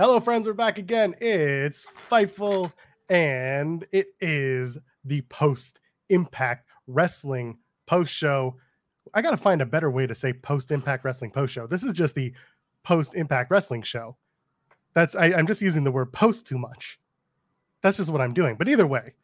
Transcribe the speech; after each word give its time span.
Hello, 0.00 0.20
friends. 0.20 0.46
We're 0.46 0.52
back 0.52 0.78
again. 0.78 1.16
It's 1.20 1.84
Fightful, 2.08 2.72
and 3.08 3.84
it 3.90 4.06
is 4.20 4.78
the 5.04 5.22
post 5.22 5.80
Impact 6.08 6.68
Wrestling 6.86 7.58
post 7.84 8.14
show. 8.14 8.54
I 9.12 9.22
got 9.22 9.32
to 9.32 9.36
find 9.36 9.60
a 9.60 9.66
better 9.66 9.90
way 9.90 10.06
to 10.06 10.14
say 10.14 10.32
post 10.32 10.70
Impact 10.70 11.04
Wrestling 11.04 11.32
post 11.32 11.52
show. 11.52 11.66
This 11.66 11.82
is 11.82 11.94
just 11.94 12.14
the 12.14 12.32
post 12.84 13.16
Impact 13.16 13.50
Wrestling 13.50 13.82
show. 13.82 14.16
That's 14.94 15.16
I, 15.16 15.32
I'm 15.32 15.48
just 15.48 15.62
using 15.62 15.82
the 15.82 15.90
word 15.90 16.12
post 16.12 16.46
too 16.46 16.58
much. 16.58 17.00
That's 17.82 17.96
just 17.96 18.12
what 18.12 18.20
I'm 18.20 18.34
doing. 18.34 18.54
But 18.54 18.68
either 18.68 18.86
way, 18.86 19.14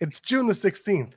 it's 0.00 0.18
June 0.18 0.48
the 0.48 0.52
16th. 0.52 1.12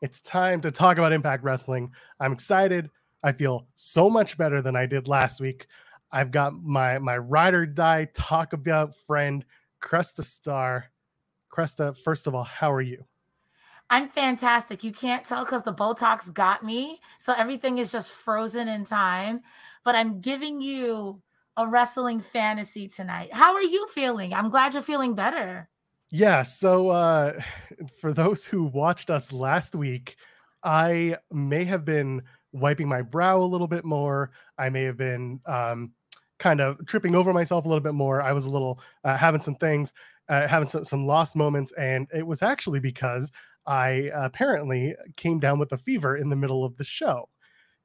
It's 0.00 0.22
time 0.22 0.62
to 0.62 0.70
talk 0.70 0.96
about 0.96 1.12
Impact 1.12 1.44
Wrestling. 1.44 1.92
I'm 2.20 2.32
excited. 2.32 2.88
I 3.22 3.32
feel 3.32 3.66
so 3.74 4.08
much 4.08 4.38
better 4.38 4.62
than 4.62 4.76
I 4.76 4.86
did 4.86 5.08
last 5.08 5.42
week. 5.42 5.66
I've 6.12 6.30
got 6.30 6.54
my 6.54 6.98
my 6.98 7.16
ride 7.16 7.54
or 7.54 7.66
die 7.66 8.08
talk 8.12 8.52
about 8.52 8.94
friend 9.06 9.44
Cresta 9.82 10.22
Star. 10.22 10.86
Cresta, 11.52 11.96
first 11.96 12.26
of 12.26 12.34
all, 12.34 12.44
how 12.44 12.72
are 12.72 12.82
you? 12.82 13.04
I'm 13.90 14.08
fantastic. 14.08 14.82
You 14.82 14.92
can't 14.92 15.24
tell 15.24 15.44
because 15.44 15.62
the 15.62 15.74
Botox 15.74 16.32
got 16.32 16.64
me. 16.64 17.00
So 17.18 17.34
everything 17.34 17.78
is 17.78 17.92
just 17.92 18.12
frozen 18.12 18.68
in 18.68 18.84
time. 18.84 19.40
But 19.84 19.94
I'm 19.94 20.20
giving 20.20 20.60
you 20.60 21.20
a 21.56 21.68
wrestling 21.68 22.20
fantasy 22.20 22.88
tonight. 22.88 23.34
How 23.34 23.54
are 23.54 23.62
you 23.62 23.86
feeling? 23.88 24.32
I'm 24.32 24.48
glad 24.48 24.72
you're 24.72 24.82
feeling 24.82 25.14
better. 25.14 25.68
Yeah. 26.10 26.42
So 26.42 26.88
uh, 26.88 27.38
for 28.00 28.12
those 28.12 28.46
who 28.46 28.64
watched 28.64 29.10
us 29.10 29.32
last 29.32 29.74
week, 29.74 30.16
I 30.64 31.16
may 31.30 31.64
have 31.64 31.84
been 31.84 32.22
wiping 32.52 32.88
my 32.88 33.02
brow 33.02 33.40
a 33.40 33.44
little 33.44 33.66
bit 33.66 33.84
more. 33.84 34.30
I 34.58 34.70
may 34.70 34.84
have 34.84 34.96
been 34.96 35.40
um, 35.46 35.92
kind 36.42 36.60
of 36.60 36.84
tripping 36.86 37.14
over 37.14 37.32
myself 37.32 37.64
a 37.64 37.68
little 37.68 37.82
bit 37.82 37.94
more. 37.94 38.20
I 38.20 38.32
was 38.32 38.46
a 38.46 38.50
little 38.50 38.80
uh, 39.04 39.16
having 39.16 39.40
some 39.40 39.54
things, 39.54 39.92
uh, 40.28 40.48
having 40.48 40.68
some, 40.68 40.84
some 40.84 41.06
lost 41.06 41.36
moments, 41.36 41.72
and 41.78 42.08
it 42.12 42.26
was 42.26 42.42
actually 42.42 42.80
because 42.80 43.30
I 43.64 44.10
apparently 44.12 44.96
came 45.16 45.38
down 45.38 45.60
with 45.60 45.70
a 45.70 45.78
fever 45.78 46.16
in 46.16 46.28
the 46.28 46.36
middle 46.36 46.64
of 46.64 46.76
the 46.76 46.84
show. 46.84 47.28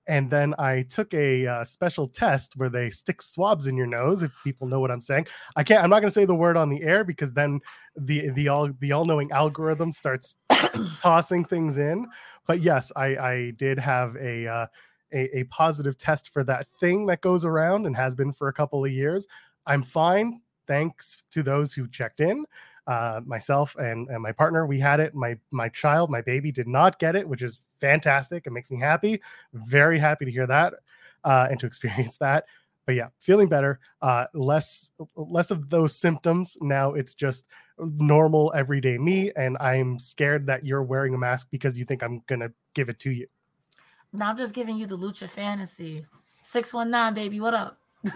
And 0.08 0.32
then 0.32 0.56
I 0.58 0.84
took 0.84 1.14
a 1.14 1.45
uh, 1.45 1.64
special 1.66 2.08
test 2.08 2.54
where 2.56 2.70
they 2.70 2.90
stick 2.90 3.22
swabs 3.22 3.67
in 3.67 3.76
your 3.76 3.88
nose. 3.88 4.23
If 4.23 4.32
people 4.44 4.66
know 4.67 4.80
what 4.80 4.89
I'm 4.89 5.02
saying, 5.02 5.28
I 5.56 5.64
can't. 5.64 5.84
I'm 5.84 5.89
not 5.89 6.00
going 6.00 6.10
to 6.10 6.14
say 6.14 6.26
the 6.26 6.34
word 6.34 6.58
on 6.58 6.70
the 6.70 6.82
air 6.82 7.04
because 7.04 7.34
then 7.34 7.60
the 7.95 8.30
the 8.30 8.48
all 8.48 8.70
the 8.80 8.94
all 8.94 9.04
knowing 9.04 9.30
algorithm 9.32 9.92
starts 9.92 10.38
tossing 11.02 11.44
things 11.44 11.78
in. 11.78 12.08
But 12.48 12.62
yes, 12.62 12.89
I 12.95 13.06
I 13.17 13.52
did 13.58 13.78
have 13.80 14.16
a 14.16 14.48
uh, 14.48 14.67
a, 15.14 15.40
a 15.40 15.44
positive 15.46 15.98
test 15.98 16.34
for 16.34 16.44
that 16.44 16.68
thing 16.80 17.06
that 17.08 17.22
goes 17.22 17.46
around 17.46 17.86
and 17.86 17.96
has 17.96 18.16
been 18.16 18.32
for 18.32 18.48
a 18.48 18.54
couple 18.54 18.84
of 18.84 18.92
years. 18.92 19.28
I'm 19.66 19.84
fine. 19.84 20.42
Thanks 20.68 21.24
to 21.32 21.44
those 21.44 21.74
who 21.74 21.88
checked 21.88 22.20
in. 22.20 22.46
Uh, 22.88 23.20
myself 23.26 23.76
and, 23.76 24.08
and 24.08 24.24
my 24.24 24.32
partner, 24.32 24.66
we 24.66 24.80
had 24.80 25.02
it. 25.02 25.14
My 25.14 25.38
my 25.52 25.68
child, 25.68 26.10
my 26.10 26.22
baby, 26.22 26.54
did 26.54 26.70
not 26.70 27.00
get 27.00 27.18
it, 27.18 27.28
which 27.28 27.42
is 27.42 27.60
fantastic. 27.80 28.48
It 28.48 28.52
makes 28.52 28.72
me 28.72 28.80
happy. 28.80 29.22
Very 29.54 30.00
happy 30.00 30.24
to 30.24 30.32
hear 30.32 30.48
that 30.48 30.74
uh, 31.26 31.48
and 31.50 31.60
to 31.60 31.66
experience 31.68 32.18
that. 32.18 32.46
But 32.86 32.96
yeah, 32.96 33.10
feeling 33.20 33.50
better. 33.50 33.80
Uh, 34.02 34.28
less 34.34 34.92
less 35.18 35.52
of 35.52 35.70
those 35.70 35.94
symptoms. 35.94 36.56
Now 36.62 36.94
it's 36.94 37.14
just 37.14 37.50
normal 37.78 38.54
everyday 38.56 38.98
me, 38.98 39.32
and 39.36 39.58
I'm 39.60 40.00
scared 40.00 40.46
that 40.48 40.66
you're 40.66 40.84
wearing 40.84 41.14
a 41.14 41.18
mask 41.18 41.50
because 41.52 41.78
you 41.78 41.84
think 41.84 42.02
I'm 42.02 42.24
gonna 42.28 42.52
give 42.74 42.88
it 42.88 43.00
to 43.00 43.12
you. 43.12 43.28
Now 44.18 44.32
I'm 44.32 44.38
just 44.38 44.54
giving 44.56 44.78
you 44.78 44.88
the 44.88 44.98
lucha 44.98 45.30
fantasy. 45.30 46.04
619, 46.42 47.14
baby, 47.14 47.40
what 47.40 47.54
up? 47.54 47.78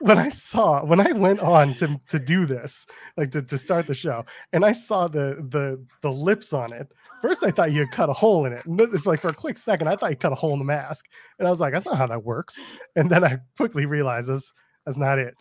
when 0.00 0.18
I 0.18 0.28
saw 0.28 0.84
when 0.84 1.00
I 1.00 1.12
went 1.12 1.38
on 1.40 1.74
to 1.74 2.00
to 2.08 2.18
do 2.18 2.46
this, 2.46 2.84
like 3.16 3.30
to, 3.32 3.42
to 3.42 3.58
start 3.58 3.86
the 3.86 3.94
show, 3.94 4.24
and 4.52 4.64
I 4.64 4.72
saw 4.72 5.06
the 5.06 5.46
the 5.50 5.80
the 6.00 6.10
lips 6.10 6.52
on 6.52 6.72
it. 6.72 6.90
First, 7.20 7.44
I 7.44 7.52
thought 7.52 7.70
you 7.72 7.80
had 7.80 7.92
cut 7.92 8.10
a 8.10 8.12
hole 8.12 8.44
in 8.44 8.52
it. 8.52 8.66
And 8.66 8.80
like 9.06 9.20
for 9.20 9.28
a 9.28 9.34
quick 9.34 9.56
second, 9.56 9.86
I 9.88 9.94
thought 9.94 10.10
you 10.10 10.16
cut 10.16 10.32
a 10.32 10.36
hole 10.36 10.52
in 10.54 10.58
the 10.58 10.64
mask, 10.64 11.06
and 11.38 11.46
I 11.46 11.50
was 11.50 11.60
like, 11.60 11.72
"That's 11.72 11.86
not 11.86 11.96
how 11.96 12.08
that 12.08 12.24
works." 12.24 12.60
And 12.96 13.08
then 13.08 13.22
I 13.22 13.38
quickly 13.56 13.86
realized 13.86 14.28
that's 14.28 14.52
that's 14.84 14.98
not 14.98 15.18
it. 15.20 15.34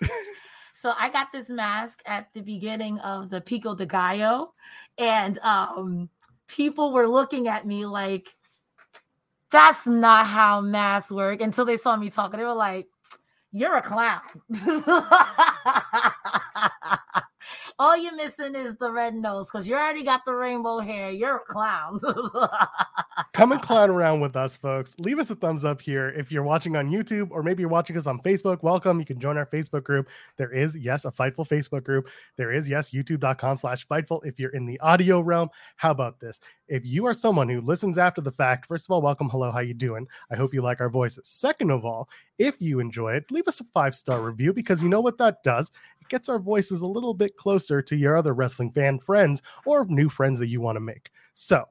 so 0.74 0.94
I 0.98 1.10
got 1.10 1.32
this 1.32 1.50
mask 1.50 2.02
at 2.06 2.28
the 2.34 2.42
beginning 2.42 3.00
of 3.00 3.30
the 3.30 3.42
Pico 3.42 3.74
de 3.74 3.88
Gallo, 3.88 4.54
and 5.00 5.40
um, 5.40 6.10
people 6.52 6.92
were 6.92 7.08
looking 7.08 7.48
at 7.48 7.66
me 7.66 7.86
like, 7.86 8.36
that's 9.52 9.88
not 9.88 10.28
how 10.28 10.62
masks 10.62 11.12
work 11.12 11.42
until 11.42 11.66
they 11.66 11.78
saw 11.78 11.96
me 11.96 12.10
talking. 12.10 12.40
They 12.40 12.46
were 12.46 12.54
like, 12.54 12.88
you're 13.52 13.76
a 13.76 13.82
clown. 13.82 14.22
All 17.80 17.98
you're 17.98 18.16
missing 18.16 18.56
is 18.56 18.76
the 18.76 18.92
red 18.92 19.16
nose 19.16 19.48
because 19.48 19.68
you 19.68 19.76
already 19.76 20.04
got 20.04 20.24
the 20.26 20.34
rainbow 20.36 20.80
hair. 20.80 21.12
You're 21.12 21.38
a 21.38 21.46
clown. 21.46 22.00
Come 23.34 23.52
and 23.52 23.62
clown 23.62 23.90
around 23.90 24.22
with 24.22 24.38
us, 24.38 24.56
folks. 24.56 24.96
Leave 24.98 25.20
us 25.20 25.30
a 25.30 25.36
thumbs 25.36 25.66
up 25.66 25.82
here 25.82 26.10
if 26.10 26.32
you're 26.32 26.44
watching 26.44 26.78
on 26.78 26.90
YouTube 26.90 27.30
or 27.32 27.44
maybe 27.44 27.62
you're 27.62 27.70
watching 27.70 27.98
us 27.98 28.08
on 28.08 28.20
Facebook. 28.20 28.64
Welcome. 28.64 29.00
You 29.00 29.06
can 29.06 29.20
join 29.20 29.38
our 29.38 29.46
Facebook 29.46 29.84
group. 29.84 30.08
There 30.38 30.52
is, 30.52 30.78
yes, 30.78 31.04
a 31.04 31.12
Fightful 31.12 31.46
Facebook 31.48 31.84
group. 31.84 32.08
There 32.38 32.52
is, 32.52 32.70
yes, 32.70 32.92
youtube.com 32.92 33.58
slash 33.58 33.86
Fightful 33.88 34.26
if 34.26 34.40
you're 34.40 34.52
in 34.52 34.66
the 34.66 34.80
audio 34.80 35.20
realm. 35.20 35.50
How 35.76 35.92
about 35.92 36.22
this? 36.22 36.40
If 36.70 36.86
you 36.86 37.06
are 37.06 37.14
someone 37.14 37.50
who 37.50 37.60
listens 37.60 37.98
after 37.98 38.22
the 38.22 38.32
fact, 38.32 38.66
first 38.66 38.86
of 38.86 38.92
all, 38.92 39.02
welcome. 39.02 39.30
Hello, 39.30 39.52
how 39.52 39.60
you 39.60 39.74
doing? 39.74 40.08
I 40.32 40.36
hope 40.36 40.54
you 40.54 40.62
like 40.62 40.80
our 40.80 40.90
voices. 40.90 41.28
Second 41.28 41.70
of 41.70 41.84
all, 41.84 42.08
if 42.38 42.62
you 42.62 42.80
enjoy 42.80 43.16
it, 43.16 43.30
leave 43.30 43.48
us 43.48 43.60
a 43.60 43.66
five-star 43.66 44.22
review 44.22 44.54
because 44.54 44.82
you 44.82 44.88
know 44.88 45.02
what 45.02 45.18
that 45.18 45.44
does? 45.44 45.70
It 46.00 46.08
gets 46.08 46.30
our 46.30 46.40
voices 46.40 46.82
a 46.82 46.88
little 46.88 47.14
bit 47.14 47.36
closer 47.36 47.82
to 47.82 47.96
your 47.98 48.16
other 48.16 48.34
wrestling 48.34 48.72
fan 48.72 49.00
friends 49.00 49.42
or 49.66 49.86
new 49.86 50.10
friends 50.10 50.40
that 50.40 50.48
you 50.48 50.62
want 50.62 50.78
to 50.78 50.82
make. 50.82 51.12
So 51.34 51.66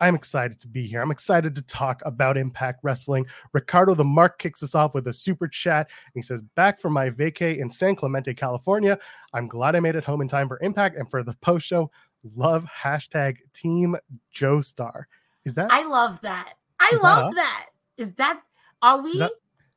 I'm 0.00 0.14
excited 0.14 0.60
to 0.60 0.68
be 0.68 0.86
here. 0.86 1.00
I'm 1.00 1.10
excited 1.10 1.54
to 1.54 1.62
talk 1.62 2.02
about 2.04 2.36
Impact 2.36 2.80
Wrestling. 2.82 3.24
Ricardo 3.52 3.94
the 3.94 4.04
Mark 4.04 4.38
kicks 4.38 4.62
us 4.62 4.74
off 4.74 4.94
with 4.94 5.06
a 5.06 5.12
super 5.12 5.48
chat. 5.48 5.88
And 5.88 6.12
he 6.14 6.22
says, 6.22 6.42
Back 6.42 6.78
from 6.78 6.92
my 6.92 7.10
vacay 7.10 7.58
in 7.58 7.70
San 7.70 7.96
Clemente, 7.96 8.34
California. 8.34 8.98
I'm 9.32 9.46
glad 9.46 9.74
I 9.74 9.80
made 9.80 9.96
it 9.96 10.04
home 10.04 10.20
in 10.20 10.28
time 10.28 10.48
for 10.48 10.58
Impact 10.62 10.96
and 10.96 11.10
for 11.10 11.22
the 11.22 11.34
post 11.40 11.66
show. 11.66 11.90
Love 12.34 12.64
hashtag 12.64 13.38
Team 13.52 13.96
Joe 14.30 14.60
Star. 14.60 15.08
Is 15.44 15.54
that? 15.54 15.68
I 15.70 15.84
love 15.84 16.20
that. 16.22 16.54
I 16.80 16.98
love 17.02 17.34
that, 17.34 17.36
that. 17.36 17.66
Is 17.96 18.12
that? 18.14 18.42
Are 18.82 19.00
we? 19.00 19.18
That, 19.18 19.32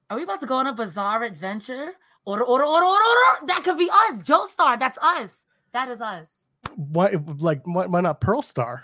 are 0.09 0.17
we 0.17 0.23
about 0.23 0.39
to 0.41 0.47
go 0.47 0.55
on 0.55 0.67
a 0.67 0.73
bizarre 0.73 1.23
adventure? 1.23 1.93
Order, 2.25 2.43
order, 2.43 2.65
order, 2.65 2.85
order, 2.85 3.05
order. 3.05 3.47
That 3.47 3.63
could 3.63 3.77
be 3.77 3.89
us. 3.89 4.21
Joe 4.21 4.45
Star. 4.45 4.77
That's 4.77 4.97
us. 4.97 5.45
That 5.71 5.89
is 5.89 6.01
us. 6.01 6.49
Why? 6.75 7.15
Like, 7.37 7.61
why, 7.65 7.85
why 7.85 8.01
not 8.01 8.19
Pearl 8.19 8.41
Star? 8.41 8.83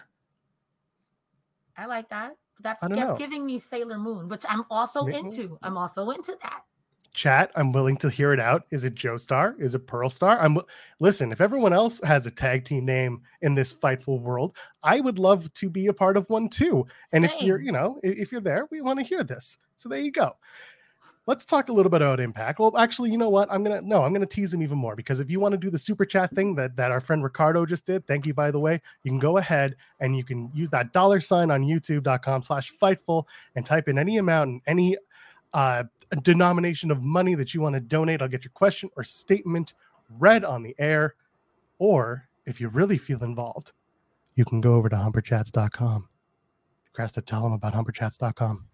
I 1.78 1.86
like 1.86 2.10
that. 2.10 2.34
That's, 2.62 2.82
that's 2.88 3.18
giving 3.18 3.46
me 3.46 3.60
Sailor 3.60 3.98
Moon, 3.98 4.30
which 4.30 4.44
I'm 4.48 4.64
also 4.70 5.04
Maybe. 5.04 5.18
into. 5.18 5.58
I'm 5.62 5.78
also 5.78 6.10
into 6.12 6.38
that. 6.42 6.62
Chat, 7.14 7.52
I'm 7.56 7.72
willing 7.72 7.96
to 7.98 8.10
hear 8.10 8.34
it 8.34 8.42
out. 8.42 8.66
Is 8.72 8.84
it 8.84 8.94
Joe 8.94 9.16
Star? 9.16 9.56
Is 9.58 9.74
it 9.74 9.88
Pearl 9.88 10.10
Star? 10.10 10.38
I'm 10.40 10.58
listen. 11.00 11.32
If 11.32 11.40
everyone 11.40 11.72
else 11.72 12.02
has 12.02 12.26
a 12.26 12.32
tag 12.32 12.66
team 12.66 12.86
name 12.86 13.22
in 13.42 13.56
this 13.56 13.74
fightful 13.74 14.20
world, 14.20 14.56
I 14.84 15.00
would 15.00 15.18
love 15.18 15.52
to 15.54 15.70
be 15.70 15.88
a 15.88 15.94
part 15.94 16.18
of 16.18 16.30
one 16.30 16.50
too. 16.50 16.86
And 17.14 17.24
Same. 17.24 17.38
if 17.38 17.44
you're, 17.44 17.62
you 17.62 17.72
know, 17.72 18.00
if 18.04 18.32
you're 18.32 18.42
there, 18.42 18.68
we 18.70 18.82
want 18.82 19.00
to 19.00 19.06
hear 19.06 19.24
this. 19.24 19.58
So 19.78 19.88
there 19.90 20.00
you 20.00 20.12
go 20.12 20.36
let's 21.28 21.46
talk 21.46 21.70
a 21.70 21.74
little 21.74 21.90
bit 21.90 22.02
about 22.02 22.20
impact. 22.20 22.60
Well 22.60 22.78
actually 22.78 23.12
you 23.12 23.18
know 23.18 23.30
what? 23.30 23.52
I'm 23.52 23.64
gonna 23.64 23.82
no 23.82 24.04
i'm 24.04 24.14
gonna 24.14 24.26
tease 24.26 24.54
him 24.54 24.62
even 24.62 24.78
more 24.78 24.96
because 24.96 25.20
if 25.20 25.30
you 25.30 25.40
want 25.40 25.54
to 25.54 25.58
do 25.58 25.70
the 25.70 25.78
super 25.78 26.06
chat 26.06 26.34
thing 26.34 26.56
that 26.56 26.76
that 26.76 26.92
our 26.92 27.00
friend 27.00 27.24
ricardo 27.24 27.66
just 27.66 27.86
did 27.86 28.06
thank 28.08 28.26
you 28.26 28.34
by 28.34 28.52
the 28.52 28.60
way 28.60 28.82
you 29.04 29.12
can 29.12 29.20
go 29.20 29.38
ahead 29.38 29.76
and 30.00 30.16
you 30.16 30.24
can 30.24 30.50
use 30.54 30.70
that 30.70 30.94
dollar 30.94 31.20
sign 31.20 31.52
on 31.52 31.64
youtube.com 31.64 32.42
slash 32.42 32.74
fightful 32.82 33.26
and 33.56 33.66
type 33.66 33.88
in 33.88 33.98
any 33.98 34.18
amount 34.18 34.50
and 34.50 34.62
any 34.68 34.98
uh 35.54 35.84
denomination 36.22 36.92
of 36.92 37.02
money 37.02 37.34
that 37.36 37.54
you 37.54 37.62
want 37.62 37.74
to 37.74 37.80
donate. 37.80 38.22
I'll 38.22 38.28
get 38.28 38.44
your 38.44 38.52
question 38.54 38.90
or 38.96 39.04
statement 39.04 39.74
read 40.20 40.46
on 40.46 40.62
the 40.62 40.76
air. 40.78 41.16
Or 41.80 42.28
if 42.46 42.62
you 42.62 42.70
really 42.70 42.98
feel 42.98 43.24
involved 43.24 43.72
you 44.36 44.46
can 44.46 44.62
go 44.62 44.74
over 44.74 44.90
to 44.90 44.96
humperchats.com 44.96 46.08
Cresta, 46.94 47.26
tell 47.26 47.42
them 47.42 47.54
about 47.54 47.74
humperchats.com 47.74 48.68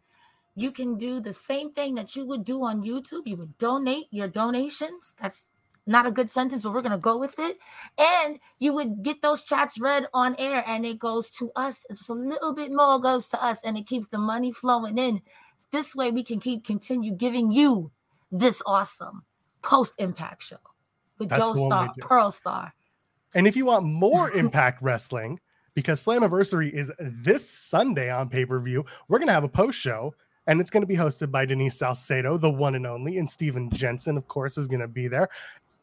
you 0.55 0.71
can 0.71 0.97
do 0.97 1.19
the 1.19 1.33
same 1.33 1.71
thing 1.71 1.95
that 1.95 2.15
you 2.15 2.25
would 2.25 2.43
do 2.43 2.63
on 2.63 2.83
YouTube. 2.83 3.25
You 3.25 3.37
would 3.37 3.57
donate 3.57 4.07
your 4.11 4.27
donations. 4.27 5.15
That's 5.21 5.43
not 5.87 6.05
a 6.05 6.11
good 6.11 6.29
sentence, 6.29 6.63
but 6.63 6.73
we're 6.73 6.81
going 6.81 6.91
to 6.91 6.97
go 6.97 7.17
with 7.17 7.35
it. 7.39 7.57
And 7.97 8.39
you 8.59 8.73
would 8.73 9.03
get 9.03 9.21
those 9.21 9.41
chats 9.43 9.79
read 9.79 10.07
on 10.13 10.35
air 10.37 10.63
and 10.67 10.85
it 10.85 10.99
goes 10.99 11.29
to 11.31 11.51
us. 11.55 11.85
It's 11.89 12.09
a 12.09 12.13
little 12.13 12.53
bit 12.53 12.71
more 12.71 12.99
goes 12.99 13.27
to 13.29 13.43
us 13.43 13.59
and 13.63 13.77
it 13.77 13.87
keeps 13.87 14.07
the 14.07 14.17
money 14.17 14.51
flowing 14.51 14.97
in. 14.97 15.21
This 15.71 15.95
way 15.95 16.11
we 16.11 16.23
can 16.23 16.39
keep 16.39 16.65
continue 16.65 17.13
giving 17.13 17.51
you 17.51 17.91
this 18.31 18.61
awesome 18.65 19.23
post 19.61 19.93
impact 19.97 20.43
show 20.43 20.57
with 21.17 21.29
That's 21.29 21.41
Joe 21.41 21.53
Star, 21.53 21.91
Pearl 21.99 22.31
Star. 22.31 22.73
And 23.33 23.47
if 23.47 23.55
you 23.55 23.65
want 23.65 23.85
more 23.85 24.29
impact 24.35 24.81
wrestling, 24.81 25.39
because 25.73 26.03
Slammiversary 26.03 26.71
is 26.71 26.91
this 26.99 27.49
Sunday 27.49 28.09
on 28.09 28.29
pay 28.29 28.45
per 28.45 28.59
view, 28.59 28.85
we're 29.07 29.19
going 29.19 29.27
to 29.27 29.33
have 29.33 29.45
a 29.45 29.49
post 29.49 29.79
show 29.79 30.13
and 30.47 30.59
it's 30.59 30.69
going 30.69 30.81
to 30.81 30.87
be 30.87 30.95
hosted 30.95 31.31
by 31.31 31.45
Denise 31.45 31.77
Salcedo, 31.77 32.37
the 32.37 32.49
one 32.49 32.75
and 32.75 32.87
only, 32.87 33.17
and 33.17 33.29
Steven 33.29 33.69
Jensen, 33.69 34.17
of 34.17 34.27
course, 34.27 34.57
is 34.57 34.67
going 34.67 34.81
to 34.81 34.87
be 34.87 35.07
there. 35.07 35.29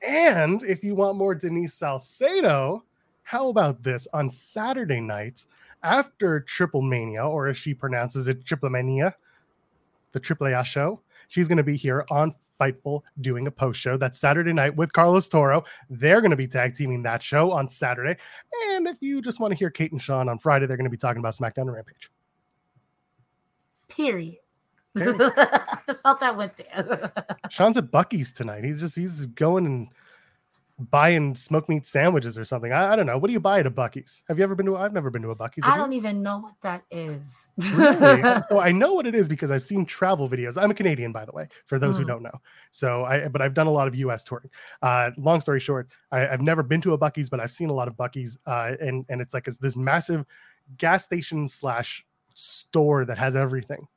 And 0.06 0.62
if 0.62 0.84
you 0.84 0.94
want 0.94 1.16
more 1.16 1.34
Denise 1.34 1.74
Salcedo, 1.74 2.84
how 3.22 3.48
about 3.48 3.82
this 3.82 4.06
on 4.12 4.30
Saturday 4.30 5.00
nights 5.00 5.46
after 5.82 6.40
Triple 6.40 6.82
Mania, 6.82 7.24
or 7.24 7.48
as 7.48 7.56
she 7.56 7.74
pronounces 7.74 8.28
it, 8.28 8.44
Triple 8.44 8.70
Mania, 8.70 9.14
the 10.12 10.20
Triple 10.20 10.46
A 10.48 10.64
show? 10.64 11.00
She's 11.28 11.46
going 11.46 11.58
to 11.58 11.62
be 11.62 11.76
here 11.76 12.04
on 12.10 12.34
Fightful 12.58 13.02
doing 13.20 13.46
a 13.46 13.50
post 13.50 13.80
show. 13.80 13.96
That's 13.96 14.18
Saturday 14.18 14.52
night 14.52 14.74
with 14.74 14.92
Carlos 14.92 15.28
Toro. 15.28 15.62
They're 15.90 16.20
going 16.20 16.32
to 16.32 16.36
be 16.36 16.48
tag 16.48 16.74
teaming 16.74 17.02
that 17.02 17.22
show 17.22 17.52
on 17.52 17.68
Saturday. 17.68 18.16
And 18.70 18.88
if 18.88 18.96
you 19.00 19.22
just 19.22 19.38
want 19.38 19.52
to 19.52 19.56
hear 19.56 19.70
Kate 19.70 19.92
and 19.92 20.02
Sean 20.02 20.28
on 20.28 20.38
Friday, 20.38 20.66
they're 20.66 20.76
going 20.76 20.84
to 20.84 20.90
be 20.90 20.96
talking 20.96 21.20
about 21.20 21.34
SmackDown 21.34 21.62
and 21.62 21.74
Rampage. 21.74 22.10
Period. 23.88 24.38
Just 24.96 26.02
felt 26.02 26.20
that 26.20 26.36
went 26.36 26.56
there. 26.56 27.12
Sean's 27.50 27.76
at 27.76 27.90
Buc-ee's 27.90 28.32
tonight. 28.32 28.64
He's 28.64 28.80
just 28.80 28.96
he's 28.96 29.26
going 29.26 29.66
and 29.66 29.88
buying 30.78 31.34
smoked 31.34 31.68
meat 31.68 31.84
sandwiches 31.84 32.38
or 32.38 32.44
something. 32.44 32.72
I, 32.72 32.92
I, 32.92 32.96
don't 32.96 33.06
know. 33.06 33.18
What 33.18 33.26
do 33.26 33.32
you 33.32 33.40
buy 33.40 33.58
at 33.58 33.66
a 33.66 33.70
Buc-ee's? 33.70 34.22
Have 34.28 34.38
you 34.38 34.44
ever 34.44 34.54
been 34.54 34.66
to? 34.66 34.76
I've 34.76 34.92
never 34.92 35.10
been 35.10 35.22
to 35.22 35.30
a 35.30 35.36
Buc-ee's. 35.36 35.64
I 35.64 35.76
don't 35.76 35.90
you? 35.90 35.98
even 35.98 36.22
know 36.22 36.38
what 36.38 36.54
that 36.62 36.84
is. 36.90 37.48
really? 37.74 38.22
So 38.48 38.60
I 38.60 38.70
know 38.70 38.94
what 38.94 39.06
it 39.06 39.14
is 39.14 39.28
because 39.28 39.50
I've 39.50 39.64
seen 39.64 39.84
travel 39.84 40.28
videos. 40.28 40.60
I'm 40.60 40.70
a 40.70 40.74
Canadian, 40.74 41.12
by 41.12 41.24
the 41.24 41.32
way, 41.32 41.48
for 41.66 41.78
those 41.78 41.96
mm. 41.96 42.00
who 42.00 42.04
don't 42.06 42.22
know. 42.22 42.40
So 42.70 43.04
I, 43.04 43.28
but 43.28 43.42
I've 43.42 43.54
done 43.54 43.66
a 43.66 43.70
lot 43.70 43.88
of 43.88 43.94
U.S. 43.96 44.22
touring. 44.22 44.50
Uh, 44.82 45.10
long 45.16 45.40
story 45.40 45.60
short, 45.60 45.88
I, 46.12 46.20
have 46.20 46.42
never 46.42 46.62
been 46.62 46.80
to 46.82 46.92
a 46.92 46.98
Buc-ee's, 46.98 47.28
but 47.28 47.40
I've 47.40 47.52
seen 47.52 47.70
a 47.70 47.74
lot 47.74 47.88
of 47.88 47.94
Buc-ee's, 47.94 48.38
uh, 48.46 48.74
and 48.80 49.04
and 49.08 49.20
it's 49.20 49.34
like 49.34 49.48
it's 49.48 49.58
this 49.58 49.76
massive 49.76 50.24
gas 50.76 51.04
station 51.04 51.48
slash 51.48 52.06
store 52.34 53.04
that 53.04 53.18
has 53.18 53.34
everything. 53.34 53.88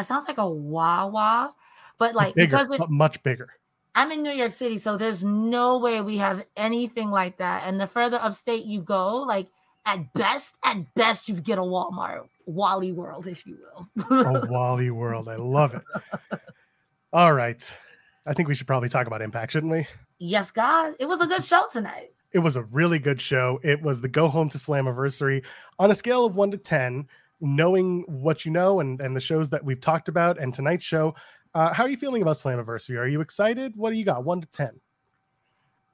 That 0.00 0.06
sounds 0.06 0.26
like 0.26 0.38
a 0.38 0.48
Wawa, 0.48 1.52
but 1.98 2.14
like 2.14 2.34
bigger, 2.34 2.56
because 2.56 2.70
it, 2.70 2.80
much 2.88 3.22
bigger. 3.22 3.50
I'm 3.94 4.10
in 4.10 4.22
New 4.22 4.30
York 4.30 4.52
City, 4.52 4.78
so 4.78 4.96
there's 4.96 5.22
no 5.22 5.76
way 5.76 6.00
we 6.00 6.16
have 6.16 6.46
anything 6.56 7.10
like 7.10 7.36
that. 7.36 7.64
And 7.66 7.78
the 7.78 7.86
further 7.86 8.16
upstate 8.16 8.64
you 8.64 8.80
go, 8.80 9.16
like 9.16 9.48
at 9.84 10.10
best, 10.14 10.54
at 10.64 10.94
best, 10.94 11.28
you 11.28 11.34
get 11.34 11.58
a 11.58 11.60
Walmart, 11.60 12.26
Wally 12.46 12.92
World, 12.92 13.26
if 13.26 13.46
you 13.46 13.58
will. 13.58 13.88
oh, 14.10 14.46
Wally 14.48 14.90
World. 14.90 15.28
I 15.28 15.36
love 15.36 15.74
it. 15.74 15.82
All 17.12 17.34
right. 17.34 17.62
I 18.26 18.32
think 18.32 18.48
we 18.48 18.54
should 18.54 18.66
probably 18.66 18.88
talk 18.88 19.06
about 19.06 19.20
Impact, 19.20 19.52
shouldn't 19.52 19.70
we? 19.70 19.86
Yes, 20.18 20.50
God. 20.50 20.94
It 20.98 21.08
was 21.08 21.20
a 21.20 21.26
good 21.26 21.44
show 21.44 21.64
tonight. 21.70 22.12
It 22.32 22.38
was 22.38 22.56
a 22.56 22.62
really 22.62 22.98
good 22.98 23.20
show. 23.20 23.60
It 23.62 23.82
was 23.82 24.00
the 24.00 24.08
Go 24.08 24.28
Home 24.28 24.48
to 24.48 24.56
Slammiversary 24.56 25.44
on 25.78 25.90
a 25.90 25.94
scale 25.94 26.24
of 26.24 26.36
one 26.36 26.50
to 26.52 26.56
10, 26.56 27.06
knowing 27.40 28.04
what 28.06 28.44
you 28.44 28.50
know 28.50 28.80
and, 28.80 29.00
and 29.00 29.16
the 29.16 29.20
shows 29.20 29.50
that 29.50 29.64
we've 29.64 29.80
talked 29.80 30.08
about 30.08 30.38
and 30.38 30.52
tonight's 30.52 30.84
show. 30.84 31.14
Uh, 31.54 31.72
how 31.72 31.84
are 31.84 31.88
you 31.88 31.96
feeling 31.96 32.22
about 32.22 32.36
Slammiversary? 32.36 32.98
Are 32.98 33.08
you 33.08 33.20
excited? 33.20 33.74
What 33.76 33.90
do 33.90 33.96
you 33.96 34.04
got? 34.04 34.24
One 34.24 34.40
to 34.40 34.46
ten. 34.46 34.80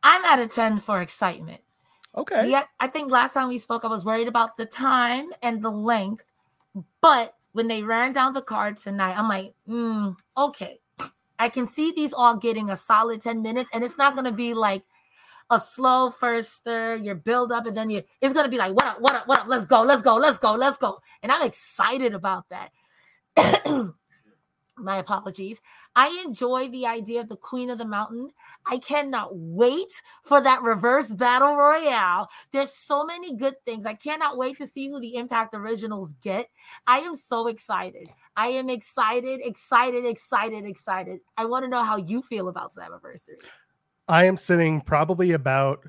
I'm 0.02 0.24
at 0.24 0.38
a 0.38 0.46
ten 0.46 0.78
for 0.78 1.00
excitement. 1.00 1.60
Okay. 2.16 2.48
Yeah, 2.50 2.64
I 2.80 2.88
think 2.88 3.10
last 3.10 3.34
time 3.34 3.48
we 3.48 3.58
spoke, 3.58 3.84
I 3.84 3.88
was 3.88 4.04
worried 4.04 4.28
about 4.28 4.56
the 4.56 4.64
time 4.64 5.30
and 5.42 5.62
the 5.62 5.70
length, 5.70 6.24
but 7.00 7.34
when 7.52 7.68
they 7.68 7.82
ran 7.82 8.12
down 8.12 8.32
the 8.32 8.42
card 8.42 8.76
tonight, 8.76 9.18
I'm 9.18 9.28
like, 9.28 9.54
mm, 9.68 10.16
okay, 10.36 10.78
I 11.38 11.48
can 11.48 11.66
see 11.66 11.92
these 11.92 12.12
all 12.12 12.36
getting 12.36 12.70
a 12.70 12.76
solid 12.76 13.20
10 13.20 13.42
minutes, 13.42 13.70
and 13.72 13.84
it's 13.84 13.98
not 13.98 14.14
going 14.14 14.24
to 14.24 14.32
be 14.32 14.54
like 14.54 14.82
a 15.50 15.60
slow 15.60 16.10
first 16.10 16.64
third, 16.64 17.04
your 17.04 17.14
build 17.14 17.52
up, 17.52 17.66
and 17.66 17.76
then 17.76 17.90
you 17.90 18.02
it's 18.20 18.34
to 18.34 18.48
be 18.48 18.58
like, 18.58 18.74
what 18.74 18.86
up, 18.86 19.00
what 19.00 19.14
up, 19.14 19.28
what 19.28 19.40
up, 19.40 19.48
let's 19.48 19.64
go, 19.64 19.82
let's 19.82 20.02
go, 20.02 20.16
let's 20.16 20.38
go, 20.38 20.54
let's 20.54 20.78
go. 20.78 20.98
And 21.22 21.30
I'm 21.30 21.42
excited 21.42 22.14
about 22.14 22.46
that. 22.50 22.70
my 24.78 24.98
apologies. 24.98 25.62
I 25.94 26.22
enjoy 26.26 26.68
the 26.68 26.86
idea 26.86 27.20
of 27.20 27.28
the 27.28 27.36
Queen 27.36 27.70
of 27.70 27.78
the 27.78 27.86
Mountain. 27.86 28.30
I 28.66 28.78
cannot 28.78 29.30
wait 29.32 29.90
for 30.22 30.40
that 30.40 30.62
reverse 30.62 31.08
battle 31.08 31.56
royale. 31.56 32.28
There's 32.52 32.72
so 32.72 33.04
many 33.04 33.36
good 33.36 33.54
things. 33.64 33.86
I 33.86 33.94
cannot 33.94 34.36
wait 34.36 34.58
to 34.58 34.66
see 34.66 34.88
who 34.88 35.00
the 35.00 35.16
Impact 35.16 35.54
Originals 35.54 36.12
get. 36.22 36.48
I 36.86 36.98
am 36.98 37.14
so 37.14 37.46
excited. 37.46 38.08
I 38.36 38.48
am 38.48 38.68
excited, 38.68 39.40
excited, 39.42 40.04
excited, 40.04 40.66
excited. 40.66 41.20
I 41.36 41.46
want 41.46 41.64
to 41.64 41.70
know 41.70 41.82
how 41.82 41.96
you 41.96 42.20
feel 42.20 42.48
about 42.48 42.72
Slammiversary. 42.72 43.36
I 44.08 44.24
am 44.26 44.36
sitting 44.36 44.80
probably 44.80 45.32
about, 45.32 45.84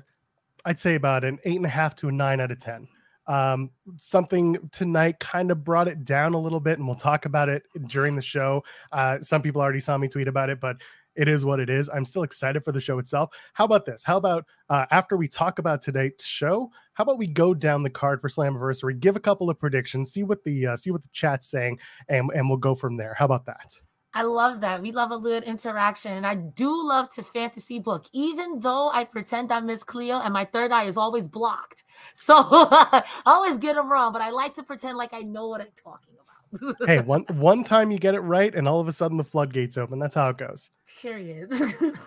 I'd 0.64 0.80
say 0.80 0.94
about 0.94 1.24
an 1.24 1.38
eight 1.44 1.56
and 1.56 1.66
a 1.66 1.70
half 1.70 1.94
to 1.96 2.08
a 2.08 2.12
nine 2.12 2.40
out 2.40 2.50
of 2.50 2.58
10. 2.58 2.88
Um, 3.28 3.70
something 3.96 4.56
tonight 4.72 5.20
kind 5.20 5.50
of 5.50 5.62
brought 5.62 5.86
it 5.86 6.04
down 6.04 6.34
a 6.34 6.38
little 6.38 6.60
bit, 6.60 6.78
and 6.78 6.86
we'll 6.86 6.96
talk 6.96 7.26
about 7.26 7.48
it 7.48 7.62
during 7.86 8.16
the 8.16 8.22
show. 8.22 8.64
Uh, 8.90 9.20
some 9.20 9.42
people 9.42 9.60
already 9.60 9.80
saw 9.80 9.98
me 9.98 10.08
tweet 10.08 10.28
about 10.28 10.48
it, 10.50 10.60
but 10.60 10.78
it 11.14 11.28
is 11.28 11.44
what 11.44 11.60
it 11.60 11.68
is. 11.68 11.90
I'm 11.90 12.04
still 12.04 12.22
excited 12.22 12.64
for 12.64 12.72
the 12.72 12.80
show 12.80 12.98
itself. 12.98 13.30
How 13.52 13.64
about 13.64 13.84
this? 13.84 14.02
How 14.02 14.16
about 14.16 14.46
uh, 14.70 14.86
after 14.90 15.16
we 15.16 15.28
talk 15.28 15.58
about 15.58 15.82
today's 15.82 16.12
show? 16.20 16.70
How 16.94 17.02
about 17.02 17.18
we 17.18 17.26
go 17.26 17.52
down 17.54 17.82
the 17.82 17.90
card 17.90 18.20
for 18.20 18.28
Slammiversary, 18.28 18.98
give 18.98 19.16
a 19.16 19.20
couple 19.20 19.50
of 19.50 19.58
predictions, 19.58 20.12
see 20.12 20.22
what 20.22 20.42
the 20.44 20.68
uh, 20.68 20.76
see 20.76 20.90
what 20.90 21.02
the 21.02 21.08
chat's 21.12 21.50
saying, 21.50 21.78
and 22.08 22.30
and 22.34 22.48
we'll 22.48 22.56
go 22.56 22.74
from 22.74 22.96
there. 22.96 23.14
How 23.14 23.24
about 23.24 23.46
that? 23.46 23.78
I 24.14 24.22
love 24.22 24.62
that. 24.62 24.80
We 24.82 24.92
love 24.92 25.10
a 25.10 25.16
little 25.16 25.48
interaction. 25.48 26.12
And 26.12 26.26
I 26.26 26.34
do 26.34 26.86
love 26.86 27.10
to 27.10 27.22
fantasy 27.22 27.78
book, 27.78 28.06
even 28.12 28.60
though 28.60 28.90
I 28.90 29.04
pretend 29.04 29.52
I'm 29.52 29.66
Miss 29.66 29.84
Cleo 29.84 30.18
and 30.18 30.32
my 30.32 30.44
third 30.44 30.72
eye 30.72 30.84
is 30.84 30.96
always 30.96 31.26
blocked. 31.26 31.84
So 32.14 32.34
I 32.50 33.04
always 33.26 33.58
get 33.58 33.74
them 33.76 33.90
wrong, 33.90 34.12
but 34.12 34.22
I 34.22 34.30
like 34.30 34.54
to 34.54 34.62
pretend 34.62 34.98
like 34.98 35.12
I 35.12 35.20
know 35.20 35.48
what 35.48 35.60
I'm 35.60 35.68
talking 35.82 36.14
about. 36.60 36.76
hey, 36.86 37.00
one 37.06 37.24
one 37.28 37.64
time 37.64 37.90
you 37.90 37.98
get 37.98 38.14
it 38.14 38.20
right, 38.20 38.54
and 38.54 38.66
all 38.68 38.80
of 38.80 38.88
a 38.88 38.92
sudden 38.92 39.16
the 39.16 39.24
floodgates 39.24 39.78
open. 39.78 39.98
That's 39.98 40.14
how 40.14 40.30
it 40.30 40.38
goes. 40.38 40.70
Period. 41.00 41.52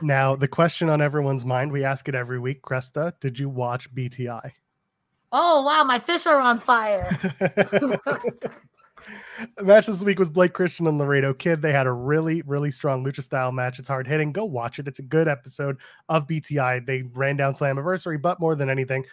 now, 0.02 0.36
the 0.36 0.48
question 0.48 0.90
on 0.90 1.02
everyone's 1.02 1.46
mind, 1.46 1.72
we 1.72 1.84
ask 1.84 2.08
it 2.08 2.16
every 2.16 2.40
week. 2.40 2.62
Cresta, 2.62 3.14
did 3.20 3.40
you 3.40 3.50
watch 3.50 3.94
BTI? 3.94 4.52
Oh 5.32 5.64
wow, 5.64 5.84
my 5.84 6.00
fish 6.00 6.26
are 6.26 6.40
on 6.40 6.60
fire. 6.60 7.10
Match 9.62 9.88
this 9.88 10.04
week 10.04 10.20
was 10.20 10.30
Blake 10.30 10.54
Christian 10.54 10.88
and 10.88 10.98
Laredo 10.98 11.34
Kid. 11.34 11.62
They 11.62 11.72
had 11.72 11.88
a 11.88 11.92
really, 11.92 12.42
really 12.44 12.72
strong 12.72 13.06
lucha 13.06 13.24
style 13.24 13.52
match. 13.52 13.80
It's 13.80 13.88
hard 13.88 14.08
hitting. 14.08 14.32
Go 14.32 14.46
watch 14.46 14.80
it. 14.80 14.88
It's 14.88 15.00
a 15.00 15.04
good 15.04 15.28
episode 15.28 15.78
of 16.10 16.28
BTI. 16.28 16.86
They 16.86 17.04
ran 17.04 17.38
down 17.38 17.54
Slammiversary, 17.54 18.22
but 18.22 18.40
more 18.40 18.56
than 18.56 18.70
anything, 18.70 19.06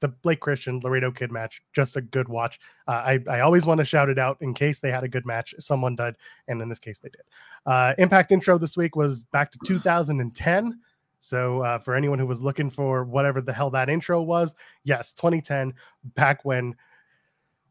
the 0.00 0.08
Blake 0.08 0.40
Christian 0.40 0.80
Laredo 0.80 1.10
Kid 1.10 1.30
match, 1.30 1.62
just 1.72 1.96
a 1.96 2.00
good 2.00 2.28
watch. 2.28 2.58
Uh, 2.88 2.92
I, 2.92 3.18
I 3.28 3.40
always 3.40 3.66
want 3.66 3.78
to 3.78 3.84
shout 3.84 4.08
it 4.08 4.18
out 4.18 4.38
in 4.40 4.54
case 4.54 4.80
they 4.80 4.90
had 4.90 5.04
a 5.04 5.08
good 5.08 5.26
match. 5.26 5.54
Someone 5.58 5.94
did, 5.94 6.16
and 6.48 6.60
in 6.60 6.68
this 6.68 6.78
case, 6.78 6.98
they 6.98 7.10
did. 7.10 7.22
Uh, 7.66 7.94
Impact 7.98 8.32
intro 8.32 8.58
this 8.58 8.76
week 8.76 8.96
was 8.96 9.24
back 9.24 9.50
to 9.52 9.58
2010. 9.66 10.80
So 11.20 11.60
uh, 11.60 11.78
for 11.78 11.94
anyone 11.94 12.18
who 12.18 12.26
was 12.26 12.40
looking 12.40 12.70
for 12.70 13.04
whatever 13.04 13.42
the 13.42 13.52
hell 13.52 13.68
that 13.70 13.90
intro 13.90 14.22
was, 14.22 14.54
yes, 14.84 15.12
2010, 15.12 15.74
back 16.14 16.44
when 16.46 16.74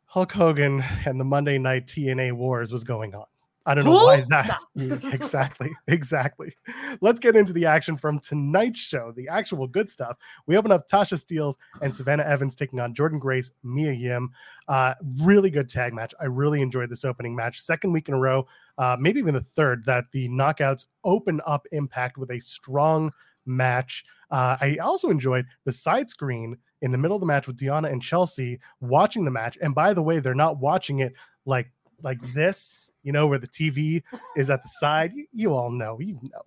Hulk 0.10 0.32
Hogan 0.32 0.84
and 1.06 1.20
the 1.20 1.24
Monday 1.24 1.60
Night 1.60 1.86
TNA 1.86 2.34
Wars 2.34 2.72
was 2.72 2.84
going 2.84 3.14
on. 3.14 3.26
I 3.68 3.76
don't 3.76 3.86
know 3.86 3.92
why 3.92 4.26
that. 4.30 4.60
exactly. 5.14 5.72
Exactly. 5.88 6.56
Let's 7.00 7.20
get 7.20 7.36
into 7.36 7.54
the 7.54 7.68
action 7.68 7.96
from 7.96 8.18
tonight's 8.18 8.80
show, 8.80 9.14
the 9.16 9.28
actual 9.28 9.68
good 9.68 9.88
stuff. 9.88 10.18
We 10.48 10.58
open 10.58 10.72
up 10.72 10.90
Tasha 10.90 11.24
Steelz 11.24 11.58
and 11.84 11.96
Savannah 11.96 12.24
Evans 12.24 12.56
taking 12.56 12.80
on 12.80 12.96
Jordynne 12.96 13.20
Grace, 13.20 13.52
Mia 13.62 13.92
Yim. 13.92 14.32
Uh, 14.68 14.96
really 15.22 15.52
good 15.52 15.70
tag 15.70 15.94
match. 15.94 16.16
I 16.20 16.26
really 16.26 16.64
enjoyed 16.64 16.90
this 16.90 17.06
opening 17.06 17.36
match. 17.36 17.62
Second 17.62 17.94
week 17.94 18.08
in 18.08 18.16
a 18.16 18.20
row, 18.20 18.48
uh, 18.80 18.98
maybe 19.00 19.20
even 19.20 19.36
the 19.36 19.42
third, 19.42 19.86
that 19.86 20.06
the 20.12 20.28
knockouts 20.30 20.88
open 21.04 21.40
up 21.46 21.68
Impact 21.72 22.18
with 22.18 22.32
a 22.32 22.40
strong 22.40 23.12
match. 23.46 24.04
Uh, 24.32 24.58
I 24.60 24.78
also 24.82 25.12
enjoyed 25.12 25.46
the 25.66 25.72
side 25.72 26.10
screen 26.10 26.58
in 26.82 26.92
the 26.92 26.98
middle 26.98 27.16
of 27.16 27.22
the 27.22 27.28
match 27.28 27.48
with 27.48 27.58
Deonna 27.58 27.92
and 27.92 28.02
Chelsea 28.02 28.60
watching 28.80 29.26
the 29.26 29.32
match. 29.32 29.58
And 29.62 29.76
by 29.76 29.94
the 29.94 30.02
way, 30.02 30.20
they're 30.20 30.34
not 30.34 30.58
watching 30.58 31.00
it 31.00 31.14
like 31.46 31.72
like 32.02 32.22
this, 32.34 32.90
you 33.04 33.12
know, 33.12 33.28
where 33.28 33.40
the 33.40 33.48
TV 33.48 34.04
is 34.36 34.50
at 34.50 34.62
the 34.62 34.70
side. 34.70 35.14
You, 35.14 35.28
you 35.32 35.54
all 35.54 35.72
know, 35.72 36.00
you 36.00 36.14
know. 36.24 36.44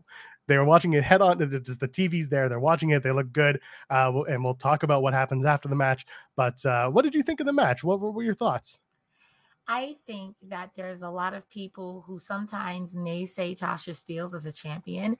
They 0.48 0.58
were 0.58 0.64
watching 0.64 0.92
it 0.94 1.04
head 1.04 1.22
on. 1.22 1.38
The, 1.38 1.46
the 1.46 1.88
TV's 1.88 2.28
there. 2.28 2.48
They're 2.48 2.58
watching 2.58 2.90
it. 2.90 3.02
They 3.02 3.12
look 3.12 3.32
good. 3.32 3.60
Uh, 3.88 4.22
and 4.28 4.42
we'll 4.42 4.54
talk 4.54 4.82
about 4.82 5.02
what 5.02 5.14
happens 5.14 5.44
after 5.44 5.68
the 5.68 5.76
match. 5.76 6.04
But 6.34 6.64
uh, 6.66 6.90
what 6.90 7.02
did 7.02 7.14
you 7.14 7.22
think 7.22 7.40
of 7.40 7.46
the 7.46 7.52
match? 7.52 7.84
What, 7.84 8.00
what 8.00 8.12
were 8.12 8.24
your 8.24 8.34
thoughts? 8.34 8.80
I 9.68 9.96
think 10.04 10.34
that 10.48 10.70
there's 10.74 11.02
a 11.02 11.08
lot 11.08 11.34
of 11.34 11.48
people 11.48 12.02
who 12.06 12.18
sometimes 12.18 12.94
naysay 12.94 13.56
Tasha 13.56 13.94
Steelz 13.94 14.34
as 14.34 14.44
a 14.44 14.52
champion. 14.52 15.16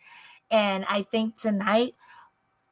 And 0.51 0.85
I 0.89 1.03
think 1.03 1.37
tonight 1.37 1.95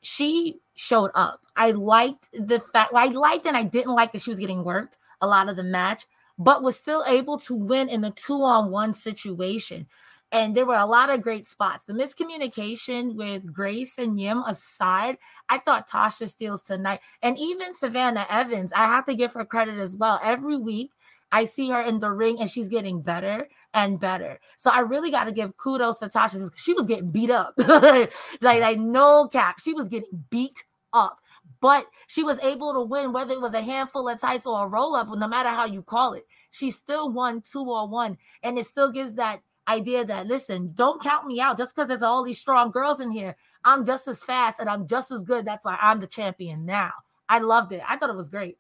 she 0.03 0.61
showed 0.81 1.11
up. 1.15 1.43
I 1.57 1.73
liked 1.73 2.31
the 2.33 2.59
fact 2.59 2.93
I 2.95 3.09
liked 3.09 3.45
and 3.45 3.55
I 3.55 3.65
didn't 3.65 3.95
like 3.95 4.13
that 4.13 4.23
she 4.23 4.31
was 4.31 4.39
getting 4.39 4.65
worked 4.65 4.97
a 5.21 5.27
lot 5.27 5.51
of 5.51 5.57
the 5.57 5.63
match, 5.63 6.07
but 6.39 6.63
was 6.63 6.75
still 6.75 7.05
able 7.07 7.39
to 7.41 7.55
win 7.55 7.91
in 7.91 8.03
a 8.03 8.11
two-on-one 8.11 8.95
situation. 8.95 9.87
And 10.33 10.57
there 10.57 10.65
were 10.65 10.79
a 10.79 10.87
lot 10.87 11.11
of 11.11 11.21
great 11.21 11.47
spots. 11.47 11.85
The 11.85 11.93
miscommunication 11.93 13.15
with 13.15 13.53
Grace 13.53 13.99
and 13.99 14.19
Yim 14.19 14.39
aside, 14.47 15.19
I 15.51 15.59
thought 15.59 15.91
Tasha 15.91 16.25
Steelz 16.25 16.65
tonight, 16.65 17.01
and 17.21 17.37
even 17.37 17.75
Savannah 17.75 18.27
Evans, 18.31 18.73
I 18.75 18.87
have 18.87 19.05
to 19.05 19.15
give 19.15 19.35
her 19.35 19.45
credit 19.45 19.79
as 19.79 19.99
well. 19.99 20.19
Every 20.23 20.57
week, 20.57 20.93
I 21.31 21.45
see 21.45 21.69
her 21.69 21.83
in 21.83 21.99
the 21.99 22.11
ring 22.11 22.39
and 22.41 22.49
she's 22.49 22.69
getting 22.71 23.03
better 23.03 23.49
and 23.75 24.01
better. 24.01 24.41
So 24.57 24.71
I 24.71 24.81
really 24.81 25.11
got 25.11 25.25
to 25.25 25.33
give 25.33 25.57
kudos 25.59 25.99
to 25.99 26.09
Tasha. 26.09 26.51
She 26.57 26.73
was 26.73 26.87
getting 26.87 27.11
beat 27.11 27.31
up. 27.31 27.55
like, 27.59 28.13
like 28.41 28.79
no 28.79 29.29
cap. 29.29 29.61
She 29.61 29.75
was 29.75 29.89
getting 29.89 30.25
beat 30.31 30.65
up. 30.93 31.21
But 31.61 31.85
she 32.07 32.23
was 32.23 32.39
able 32.41 32.73
to 32.73 32.81
win, 32.81 33.13
whether 33.13 33.33
it 33.35 33.41
was 33.41 33.55
a 33.55 33.63
handful 33.63 34.09
of 34.09 34.21
tights 34.21 34.47
or 34.47 34.65
a 34.65 34.69
roll 34.69 34.95
up, 34.95 35.09
no 35.09 35.29
matter 35.29 35.51
how 35.51 35.67
you 35.67 35.83
call 35.83 36.15
it. 36.15 36.27
She 36.51 36.71
still 36.71 37.13
won 37.13 37.43
two 37.43 37.63
or 37.63 37.87
one. 37.87 38.17
And 38.43 38.59
it 38.59 38.67
still 38.67 38.91
gives 38.91 39.15
that 39.15 39.43
idea 39.69 40.05
that, 40.05 40.27
listen, 40.27 40.73
don't 40.75 41.03
count 41.03 41.27
me 41.27 41.41
out 41.41 41.59
just 41.59 41.75
because 41.75 41.89
there's 41.89 42.03
all 42.03 42.25
these 42.25 42.39
strong 42.39 42.71
girls 42.71 43.01
in 43.01 43.11
here. 43.11 43.37
I'm 43.65 43.85
just 43.85 44.09
as 44.09 44.25
fast 44.25 44.59
and 44.59 44.69
I'm 44.69 44.87
just 44.87 45.11
as 45.11 45.23
good. 45.23 45.45
That's 45.45 45.65
why 45.65 45.79
I'm 45.81 46.01
the 46.01 46.07
champion 46.07 46.65
now. 46.65 46.93
I 47.29 47.39
loved 47.39 47.73
it. 47.73 47.83
I 47.87 47.97
thought 47.97 48.11
it 48.11 48.17
was 48.17 48.31
great. 48.31 48.57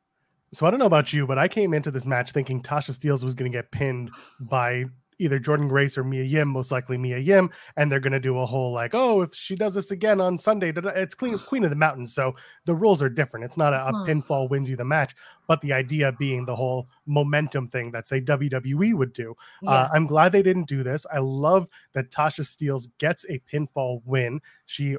So 0.52 0.66
I 0.66 0.70
don't 0.70 0.78
know 0.78 0.86
about 0.86 1.12
you, 1.12 1.26
but 1.26 1.38
I 1.38 1.48
came 1.48 1.72
into 1.72 1.90
this 1.90 2.06
match 2.06 2.32
thinking 2.32 2.62
Tasha 2.62 2.90
Steelz 2.90 3.24
was 3.24 3.34
going 3.34 3.50
to 3.50 3.56
get 3.56 3.70
pinned 3.70 4.10
by 4.40 4.84
either 5.20 5.38
Jordynne 5.38 5.68
Grace 5.68 5.96
or 5.96 6.04
Mia 6.04 6.24
Yim, 6.24 6.48
most 6.48 6.72
likely 6.72 6.96
Mia 6.96 7.18
Yim, 7.18 7.50
and 7.76 7.90
they're 7.90 8.00
going 8.00 8.12
to 8.12 8.20
do 8.20 8.38
a 8.38 8.46
whole 8.46 8.72
like, 8.72 8.94
oh, 8.94 9.22
if 9.22 9.34
she 9.34 9.54
does 9.54 9.74
this 9.74 9.90
again 9.90 10.20
on 10.20 10.38
Sunday, 10.38 10.72
it's 10.96 11.14
Queen, 11.14 11.38
Queen 11.50 11.64
of 11.64 11.70
the 11.70 11.76
Mountains. 11.76 12.14
So 12.14 12.34
the 12.64 12.74
rules 12.74 13.02
are 13.02 13.08
different. 13.08 13.44
It's 13.44 13.56
not 13.56 13.72
a, 13.72 13.86
a 13.86 13.92
pinfall 13.92 14.48
wins 14.48 14.70
you 14.70 14.76
the 14.76 14.84
match, 14.84 15.14
but 15.50 15.60
the 15.62 15.72
idea 15.72 16.12
being 16.12 16.44
the 16.44 16.54
whole 16.54 16.86
momentum 17.06 17.66
thing 17.66 17.90
that 17.90 18.06
say 18.06 18.20
WWE 18.20 18.94
would 18.94 19.12
do. 19.12 19.32
Uh, 19.32 19.34
yeah. 19.62 19.70
Uh, 19.70 19.88
I'm 19.92 20.06
glad 20.06 20.30
they 20.30 20.44
didn't 20.44 20.68
do 20.68 20.84
this. 20.84 21.04
I 21.12 21.18
love 21.18 21.66
that 21.92 22.12
Tasha 22.12 22.42
Steelz 22.42 22.86
gets 22.98 23.26
a 23.28 23.40
pinfall 23.52 24.00
win. 24.04 24.40
She 24.66 24.96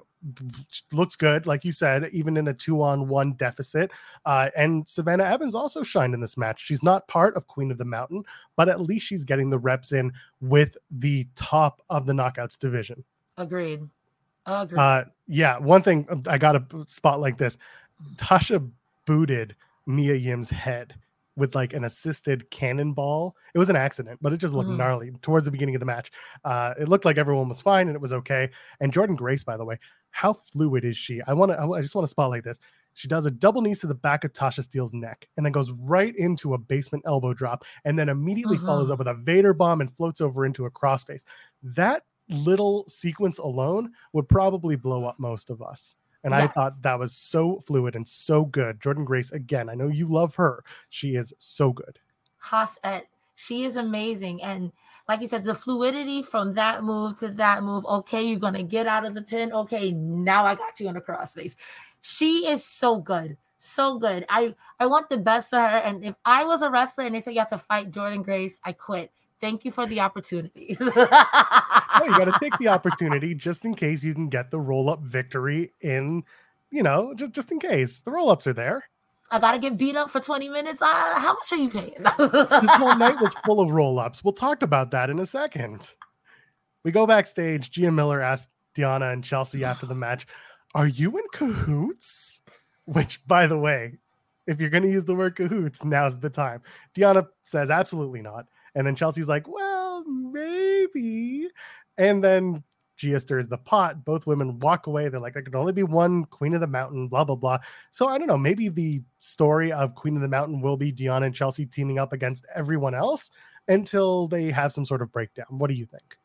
looks 0.92 1.16
good, 1.16 1.48
like 1.48 1.64
you 1.64 1.72
said, 1.72 2.10
even 2.12 2.36
in 2.36 2.50
a 2.50 2.54
two 2.54 2.84
on 2.84 3.08
one 3.08 3.32
deficit. 3.36 3.92
Uh, 4.26 4.50
and 4.58 4.86
Savannah 4.86 5.24
Evans 5.24 5.56
also 5.56 5.84
shined 5.84 6.14
in 6.14 6.20
this 6.20 6.36
match. 6.36 6.66
She's 6.66 6.84
not 6.84 7.08
part 7.08 7.38
of 7.38 7.48
Queen 7.48 7.72
of 7.72 7.78
the 7.78 7.86
Mountain, 7.86 8.26
but 8.58 8.68
at 8.68 8.82
least 8.82 9.08
she's 9.08 9.24
getting 9.24 9.50
the 9.50 9.58
reps 9.58 9.94
in 9.94 10.12
with 10.42 10.76
the 10.92 11.26
top 11.34 11.82
of 11.90 12.06
the 12.06 12.12
knockouts 12.12 12.60
division. 12.60 13.06
Agreed. 13.38 13.88
Agreed. 14.46 14.78
Uh, 14.78 15.06
yeah, 15.28 15.60
one 15.60 15.82
thing 15.82 16.06
um, 16.10 16.24
I 16.28 16.38
got 16.38 16.58
a 16.58 16.66
spot 16.88 17.22
like 17.22 17.38
this 17.38 17.58
Tasha 18.18 18.70
booted 19.06 19.56
Mia 19.86 20.16
Yim's 20.16 20.50
head 20.50 20.96
with 21.36 21.56
like 21.56 21.74
an 21.74 21.84
assisted 21.84 22.50
cannonball. 22.50 23.36
It 23.54 23.60
was 23.60 23.70
an 23.70 23.76
accident, 23.76 24.20
but 24.22 24.34
it 24.34 24.38
just 24.38 24.54
looked 24.54 24.70
mm. 24.70 24.78
gnarly 24.78 25.12
towards 25.22 25.46
the 25.46 25.52
beginning 25.52 25.76
of 25.76 25.80
the 25.80 25.86
match. 25.86 26.12
Uh, 26.44 26.74
it 26.80 26.90
looked 26.90 27.06
like 27.06 27.18
everyone 27.18 27.48
was 27.48 27.62
fine 27.62 27.88
and 27.88 27.96
it 27.96 28.02
was 28.02 28.14
okay. 28.14 28.50
And 28.80 28.92
Jordynne 28.92 29.16
Grace, 29.16 29.44
by 29.44 29.58
the 29.58 29.66
way, 29.66 29.78
how 30.12 30.34
fluid 30.34 30.84
is 30.84 30.98
she? 30.98 31.22
I 31.26 31.34
want 31.34 31.52
to. 31.52 31.60
I 31.60 31.82
just 31.82 31.96
want 31.96 32.04
to 32.04 32.12
spotlight 32.12 32.44
this. 32.44 32.60
She 32.94 33.08
does 33.08 33.26
a 33.26 33.32
double 33.32 33.62
knee 33.62 33.76
to 33.76 33.88
the 33.88 33.96
back 33.96 34.26
of 34.26 34.34
Tasha 34.34 34.68
Steelz 34.68 34.94
neck 34.94 35.28
and 35.38 35.46
then 35.46 35.54
goes 35.54 35.72
right 35.72 36.14
into 36.18 36.54
a 36.54 36.58
basement 36.58 37.06
elbow 37.08 37.34
drop 37.34 37.64
and 37.86 37.98
then 37.98 38.10
immediately 38.10 38.58
uh-huh. 38.58 38.66
follows 38.66 38.92
up 38.92 39.00
with 39.00 39.08
a 39.08 39.14
Vader 39.14 39.54
bomb 39.54 39.80
and 39.80 39.96
floats 39.96 40.20
over 40.20 40.46
into 40.46 40.66
a 40.66 40.72
crossface. 40.72 41.24
That 41.64 42.04
little 42.28 42.86
sequence 42.90 43.38
alone 43.38 43.92
would 44.14 44.28
probably 44.28 44.76
blow 44.76 45.06
up 45.06 45.20
most 45.20 45.50
of 45.50 45.62
us. 45.62 45.96
And 46.24 46.34
yes. 46.34 46.44
I 46.44 46.48
thought 46.48 46.82
that 46.82 47.00
was 47.00 47.14
so 47.14 47.60
fluid 47.66 47.96
and 47.96 48.08
so 48.08 48.46
good. 48.46 48.80
Jordynne 48.80 49.06
Grace, 49.06 49.32
again, 49.32 49.70
I 49.70 49.74
know 49.74 49.88
you 49.88 50.06
love 50.06 50.36
her. 50.36 50.64
She 50.90 51.16
is 51.16 51.34
so 51.40 51.72
good. 51.72 52.00
Hasset, 52.38 53.08
she 53.36 53.64
is 53.64 53.78
amazing. 53.78 54.42
And 54.44 54.72
like 55.08 55.22
you 55.22 55.28
said, 55.28 55.44
the 55.44 55.56
fluidity 55.56 56.22
from 56.22 56.54
that 56.54 56.84
move 56.84 57.18
to 57.18 57.30
that 57.30 57.64
move. 57.64 57.86
Okay, 57.86 58.24
you're 58.24 58.40
gonna 58.40 58.64
get 58.64 58.88
out 58.88 59.06
of 59.06 59.14
the 59.14 59.22
pin. 59.22 59.52
Okay, 59.52 59.92
now 59.92 60.46
I 60.46 60.56
got 60.56 60.80
you 60.80 60.88
on 60.88 60.94
the 60.94 61.02
crossface. 61.02 61.56
She 62.02 62.48
is 62.48 62.64
so 62.64 63.00
good, 63.00 63.38
so 63.60 63.98
good. 63.98 64.26
I 64.30 64.56
I 64.80 64.86
want 64.86 65.10
the 65.10 65.18
best 65.18 65.50
for 65.50 65.60
her. 65.60 65.78
And 65.78 66.06
if 66.06 66.16
I 66.24 66.44
was 66.44 66.62
a 66.62 66.70
wrestler 66.70 67.06
and 67.06 67.16
they 67.16 67.20
said 67.20 67.34
you 67.34 67.40
have 67.40 67.50
to 67.50 67.58
fight 67.58 67.92
Jordynne 67.92 68.24
Grace, 68.24 68.60
I 68.64 68.74
quit. 68.74 69.12
Thank 69.42 69.66
you 69.66 69.72
for 69.72 69.88
the 69.88 70.00
opportunity. 70.00 70.78
no, 70.80 70.86
you 70.86 72.18
got 72.18 72.26
to 72.26 72.38
take 72.40 72.58
the 72.60 72.68
opportunity 72.68 73.34
just 73.34 73.66
in 73.66 73.74
case 73.74 74.04
you 74.04 74.14
can 74.14 74.30
get 74.30 74.52
the 74.52 74.60
roll 74.60 74.90
up 74.90 75.02
victory 75.02 75.74
in, 75.82 76.24
you 76.70 76.84
know, 76.84 77.14
just 77.16 77.32
just 77.32 77.52
in 77.52 77.60
case 77.60 78.02
the 78.02 78.12
roll 78.12 78.30
ups 78.30 78.48
are 78.48 78.54
there. 78.54 78.86
I 79.32 79.40
gotta 79.40 79.60
get 79.60 79.78
beat 79.78 79.96
up 79.96 80.10
for 80.10 80.20
20 80.20 80.50
minutes. 80.50 80.82
Uh, 80.82 80.86
how 80.88 81.34
much 81.34 81.52
are 81.54 81.56
you 81.56 81.70
paying? 81.70 81.94
this 81.98 82.74
whole 82.76 82.96
night 82.98 83.20
was 83.22 83.34
full 83.46 83.62
of 83.62 83.72
roll 83.72 83.98
ups. 83.98 84.24
We'll 84.24 84.34
talk 84.34 84.62
about 84.62 84.92
that 84.92 85.10
in 85.10 85.20
a 85.20 85.26
second. 85.26 85.96
We 86.84 86.92
go 86.92 87.08
backstage. 87.08 87.72
Gia 87.72 87.92
Miller 87.92 88.22
asked 88.22 88.50
Deonna 88.76 89.14
and 89.14 89.24
Chelsea 89.24 89.64
after 89.66 89.86
the 89.86 89.96
match, 89.96 90.28
Are 90.76 90.88
you 90.88 91.18
in 91.18 91.24
cahoots? 91.32 92.42
Which, 92.86 93.26
by 93.26 93.48
the 93.48 93.58
way, 93.58 94.00
if 94.48 94.60
you're 94.60 94.70
going 94.70 94.84
to 94.84 94.90
use 94.90 95.06
the 95.06 95.16
word 95.16 95.36
cahoots, 95.36 95.86
now's 95.86 96.20
the 96.20 96.30
time. 96.30 96.62
Deonna 96.96 97.28
says, 97.44 97.70
Absolutely 97.70 98.22
not. 98.22 98.48
And 98.76 98.86
then 98.86 98.96
Chelsea's 98.96 99.28
like, 99.28 99.48
Well, 99.48 100.04
maybe. 100.06 101.50
And 101.98 102.24
then 102.24 102.64
Gia 103.02 103.20
stirs 103.20 103.48
the 103.48 103.58
pot. 103.58 104.06
Both 104.06 104.28
women 104.28 104.60
walk 104.60 104.88
away. 104.88 105.10
They're 105.10 105.20
like, 105.20 105.34
there 105.34 105.42
can 105.42 105.56
only 105.56 105.74
be 105.74 105.84
one 105.84 106.26
Queen 106.26 106.54
of 106.54 106.62
the 106.62 106.68
Mountain, 106.68 107.08
blah, 107.08 107.24
blah, 107.24 107.36
blah. 107.36 107.58
So 107.90 108.08
I 108.08 108.18
don't 108.18 108.28
know. 108.28 108.38
Maybe 108.38 108.70
the 108.70 109.02
story 109.20 109.72
of 109.72 109.96
Queen 109.96 110.16
of 110.16 110.22
the 110.22 110.28
Mountain 110.28 110.62
will 110.62 110.78
be 110.78 110.94
Deonna 110.94 111.26
and 111.26 111.36
Chelsea 111.36 111.66
teaming 111.66 111.98
up 111.98 112.14
against 112.14 112.46
everyone 112.54 112.94
else 112.94 113.32
until 113.68 114.28
they 114.28 114.52
have 114.52 114.72
some 114.72 114.86
sort 114.86 115.02
of 115.02 115.12
breakdown. 115.12 115.48
What 115.50 115.68
do 115.68 115.74
you 115.74 115.86
think? 115.86 116.16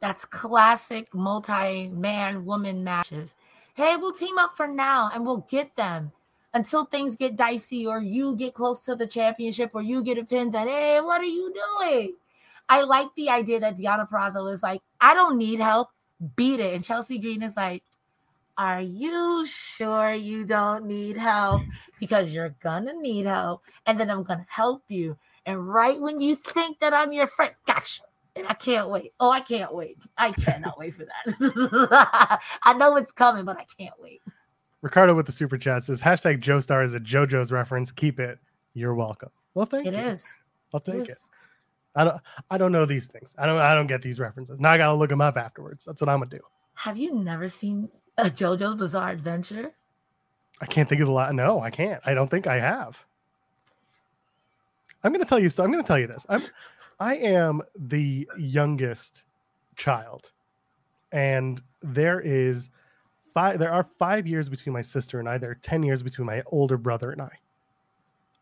That's 0.00 0.24
classic 0.24 1.12
multi 1.14 1.88
man 1.88 2.44
woman 2.44 2.84
matches. 2.84 3.36
Hey, 3.74 3.96
we'll 3.96 4.12
team 4.12 4.38
up 4.38 4.56
for 4.56 4.66
now 4.66 5.10
and 5.12 5.26
we'll 5.26 5.46
get 5.48 5.76
them 5.76 6.12
until 6.58 6.84
things 6.84 7.14
get 7.14 7.36
dicey 7.36 7.86
or 7.86 8.02
you 8.02 8.34
get 8.34 8.52
close 8.52 8.80
to 8.80 8.96
the 8.96 9.06
championship 9.06 9.70
or 9.74 9.80
you 9.80 10.02
get 10.02 10.18
a 10.18 10.24
pin 10.24 10.50
that, 10.50 10.66
hey, 10.66 11.00
what 11.00 11.20
are 11.20 11.24
you 11.24 11.54
doing? 11.54 12.16
I 12.68 12.82
like 12.82 13.06
the 13.16 13.30
idea 13.30 13.60
that 13.60 13.76
Deonna 13.76 14.10
Purrazzo 14.10 14.52
is 14.52 14.60
like, 14.60 14.82
I 15.00 15.14
don't 15.14 15.38
need 15.38 15.60
help 15.60 15.90
beat 16.34 16.58
it. 16.58 16.74
And 16.74 16.82
Chelsea 16.82 17.18
Green 17.18 17.44
is 17.44 17.56
like, 17.56 17.84
Are 18.56 18.80
you 18.80 19.46
sure 19.46 20.12
you 20.12 20.44
don't 20.44 20.86
need 20.86 21.16
help? 21.16 21.62
Because 22.00 22.32
you're 22.32 22.56
gonna 22.60 22.94
need 22.94 23.26
help, 23.26 23.62
and 23.86 24.00
then 24.00 24.10
I'm 24.10 24.24
gonna 24.24 24.46
help 24.48 24.82
you. 24.88 25.16
And 25.46 25.68
right 25.68 26.00
when 26.00 26.20
you 26.20 26.34
think 26.34 26.80
that 26.80 26.92
I'm 26.92 27.12
your 27.12 27.28
friend, 27.28 27.54
gotcha. 27.68 28.02
And 28.34 28.48
I 28.48 28.54
can't 28.54 28.90
wait. 28.90 29.12
Oh, 29.20 29.30
I 29.30 29.40
can't 29.40 29.72
wait. 29.72 29.96
I 30.16 30.32
cannot 30.32 30.76
wait 30.76 30.94
for 30.94 31.04
that. 31.04 32.40
I 32.64 32.74
know 32.74 32.96
it's 32.96 33.12
coming, 33.12 33.44
but 33.44 33.58
I 33.58 33.66
can't 33.78 33.94
wait. 34.00 34.22
Ricardo 34.82 35.14
with 35.14 35.26
the 35.26 35.32
super 35.32 35.58
chat 35.58 35.84
says 35.84 36.00
hashtag 36.00 36.40
Joe 36.40 36.60
Star 36.60 36.82
is 36.82 36.94
a 36.94 37.00
JoJo's 37.00 37.50
reference. 37.50 37.90
Keep 37.90 38.20
it. 38.20 38.38
You're 38.74 38.94
welcome. 38.94 39.30
Well, 39.54 39.66
thank 39.66 39.86
it 39.86 39.94
you. 39.94 40.00
It 40.00 40.06
is. 40.06 40.24
I'll 40.72 40.80
take 40.80 40.96
it, 40.96 41.08
it. 41.08 41.18
I 41.96 42.04
don't 42.04 42.20
I 42.50 42.58
don't 42.58 42.72
know 42.72 42.84
these 42.84 43.06
things. 43.06 43.34
I 43.38 43.46
don't 43.46 43.58
I 43.58 43.74
don't 43.74 43.86
get 43.86 44.02
these 44.02 44.20
references. 44.20 44.60
Now 44.60 44.70
I 44.70 44.78
gotta 44.78 44.94
look 44.94 45.10
them 45.10 45.20
up 45.20 45.36
afterwards. 45.36 45.84
That's 45.84 46.00
what 46.00 46.08
I'm 46.08 46.20
gonna 46.20 46.30
do. 46.30 46.40
Have 46.74 46.96
you 46.96 47.14
never 47.14 47.48
seen 47.48 47.88
a 48.16 48.24
JoJo's 48.24 48.76
Bizarre 48.76 49.10
Adventure? 49.10 49.72
I 50.60 50.66
can't 50.66 50.88
think 50.88 51.00
of 51.00 51.06
the 51.06 51.12
lot. 51.12 51.34
No, 51.34 51.60
I 51.60 51.70
can't. 51.70 52.00
I 52.04 52.14
don't 52.14 52.30
think 52.30 52.46
I 52.46 52.60
have. 52.60 53.04
I'm 55.02 55.12
gonna 55.12 55.24
tell 55.24 55.38
you. 55.38 55.50
I'm 55.58 55.70
gonna 55.70 55.82
tell 55.82 55.98
you 55.98 56.06
this. 56.06 56.24
I'm 56.28 56.42
I 57.00 57.16
am 57.16 57.62
the 57.76 58.28
youngest 58.36 59.24
child, 59.76 60.32
and 61.12 61.62
there 61.82 62.20
is 62.20 62.70
five. 63.38 63.58
There 63.60 63.72
are 63.72 63.84
five 63.84 64.26
years 64.26 64.48
between 64.48 64.72
my 64.72 64.80
sister 64.80 65.20
and 65.20 65.28
I. 65.28 65.38
There 65.38 65.52
are 65.52 65.60
ten 65.62 65.84
years 65.84 66.02
between 66.02 66.26
my 66.26 66.42
older 66.46 66.76
brother 66.76 67.12
and 67.12 67.22
I. 67.22 67.30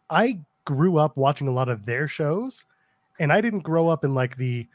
I 0.09 0.39
grew 0.65 0.97
up 0.97 1.17
watching 1.19 1.49
a 1.49 1.53
lot 1.53 1.69
of 1.69 1.85
their 1.85 2.09
shows 2.09 2.65
and 3.21 3.31
I 3.31 3.43
didn't 3.43 3.61
grow 3.61 3.89
up 3.89 4.05
in 4.05 4.15
like 4.15 4.37
the 4.37 4.67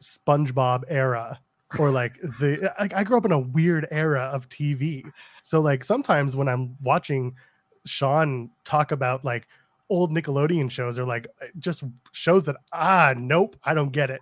SpongeBob 0.00 0.84
era 0.88 1.38
or 1.78 1.90
like 1.90 2.20
the 2.40 2.72
I, 2.78 3.00
I 3.00 3.04
grew 3.04 3.16
up 3.16 3.24
in 3.24 3.32
a 3.32 3.38
weird 3.38 3.86
era 3.92 4.22
of 4.32 4.48
TV. 4.48 5.04
So 5.42 5.60
like 5.60 5.84
sometimes 5.84 6.34
when 6.34 6.48
I'm 6.48 6.76
watching 6.82 7.36
Sean 7.84 8.50
talk 8.64 8.90
about 8.90 9.24
like 9.24 9.46
old 9.88 10.10
Nickelodeon 10.10 10.68
shows 10.68 10.98
or 10.98 11.04
like 11.04 11.28
just 11.60 11.84
shows 12.10 12.42
that 12.44 12.56
ah 12.72 13.14
nope 13.16 13.54
I 13.64 13.74
don't 13.74 13.92
get 13.92 14.10
it. 14.10 14.20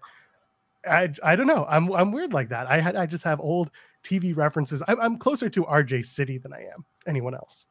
I 0.87 1.11
I 1.23 1.37
don't 1.37 1.47
know. 1.47 1.65
I'm 1.71 1.91
I'm 1.93 2.13
weird 2.13 2.35
like 2.35 2.51
that. 2.51 2.67
I 2.69 2.81
had 2.81 2.97
I 2.97 3.07
just 3.07 3.25
have 3.25 3.41
old 3.41 3.71
TV 4.09 4.37
references. 4.37 4.83
I'm, 4.89 5.01
I'm 5.01 5.19
closer 5.19 5.49
to 5.51 5.65
RJ 5.65 6.05
City 6.05 6.39
than 6.39 6.53
I 6.53 6.61
am 6.75 6.85
anyone 7.07 7.35
else. 7.35 7.67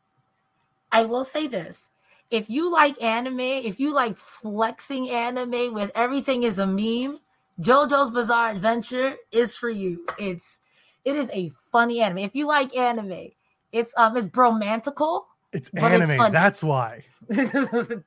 I 0.92 1.06
will 1.06 1.24
say 1.24 1.48
this 1.48 1.90
if 2.30 2.50
you 2.50 2.72
like 2.72 3.02
anime, 3.02 3.40
if 3.40 3.80
you 3.80 3.94
like 3.94 4.18
flexing 4.18 5.10
anime 5.10 5.74
with 5.74 5.92
everything 5.96 6.44
is 6.44 6.60
a 6.60 6.68
meme, 6.68 7.20
JoJo's 7.60 8.12
Bizarre 8.12 8.50
Adventure 8.50 9.16
is 9.32 9.58
for 9.58 9.70
you. 9.70 10.06
It's 10.20 10.60
it 11.06 11.16
is 11.16 11.30
a 11.32 11.52
funny 11.72 12.02
anime. 12.02 12.20
If 12.20 12.36
you 12.36 12.48
like 12.48 12.76
anime, 12.76 13.30
it's 13.72 13.94
um 13.98 14.16
it's 14.18 14.28
bromantical. 14.28 15.24
It's 15.54 15.70
anime. 15.70 16.10
It's 16.10 16.32
that's 16.32 16.64
why. 16.64 17.06
Do 17.32 18.04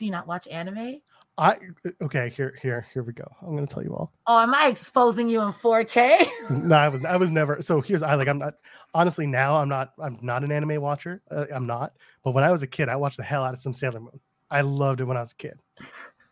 you 0.00 0.10
not 0.10 0.26
watch 0.26 0.46
anime? 0.48 1.00
I 1.38 1.56
okay 2.02 2.28
here 2.28 2.58
here 2.60 2.86
here 2.92 3.02
we 3.02 3.12
go. 3.12 3.26
I'm 3.40 3.54
gonna 3.54 3.66
tell 3.66 3.82
you 3.82 3.94
all. 3.94 4.12
Oh, 4.26 4.42
am 4.42 4.54
I 4.54 4.66
exposing 4.66 5.30
you 5.30 5.40
in 5.40 5.52
4K? 5.52 6.26
no, 6.50 6.76
I 6.76 6.88
was 6.88 7.04
I 7.04 7.16
was 7.16 7.30
never. 7.30 7.62
So 7.62 7.80
here's 7.80 8.02
I 8.02 8.14
like 8.14 8.28
I'm 8.28 8.38
not 8.38 8.54
honestly 8.92 9.26
now 9.26 9.56
I'm 9.56 9.68
not 9.68 9.92
I'm 10.02 10.18
not 10.20 10.44
an 10.44 10.52
anime 10.52 10.80
watcher. 10.80 11.22
Uh, 11.30 11.46
I'm 11.54 11.66
not. 11.66 11.94
But 12.22 12.32
when 12.32 12.44
I 12.44 12.50
was 12.50 12.62
a 12.62 12.66
kid, 12.66 12.88
I 12.88 12.96
watched 12.96 13.16
the 13.16 13.22
hell 13.22 13.44
out 13.44 13.54
of 13.54 13.60
some 13.60 13.72
Sailor 13.72 14.00
Moon. 14.00 14.20
I 14.50 14.60
loved 14.60 15.00
it 15.00 15.04
when 15.04 15.16
I 15.16 15.20
was 15.20 15.32
a 15.32 15.36
kid. 15.36 15.58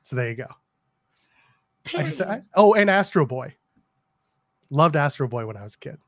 So 0.02 0.16
there 0.16 0.28
you 0.28 0.36
go. 0.36 0.46
I 1.96 2.02
just, 2.02 2.20
I, 2.20 2.42
oh, 2.54 2.74
and 2.74 2.90
Astro 2.90 3.24
Boy. 3.24 3.54
Loved 4.68 4.96
Astro 4.96 5.26
Boy 5.26 5.46
when 5.46 5.56
I 5.56 5.62
was 5.62 5.74
a 5.74 5.78
kid. 5.78 5.98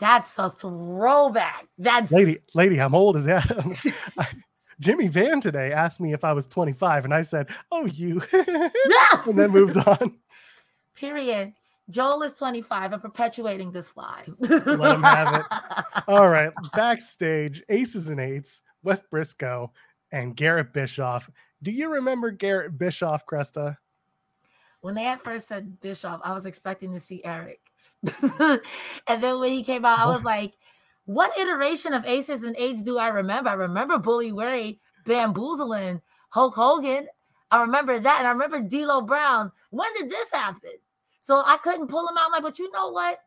That's 0.00 0.36
a 0.38 0.50
throwback. 0.50 1.68
That's 1.78 2.10
Lady, 2.10 2.38
lady, 2.54 2.80
I'm 2.80 2.94
old 2.94 3.16
as 3.16 3.24
that. 3.24 3.46
Jimmy 4.80 5.08
Van 5.08 5.40
today 5.40 5.72
asked 5.72 6.00
me 6.00 6.12
if 6.12 6.24
I 6.24 6.32
was 6.32 6.46
25, 6.46 7.04
and 7.04 7.14
I 7.14 7.22
said, 7.22 7.48
"Oh, 7.70 7.86
you," 7.86 8.22
and 8.32 9.38
then 9.38 9.50
moved 9.50 9.76
on. 9.76 10.18
Period. 10.94 11.52
Joel 11.90 12.22
is 12.22 12.32
25 12.32 12.92
I'm 12.92 13.00
perpetuating 13.00 13.72
this 13.72 13.96
lie. 13.96 14.24
Let 14.38 14.66
him 14.66 15.02
have 15.02 15.34
it. 15.34 16.04
All 16.08 16.28
right, 16.28 16.52
backstage, 16.72 17.62
aces 17.68 18.08
and 18.08 18.20
eights, 18.20 18.60
Wes 18.82 19.02
Brisco 19.12 19.70
and 20.12 20.36
Garrett 20.36 20.72
Bischoff. 20.72 21.28
Do 21.62 21.70
you 21.70 21.90
remember 21.90 22.30
Garrett 22.30 22.78
Bischoff, 22.78 23.26
Cresta? 23.26 23.76
When 24.80 24.94
they 24.94 25.06
at 25.06 25.22
first 25.22 25.48
said 25.48 25.80
Bischoff, 25.80 26.20
I 26.24 26.34
was 26.34 26.46
expecting 26.46 26.92
to 26.92 27.00
see 27.00 27.24
Eric. 27.24 27.60
and 28.40 29.22
then 29.22 29.38
when 29.38 29.52
he 29.52 29.62
came 29.62 29.84
out, 29.84 30.00
I 30.00 30.06
was 30.06 30.24
like, 30.24 30.54
what 31.06 31.36
iteration 31.38 31.92
of 31.92 32.06
aces 32.06 32.42
and 32.42 32.56
eights 32.56 32.82
do 32.82 32.98
I 32.98 33.08
remember? 33.08 33.50
I 33.50 33.54
remember 33.54 33.98
Bully 33.98 34.32
Ray 34.32 34.78
bamboozling 35.04 36.00
Hulk 36.30 36.54
Hogan. 36.54 37.08
I 37.50 37.60
remember 37.60 37.98
that. 37.98 38.18
And 38.18 38.26
I 38.26 38.30
remember 38.30 38.60
D'Lo 38.60 39.02
Brown. 39.02 39.52
When 39.70 39.88
did 39.98 40.10
this 40.10 40.30
happen? 40.32 40.70
So 41.20 41.42
I 41.44 41.58
couldn't 41.58 41.88
pull 41.88 42.08
him 42.08 42.16
out. 42.18 42.26
I'm 42.26 42.32
like, 42.32 42.42
but 42.42 42.58
you 42.58 42.70
know 42.72 42.90
what? 42.90 43.18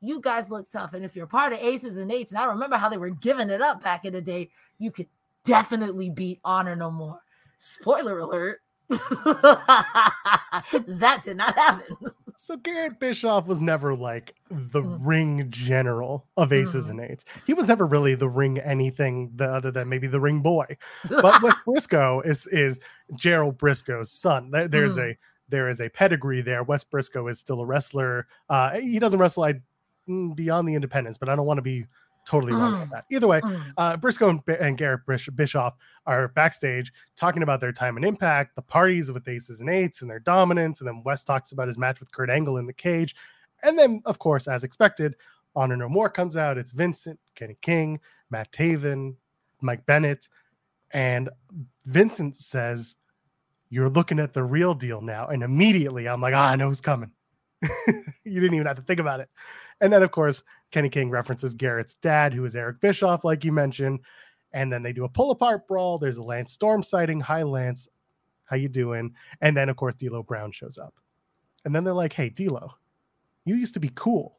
You 0.00 0.20
guys 0.20 0.50
look 0.50 0.68
tough. 0.70 0.94
And 0.94 1.04
if 1.04 1.14
you're 1.14 1.26
part 1.26 1.52
of 1.52 1.60
aces 1.60 1.98
and 1.98 2.10
eights, 2.10 2.32
and 2.32 2.40
I 2.40 2.46
remember 2.46 2.76
how 2.76 2.88
they 2.88 2.96
were 2.96 3.10
giving 3.10 3.50
it 3.50 3.60
up 3.60 3.82
back 3.82 4.04
in 4.04 4.12
the 4.12 4.20
day, 4.20 4.50
you 4.78 4.90
could 4.90 5.06
definitely 5.44 6.10
beat 6.10 6.40
Honor 6.44 6.74
No 6.74 6.90
More. 6.90 7.20
Spoiler 7.58 8.18
alert. 8.18 8.60
that 8.88 11.20
did 11.22 11.36
not 11.36 11.54
happen. 11.54 11.96
So 12.42 12.56
Garrett 12.56 12.98
Bischoff 12.98 13.46
was 13.46 13.60
never 13.60 13.94
like 13.94 14.34
the 14.50 14.80
Mm. 14.80 14.98
ring 15.02 15.46
general 15.50 16.26
of 16.38 16.54
aces 16.54 16.86
Mm. 16.86 16.90
and 16.92 17.00
eights. 17.02 17.26
He 17.46 17.52
was 17.52 17.68
never 17.68 17.84
really 17.84 18.14
the 18.14 18.30
ring 18.30 18.58
anything 18.58 19.30
the, 19.36 19.44
other 19.44 19.70
than 19.70 19.90
maybe 19.90 20.06
the 20.06 20.20
ring 20.20 20.40
boy. 20.40 20.64
But 21.10 21.42
with 21.42 21.54
Briscoe 21.66 22.22
is 22.22 22.46
is 22.46 22.80
Gerald 23.14 23.58
Brisco's 23.58 24.10
son. 24.10 24.50
There's 24.52 24.96
Mm. 24.96 25.10
a 25.10 25.18
there 25.50 25.68
is 25.68 25.82
a 25.82 25.90
pedigree 25.90 26.40
there. 26.40 26.62
Wes 26.62 26.82
Brisco 26.82 27.28
is 27.30 27.38
still 27.38 27.60
a 27.60 27.66
wrestler. 27.66 28.26
Uh, 28.48 28.78
he 28.80 28.98
doesn't 28.98 29.18
wrestle 29.20 29.42
I, 29.44 29.60
mm, 30.08 30.34
beyond 30.34 30.66
the 30.66 30.74
independence, 30.74 31.18
but 31.18 31.28
I 31.28 31.36
don't 31.36 31.44
want 31.46 31.58
to 31.58 31.62
be 31.62 31.84
totally 32.26 32.52
wrong 32.52 32.74
about 32.74 32.90
that. 32.90 33.04
Either 33.10 33.26
way, 33.26 33.40
Mm. 33.40 33.72
uh, 33.76 33.96
Brisco 33.96 34.28
and, 34.30 34.44
Bi- 34.44 34.54
and 34.54 34.76
Garrett 34.78 35.06
Bish- 35.06 35.28
Bischoff 35.34 35.74
are 36.06 36.28
backstage 36.28 36.92
talking 37.16 37.42
about 37.42 37.60
their 37.60 37.72
time 37.72 37.96
and 37.96 38.04
Impact, 38.04 38.54
the 38.54 38.62
parties 38.62 39.10
with 39.10 39.26
aces 39.28 39.60
and 39.60 39.68
eights, 39.70 40.02
and 40.02 40.10
their 40.10 40.18
dominance. 40.20 40.80
And 40.80 40.88
then 40.88 41.02
Wes 41.04 41.24
talks 41.24 41.52
about 41.52 41.66
his 41.66 41.78
match 41.78 41.98
with 42.00 42.12
Kurt 42.12 42.30
Angle 42.30 42.58
in 42.58 42.66
the 42.66 42.72
cage. 42.72 43.14
And 43.62 43.78
then, 43.78 44.02
of 44.04 44.18
course, 44.18 44.48
as 44.48 44.64
expected, 44.64 45.16
Honor 45.56 45.76
No 45.76 45.88
More 45.88 46.08
comes 46.08 46.36
out. 46.36 46.56
It's 46.58 46.72
Vincent, 46.72 47.18
Kenny 47.34 47.56
King, 47.60 48.00
Matt 48.30 48.52
Taven, 48.52 49.16
Mike 49.60 49.84
Bennett. 49.86 50.28
And 50.92 51.28
Vincent 51.86 52.38
says, 52.38 52.96
You're 53.68 53.88
looking 53.90 54.18
at 54.18 54.32
the 54.32 54.42
real 54.44 54.74
deal 54.74 55.00
now. 55.00 55.26
And 55.28 55.42
immediately 55.42 56.08
I'm 56.08 56.20
like, 56.20 56.34
Ah, 56.34 56.50
I 56.50 56.56
know 56.56 56.68
who's 56.68 56.80
coming. 56.80 57.10
you 57.86 58.40
didn't 58.40 58.54
even 58.54 58.66
have 58.66 58.76
to 58.76 58.82
think 58.82 59.00
about 59.00 59.20
it. 59.20 59.28
And 59.80 59.92
then, 59.92 60.02
of 60.02 60.10
course, 60.10 60.42
Kenny 60.70 60.88
King 60.88 61.10
references 61.10 61.54
Garrett's 61.54 61.94
dad, 61.94 62.32
who 62.32 62.44
is 62.44 62.56
Eric 62.56 62.80
Bischoff, 62.80 63.24
like 63.24 63.44
you 63.44 63.52
mentioned. 63.52 64.00
And 64.52 64.72
then 64.72 64.82
they 64.82 64.92
do 64.92 65.04
a 65.04 65.08
pull 65.08 65.30
apart 65.30 65.66
brawl. 65.68 65.98
There's 65.98 66.18
a 66.18 66.22
Lance 66.22 66.52
Storm 66.52 66.82
sighting. 66.82 67.20
Hi, 67.20 67.42
Lance. 67.42 67.88
How 68.44 68.56
you 68.56 68.68
doing? 68.68 69.14
And 69.40 69.56
then, 69.56 69.68
of 69.68 69.76
course, 69.76 69.94
D'Lo 69.94 70.22
Brown 70.22 70.50
shows 70.50 70.78
up. 70.78 70.94
And 71.64 71.74
then 71.74 71.84
they're 71.84 71.94
like, 71.94 72.12
hey, 72.12 72.30
D'Lo, 72.30 72.72
you 73.44 73.54
used 73.54 73.74
to 73.74 73.80
be 73.80 73.92
cool. 73.94 74.38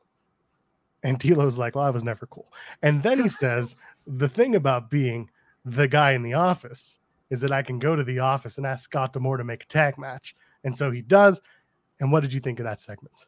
And 1.03 1.17
D'Lo's 1.17 1.57
like, 1.57 1.75
well, 1.75 1.85
I 1.85 1.89
was 1.89 2.03
never 2.03 2.25
cool. 2.25 2.51
And 2.81 3.01
then 3.01 3.21
he 3.21 3.29
says, 3.29 3.75
the 4.07 4.29
thing 4.29 4.55
about 4.55 4.89
being 4.89 5.29
the 5.63 5.87
guy 5.87 6.11
in 6.11 6.23
the 6.23 6.33
office 6.33 6.99
is 7.29 7.41
that 7.41 7.51
I 7.51 7.61
can 7.61 7.79
go 7.79 7.95
to 7.95 8.03
the 8.03 8.19
office 8.19 8.57
and 8.57 8.67
ask 8.67 8.83
Scott 8.83 9.13
D'Amore 9.13 9.37
to 9.37 9.43
make 9.43 9.63
a 9.63 9.67
tag 9.67 9.97
match. 9.97 10.35
And 10.63 10.75
so 10.75 10.91
he 10.91 11.01
does. 11.01 11.41
And 11.99 12.11
what 12.11 12.21
did 12.21 12.33
you 12.33 12.39
think 12.39 12.59
of 12.59 12.65
that 12.65 12.79
segment? 12.79 13.27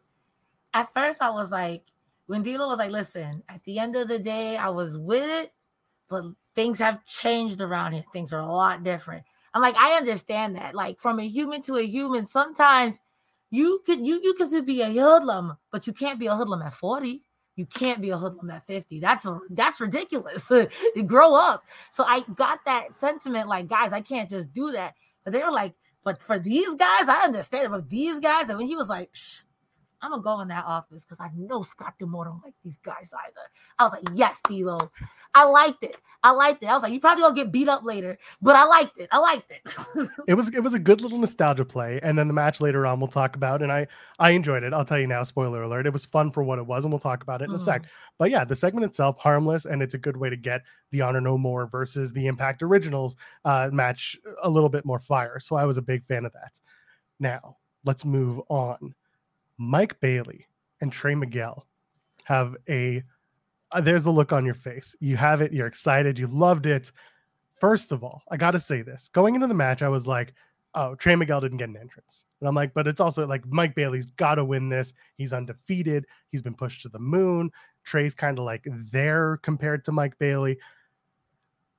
At 0.74 0.94
first, 0.94 1.22
I 1.22 1.30
was 1.30 1.52
like, 1.52 1.84
when 2.28 2.44
D'Lo 2.44 2.68
was 2.68 2.78
like, 2.78 2.92
listen, 2.92 3.44
at 3.50 3.64
the 3.64 3.80
end 3.80 3.96
of 3.96 4.08
the 4.08 4.20
day, 4.20 4.58
I 4.58 4.70
was 4.70 4.98
with 4.98 5.30
it, 5.30 5.52
but 6.10 6.24
things 6.56 6.80
have 6.80 7.06
changed 7.06 7.62
around 7.62 7.94
here. 7.94 8.04
Things 8.14 8.32
are 8.34 8.40
a 8.40 8.46
lot 8.46 8.84
different. 8.84 9.24
I'm 9.54 9.62
like, 9.62 9.76
I 9.78 9.98
understand 9.98 10.56
that. 10.56 10.74
Like 10.74 11.00
from 11.00 11.20
a 11.20 11.28
human 11.28 11.62
to 11.64 11.76
a 11.76 11.86
human, 11.86 12.26
sometimes 12.26 13.00
you 13.52 13.82
could 13.86 14.04
you 14.06 14.20
you 14.24 14.34
could 14.34 14.66
be 14.66 14.82
a 14.82 14.90
hoodlum, 14.90 15.58
but 15.72 15.86
you 15.86 15.94
can't 15.94 16.20
be 16.20 16.28
a 16.28 16.36
hoodlum 16.36 16.62
at 16.64 16.74
40. 16.74 17.24
You 17.56 17.68
can't 17.68 18.02
be 18.02 18.10
a 18.10 18.18
hoodlum 18.18 18.50
at 18.50 18.66
50. 18.66 19.00
That's 19.00 19.28
a 19.28 19.40
that's 19.52 19.80
ridiculous. 19.80 20.52
you 20.96 21.04
grow 21.04 21.36
up. 21.36 21.66
So 21.92 22.04
I 22.04 22.22
got 22.36 22.60
that 22.66 22.96
sentiment, 22.96 23.48
like, 23.48 23.68
guys, 23.68 23.94
I 23.94 24.02
can't 24.02 24.30
just 24.30 24.52
do 24.54 24.72
that. 24.72 24.96
But 25.24 25.34
they 25.34 25.44
were 25.44 25.52
like, 25.52 25.76
but 26.04 26.22
for 26.22 26.40
these 26.40 26.74
guys, 26.76 27.08
I 27.08 27.22
understand. 27.24 27.72
But 27.72 27.90
these 27.90 28.20
guys, 28.20 28.50
and 28.50 28.58
when 28.58 28.68
he 28.68 28.76
was 28.76 28.90
like, 28.90 29.14
Psh, 29.14 29.44
I'm 30.04 30.12
gonna 30.12 30.22
go 30.22 30.42
in 30.42 30.50
that 30.50 30.66
office 30.66 31.06
because 31.06 31.20
I 31.20 31.30
know 31.36 31.64
Scott 31.64 31.94
D'Amore 31.98 32.26
don't 32.26 32.44
like 32.44 32.56
these 32.64 32.78
guys 32.78 33.12
either. 33.26 33.50
I 33.80 33.86
was 33.86 33.94
like, 33.94 34.04
yes, 34.14 34.40
D'Lo. 34.48 34.92
I 35.34 35.46
liked 35.46 35.84
it. 35.84 35.98
I 36.22 36.30
liked 36.32 36.62
it. 36.62 36.68
I 36.68 36.74
was 36.74 36.84
like, 36.84 36.94
you 36.94 37.00
probably 37.00 37.24
gonna 37.24 37.36
get 37.36 37.52
beat 37.52 37.68
up 37.68 37.84
later, 37.84 38.20
but 38.42 38.56
I 38.56 38.66
liked 38.66 39.00
it. 39.00 39.10
I 39.12 39.18
liked 39.18 39.52
it. 39.52 39.62
it 40.28 40.36
was 40.36 40.50
it 40.50 40.62
was 40.62 40.74
a 40.74 40.80
good 40.80 41.02
little 41.02 41.18
nostalgia 41.18 41.66
play 41.66 42.00
and 42.04 42.18
then 42.18 42.28
the 42.28 42.34
match 42.34 42.62
later 42.62 42.86
on 42.86 43.00
we'll 43.00 43.08
talk 43.08 43.36
about 43.36 43.62
and 43.62 43.72
i 43.72 43.88
i 44.20 44.32
enjoyed 44.32 44.64
it 44.64 44.74
i'll 44.74 44.86
tell 44.86 45.00
you 45.00 45.08
now 45.08 45.24
spoiler 45.24 45.64
alert 45.64 45.86
it 45.86 45.94
was 45.94 46.06
fun 46.06 46.32
for 46.32 46.44
what 46.44 46.60
it 46.60 46.66
was 46.66 46.84
and 46.84 46.92
we'll 46.92 47.00
talk 47.00 47.24
about 47.24 47.42
it 47.42 47.50
in 47.50 47.56
a 47.56 47.60
sec 47.60 47.84
but 48.18 48.30
yeah 48.30 48.44
the 48.44 48.56
segment 48.56 48.86
itself 48.86 49.18
harmless 49.20 49.66
and 49.66 49.82
it's 49.82 49.94
a 49.94 49.98
good 49.98 50.18
way 50.18 50.30
to 50.30 50.36
get 50.36 50.62
the 50.92 51.02
honor 51.02 51.22
no 51.22 51.38
more 51.38 51.68
versus 51.68 52.12
the 52.14 52.28
impact 52.28 52.62
originals 52.62 53.16
uh 53.46 53.70
match 53.72 54.18
a 54.44 54.50
little 54.50 54.70
bit 54.70 54.86
more 54.86 55.00
fire 55.00 55.40
so 55.40 55.56
i 55.56 55.66
was 55.66 55.78
a 55.78 55.82
big 55.82 56.04
fan 56.06 56.26
of 56.26 56.34
that 56.34 56.60
now 57.20 57.58
let's 57.86 58.06
move 58.06 58.40
on 58.50 58.94
mike 59.64 60.00
bailey 60.02 60.46
and 60.82 60.92
trey 60.92 61.16
miguel 61.16 61.66
have 62.26 62.56
a 62.70 63.04
uh, 63.72 63.82
there's 63.82 64.04
the 64.04 64.12
look 64.12 64.32
on 64.32 64.46
your 64.46 64.54
face 64.54 64.96
you 65.00 65.18
have 65.18 65.42
it 65.42 65.54
you're 65.54 65.68
excited 65.68 66.20
you 66.20 66.28
loved 66.28 66.66
it 66.66 66.92
First 67.64 67.94
of 67.94 68.04
all, 68.04 68.24
I 68.30 68.36
got 68.36 68.52
to 68.52 68.60
say 68.60 68.82
this. 68.82 69.10
Going 69.14 69.36
into 69.36 69.48
the 69.48 69.54
match, 69.54 69.82
I 69.82 69.88
was 69.88 70.06
like, 70.06 70.34
oh, 70.76 70.96
Trey 70.96 71.16
Miguel 71.16 71.40
didn't 71.40 71.60
get 71.60 71.70
an 71.70 71.78
entrance. 71.78 72.26
And 72.42 72.50
I'm 72.50 72.56
like, 72.56 72.74
but 72.74 72.88
it's 72.88 73.00
also 73.00 73.26
like 73.26 73.46
Mike 73.48 73.74
Bailey's 73.74 74.08
got 74.08 74.36
to 74.36 74.44
win 74.44 74.68
this. 74.68 74.92
He's 75.16 75.32
undefeated. 75.32 76.06
He's 76.30 76.42
been 76.42 76.56
pushed 76.56 76.82
to 76.82 76.90
the 76.90 77.00
moon. 77.00 77.52
Trey's 77.86 78.16
kind 78.16 78.38
of 78.38 78.44
like 78.44 78.68
there 78.92 79.38
compared 79.44 79.86
to 79.86 79.94
Mike 79.94 80.20
Bailey. 80.20 80.58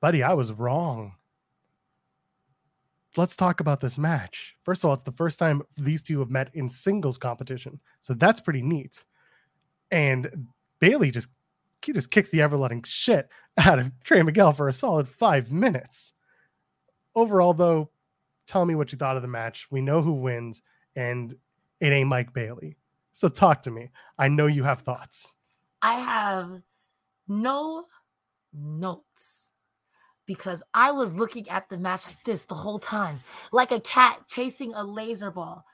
Buddy, 0.01 0.23
I 0.23 0.33
was 0.33 0.51
wrong. 0.51 1.13
Let's 3.17 3.35
talk 3.35 3.59
about 3.59 3.81
this 3.81 3.97
match. 3.97 4.55
First 4.63 4.83
of 4.83 4.89
all, 4.89 4.93
it's 4.93 5.03
the 5.03 5.11
first 5.11 5.39
time 5.39 5.61
these 5.77 6.01
two 6.01 6.19
have 6.19 6.29
met 6.29 6.49
in 6.53 6.67
singles 6.67 7.17
competition. 7.17 7.79
So 8.01 8.13
that's 8.13 8.41
pretty 8.41 8.61
neat. 8.61 9.05
And 9.91 10.47
Bailey 10.79 11.11
just 11.11 11.29
he 11.85 11.93
just 11.93 12.11
kicks 12.11 12.29
the 12.29 12.41
ever 12.41 12.57
letting 12.57 12.83
shit 12.83 13.29
out 13.57 13.79
of 13.79 13.91
Trey 14.03 14.21
Miguel 14.21 14.53
for 14.53 14.67
a 14.67 14.73
solid 14.73 15.07
five 15.07 15.51
minutes. 15.51 16.13
Overall, 17.15 17.53
though, 17.53 17.89
tell 18.47 18.65
me 18.65 18.75
what 18.75 18.91
you 18.91 18.97
thought 18.97 19.15
of 19.15 19.21
the 19.21 19.27
match. 19.27 19.67
We 19.71 19.81
know 19.81 20.01
who 20.01 20.13
wins, 20.13 20.61
and 20.95 21.33
it 21.79 21.91
ain't 21.91 22.09
Mike 22.09 22.33
Bailey. 22.33 22.77
So 23.13 23.29
talk 23.29 23.61
to 23.61 23.71
me. 23.71 23.89
I 24.17 24.27
know 24.27 24.47
you 24.47 24.63
have 24.63 24.81
thoughts. 24.81 25.35
I 25.81 25.93
have 25.99 26.61
no 27.27 27.85
notes 28.53 29.51
because 30.25 30.63
I 30.73 30.91
was 30.91 31.13
looking 31.13 31.47
at 31.49 31.69
the 31.69 31.77
match 31.77 32.07
like 32.07 32.23
this 32.23 32.45
the 32.45 32.55
whole 32.55 32.79
time, 32.79 33.19
like 33.51 33.71
a 33.71 33.79
cat 33.79 34.21
chasing 34.27 34.73
a 34.73 34.83
laser 34.83 35.31
ball. 35.31 35.65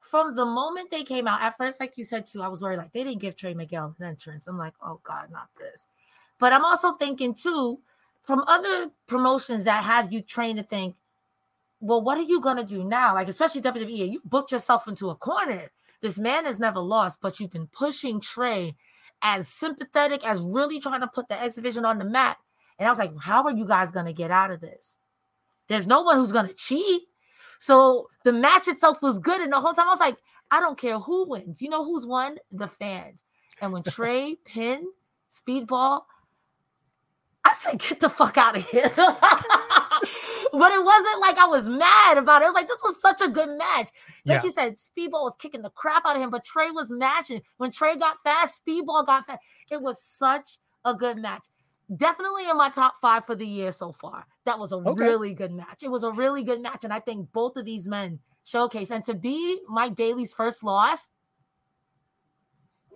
From 0.00 0.34
the 0.34 0.44
moment 0.44 0.90
they 0.90 1.04
came 1.04 1.28
out, 1.28 1.42
at 1.42 1.56
first, 1.56 1.78
like 1.78 1.96
you 1.96 2.04
said 2.04 2.26
too, 2.26 2.42
I 2.42 2.48
was 2.48 2.62
worried 2.62 2.78
like 2.78 2.92
they 2.92 3.04
didn't 3.04 3.20
give 3.20 3.36
Trey 3.36 3.54
Miguel 3.54 3.94
an 3.98 4.06
entrance. 4.06 4.46
I'm 4.46 4.58
like, 4.58 4.74
oh 4.82 5.00
God, 5.04 5.30
not 5.30 5.48
this. 5.58 5.86
But 6.38 6.52
I'm 6.52 6.64
also 6.64 6.94
thinking 6.94 7.34
too, 7.34 7.80
from 8.22 8.44
other 8.46 8.90
promotions 9.06 9.64
that 9.64 9.84
have 9.84 10.12
you 10.12 10.20
trained 10.20 10.58
to 10.58 10.64
think, 10.64 10.96
well, 11.80 12.02
what 12.02 12.18
are 12.18 12.22
you 12.22 12.40
gonna 12.40 12.64
do 12.64 12.82
now? 12.82 13.14
Like, 13.14 13.28
especially 13.28 13.62
WWE, 13.62 14.12
you 14.12 14.20
booked 14.24 14.52
yourself 14.52 14.88
into 14.88 15.10
a 15.10 15.14
corner. 15.14 15.70
This 16.00 16.18
man 16.18 16.44
has 16.46 16.58
never 16.58 16.80
lost, 16.80 17.20
but 17.20 17.38
you've 17.38 17.52
been 17.52 17.68
pushing 17.68 18.20
Trey 18.20 18.74
as 19.22 19.48
sympathetic 19.48 20.26
as 20.26 20.40
really 20.40 20.80
trying 20.80 21.00
to 21.00 21.06
put 21.06 21.28
the 21.28 21.40
X 21.40 21.54
Division 21.54 21.84
on 21.84 21.98
the 21.98 22.04
map. 22.04 22.38
And 22.80 22.88
I 22.88 22.90
was 22.90 22.98
like, 22.98 23.12
how 23.20 23.44
are 23.44 23.52
you 23.52 23.66
guys 23.66 23.92
gonna 23.92 24.12
get 24.14 24.30
out 24.30 24.50
of 24.50 24.60
this? 24.60 24.96
There's 25.68 25.86
no 25.86 26.00
one 26.00 26.16
who's 26.16 26.32
gonna 26.32 26.52
cheat. 26.54 27.02
So 27.60 28.08
the 28.24 28.32
match 28.32 28.66
itself 28.68 29.02
was 29.02 29.18
good. 29.18 29.40
And 29.42 29.52
the 29.52 29.60
whole 29.60 29.74
time 29.74 29.86
I 29.86 29.90
was 29.90 30.00
like, 30.00 30.16
I 30.50 30.58
don't 30.60 30.78
care 30.78 30.98
who 30.98 31.28
wins. 31.28 31.60
You 31.60 31.68
know 31.68 31.84
who's 31.84 32.06
won? 32.06 32.38
The 32.50 32.66
fans. 32.66 33.22
And 33.60 33.72
when 33.72 33.82
Trey 33.84 34.36
pinned 34.46 34.86
Speedball, 35.30 36.02
I 37.44 37.52
said, 37.54 37.78
get 37.78 38.00
the 38.00 38.08
fuck 38.08 38.38
out 38.38 38.56
of 38.56 38.66
here. 38.66 38.90
but 38.96 40.72
it 40.72 40.84
wasn't 40.84 41.20
like 41.20 41.38
I 41.38 41.46
was 41.48 41.68
mad 41.68 42.16
about 42.18 42.40
it. 42.42 42.46
It 42.46 42.48
was 42.48 42.54
like 42.54 42.68
this 42.68 42.82
was 42.82 43.00
such 43.00 43.20
a 43.20 43.28
good 43.28 43.50
match. 43.58 43.88
Like 44.24 44.38
Yeah. 44.38 44.42
you 44.44 44.50
said, 44.50 44.76
Speedball 44.76 45.22
was 45.24 45.34
kicking 45.38 45.62
the 45.62 45.70
crap 45.70 46.04
out 46.06 46.16
of 46.16 46.22
him, 46.22 46.30
but 46.30 46.44
Trey 46.44 46.70
was 46.70 46.90
matching. 46.90 47.42
When 47.58 47.70
Trey 47.70 47.96
got 47.96 48.16
fast, 48.24 48.62
Speedball 48.66 49.06
got 49.06 49.26
fast. 49.26 49.42
It 49.70 49.82
was 49.82 50.02
such 50.02 50.58
a 50.84 50.94
good 50.94 51.18
match. 51.18 51.46
Definitely 51.94 52.48
in 52.48 52.56
my 52.56 52.68
top 52.68 52.94
five 53.00 53.26
for 53.26 53.34
the 53.34 53.46
year 53.46 53.72
so 53.72 53.90
far. 53.92 54.26
That 54.44 54.58
was 54.58 54.72
a 54.72 54.76
Okay. 54.76 55.02
really 55.04 55.34
good 55.34 55.50
match. 55.52 55.82
It 55.82 55.90
was 55.90 56.04
a 56.04 56.12
really 56.12 56.44
good 56.44 56.62
match, 56.62 56.84
and 56.84 56.92
I 56.92 57.00
think 57.00 57.32
both 57.32 57.56
of 57.56 57.64
these 57.64 57.88
men 57.88 58.20
showcase. 58.44 58.90
And 58.90 59.02
to 59.04 59.14
be 59.14 59.60
Mike 59.68 59.96
Bailey's 59.96 60.32
first 60.32 60.62
loss, 60.62 61.10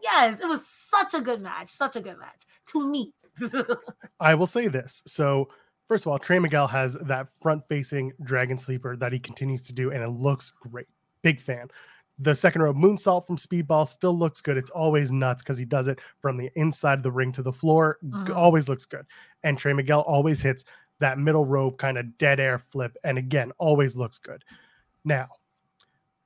yes, 0.00 0.38
it 0.40 0.48
was 0.48 0.66
such 0.66 1.14
a 1.14 1.20
good 1.20 1.40
match. 1.40 1.70
Such 1.70 1.96
a 1.96 2.00
good 2.00 2.18
match 2.18 2.42
to 2.66 2.88
me. 2.88 3.12
I 4.20 4.34
will 4.34 4.46
say 4.46 4.68
this. 4.68 5.02
So, 5.06 5.48
first 5.88 6.06
of 6.06 6.12
all, 6.12 6.18
Trey 6.18 6.38
Miguel 6.38 6.68
has 6.68 6.94
that 7.02 7.28
front 7.42 7.66
facing 7.66 8.12
dragon 8.22 8.58
sleeper 8.58 8.96
that 8.96 9.12
he 9.12 9.18
continues 9.18 9.62
to 9.62 9.72
do, 9.72 9.90
and 9.90 10.02
it 10.02 10.08
looks 10.10 10.50
great. 10.50 10.86
Big 11.22 11.40
fan. 11.40 11.68
The 12.18 12.34
second 12.34 12.62
row 12.62 12.72
moonsault 12.72 13.26
from 13.26 13.36
Speedball 13.36 13.88
still 13.88 14.16
looks 14.16 14.40
good. 14.40 14.56
It's 14.56 14.70
always 14.70 15.10
nuts 15.10 15.42
because 15.42 15.58
he 15.58 15.64
does 15.64 15.88
it 15.88 15.98
from 16.20 16.36
the 16.36 16.50
inside 16.54 16.98
of 16.98 17.02
the 17.02 17.10
ring 17.10 17.32
to 17.32 17.42
the 17.42 17.52
floor. 17.52 17.98
Mhm. 18.04 18.34
Always 18.34 18.68
looks 18.68 18.84
good. 18.84 19.04
And 19.42 19.58
Trey 19.58 19.72
Miguel 19.72 20.02
always 20.02 20.40
hits 20.40 20.64
that 21.00 21.18
middle 21.18 21.44
rope 21.44 21.78
kind 21.78 21.98
of 21.98 22.16
dead 22.18 22.38
air 22.38 22.58
flip. 22.58 22.96
And 23.02 23.18
again, 23.18 23.50
always 23.58 23.96
looks 23.96 24.18
good. 24.18 24.44
Now, 25.04 25.26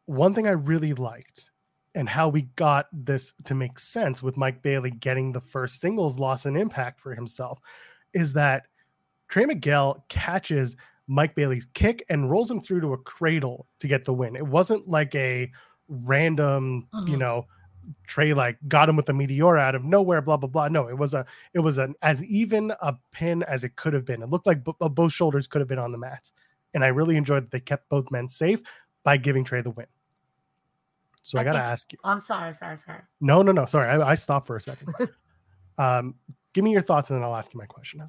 one 0.05 0.35
thing 0.35 0.47
I 0.47 0.51
really 0.51 0.93
liked 0.93 1.51
and 1.95 2.09
how 2.09 2.29
we 2.29 2.43
got 2.57 2.87
this 2.93 3.33
to 3.45 3.55
make 3.55 3.79
sense 3.79 4.23
with 4.23 4.37
Mike 4.37 4.63
Bailey 4.63 4.91
getting 4.91 5.33
the 5.33 5.41
first 5.41 5.81
singles 5.81 6.19
loss 6.19 6.45
in 6.45 6.55
impact 6.55 7.01
for 7.01 7.15
himself 7.15 7.61
is 8.13 8.35
that 8.35 8.67
Trey 9.29 9.47
Miguel 9.47 10.05
catches 10.09 10.77
Mike 11.07 11.35
Bailey's 11.35 11.67
kick 11.73 12.05
and 12.11 12.31
rolls 12.31 12.51
him 12.51 12.61
through 12.61 12.83
to 12.83 12.93
a 12.93 12.99
cradle 12.99 13.67
to 13.79 13.89
get 13.89 14.05
the 14.05 14.13
win. 14.13 14.37
It 14.37 14.47
wasn't 14.47 14.87
like 14.87 15.15
a 15.15 15.51
random, 15.89 16.87
you 17.07 17.17
Mhm. 17.17 17.19
know, 17.19 17.47
Trey 18.07 18.35
like 18.35 18.59
got 18.69 18.89
him 18.89 18.97
with 18.97 19.09
a 19.09 19.13
meteor 19.15 19.57
out 19.57 19.75
of 19.75 19.83
nowhere, 19.83 20.21
blah 20.21 20.37
blah 20.37 20.49
blah. 20.49 20.69
No, 20.69 20.89
it 20.89 20.99
was 20.99 21.15
a 21.15 21.25
it 21.55 21.61
was 21.61 21.79
an 21.79 21.95
as 22.03 22.23
even 22.25 22.71
a 22.83 22.95
pin 23.13 23.43
as 23.45 23.65
it 23.65 23.77
could 23.77 23.95
have 23.95 24.05
been. 24.05 24.23
It 24.23 24.29
looked 24.29 24.47
like 24.47 24.63
b- 24.63 24.73
uh, 24.81 24.89
both 24.91 25.13
shoulders 25.13 25.47
could 25.47 25.61
have 25.61 25.69
been 25.69 25.79
on 25.79 25.93
the 25.93 25.99
mat, 25.99 26.31
and 26.75 26.85
I 26.85 26.89
really 26.89 27.17
enjoyed 27.17 27.45
that 27.45 27.51
they 27.51 27.61
kept 27.61 27.89
both 27.89 28.11
men 28.11 28.29
safe 28.29 28.63
by 29.05 29.17
giving 29.17 29.43
Trey 29.43 29.63
the 29.63 29.71
win. 29.71 29.87
So 31.23 31.39
I, 31.39 31.41
I 31.41 31.45
gotta 31.45 31.59
think- 31.59 31.65
ask 31.67 31.93
you. 31.95 31.99
I'm 32.05 32.19
sorry, 32.19 32.53
sorry, 32.55 32.77
sorry. 32.79 33.01
No, 33.21 33.41
no, 33.43 33.53
no. 33.53 33.65
Sorry, 33.65 33.89
I, 33.89 34.11
I 34.11 34.15
stopped 34.17 34.47
for 34.47 34.57
a 34.57 34.61
second. 34.61 34.95
um, 35.79 36.15
give 36.53 36.65
me 36.65 36.73
your 36.73 36.83
thoughts, 36.83 37.09
and 37.11 37.17
then 37.19 37.25
I'll 37.25 37.37
ask 37.37 37.55
you 37.55 37.59
my 37.59 37.67
question. 37.67 38.03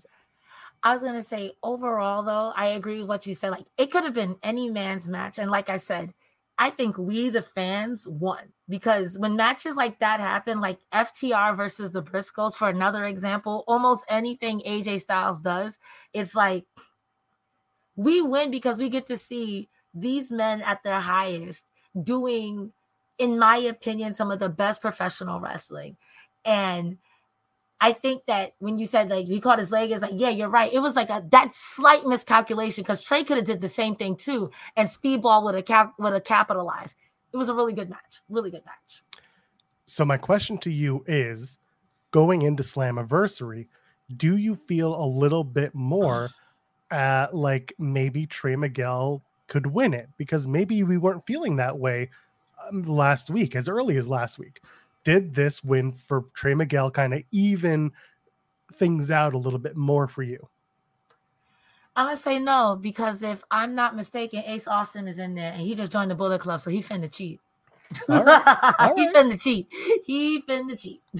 I 0.83 0.93
was 0.93 1.03
gonna 1.03 1.21
say 1.23 1.53
overall 1.63 2.23
though, 2.23 2.51
I 2.55 2.67
agree 2.67 2.99
with 2.99 3.07
what 3.07 3.25
you 3.25 3.33
said. 3.33 3.51
Like 3.51 3.65
it 3.77 3.91
could 3.91 4.03
have 4.03 4.13
been 4.13 4.35
any 4.43 4.69
man's 4.69 5.07
match, 5.07 5.39
and 5.39 5.49
like 5.51 5.69
I 5.69 5.77
said, 5.77 6.13
I 6.61 6.69
think 6.71 6.97
we 6.97 7.29
the 7.29 7.41
fans 7.41 8.05
won 8.05 8.51
because 8.67 9.17
when 9.17 9.37
matches 9.37 9.77
like 9.77 9.99
that 9.99 10.19
happen, 10.19 10.59
like 10.59 10.79
FTR 10.91 11.55
versus 11.55 11.91
the 11.91 12.03
Briscoes, 12.03 12.53
for 12.53 12.67
another 12.67 13.05
example, 13.05 13.63
almost 13.65 14.03
anything 14.09 14.59
AJ 14.67 14.99
Styles 14.99 15.39
does, 15.39 15.79
it's 16.13 16.35
like 16.35 16.65
we 17.95 18.21
win 18.21 18.51
because 18.51 18.77
we 18.77 18.89
get 18.89 19.07
to 19.07 19.17
see 19.17 19.69
these 19.93 20.33
men 20.33 20.61
at 20.61 20.83
their 20.83 20.99
highest 20.99 21.65
doing, 22.03 22.73
in 23.17 23.39
my 23.39 23.55
opinion, 23.55 24.13
some 24.13 24.29
of 24.29 24.39
the 24.39 24.49
best 24.49 24.81
professional 24.81 25.39
wrestling, 25.39 25.95
and. 26.43 26.97
I 27.81 27.93
think 27.93 28.25
that 28.27 28.55
when 28.59 28.77
you 28.77 28.85
said 28.85 29.09
like 29.09 29.25
he 29.25 29.39
caught 29.39 29.59
his 29.59 29.71
leg, 29.71 29.91
it's 29.91 30.01
like, 30.01 30.11
yeah, 30.15 30.29
you're 30.29 30.49
right. 30.49 30.71
It 30.71 30.79
was 30.79 30.95
like 30.95 31.09
a 31.09 31.23
that 31.31 31.53
slight 31.53 32.05
miscalculation 32.05 32.83
because 32.83 33.01
Trey 33.01 33.23
could 33.23 33.37
have 33.37 33.45
did 33.45 33.61
the 33.61 33.69
same 33.69 33.95
thing 33.95 34.15
too, 34.15 34.51
and 34.75 34.89
Speedball 34.89 35.43
would 35.43 35.55
have 35.55 35.65
cap 35.65 35.93
would 35.97 36.13
have 36.13 36.23
capitalized. 36.23 36.95
It 37.31 37.37
was 37.37 37.49
a 37.49 37.53
really 37.53 37.73
good 37.73 37.89
match, 37.89 38.21
really 38.29 38.51
good 38.51 38.65
match. 38.65 39.03
So 39.85 40.03
my 40.03 40.17
question 40.17 40.57
to 40.59 40.71
you 40.71 41.03
is, 41.07 41.57
going 42.11 42.41
into 42.41 42.63
Slammiversary, 42.63 43.67
do 44.17 44.37
you 44.37 44.55
feel 44.55 45.01
a 45.01 45.05
little 45.05 45.43
bit 45.43 45.73
more 45.73 46.29
uh, 46.91 47.27
like 47.31 47.73
maybe 47.77 48.25
Trey 48.25 48.55
Miguel 48.55 49.21
could 49.47 49.67
win 49.67 49.93
it 49.93 50.09
because 50.17 50.47
maybe 50.47 50.83
we 50.83 50.97
weren't 50.97 51.25
feeling 51.25 51.55
that 51.57 51.77
way 51.77 52.09
um, 52.69 52.83
last 52.83 53.29
week, 53.29 53.55
as 53.55 53.67
early 53.67 53.97
as 53.97 54.07
last 54.07 54.39
week. 54.39 54.61
Did 55.09 55.33
this 55.33 55.63
win 55.63 55.91
for 55.91 56.25
Trey 56.35 56.53
Miguel 56.53 56.91
kind 56.91 57.15
of 57.15 57.23
even 57.31 57.93
things 58.73 59.09
out 59.09 59.33
a 59.33 59.39
little 59.39 59.57
bit 59.57 59.75
more 59.75 60.07
for 60.07 60.21
you? 60.21 60.47
I'm 61.95 62.05
gonna 62.05 62.15
say 62.15 62.37
no 62.37 62.77
because 62.79 63.23
if 63.23 63.43
I'm 63.49 63.73
not 63.73 63.95
mistaken, 63.95 64.43
Ace 64.45 64.67
Austin 64.67 65.07
is 65.07 65.17
in 65.17 65.33
there 65.33 65.51
and 65.51 65.61
he 65.63 65.73
just 65.73 65.91
joined 65.91 66.11
the 66.11 66.15
Bullet 66.15 66.41
Club, 66.41 66.61
so 66.61 66.69
he 66.69 66.83
finna 66.83 67.11
cheat. 67.11 67.39
All 68.07 68.23
right, 68.23 68.73
all 68.79 68.95
he 68.95 69.07
right. 69.07 69.15
finna 69.15 69.41
cheat. 69.41 69.65
He 70.05 70.43
finna 70.43 70.79
cheat. 70.79 71.01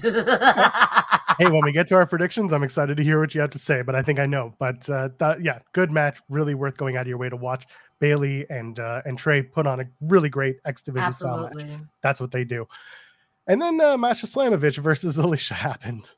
hey, 1.38 1.50
when 1.50 1.64
we 1.64 1.72
get 1.72 1.88
to 1.88 1.96
our 1.96 2.06
predictions, 2.06 2.52
I'm 2.52 2.62
excited 2.62 2.96
to 2.96 3.02
hear 3.02 3.18
what 3.18 3.34
you 3.34 3.40
have 3.40 3.50
to 3.50 3.58
say, 3.58 3.82
but 3.82 3.96
I 3.96 4.02
think 4.02 4.20
I 4.20 4.26
know. 4.26 4.54
But 4.60 4.88
uh, 4.88 5.08
that, 5.18 5.42
yeah, 5.42 5.58
good 5.72 5.90
match, 5.90 6.20
really 6.28 6.54
worth 6.54 6.76
going 6.76 6.96
out 6.96 7.02
of 7.02 7.08
your 7.08 7.18
way 7.18 7.28
to 7.28 7.34
watch. 7.34 7.66
Bailey 7.98 8.46
and 8.50 8.78
uh, 8.78 9.02
and 9.04 9.18
Trey 9.18 9.42
put 9.42 9.66
on 9.66 9.80
a 9.80 9.84
really 10.00 10.28
great 10.28 10.58
X 10.64 10.80
Division 10.80 11.12
style 11.12 11.50
match. 11.52 11.66
That's 12.04 12.20
what 12.20 12.30
they 12.30 12.44
do. 12.44 12.68
And 13.50 13.60
then 13.60 13.80
uh, 13.80 13.96
Masha 13.96 14.28
Slamovich 14.28 14.78
versus 14.78 15.16
Alisha 15.18 15.54
happened, 15.54 16.12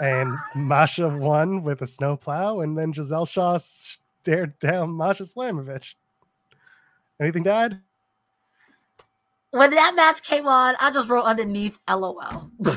and 0.00 0.32
Masha 0.54 1.08
won 1.08 1.64
with 1.64 1.82
a 1.82 1.86
snowplow, 1.88 2.60
and 2.60 2.78
then 2.78 2.92
Giselle 2.92 3.26
Shaw 3.26 3.58
stared 3.58 4.56
down 4.60 4.96
Masha 4.96 5.24
Slamovich. 5.24 5.94
Anything 7.18 7.42
to 7.42 7.50
add? 7.50 7.80
when 9.50 9.70
that 9.70 9.96
match 9.96 10.22
came 10.22 10.46
on, 10.46 10.76
I 10.78 10.92
just 10.92 11.08
wrote 11.08 11.24
underneath 11.24 11.80
LOL. 11.88 12.52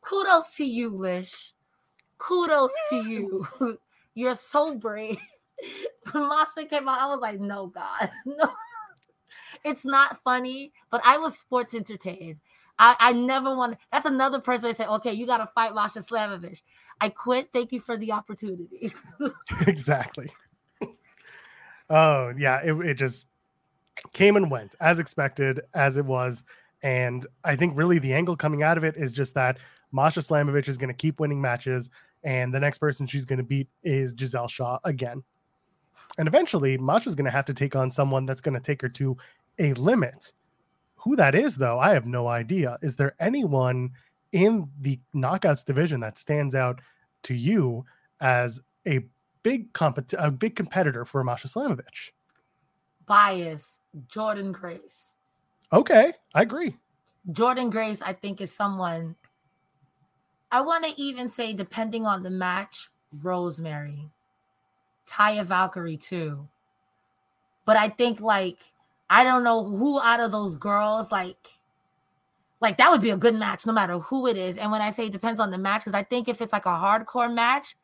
Kudos 0.00 0.54
to 0.58 0.64
you, 0.64 0.90
Lish. 0.90 1.54
Kudos 2.18 2.72
to 2.90 2.96
you. 3.08 3.46
You're 4.14 4.36
so 4.36 4.76
brave. 4.76 5.18
When 6.12 6.28
Masha 6.28 6.66
came 6.66 6.88
out, 6.88 7.00
I 7.00 7.06
was 7.06 7.18
like, 7.20 7.40
no, 7.40 7.66
God. 7.66 8.10
No. 8.24 8.52
It's 9.64 9.84
not 9.84 10.22
funny, 10.22 10.72
but 10.90 11.00
I 11.04 11.18
was 11.18 11.36
sports 11.38 11.74
entertained. 11.74 12.38
I, 12.78 12.96
I 12.98 13.12
never 13.12 13.54
want 13.56 13.76
that's 13.90 14.06
another 14.06 14.40
person 14.40 14.68
I 14.68 14.72
say, 14.72 14.86
okay, 14.86 15.12
you 15.12 15.26
gotta 15.26 15.46
fight 15.46 15.74
Masha 15.74 15.98
Slamovich. 16.00 16.62
I 17.00 17.08
quit. 17.08 17.50
Thank 17.52 17.72
you 17.72 17.80
for 17.80 17.96
the 17.96 18.12
opportunity. 18.12 18.92
exactly. 19.66 20.30
oh 21.90 22.32
yeah, 22.38 22.60
it, 22.64 22.72
it 22.86 22.94
just 22.94 23.26
came 24.12 24.36
and 24.36 24.50
went 24.50 24.74
as 24.80 25.00
expected, 25.00 25.60
as 25.74 25.96
it 25.96 26.04
was, 26.04 26.44
and 26.82 27.26
I 27.44 27.56
think 27.56 27.76
really 27.76 27.98
the 27.98 28.14
angle 28.14 28.36
coming 28.36 28.62
out 28.62 28.78
of 28.78 28.84
it 28.84 28.96
is 28.96 29.12
just 29.12 29.34
that 29.34 29.58
Masha 29.90 30.20
Slamovich 30.20 30.68
is 30.68 30.76
going 30.76 30.88
to 30.88 30.94
keep 30.94 31.18
winning 31.18 31.40
matches, 31.40 31.90
and 32.22 32.54
the 32.54 32.60
next 32.60 32.78
person 32.78 33.06
she's 33.06 33.24
going 33.24 33.38
to 33.38 33.44
beat 33.44 33.68
is 33.82 34.14
Giselle 34.16 34.48
Shaw 34.48 34.78
again, 34.84 35.24
and 36.16 36.28
eventually 36.28 36.78
Masha's 36.78 37.16
going 37.16 37.24
to 37.24 37.30
have 37.32 37.46
to 37.46 37.54
take 37.54 37.74
on 37.74 37.90
someone 37.90 38.24
that's 38.24 38.40
going 38.40 38.54
to 38.54 38.60
take 38.60 38.82
her 38.82 38.88
to 38.90 39.16
a 39.58 39.72
limit. 39.74 40.32
Who 40.96 41.16
that 41.16 41.34
is, 41.34 41.56
though, 41.56 41.78
I 41.78 41.90
have 41.94 42.06
no 42.06 42.26
idea. 42.28 42.78
Is 42.82 42.96
there 42.96 43.14
anyone 43.20 43.90
in 44.32 44.68
the 44.80 44.98
knockouts 45.14 45.64
division 45.64 46.00
that 46.00 46.18
stands 46.18 46.54
out 46.54 46.80
to 47.24 47.34
you 47.34 47.84
as 48.20 48.60
a 48.86 49.00
big 49.42 49.72
compet- 49.72 50.14
a 50.18 50.30
big 50.30 50.56
competitor 50.56 51.04
for 51.04 51.22
Masha 51.24 51.48
Slamovich? 51.48 52.10
Bias, 53.06 53.80
Jordynne 54.08 54.52
Grace. 54.52 55.16
Okay, 55.72 56.12
I 56.34 56.42
agree. 56.42 56.76
Jordynne 57.30 57.70
Grace, 57.70 58.02
I 58.02 58.12
think, 58.12 58.40
is 58.40 58.52
someone 58.52 59.14
I 60.50 60.62
want 60.62 60.84
to 60.84 61.00
even 61.00 61.28
say, 61.28 61.52
depending 61.52 62.06
on 62.06 62.22
the 62.22 62.30
match, 62.30 62.88
Rosemary, 63.22 64.10
Taya 65.06 65.44
Valkyrie, 65.44 65.98
too. 65.98 66.48
But 67.66 67.76
I 67.76 67.90
think, 67.90 68.20
like, 68.20 68.58
I 69.10 69.24
don't 69.24 69.44
know 69.44 69.64
who 69.64 70.00
out 70.00 70.20
of 70.20 70.32
those 70.32 70.56
girls, 70.56 71.10
like, 71.10 71.48
like 72.60 72.76
that 72.78 72.90
would 72.90 73.00
be 73.00 73.10
a 73.10 73.16
good 73.16 73.34
match 73.34 73.64
no 73.66 73.72
matter 73.72 73.98
who 73.98 74.26
it 74.26 74.36
is. 74.36 74.58
And 74.58 74.70
when 74.70 74.82
I 74.82 74.90
say 74.90 75.06
it 75.06 75.12
depends 75.12 75.40
on 75.40 75.50
the 75.50 75.58
match, 75.58 75.82
because 75.82 75.94
I 75.94 76.02
think 76.02 76.28
if 76.28 76.40
it's 76.42 76.52
like 76.52 76.66
a 76.66 76.70
hardcore 76.70 77.32
match, 77.32 77.76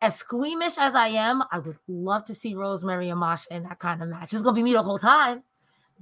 as 0.00 0.16
squeamish 0.16 0.78
as 0.78 0.94
I 0.94 1.08
am, 1.08 1.42
I 1.50 1.58
would 1.58 1.78
love 1.88 2.24
to 2.26 2.34
see 2.34 2.54
Rosemary 2.54 3.08
and 3.08 3.18
Masha 3.18 3.54
in 3.54 3.64
that 3.64 3.78
kind 3.78 4.02
of 4.02 4.08
match. 4.08 4.32
It's 4.32 4.42
gonna 4.42 4.54
be 4.54 4.62
me 4.62 4.72
the 4.72 4.82
whole 4.82 4.98
time 4.98 5.42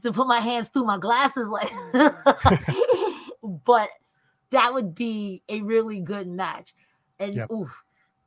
to 0.03 0.13
put 0.13 0.27
my 0.27 0.41
hands 0.41 0.69
through 0.69 0.85
my 0.85 0.99
glasses, 0.99 1.49
like. 1.49 1.71
but 3.65 3.89
that 4.51 4.75
would 4.75 4.95
be 4.95 5.43
a 5.49 5.63
really 5.63 6.01
good 6.01 6.29
match. 6.29 6.75
And 7.19 7.35
Yep. 7.35 7.51
oof, 7.51 7.85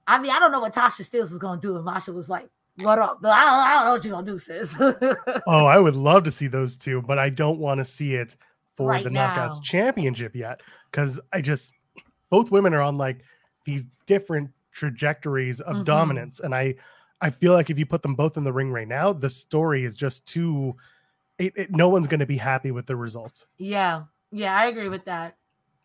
I 0.08 0.20
mean, 0.20 0.32
I 0.32 0.40
don't 0.40 0.52
know 0.52 0.60
what 0.60 0.74
Tasha 0.74 1.02
Steelz 1.02 1.32
is 1.32 1.38
gonna 1.38 1.62
do 1.62 1.78
if 1.78 1.84
Masha 1.84 2.12
was 2.14 2.30
like, 2.30 2.50
"What 2.82 3.00
up?" 3.00 3.20
I 3.24 3.28
don't, 3.28 3.34
I 3.34 3.76
don't 3.76 3.86
know 3.86 3.92
what 3.94 4.06
you 4.06 4.12
gonna 4.12 4.26
do, 4.26 4.40
sis. 4.40 4.76
Oh, 5.48 5.66
I 5.66 5.80
would 5.80 5.96
love 5.96 6.24
to 6.26 6.32
see 6.32 6.48
those 6.48 6.76
two, 6.76 7.02
but 7.02 7.18
I 7.20 7.30
don't 7.30 7.60
want 7.60 7.80
to 7.80 7.86
see 7.86 8.16
it 8.16 8.36
for 8.76 8.90
Right 8.90 9.04
the 9.04 9.10
now. 9.10 9.36
Knockouts 9.36 9.62
Championship 9.64 10.36
yet 10.36 10.62
because 10.92 11.20
I 11.34 11.42
just 11.42 11.74
both 12.30 12.52
women 12.52 12.74
are 12.74 12.82
on 12.82 12.98
like 12.98 13.20
these 13.66 13.86
different 14.06 14.50
trajectories 14.72 15.60
of 15.62 15.78
Mhm. 15.78 15.86
dominance. 15.86 16.40
And 16.40 16.54
I 16.56 16.76
I 17.22 17.30
feel 17.30 17.52
like 17.54 17.70
if 17.70 17.78
you 17.78 17.86
put 17.86 18.02
them 18.02 18.16
both 18.16 18.38
in 18.38 18.44
the 18.46 18.54
ring 18.54 18.72
right 18.72 18.88
now, 18.88 19.12
the 19.12 19.30
story 19.30 19.84
is 19.84 19.98
just 19.98 20.26
too 20.26 20.76
it, 21.38 21.54
it- 21.56 21.72
no 21.72 21.90
one's 21.90 22.08
going 22.08 22.20
to 22.20 22.26
be 22.26 22.38
happy 22.38 22.72
with 22.72 22.86
the 22.86 22.96
results. 22.96 23.48
Yeah, 23.58 24.04
yeah, 24.32 24.56
I 24.58 24.66
agree 24.68 24.90
with 24.90 25.06
that. 25.06 25.38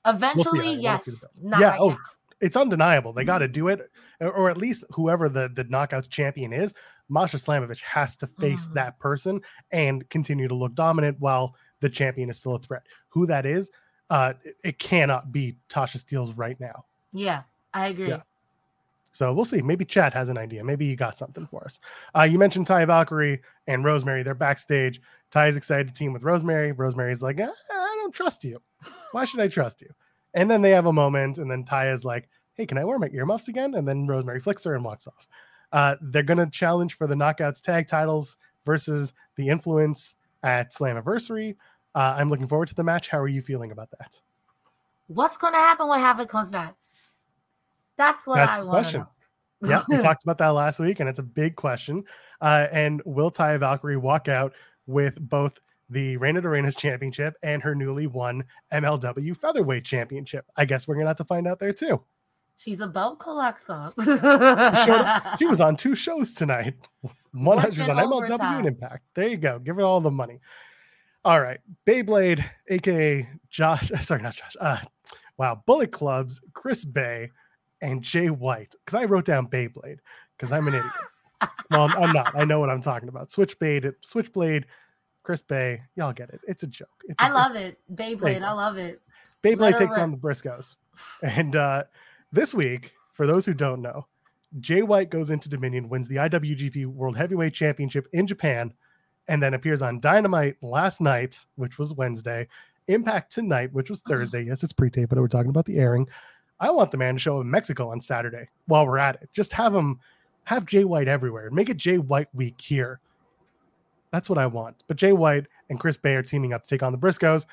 Eventually, 0.07 0.59
we'll 0.61 0.79
yes. 0.79 1.25
Not 1.41 1.61
Yeah, 1.61 1.69
right 1.71 1.81
oh, 1.81 1.89
now. 1.91 1.97
It's 2.41 2.57
undeniable. 2.57 3.13
They 3.13 3.23
Mm-hmm. 3.23 3.27
got 3.27 3.39
to 3.39 3.49
do 3.49 3.69
it, 3.69 3.91
or, 4.21 4.51
at 4.51 4.57
least 4.57 4.85
whoever 4.91 5.29
the 5.29 5.49
the 5.55 5.65
knockouts 5.65 6.09
champion 6.09 6.53
is, 6.53 6.75
Masha 7.09 7.37
Slamovich 7.37 7.81
has 7.83 8.17
to 8.19 8.27
face 8.27 8.67
Mhm. 8.69 8.75
that 8.75 8.99
person 8.99 9.41
and 9.73 10.09
continue 10.11 10.49
to 10.49 10.55
look 10.55 10.75
dominant 10.75 11.19
while 11.21 11.55
the 11.81 11.89
champion 11.89 12.31
is 12.31 12.39
still 12.39 12.55
a 12.55 12.59
threat. 12.59 12.83
Who 13.11 13.27
that 13.27 13.45
is, 13.47 13.71
uh, 14.11 14.35
it, 14.45 14.57
it 14.65 14.79
cannot 14.79 15.33
be 15.33 15.57
Tasha 15.69 15.99
Steelz 16.03 16.33
right 16.37 16.59
now. 16.61 16.85
Yeah, 17.13 17.43
I 17.73 17.89
agree. 17.89 18.09
Yeah. 18.09 18.23
So 19.13 19.33
we'll 19.33 19.45
see. 19.45 19.63
Maybe 19.63 19.85
Chad 19.85 20.13
has 20.13 20.29
an 20.29 20.37
idea. 20.39 20.65
Maybe 20.65 20.89
he 20.89 20.97
got 20.97 21.17
something 21.17 21.47
for 21.47 21.63
us. 21.65 21.79
Uh, 22.17 22.23
you 22.23 22.37
mentioned 22.39 22.67
Taya 22.67 22.87
Valkyrie 22.87 23.43
and 23.69 23.85
Rosemary. 23.85 24.25
They're 24.25 24.35
backstage. 24.35 25.01
Taya 25.31 25.49
is 25.49 25.57
excited 25.57 25.87
to 25.87 25.95
team 25.95 26.13
with 26.13 26.25
Rosemary. 26.25 26.73
Rosemary's 26.73 27.23
like, 27.23 27.39
"Ah, 27.41 27.47
I 27.73 27.95
don't 28.01 28.13
trust 28.15 28.45
you. 28.45 28.61
Why 29.13 29.25
should 29.25 29.39
I 29.41 29.47
trust 29.49 29.83
you? 29.83 29.91
And 30.35 30.51
then 30.51 30.63
they 30.63 30.71
have 30.71 30.87
a 30.87 30.93
moment, 30.93 31.39
and 31.39 31.51
then 31.51 31.65
Taya 31.65 31.93
is 31.93 32.05
like, 32.05 32.29
Hey, 32.55 32.67
can 32.67 32.79
I 32.79 32.85
wear 32.85 32.99
my 32.99 33.09
earmuffs 33.13 33.49
again? 33.49 33.75
And 33.75 33.87
then 33.87 34.07
Rosemary 34.07 34.41
flicks 34.41 34.65
her 34.65 34.75
and 34.75 34.85
walks 34.85 35.07
off. 35.07 35.27
Uh, 35.73 35.97
they're 36.01 36.23
going 36.23 36.39
to 36.39 36.47
challenge 36.47 36.97
for 36.97 37.07
the 37.09 37.17
Knockouts 37.17 37.61
tag 37.61 37.89
titles 37.89 38.37
versus 38.65 39.13
the 39.37 39.49
Influence 39.49 40.15
at 40.45 40.73
Slammiversary. 40.73 41.57
Uh, 41.95 42.15
I'm 42.17 42.31
looking 42.31 42.47
forward 42.47 42.69
to 42.69 42.75
the 42.75 42.85
match. 42.85 43.09
How 43.09 43.19
are 43.19 43.29
you 43.29 43.43
feeling 43.43 43.73
about 43.73 43.91
that? 43.99 44.21
What's 45.07 45.37
gonna 45.37 45.59
happen 45.59 45.89
when 45.89 46.01
Havoc 46.01 46.29
comes 46.29 46.51
back? 46.51 46.75
That's 47.97 48.27
what 48.27 48.37
That's 48.37 48.59
I 48.59 48.63
want 48.63 48.87
to 48.87 48.99
know. 48.99 49.09
yeah, 49.63 49.83
we 49.89 49.99
talked 50.03 50.25
about 50.25 50.39
that 50.39 50.49
last 50.49 50.81
week, 50.81 51.01
and 51.01 51.09
it's 51.09 51.19
a 51.19 51.25
big 51.25 51.57
question. 51.57 52.05
Uh, 52.41 52.67
and 52.73 53.01
will 53.05 53.31
Taya 53.31 53.59
Valkyrie 53.59 53.97
walk 53.97 54.29
out 54.29 54.53
with 54.87 55.17
both 55.21 55.61
the 55.95 56.17
Reina 56.19 56.41
de 56.41 56.49
Reinas 56.49 56.77
championship 56.77 57.35
and 57.43 57.63
her 57.63 57.75
newly 57.75 58.07
won 58.07 58.45
MLW 58.73 59.37
featherweight 59.37 59.85
championship? 59.85 60.45
I 60.57 60.65
guess 60.67 60.87
we're 60.87 60.97
gonna 60.97 61.09
have 61.09 61.17
to 61.17 61.25
find 61.25 61.47
out 61.47 61.59
there 61.59 61.73
too. 61.73 62.03
She's 62.57 62.81
a 62.81 62.87
belt 62.87 63.19
collector. 63.19 63.93
She 65.39 65.45
was 65.47 65.61
on 65.61 65.77
two 65.77 65.95
shows 65.95 66.35
tonight. 66.35 66.75
One 67.33 67.61
she 67.73 67.81
was 67.81 67.89
on 67.89 67.97
MLW 67.97 68.13
overtime. 68.13 68.59
and 68.59 68.69
Impact. 68.69 69.03
There 69.15 69.27
you 69.29 69.37
go. 69.37 69.59
Give 69.59 69.77
her 69.77 69.83
all 69.83 70.01
the 70.01 70.11
money. 70.11 70.41
All 71.25 71.41
right, 71.41 71.59
Beyblade, 71.87 72.45
aka 72.69 73.29
Josh. 73.49 73.91
Sorry, 74.03 74.23
not 74.23 74.35
Josh. 74.37 74.57
Uh, 74.61 74.79
wow, 75.39 75.63
Bullet 75.67 75.91
Clubs, 75.91 76.41
Chris 76.53 76.85
Bey, 76.85 77.31
and 77.81 78.03
Jay 78.03 78.29
White. 78.31 78.75
Because 78.85 79.01
I 79.01 79.05
wrote 79.07 79.25
down 79.25 79.47
Beyblade 79.49 79.99
because 80.37 80.53
I'm 80.53 80.69
an 80.69 80.75
idiot. 80.75 80.93
well, 81.71 81.91
I'm 81.97 82.13
not. 82.13 82.37
I 82.37 82.45
know 82.45 82.61
what 82.61 82.71
I'm 82.71 82.83
talking 82.83 83.09
about. 83.09 83.33
Switchblade, 83.33 83.91
Switchblade, 84.03 84.67
Chris 85.25 85.43
Bey. 85.43 85.81
Y'all 85.97 86.13
get 86.13 86.31
it. 86.31 86.41
It's 86.47 86.63
a 86.63 86.67
joke. 86.69 87.03
It's 87.09 87.21
a 87.21 87.27
I 87.27 87.31
love 87.31 87.57
it. 87.57 87.81
Beyblade. 87.93 88.43
I 88.43 88.53
love 88.53 88.77
it. 88.77 89.03
Beyblade 89.43 89.77
takes 89.77 89.95
rip. 89.95 90.03
on 90.03 90.11
the 90.13 90.17
Briscoes. 90.17 90.77
And 91.23 91.57
uh, 91.57 91.85
this 92.31 92.55
week, 92.55 92.93
for 93.13 93.27
those 93.27 93.45
who 93.45 93.53
don't 93.53 93.83
know, 93.83 94.07
Jay 94.61 94.83
White 94.83 95.11
goes 95.11 95.31
into 95.31 95.49
Dominion, 95.49 95.89
wins 95.89 96.07
the 96.07 96.17
IWGP 96.17 96.87
World 96.87 97.17
Heavyweight 97.17 97.53
Championship 97.53 98.07
in 98.13 98.27
Japan, 98.27 98.73
and 99.27 99.43
then 99.43 99.55
appears 99.55 99.83
on 99.83 99.99
Dynamite 99.99 100.57
last 100.63 101.01
night, 101.01 101.45
which 101.57 101.79
was 101.79 101.93
Wednesday, 101.95 102.47
Impact 102.87 103.33
tonight, 103.33 103.73
which 103.73 103.89
was 103.89 104.03
Thursday. 104.03 104.43
Yes, 104.43 104.63
it's 104.63 104.73
pre-tape, 104.73 105.09
but 105.09 105.19
we're 105.19 105.27
talking 105.27 105.49
about 105.49 105.65
the 105.65 105.79
airing. 105.79 106.07
I 106.61 106.71
want 106.71 106.91
the 106.91 106.99
man 106.99 107.15
to 107.15 107.19
show 107.19 107.39
up 107.39 107.45
in 107.45 107.51
Mexico 107.51 107.91
on 107.91 108.01
Saturday 108.01 108.49
while 108.67 108.87
we're 108.87 108.99
at 108.99 109.17
it. 109.23 109.31
Just 109.33 109.53
have 109.55 109.75
him 109.75 109.99
have 110.45 110.67
Jay 110.67 110.85
White 110.85 111.09
everywhere. 111.09 111.51
Make 111.51 111.71
it 111.71 111.79
Jay 111.79 111.99
White 111.99 112.29
week 112.35 112.61
here. 112.61 113.01
That's 114.15 114.31
what 114.31 114.39
I 114.39 114.47
want. 114.47 114.85
But 114.87 114.97
Jay 114.97 115.11
White 115.11 115.49
and 115.69 115.81
Chris 115.81 115.97
Bey 115.97 116.15
are 116.15 116.23
teaming 116.23 116.53
up 116.53 116.63
to 116.63 116.71
take 116.71 116.85
on 116.85 116.93
the 116.93 116.99
Briscoes. 116.99 117.47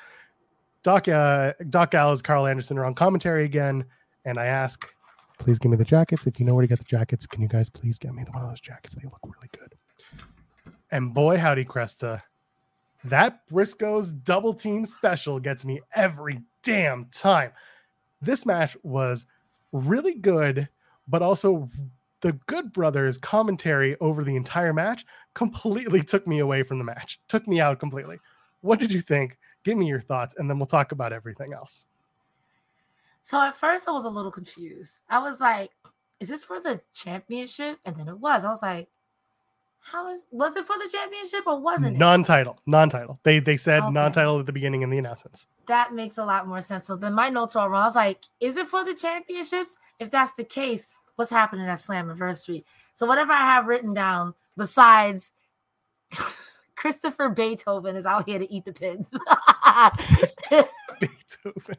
Doc 0.84 1.08
uh, 1.08 1.54
Doc 1.70 1.90
Gallows, 1.90 2.22
Karl 2.22 2.46
Anderson 2.46 2.78
are 2.78 2.84
on 2.84 2.94
commentary 2.94 3.44
again, 3.44 3.84
and 4.24 4.38
I 4.38 4.46
ask, 4.46 4.86
please 5.40 5.58
give 5.58 5.72
me 5.72 5.76
the 5.76 5.84
jackets. 5.84 6.24
If 6.24 6.38
you 6.38 6.46
know 6.46 6.54
where 6.54 6.62
to 6.62 6.68
get 6.68 6.78
the 6.78 6.84
jackets, 6.84 7.26
can 7.26 7.42
you 7.42 7.48
guys 7.48 7.68
please 7.68 7.98
get 7.98 8.14
me 8.14 8.22
one 8.30 8.44
of 8.44 8.48
those 8.48 8.60
jackets? 8.60 8.94
They 8.94 9.02
look 9.02 9.18
really 9.24 9.50
good. 9.50 9.74
And 10.92 11.12
boy, 11.12 11.36
howdy, 11.36 11.64
Cresta, 11.64 12.22
that 13.02 13.40
Briscoes 13.50 14.12
double 14.22 14.54
team 14.54 14.84
special 14.84 15.40
gets 15.40 15.64
me 15.64 15.80
every 15.96 16.42
damn 16.62 17.06
time. 17.06 17.50
This 18.20 18.46
match 18.46 18.76
was 18.84 19.26
really 19.72 20.14
good, 20.14 20.68
but 21.08 21.22
also 21.22 21.68
the 22.22 22.32
Good 22.46 22.72
Brothers 22.72 23.18
commentary 23.18 23.96
over 24.00 24.24
the 24.24 24.34
entire 24.36 24.72
match 24.72 25.04
completely 25.34 26.02
took 26.12 26.26
me 26.26 26.38
away 26.38 26.62
from 26.62 26.78
the 26.78 26.84
match, 26.84 27.20
took 27.28 27.46
me 27.46 27.60
out 27.60 27.78
completely. 27.78 28.18
What 28.62 28.80
did 28.80 28.92
you 28.92 29.00
think? 29.00 29.38
Give 29.64 29.76
me 29.76 29.86
your 29.86 30.00
thoughts, 30.00 30.34
and 30.38 30.48
then 30.48 30.58
we'll 30.58 30.66
talk 30.66 30.92
about 30.92 31.12
everything 31.12 31.52
else. 31.52 31.86
So 33.22 33.40
at 33.40 33.54
first 33.54 33.86
I 33.86 33.92
was 33.92 34.04
a 34.04 34.08
little 34.08 34.30
confused. 34.32 35.00
I 35.08 35.18
was 35.20 35.40
like, 35.40 35.70
is 36.18 36.28
this 36.28 36.42
for 36.44 36.60
the 36.60 36.80
championship? 36.94 37.78
And 37.84 37.94
then 37.94 38.08
it 38.08 38.18
was. 38.18 38.44
I 38.44 38.48
was 38.48 38.62
like, 38.62 38.88
how 39.80 40.08
is 40.08 40.24
was 40.30 40.56
it 40.56 40.64
for 40.64 40.76
the 40.78 40.88
championship 40.90 41.44
or 41.46 41.58
wasn't 41.60 41.96
it? 41.96 41.98
Non-title, 41.98 42.58
non-title. 42.66 43.18
They 43.24 43.40
they 43.40 43.56
said 43.56 43.82
Okay. 43.82 43.92
non-title 43.92 44.38
at 44.40 44.46
the 44.46 44.52
beginning 44.52 44.82
in 44.82 44.90
the 44.90 44.98
announcements. 44.98 45.46
That 45.66 45.92
makes 45.92 46.18
a 46.18 46.24
lot 46.24 46.46
more 46.46 46.60
sense. 46.60 46.86
So 46.86 46.94
then 46.96 47.14
my 47.14 47.28
notes 47.28 47.56
are 47.56 47.68
wrong. 47.68 47.82
I 47.82 47.86
was 47.86 47.96
like, 47.96 48.24
is 48.40 48.56
it 48.56 48.68
for 48.68 48.84
the 48.84 48.94
championships? 48.94 49.76
If 49.98 50.10
that's 50.10 50.32
the 50.32 50.44
case, 50.44 50.86
what's 51.22 51.30
happening 51.30 51.66
at 51.66 51.78
Slammiversary? 51.78 52.64
So 52.94 53.06
whatever 53.06 53.32
I 53.32 53.44
have 53.44 53.68
written 53.68 53.94
down, 53.94 54.34
besides 54.56 55.30
Christopher 56.76 57.28
Beethoven 57.28 57.94
is 57.94 58.04
out 58.04 58.28
here 58.28 58.40
to 58.40 58.52
eat 58.52 58.64
the 58.64 58.72
pins. 58.72 59.08
Beethoven. 61.00 61.76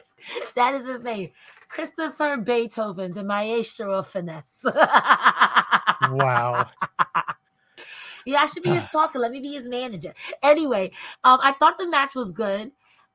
that 0.56 0.74
is 0.74 0.88
his 0.88 1.04
name. 1.04 1.30
Christopher 1.68 2.38
Beethoven, 2.38 3.12
the 3.12 3.22
maestro 3.22 3.92
of 3.92 4.08
finesse. 4.08 4.64
Wow. 4.64 6.66
Yeah, 8.26 8.40
I 8.40 8.46
should 8.46 8.62
be 8.62 8.74
his 8.74 8.84
talker. 8.92 9.18
Let 9.18 9.30
me 9.30 9.40
be 9.40 9.54
his 9.54 9.66
manager. 9.66 10.12
Anyway, 10.42 10.90
um, 11.24 11.38
I 11.42 11.52
thought 11.52 11.78
the 11.78 11.88
match 11.88 12.14
was 12.14 12.30
good. 12.30 12.72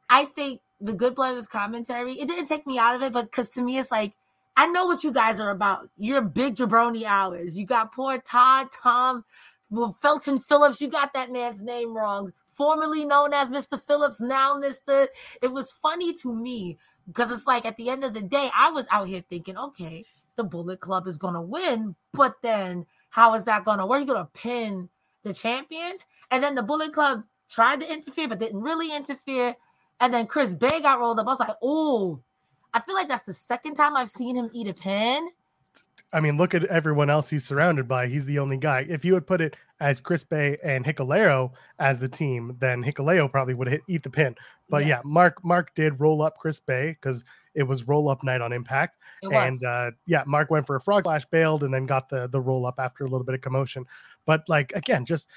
I 0.09 0.25
think 0.25 0.61
the 0.81 0.93
Good 0.93 1.13
blood 1.13 1.33
Brothers 1.33 1.45
commentary, 1.45 2.13
it 2.13 2.27
didn't 2.27 2.47
take 2.47 2.65
me 2.65 2.79
out 2.79 2.95
of 2.95 3.03
it, 3.03 3.13
but 3.13 3.25
because 3.25 3.49
to 3.49 3.61
me, 3.61 3.77
it's 3.77 3.91
like, 3.91 4.13
I 4.55 4.67
know 4.67 4.85
what 4.85 5.03
you 5.03 5.11
guys 5.11 5.39
are 5.39 5.49
about. 5.49 5.89
You're 5.97 6.21
big 6.21 6.55
jabroni 6.55 7.03
hours. 7.03 7.57
You 7.57 7.65
got 7.65 7.91
poor 7.91 8.19
Todd, 8.19 8.67
Tom, 8.81 9.25
well, 9.69 9.93
Felton 9.93 10.39
Phillips. 10.39 10.79
You 10.79 10.89
got 10.89 11.13
that 11.13 11.31
man's 11.31 11.61
name 11.61 11.95
wrong. 11.95 12.33
Formerly 12.45 13.05
known 13.05 13.33
as 13.33 13.49
Mr. 13.49 13.81
Phillips, 13.81 14.21
now 14.21 14.55
Mr. 14.57 15.07
It 15.41 15.51
was 15.51 15.71
funny 15.71 16.13
to 16.15 16.33
me 16.33 16.77
because 17.07 17.31
it's 17.31 17.47
like 17.47 17.65
at 17.65 17.77
the 17.77 17.89
end 17.89 18.03
of 18.03 18.13
the 18.13 18.21
day, 18.21 18.49
I 18.55 18.69
was 18.69 18.87
out 18.91 19.07
here 19.07 19.23
thinking, 19.27 19.57
okay, 19.57 20.05
the 20.35 20.43
Bullet 20.43 20.79
Club 20.79 21.07
is 21.07 21.17
going 21.17 21.33
to 21.33 21.41
win, 21.41 21.95
but 22.11 22.35
then 22.43 22.85
how 23.09 23.33
is 23.33 23.45
that 23.45 23.65
going 23.65 23.79
to 23.79 23.85
work? 23.85 24.05
You're 24.05 24.15
going 24.15 24.25
to 24.25 24.31
pin 24.39 24.89
the 25.23 25.33
champions. 25.33 26.05
And 26.29 26.43
then 26.43 26.55
the 26.55 26.63
Bullet 26.63 26.93
Club 26.93 27.23
tried 27.49 27.79
to 27.79 27.91
interfere, 27.91 28.27
but 28.27 28.39
didn't 28.39 28.61
really 28.61 28.95
interfere. 28.95 29.55
And 29.99 30.13
then 30.13 30.27
Chris 30.27 30.53
Bey 30.53 30.81
got 30.81 30.99
rolled 30.99 31.19
up. 31.19 31.27
I 31.27 31.29
was 31.29 31.39
like, 31.39 31.55
oh, 31.61 32.21
I 32.73 32.79
feel 32.79 32.95
like 32.95 33.07
that's 33.07 33.23
the 33.23 33.33
second 33.33 33.75
time 33.75 33.95
I've 33.95 34.09
seen 34.09 34.35
him 34.35 34.49
eat 34.53 34.67
a 34.67 34.73
pin. 34.73 35.29
I 36.11 36.19
mean, 36.19 36.37
look 36.37 36.53
at 36.53 36.63
everyone 36.65 37.09
else 37.09 37.29
he's 37.29 37.43
surrounded 37.43 37.87
by. 37.87 38.07
He's 38.07 38.25
the 38.25 38.37
only 38.37 38.57
guy. 38.57 38.85
If 38.87 39.03
you 39.03 39.15
had 39.15 39.25
put 39.25 39.41
it 39.41 39.55
as 39.79 39.99
Chris 39.99 40.23
Bey 40.23 40.57
and 40.63 40.85
Hikuleo 40.85 41.51
as 41.79 41.97
the 41.97 42.07
team, 42.07 42.55
then 42.59 42.83
Hikuleo 42.83 43.29
probably 43.31 43.55
would 43.55 43.67
hit 43.67 43.81
eat 43.89 44.03
the 44.03 44.11
pin. 44.11 44.35
But 44.69 44.83
Yeah. 44.83 44.97
yeah, 44.97 45.01
Mark 45.03 45.43
Mark 45.43 45.73
did 45.73 45.99
roll 45.99 46.21
up 46.21 46.37
Chris 46.37 46.59
Bey 46.59 46.91
because 46.91 47.25
it 47.55 47.63
was 47.63 47.87
roll 47.87 48.09
up 48.09 48.23
night 48.23 48.41
on 48.41 48.53
Impact. 48.53 48.97
And 49.23 49.63
uh, 49.63 49.91
yeah, 50.05 50.23
Mark 50.27 50.51
went 50.51 50.67
for 50.67 50.75
a 50.75 50.81
frog 50.81 51.03
splash, 51.03 51.25
bailed, 51.25 51.63
and 51.63 51.73
then 51.73 51.87
got 51.87 52.09
the 52.09 52.27
the 52.27 52.39
roll 52.41 52.65
up 52.67 52.75
after 52.79 53.05
a 53.05 53.07
little 53.07 53.25
bit 53.25 53.35
of 53.35 53.41
commotion. 53.41 53.85
But 54.25 54.47
like 54.47 54.71
again, 54.75 55.05
just 55.05 55.29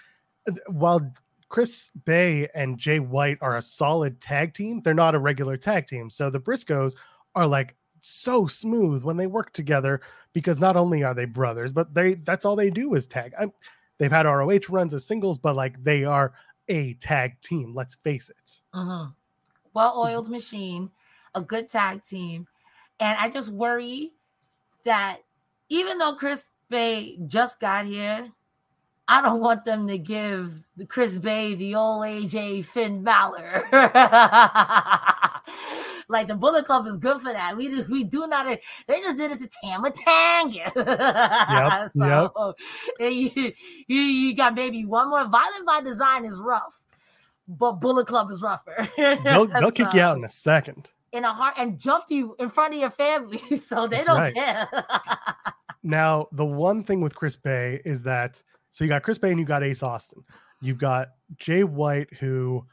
uh, 0.46 0.52
while 0.68 1.10
Chris 1.48 1.90
Bey 2.04 2.48
and 2.54 2.76
Jay 2.76 2.98
White 2.98 3.38
are 3.40 3.56
a 3.56 3.62
solid 3.62 4.20
tag 4.20 4.52
team, 4.52 4.82
they're 4.82 4.94
not 4.94 5.14
a 5.14 5.18
regular 5.18 5.56
tag 5.56 5.86
team. 5.86 6.10
So 6.10 6.28
the 6.28 6.40
Briscoes 6.40 6.94
are 7.36 7.46
like 7.46 7.76
so 8.00 8.46
smooth 8.46 9.04
when 9.04 9.16
they 9.16 9.26
work 9.26 9.52
together 9.52 10.00
because 10.32 10.58
not 10.58 10.76
only 10.76 11.04
are 11.04 11.14
they 11.14 11.24
brothers, 11.26 11.72
but 11.72 11.94
they 11.94 12.14
that's 12.14 12.44
all 12.44 12.56
they 12.56 12.70
do 12.70 12.94
is 12.94 13.06
tag. 13.06 13.32
i 13.38 13.46
they've 13.98 14.10
had 14.12 14.26
ROH 14.26 14.60
runs 14.68 14.92
as 14.94 15.04
singles, 15.06 15.38
but 15.38 15.54
like 15.54 15.82
they 15.84 16.02
are 16.04 16.32
a 16.68 16.94
tag 16.94 17.40
team. 17.42 17.74
Let's 17.74 17.94
face 17.94 18.28
it. 18.30 18.60
Mhm. 18.74 19.14
well-oiled 19.74 20.28
machine, 20.38 20.90
a 21.34 21.40
good 21.40 21.68
tag 21.68 22.02
team, 22.02 22.46
and 22.98 23.16
I 23.20 23.28
just 23.30 23.52
worry 23.52 24.12
that 24.84 25.18
even 25.68 25.98
though 25.98 26.14
Chris 26.14 26.50
Bey 26.70 27.18
just 27.26 27.60
got 27.60 27.86
here, 27.86 28.32
I 29.08 29.20
don't 29.22 29.40
want 29.40 29.64
them 29.64 29.86
to 29.88 29.98
give 29.98 30.64
the 30.76 30.86
Chris 30.86 31.18
Bey 31.18 31.54
the 31.54 31.74
old 31.74 32.02
AJ 32.04 32.64
Finn 32.64 33.02
Balor. 33.04 33.68
like 36.08 36.28
the 36.28 36.34
Bullet 36.34 36.64
Club 36.64 36.86
is 36.86 36.96
good 36.96 37.20
for 37.20 37.32
that. 37.32 37.56
We 37.56 37.68
do, 37.68 37.84
we 37.90 38.04
do 38.04 38.26
not. 38.26 38.46
They 38.86 39.00
just 39.00 39.16
did 39.16 39.32
it 39.32 39.38
to 39.40 39.48
Tama 39.62 39.90
Tonga. 39.90 40.72
yep. 40.76 41.90
so, 41.96 42.54
yep. 42.98 43.10
You, 43.10 43.52
you 43.86 44.00
you 44.00 44.36
got 44.36 44.54
maybe 44.54 44.84
one 44.84 45.10
more. 45.10 45.26
Violent 45.28 45.66
by 45.66 45.80
Design 45.82 46.24
is 46.24 46.40
rough, 46.40 46.82
but 47.48 47.72
Bullet 47.72 48.06
Club 48.06 48.30
is 48.30 48.42
rougher. 48.42 48.88
they'll 48.96 49.46
they'll 49.46 49.62
so, 49.62 49.70
kick 49.70 49.92
you 49.94 50.00
out 50.00 50.16
in 50.16 50.24
a 50.24 50.28
second. 50.28 50.88
In 51.12 51.24
a 51.24 51.32
heart 51.32 51.54
and 51.58 51.78
jump 51.78 52.04
you 52.08 52.36
in 52.38 52.48
front 52.48 52.74
of 52.74 52.80
your 52.80 52.90
family, 52.90 53.38
so 53.38 53.86
they 53.86 53.96
That's 53.96 54.08
don't 54.08 54.18
right. 54.18 54.34
care. 54.34 54.68
now, 55.82 56.28
the 56.32 56.44
one 56.44 56.84
thing 56.84 57.00
with 57.00 57.14
Chris 57.14 57.36
Bey 57.36 57.80
is 57.84 58.02
that 58.02 58.42
so 58.70 58.84
you 58.84 58.88
got 58.90 59.02
Chris 59.02 59.16
Bey 59.16 59.30
and 59.30 59.40
you 59.40 59.46
got 59.46 59.62
Ace 59.62 59.82
Austin. 59.82 60.22
You've 60.60 60.78
got 60.78 61.08
Jay 61.36 61.64
White, 61.64 62.12
who 62.14 62.66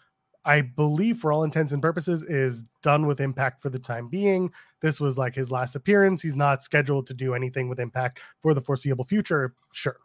I 0.45 0.61
believe, 0.61 1.19
for 1.19 1.31
all 1.31 1.43
intents 1.43 1.71
and 1.71 1.81
purposes, 1.81 2.23
is 2.23 2.63
done 2.81 3.05
with 3.05 3.21
Impact 3.21 3.61
for 3.61 3.69
the 3.69 3.79
time 3.79 4.09
being. 4.09 4.51
This 4.81 4.99
was 4.99 5.17
like 5.17 5.33
his 5.33 5.51
last 5.51 5.75
appearance. 5.75 6.21
He's 6.21 6.35
not 6.35 6.63
scheduled 6.63 7.07
to 7.07 7.13
do 7.13 7.33
anything 7.33 7.69
with 7.69 7.79
Impact 7.79 8.19
for 8.41 8.53
the 8.53 8.61
foreseeable 8.61 9.05
future. 9.05 9.53
Sure. 9.71 9.97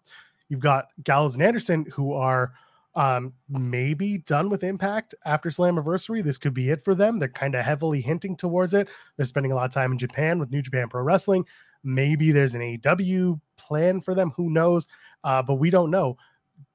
You've 0.49 0.61
got 0.61 0.89
Gallows 1.03 1.35
and 1.35 1.43
Anderson, 1.43 1.87
who 1.93 2.13
are 2.13 2.53
um, 2.95 3.33
maybe 3.49 4.19
done 4.19 4.49
with 4.49 4.65
Impact 4.65 5.15
after 5.25 5.51
Slammiversary. 5.51 6.23
This 6.23 6.39
could 6.39 6.55
be 6.55 6.71
it 6.71 6.83
for 6.83 6.95
them. 6.95 7.19
They're 7.19 7.29
kind 7.29 7.55
of 7.55 7.65
heavily 7.65 8.01
hinting 8.01 8.37
towards 8.37 8.75
it. 8.75 8.89
They're 9.17 9.27
spending 9.27 9.53
a 9.53 9.55
lot 9.55 9.67
of 9.67 9.75
time 9.75 9.93
in 9.93 9.99
Japan 9.99 10.39
with 10.39 10.51
New 10.51 10.63
Japan 10.63 10.89
Pro 10.89 11.03
Wrestling. 11.03 11.45
Maybe 11.85 12.33
there's 12.33 12.55
an 12.55 12.61
AEW 12.61 13.41
plan 13.57 14.01
for 14.01 14.15
them. 14.15 14.33
Who 14.37 14.51
knows? 14.51 14.87
Uh, 15.23 15.43
but 15.43 15.55
we 15.55 15.71
don't 15.71 15.91
know. 15.91 16.17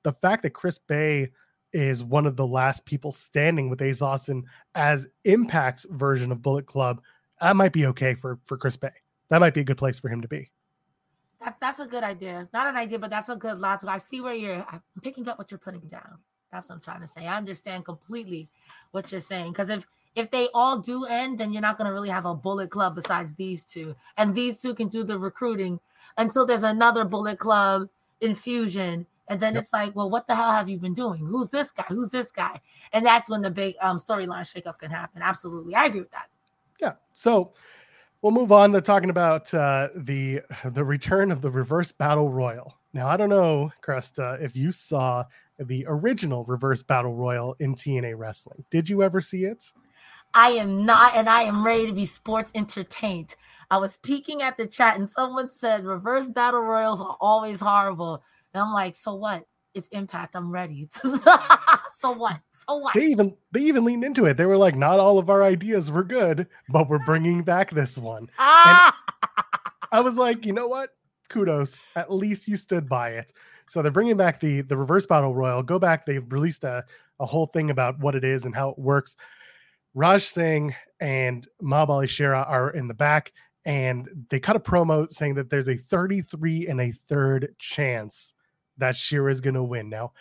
The 0.04 0.14
fact 0.14 0.44
that 0.44 0.52
Chris 0.52 0.78
Bey 0.78 1.30
is 1.74 2.04
one 2.04 2.26
of 2.26 2.36
the 2.36 2.48
last 2.48 2.86
people 2.86 3.12
standing 3.12 3.70
with 3.70 3.82
Ace 3.82 4.02
Austin 4.02 4.46
as 4.76 5.08
Impact's 5.26 5.86
version 5.90 6.32
of 6.32 6.42
Bullet 6.42 6.66
Club, 6.66 7.02
that 7.42 7.56
might 7.56 7.74
be 7.74 7.86
okay 7.88 8.14
for 8.14 8.40
for 8.44 8.58
Chris 8.58 8.78
Bey. 8.78 8.90
That 9.30 9.40
might 9.40 9.54
be 9.54 9.62
a 9.62 9.66
good 9.66 9.78
place 9.78 10.00
for 10.00 10.10
him 10.10 10.22
to 10.22 10.28
be. 10.28 10.52
That's 11.44 11.60
that's 11.60 11.80
a 11.80 11.86
good 11.86 12.04
idea. 12.04 12.48
Not 12.54 12.68
an 12.68 12.78
idea, 12.78 13.00
but 13.00 13.10
that's 13.10 13.30
a 13.30 13.36
good 13.36 13.60
logic. 13.60 13.90
I 13.90 13.98
see 13.98 14.22
where 14.22 14.34
you're 14.34 14.66
I'm 14.72 14.82
picking 15.02 15.28
up 15.28 15.38
what 15.38 15.52
you're 15.52 15.58
putting 15.58 15.82
down. 15.82 16.20
That's 16.52 16.70
what 16.70 16.76
I'm 16.76 16.82
trying 16.82 17.02
to 17.02 17.08
say. 17.08 17.28
I 17.28 17.36
understand 17.38 17.84
completely 17.84 18.48
what 18.92 19.12
you're 19.12 19.22
saying. 19.22 19.52
Because 19.52 19.70
if 19.70 19.88
if 20.16 20.30
they 20.30 20.48
all 20.54 20.80
do 20.80 21.06
end, 21.06 21.40
then 21.40 21.52
you're 21.52 21.62
not 21.62 21.78
going 21.78 21.88
to 21.88 21.94
really 21.94 22.10
have 22.10 22.26
a 22.26 22.36
bullet 22.36 22.70
club 22.70 22.96
besides 22.96 23.34
these 23.34 23.66
two. 23.66 23.96
And 24.16 24.36
these 24.36 24.62
two 24.62 24.76
can 24.76 24.88
do 24.88 25.04
the 25.04 25.18
recruiting 25.18 25.80
until 26.18 26.46
there's 26.46 26.64
another 26.64 27.04
bullet 27.04 27.40
club 27.40 27.90
infusion 28.22 29.08
and 29.34 29.42
then 29.42 29.56
yep. 29.56 29.64
it's 29.64 29.74
like, 29.74 29.96
well, 29.96 30.12
what 30.12 30.28
the 30.28 30.36
hell 30.36 30.52
have 30.52 30.70
you 30.70 30.78
been 30.78 30.94
doing? 30.94 31.26
Who's 31.26 31.50
this 31.50 31.72
guy? 31.72 31.86
Who's 31.90 32.10
this 32.10 32.30
guy? 32.30 32.62
And 32.92 33.04
that's 33.04 33.32
when 33.32 33.42
the 33.42 33.50
big 33.50 33.74
um, 33.82 33.98
storyline 33.98 34.42
shakeup 34.42 34.78
can 34.78 34.92
happen. 34.92 35.24
Absolutely, 35.24 35.74
I 35.74 35.86
agree 35.86 36.02
with 36.02 36.12
that. 36.12 36.28
Yeah. 36.80 36.94
So 37.14 37.54
we'll 38.22 38.32
move 38.32 38.52
on 38.52 38.72
to 38.74 38.82
talking 38.82 39.10
about 39.10 39.52
uh, 39.52 39.90
the 39.96 40.42
the 40.66 40.84
return 40.84 41.32
of 41.32 41.42
the 41.42 41.50
reverse 41.50 41.92
battle 41.92 42.30
royal. 42.30 42.78
Now, 42.94 43.08
I 43.08 43.18
don't 43.18 43.30
know, 43.30 43.72
Cresta, 43.84 44.40
if 44.40 44.56
you 44.56 44.72
saw 44.72 45.26
the 45.58 45.84
original 45.88 46.46
reverse 46.46 46.84
battle 46.84 47.16
royal 47.16 47.56
in 47.60 47.74
TNA 47.74 48.16
wrestling. 48.16 48.64
Did 48.70 48.88
you 48.88 49.02
ever 49.02 49.20
see 49.20 49.46
it? 49.46 49.72
I 50.36 50.50
am 50.52 50.86
not, 50.86 51.16
and 51.16 51.28
I 51.28 51.44
am 51.44 51.66
ready 51.66 51.88
to 51.88 51.94
be 51.94 52.06
sports 52.06 52.52
entertained. 52.54 53.36
I 53.72 53.78
was 53.78 53.98
peeking 53.98 54.44
at 54.44 54.58
the 54.58 54.68
chat, 54.68 55.00
and 55.00 55.10
someone 55.10 55.50
said 55.50 55.86
reverse 55.86 56.30
battle 56.30 56.62
royals 56.62 57.02
are 57.02 57.18
always 57.20 57.60
horrible. 57.60 58.24
And 58.54 58.64
I'm 58.64 58.74
like, 58.74 58.96
so 58.96 59.16
what? 59.16 59.44
It's 59.74 59.88
impact. 59.90 60.36
I'm 60.36 60.52
ready. 60.52 60.88
so 61.02 62.12
what? 62.12 62.40
So 62.68 62.78
what? 62.78 62.94
They 62.94 63.06
even 63.06 63.36
they 63.52 63.62
even 63.62 63.84
leaned 63.84 64.04
into 64.04 64.26
it. 64.26 64.38
They 64.38 64.46
were 64.46 64.58
like, 64.58 64.76
not 64.76 65.00
all 65.00 65.18
of 65.18 65.30
our 65.30 65.44
ideas 65.44 65.90
were 65.90 66.04
good, 66.04 66.48
but 66.70 66.90
we're 66.90 67.04
bringing 67.06 67.44
back 67.44 67.72
this 67.72 67.98
one. 67.98 68.30
Ah! 68.38 68.96
I 69.92 70.02
was 70.02 70.18
like, 70.18 70.46
you 70.46 70.54
know 70.54 70.68
what? 70.68 70.92
Kudos. 71.30 71.82
At 71.96 72.12
least 72.12 72.48
you 72.48 72.56
stood 72.56 72.88
by 72.88 73.12
it. 73.12 73.34
So 73.68 73.82
they're 73.82 73.92
bringing 73.92 74.18
back 74.18 74.40
the 74.40 74.62
the 74.62 74.78
reverse 74.78 75.08
battle 75.08 75.34
royal. 75.34 75.64
Go 75.64 75.80
back. 75.80 76.06
They've 76.06 76.32
released 76.32 76.64
a 76.64 76.84
a 77.20 77.26
whole 77.26 77.48
thing 77.48 77.72
about 77.72 78.00
what 78.00 78.16
it 78.16 78.24
is 78.24 78.46
and 78.46 78.56
how 78.56 78.70
it 78.70 78.78
works. 78.78 79.16
Raj 79.96 80.26
Singh 80.26 80.74
and 81.00 81.48
Mahabali 81.62 82.10
Shera 82.10 82.46
are 82.48 82.72
in 82.72 82.88
the 82.88 82.94
back, 82.94 83.32
and 83.66 84.08
they 84.30 84.40
cut 84.40 84.56
a 84.56 84.60
promo 84.60 85.12
saying 85.12 85.36
that 85.36 85.50
there's 85.50 85.70
a 85.70 85.78
33 85.78 86.68
and 86.68 86.82
a 86.82 86.92
third 86.92 87.56
chance 87.60 88.34
that 88.78 88.96
Shera 88.96 89.32
is 89.32 89.42
going 89.42 89.56
to 89.56 89.64
win. 89.64 89.90
Now, 89.90 90.14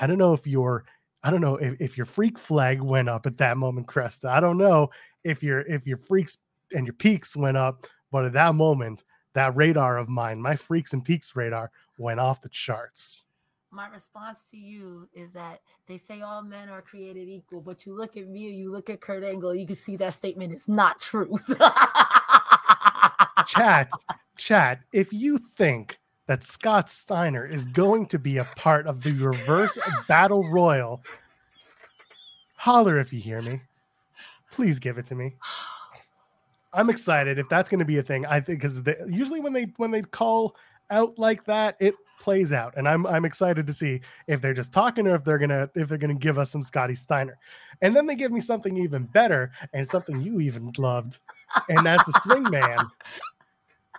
I 0.00 0.06
don't 0.06 0.18
know 0.18 0.32
if 0.32 0.46
your 0.46 0.84
I 1.22 1.30
don't 1.30 1.40
know 1.40 1.56
if, 1.56 1.80
if 1.80 1.96
your 1.96 2.06
freak 2.06 2.38
flag 2.38 2.80
went 2.80 3.08
up 3.08 3.26
at 3.26 3.38
that 3.38 3.56
moment, 3.56 3.86
Cresta. 3.86 4.30
I 4.30 4.40
don't 4.40 4.58
know 4.58 4.90
if 5.24 5.42
your 5.42 5.60
if 5.60 5.86
your 5.86 5.98
freaks 5.98 6.38
and 6.72 6.86
your 6.86 6.94
peaks 6.94 7.36
went 7.36 7.56
up, 7.56 7.86
but 8.10 8.24
at 8.24 8.32
that 8.32 8.54
moment, 8.54 9.04
that 9.34 9.54
radar 9.56 9.98
of 9.98 10.08
mine, 10.08 10.40
my 10.40 10.56
freaks 10.56 10.92
and 10.92 11.04
peaks 11.04 11.36
radar, 11.36 11.70
went 11.98 12.20
off 12.20 12.40
the 12.40 12.48
charts. 12.48 13.26
My 13.72 13.88
response 13.88 14.40
to 14.50 14.56
you 14.56 15.08
is 15.12 15.32
that 15.32 15.60
they 15.86 15.96
say 15.96 16.22
all 16.22 16.42
men 16.42 16.68
are 16.68 16.82
created 16.82 17.28
equal, 17.28 17.60
but 17.60 17.86
you 17.86 17.94
look 17.94 18.16
at 18.16 18.28
me 18.28 18.48
and 18.48 18.58
you 18.58 18.72
look 18.72 18.90
at 18.90 19.00
Kurt 19.00 19.22
Angle, 19.22 19.54
you 19.54 19.64
can 19.64 19.76
see 19.76 19.96
that 19.96 20.14
statement 20.14 20.52
is 20.52 20.66
not 20.66 21.00
true. 21.00 21.36
chat, 23.46 23.92
chat, 24.36 24.80
if 24.92 25.12
you 25.12 25.38
think 25.38 25.99
that 26.30 26.44
Scott 26.44 26.88
Steiner 26.88 27.44
is 27.44 27.66
going 27.66 28.06
to 28.06 28.16
be 28.16 28.38
a 28.38 28.44
part 28.54 28.86
of 28.86 29.02
the 29.02 29.10
reverse 29.14 29.76
battle 30.06 30.48
royal. 30.48 31.02
Holler 32.54 33.00
if 33.00 33.12
you 33.12 33.18
hear 33.18 33.42
me. 33.42 33.60
Please 34.52 34.78
give 34.78 34.96
it 34.96 35.06
to 35.06 35.16
me. 35.16 35.34
I'm 36.72 36.88
excited 36.88 37.40
if 37.40 37.48
that's 37.48 37.68
going 37.68 37.80
to 37.80 37.84
be 37.84 37.98
a 37.98 38.02
thing. 38.04 38.26
I 38.26 38.38
think 38.38 38.60
because 38.60 38.80
usually 39.08 39.40
when 39.40 39.52
they 39.52 39.72
when 39.76 39.90
they 39.90 40.02
call 40.02 40.54
out 40.88 41.18
like 41.18 41.44
that, 41.46 41.74
it 41.80 41.96
plays 42.20 42.52
out, 42.52 42.74
and 42.76 42.86
I'm 42.86 43.08
I'm 43.08 43.24
excited 43.24 43.66
to 43.66 43.74
see 43.74 44.00
if 44.28 44.40
they're 44.40 44.54
just 44.54 44.72
talking 44.72 45.08
or 45.08 45.16
if 45.16 45.24
they're 45.24 45.36
gonna 45.36 45.68
if 45.74 45.88
they're 45.88 45.98
gonna 45.98 46.14
give 46.14 46.38
us 46.38 46.52
some 46.52 46.62
Scotty 46.62 46.94
Steiner, 46.94 47.38
and 47.82 47.96
then 47.96 48.06
they 48.06 48.14
give 48.14 48.30
me 48.30 48.40
something 48.40 48.76
even 48.76 49.02
better 49.02 49.50
and 49.72 49.88
something 49.88 50.20
you 50.20 50.38
even 50.38 50.70
loved, 50.78 51.18
and 51.68 51.84
that's 51.84 52.06
the 52.06 52.20
Swing 52.20 52.44
Man. 52.44 52.78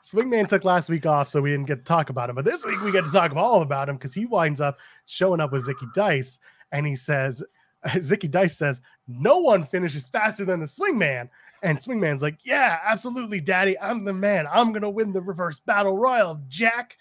Swingman 0.04 0.48
took 0.48 0.64
last 0.64 0.90
week 0.90 1.06
off, 1.06 1.30
so 1.30 1.42
we 1.42 1.52
didn't 1.52 1.68
get 1.68 1.80
to 1.80 1.84
talk 1.84 2.10
about 2.10 2.30
him. 2.30 2.36
But 2.36 2.46
this 2.46 2.66
week 2.66 2.82
we 2.82 2.92
get 2.92 3.06
to 3.06 3.12
talk 3.12 3.36
all 3.36 3.62
about 3.62 3.88
him 3.88 3.98
because 3.98 4.14
he 4.14 4.26
winds 4.26 4.60
up 4.60 4.78
showing 5.06 5.40
up 5.40 5.52
with 5.52 5.68
Zicky 5.68 5.92
Dice, 5.94 6.40
and 6.72 6.86
he 6.86 6.96
says, 6.96 7.44
Zicky 7.86 8.30
Dice 8.30 8.58
says, 8.58 8.82
"No 9.08 9.40
one 9.40 9.66
finishes 9.66 10.06
faster 10.06 10.46
than 10.46 10.60
the 10.60 10.66
Swingman." 10.66 11.30
And 11.64 11.80
Swingman's 11.80 12.22
like, 12.22 12.40
"Yeah, 12.44 12.80
absolutely, 12.84 13.40
Daddy. 13.40 13.80
I'm 13.80 14.04
the 14.04 14.14
man. 14.14 14.48
I'm 14.52 14.72
gonna 14.72 14.90
win 14.90 15.14
the 15.14 15.22
reverse 15.22 15.60
battle 15.60 15.98
royal, 15.98 16.42
Jack." 16.48 16.98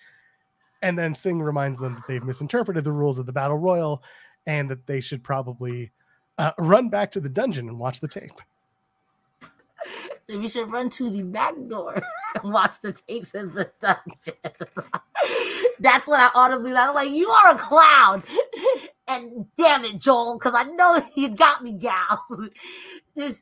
And 0.82 0.98
then 0.98 1.14
Singh 1.14 1.40
reminds 1.40 1.78
them 1.78 1.94
that 1.94 2.06
they've 2.06 2.24
misinterpreted 2.24 2.84
the 2.84 2.92
rules 2.92 3.18
of 3.18 3.26
the 3.26 3.32
battle 3.32 3.58
royal, 3.58 4.02
and 4.46 4.70
that 4.70 4.86
they 4.86 5.00
should 5.00 5.22
probably 5.22 5.90
uh, 6.38 6.52
run 6.58 6.88
back 6.88 7.10
to 7.12 7.20
the 7.20 7.28
dungeon 7.28 7.68
and 7.68 7.78
watch 7.78 8.00
the 8.00 8.08
tape. 8.08 8.40
We 10.38 10.48
should 10.48 10.70
run 10.70 10.90
to 10.90 11.10
the 11.10 11.22
back 11.22 11.54
door 11.68 11.94
and 12.42 12.52
watch 12.52 12.80
the 12.80 12.92
tapes 12.92 13.34
in 13.34 13.52
the 13.52 13.70
dungeon. 13.80 14.34
That's 15.80 16.06
what 16.06 16.20
I 16.20 16.30
audibly 16.34 16.72
I 16.72 16.86
was 16.86 16.94
like, 16.94 17.10
you 17.10 17.28
are 17.28 17.54
a 17.54 17.58
clown. 17.58 18.22
And 19.08 19.46
damn 19.56 19.84
it, 19.84 19.98
Joel, 19.98 20.38
because 20.38 20.54
I 20.54 20.62
know 20.62 21.04
you 21.16 21.30
got 21.30 21.64
me, 21.64 21.72
gal. 21.72 22.24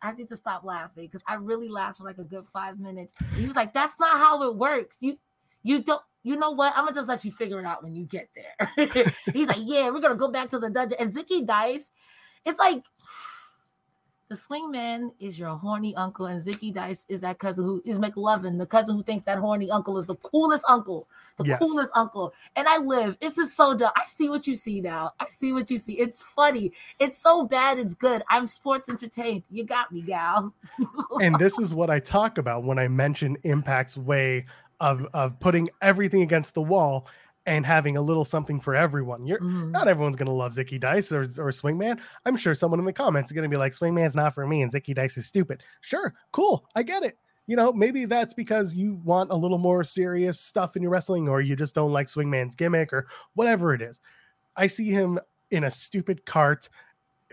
I 0.00 0.12
need 0.12 0.30
to 0.30 0.36
stop 0.36 0.64
laughing 0.64 1.04
because 1.04 1.20
I 1.28 1.34
really 1.34 1.68
laughed 1.68 1.98
for 1.98 2.04
like 2.04 2.16
a 2.16 2.24
good 2.24 2.46
five 2.50 2.80
minutes. 2.80 3.12
He 3.36 3.46
was 3.46 3.56
like, 3.56 3.74
"That's 3.74 4.00
not 4.00 4.16
how 4.16 4.42
it 4.44 4.56
works. 4.56 4.96
You, 5.00 5.18
you 5.62 5.82
don't. 5.82 6.00
You 6.22 6.36
know 6.36 6.52
what? 6.52 6.72
I'm 6.74 6.86
gonna 6.86 6.94
just 6.94 7.10
let 7.10 7.26
you 7.26 7.30
figure 7.30 7.60
it 7.60 7.66
out 7.66 7.84
when 7.84 7.94
you 7.94 8.06
get 8.06 8.30
there." 8.34 8.56
He's 9.34 9.48
like, 9.48 9.60
"Yeah, 9.60 9.90
we're 9.90 10.00
gonna 10.00 10.14
go 10.14 10.28
back 10.28 10.48
to 10.50 10.58
the 10.58 10.70
dungeon." 10.70 10.96
And 10.98 11.12
Zicky 11.12 11.46
Dice, 11.46 11.90
it's 12.46 12.58
like 12.58 12.84
the 14.32 14.38
swingman 14.38 15.12
is 15.20 15.38
your 15.38 15.50
horny 15.50 15.94
uncle, 15.94 16.24
and 16.24 16.40
Zicky 16.40 16.72
Dice 16.72 17.04
is 17.10 17.20
that 17.20 17.38
cousin 17.38 17.66
who 17.66 17.82
is 17.84 17.98
McLovin, 17.98 18.58
the 18.58 18.64
cousin 18.64 18.96
who 18.96 19.02
thinks 19.02 19.24
that 19.24 19.36
horny 19.36 19.70
uncle 19.70 19.98
is 19.98 20.06
the 20.06 20.14
coolest 20.16 20.64
uncle, 20.66 21.06
the 21.36 21.44
yes. 21.44 21.58
coolest 21.58 21.90
uncle. 21.94 22.32
And 22.56 22.66
I 22.66 22.78
live. 22.78 23.18
This 23.20 23.36
is 23.36 23.54
so 23.54 23.74
dumb. 23.74 23.92
I 23.94 24.06
see 24.06 24.30
what 24.30 24.46
you 24.46 24.54
see 24.54 24.80
now. 24.80 25.10
I 25.20 25.26
see 25.28 25.52
what 25.52 25.70
you 25.70 25.76
see. 25.76 25.98
It's 25.98 26.22
funny. 26.22 26.72
It's 26.98 27.18
so 27.18 27.44
bad. 27.44 27.78
It's 27.78 27.92
good. 27.92 28.22
I'm 28.30 28.46
sports 28.46 28.88
entertained. 28.88 29.42
You 29.50 29.64
got 29.64 29.92
me, 29.92 30.00
gal. 30.00 30.54
and 31.20 31.36
this 31.38 31.58
is 31.58 31.74
what 31.74 31.90
I 31.90 31.98
talk 31.98 32.38
about 32.38 32.64
when 32.64 32.78
I 32.78 32.88
mention 32.88 33.36
Impact's 33.44 33.98
way 33.98 34.46
of 34.80 35.06
of 35.12 35.38
putting 35.40 35.68
everything 35.82 36.22
against 36.22 36.54
the 36.54 36.62
wall 36.62 37.06
and 37.46 37.66
having 37.66 37.96
a 37.96 38.02
little 38.02 38.24
something 38.24 38.60
for 38.60 38.74
everyone. 38.74 39.26
You're 39.26 39.38
mm-hmm. 39.38 39.72
not 39.72 39.88
everyone's 39.88 40.16
gonna 40.16 40.32
love 40.32 40.52
Zicky 40.52 40.78
Dice 40.78 41.12
or, 41.12 41.22
or 41.22 41.50
Swingman. 41.50 41.98
I'm 42.24 42.36
sure 42.36 42.54
someone 42.54 42.80
in 42.80 42.86
the 42.86 42.92
comments 42.92 43.30
is 43.30 43.34
gonna 43.34 43.48
be 43.48 43.56
like, 43.56 43.72
Swingman's 43.72 44.16
not 44.16 44.34
for 44.34 44.46
me 44.46 44.62
and 44.62 44.72
Zicky 44.72 44.94
Dice 44.94 45.16
is 45.16 45.26
stupid. 45.26 45.62
Sure, 45.80 46.14
cool, 46.30 46.64
I 46.74 46.82
get 46.82 47.02
it. 47.02 47.18
You 47.46 47.56
know, 47.56 47.72
maybe 47.72 48.04
that's 48.04 48.34
because 48.34 48.74
you 48.74 49.00
want 49.04 49.32
a 49.32 49.36
little 49.36 49.58
more 49.58 49.82
serious 49.82 50.38
stuff 50.38 50.76
in 50.76 50.82
your 50.82 50.92
wrestling, 50.92 51.28
or 51.28 51.40
you 51.40 51.56
just 51.56 51.74
don't 51.74 51.92
like 51.92 52.06
Swingman's 52.06 52.54
gimmick, 52.54 52.92
or 52.92 53.08
whatever 53.34 53.74
it 53.74 53.82
is. 53.82 54.00
I 54.56 54.68
see 54.68 54.90
him 54.90 55.18
in 55.50 55.64
a 55.64 55.70
stupid 55.70 56.24
cart 56.24 56.68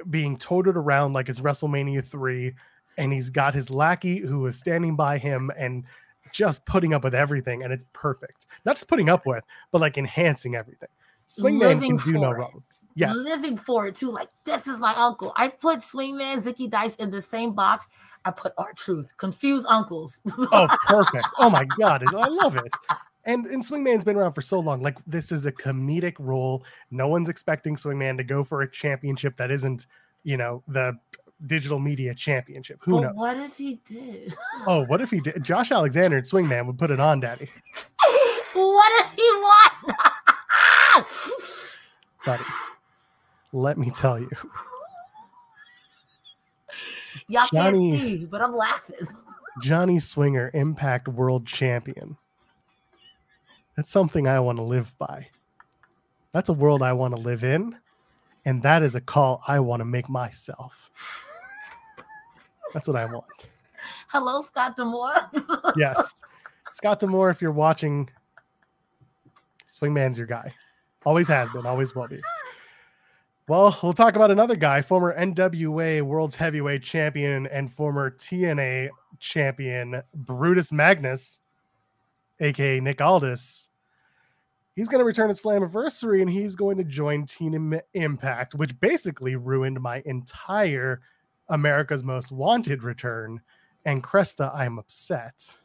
being 0.09 0.37
toted 0.37 0.77
around 0.77 1.13
like 1.13 1.29
it's 1.29 1.41
WrestleMania 1.41 2.05
3 2.05 2.53
and 2.97 3.13
he's 3.13 3.29
got 3.29 3.53
his 3.53 3.69
lackey 3.69 4.19
who 4.19 4.45
is 4.45 4.57
standing 4.57 4.95
by 4.95 5.17
him 5.17 5.51
and 5.57 5.85
just 6.31 6.65
putting 6.65 6.93
up 6.93 7.03
with 7.03 7.15
everything 7.15 7.63
and 7.63 7.71
it's 7.73 7.85
perfect. 7.93 8.45
Not 8.65 8.75
just 8.75 8.87
putting 8.87 9.09
up 9.09 9.25
with, 9.25 9.43
but 9.71 9.81
like 9.81 9.97
enhancing 9.97 10.55
everything. 10.55 10.89
Swingman 11.27 11.81
can 11.81 11.97
do 11.97 12.19
no 12.19 12.31
it. 12.31 12.33
wrong. 12.33 12.63
Yes. 12.95 13.15
living 13.17 13.55
for 13.55 13.87
it 13.87 13.95
too. 13.95 14.11
Like 14.11 14.29
this 14.43 14.67
is 14.67 14.79
my 14.79 14.93
uncle. 14.95 15.31
I 15.35 15.47
put 15.47 15.81
Swingman, 15.81 16.43
Zicky 16.43 16.69
Dice 16.69 16.95
in 16.95 17.11
the 17.11 17.21
same 17.21 17.53
box. 17.53 17.87
I 18.25 18.31
put 18.31 18.53
our 18.57 18.73
truth. 18.73 19.15
Confuse 19.17 19.65
uncles. 19.65 20.19
Oh, 20.51 20.67
perfect. 20.87 21.27
Oh 21.37 21.49
my 21.49 21.65
god, 21.77 22.03
I 22.13 22.27
love 22.27 22.55
it. 22.57 22.73
And 23.25 23.45
and 23.45 23.63
Swingman's 23.63 24.03
been 24.03 24.15
around 24.15 24.33
for 24.33 24.41
so 24.41 24.59
long. 24.59 24.81
Like 24.81 24.97
this 25.05 25.31
is 25.31 25.45
a 25.45 25.51
comedic 25.51 26.15
role. 26.19 26.63
No 26.91 27.07
one's 27.07 27.29
expecting 27.29 27.75
Swingman 27.75 28.17
to 28.17 28.23
go 28.23 28.43
for 28.43 28.61
a 28.61 28.69
championship 28.71 29.37
that 29.37 29.51
isn't, 29.51 29.87
you 30.23 30.35
know, 30.37 30.63
the 30.67 30.97
digital 31.45 31.79
media 31.79 32.13
championship. 32.13 32.79
Who 32.83 32.93
but 32.93 33.01
knows? 33.01 33.13
what 33.15 33.37
if 33.37 33.55
he 33.57 33.79
did? 33.85 34.33
Oh, 34.67 34.85
what 34.85 35.01
if 35.01 35.09
he 35.09 35.19
did? 35.19 35.43
Josh 35.43 35.71
Alexander 35.71 36.17
and 36.17 36.25
Swingman 36.25 36.65
would 36.67 36.77
put 36.77 36.91
it 36.91 36.99
on, 36.99 37.19
Daddy. 37.21 37.47
what 38.53 39.05
if 39.05 39.13
he 39.15 39.31
won? 39.87 39.95
Buddy, 42.25 42.43
let 43.53 43.77
me 43.77 43.89
tell 43.91 44.19
you, 44.19 44.29
Y'all 47.27 47.45
Johnny- 47.53 47.91
can't 47.91 48.01
see, 48.01 48.25
but 48.25 48.41
I'm 48.41 48.55
laughing. 48.55 49.07
Johnny 49.61 49.99
Swinger, 49.99 50.51
Impact 50.53 51.07
World 51.07 51.45
Champion. 51.45 52.17
That's 53.75 53.91
something 53.91 54.27
I 54.27 54.39
want 54.39 54.57
to 54.57 54.63
live 54.63 54.97
by. 54.97 55.27
That's 56.33 56.49
a 56.49 56.53
world 56.53 56.81
I 56.81 56.93
want 56.93 57.15
to 57.15 57.21
live 57.21 57.43
in. 57.43 57.77
And 58.45 58.63
that 58.63 58.83
is 58.83 58.95
a 58.95 59.01
call 59.01 59.41
I 59.47 59.59
want 59.59 59.81
to 59.81 59.85
make 59.85 60.09
myself. 60.09 60.89
That's 62.73 62.87
what 62.87 62.97
I 62.97 63.05
want. 63.05 63.47
Hello, 64.07 64.41
Scott 64.41 64.75
D'Amore. 64.75 65.13
Yes. 65.77 66.21
Scott 66.71 66.99
D'Amore, 66.99 67.29
if 67.29 67.41
you're 67.41 67.51
watching, 67.51 68.09
Swingman's 69.69 70.17
your 70.17 70.27
guy. 70.27 70.53
Always 71.05 71.27
has 71.27 71.49
been, 71.49 71.65
always 71.65 71.95
will 71.95 72.07
be. 72.07 72.19
Well, 73.47 73.77
we'll 73.81 73.93
talk 73.93 74.15
about 74.15 74.29
another 74.29 74.55
guy, 74.55 74.81
former 74.81 75.17
NWA 75.17 76.01
World's 76.03 76.35
Heavyweight 76.35 76.83
Champion 76.83 77.47
and 77.47 77.71
former 77.73 78.11
TNA 78.11 78.89
champion, 79.19 80.03
Brutus 80.13 80.71
Magnus, 80.71 81.39
aka 82.39 82.79
Nick 82.79 83.01
Aldis. 83.01 83.69
He's 84.75 84.87
going 84.87 84.99
to 84.99 85.05
return 85.05 85.29
at 85.29 85.35
Slammiversary 85.35 86.21
and 86.21 86.29
he's 86.29 86.55
going 86.55 86.77
to 86.77 86.83
join 86.83 87.25
Team 87.25 87.79
Impact, 87.93 88.55
which 88.55 88.79
basically 88.79 89.35
ruined 89.35 89.81
my 89.81 90.01
entire 90.05 91.01
America's 91.49 92.03
Most 92.03 92.31
Wanted 92.31 92.83
return. 92.83 93.41
And 93.85 94.03
Cresta, 94.03 94.53
I'm 94.55 94.77
upset. 94.77 95.59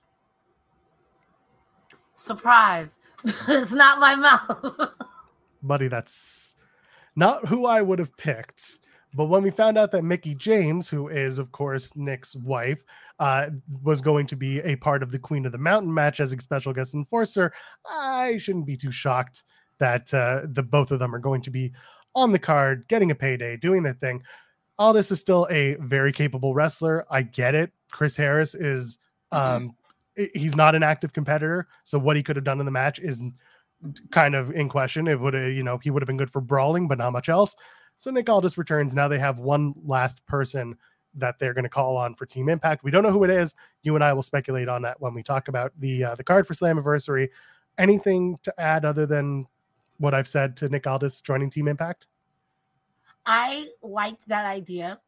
Surprise. 2.14 2.98
it's 3.48 3.72
not 3.72 3.98
my 3.98 4.14
mouth. 4.14 4.90
buddy, 5.62 5.88
that's 5.88 6.56
not 7.16 7.46
who 7.46 7.66
I 7.66 7.82
would 7.82 7.98
have 7.98 8.16
picked. 8.16 8.78
But 9.14 9.26
when 9.26 9.42
we 9.42 9.50
found 9.50 9.78
out 9.78 9.92
that 9.92 10.02
Mickie 10.02 10.34
James, 10.34 10.90
who 10.90 11.08
is, 11.08 11.38
of 11.38 11.52
course, 11.52 11.94
Nick's 11.94 12.34
wife, 12.34 12.82
uh, 13.20 13.50
was 13.82 14.00
going 14.00 14.26
to 14.26 14.36
be 14.36 14.58
a 14.60 14.74
part 14.76 15.02
of 15.02 15.12
the 15.12 15.18
Queen 15.18 15.46
of 15.46 15.52
the 15.52 15.58
Mountain 15.58 15.92
match 15.94 16.18
as 16.18 16.32
a 16.32 16.40
special 16.40 16.72
guest 16.72 16.94
enforcer, 16.94 17.52
I 17.88 18.38
shouldn't 18.38 18.66
be 18.66 18.76
too 18.76 18.90
shocked 18.90 19.44
that 19.78 20.12
uh, 20.12 20.42
the 20.44 20.62
both 20.62 20.90
of 20.90 20.98
them 20.98 21.14
are 21.14 21.20
going 21.20 21.42
to 21.42 21.50
be 21.50 21.72
on 22.16 22.32
the 22.32 22.38
card, 22.38 22.86
getting 22.88 23.12
a 23.12 23.14
payday, 23.14 23.56
doing 23.56 23.82
their 23.82 23.94
thing. 23.94 24.22
Aldis 24.78 25.10
is 25.10 25.20
still 25.20 25.46
a 25.50 25.76
very 25.80 26.12
capable 26.12 26.54
wrestler. 26.54 27.04
I 27.10 27.22
get 27.22 27.54
it. 27.54 27.72
Chris 27.92 28.16
Harris 28.16 28.54
is 28.54 28.98
um, 29.32 29.74
i- 30.18 30.28
he's 30.34 30.56
not 30.56 30.74
an 30.74 30.82
active 30.82 31.12
competitor, 31.12 31.68
so 31.84 31.98
what 31.98 32.16
he 32.16 32.22
could 32.22 32.36
have 32.36 32.44
done 32.44 32.58
in 32.60 32.66
the 32.66 32.72
match 32.72 32.98
is 32.98 33.22
kind 34.10 34.34
of 34.34 34.50
in 34.52 34.68
question. 34.68 35.06
It 35.08 35.20
would 35.20 35.34
have, 35.34 35.52
you 35.52 35.62
know, 35.62 35.78
he 35.78 35.90
would 35.90 36.02
have 36.02 36.06
been 36.06 36.16
good 36.16 36.30
for 36.30 36.40
brawling, 36.40 36.88
but 36.88 36.98
not 36.98 37.12
much 37.12 37.28
else. 37.28 37.54
So 37.96 38.10
Nick 38.10 38.28
Aldis 38.28 38.58
returns. 38.58 38.94
Now 38.94 39.08
they 39.08 39.18
have 39.18 39.38
one 39.38 39.74
last 39.84 40.24
person 40.26 40.76
that 41.14 41.38
they're 41.38 41.54
going 41.54 41.64
to 41.64 41.68
call 41.68 41.96
on 41.96 42.14
for 42.14 42.26
Team 42.26 42.48
Impact. 42.48 42.82
We 42.82 42.90
don't 42.90 43.04
know 43.04 43.10
who 43.12 43.22
it 43.24 43.30
is. 43.30 43.54
You 43.82 43.94
and 43.94 44.02
I 44.02 44.12
will 44.12 44.22
speculate 44.22 44.68
on 44.68 44.82
that 44.82 45.00
when 45.00 45.14
we 45.14 45.22
talk 45.22 45.46
about 45.48 45.72
the 45.78 46.02
uh, 46.04 46.14
the 46.16 46.24
card 46.24 46.46
for 46.46 46.54
Slammiversary. 46.54 47.28
Anything 47.78 48.38
to 48.42 48.60
add 48.60 48.84
other 48.84 49.06
than 49.06 49.46
what 49.98 50.14
I've 50.14 50.26
said 50.28 50.56
to 50.58 50.68
Nick 50.68 50.86
Aldis 50.86 51.20
joining 51.20 51.50
Team 51.50 51.68
Impact? 51.68 52.08
I 53.26 53.68
liked 53.82 54.28
that 54.28 54.46
idea. 54.46 55.00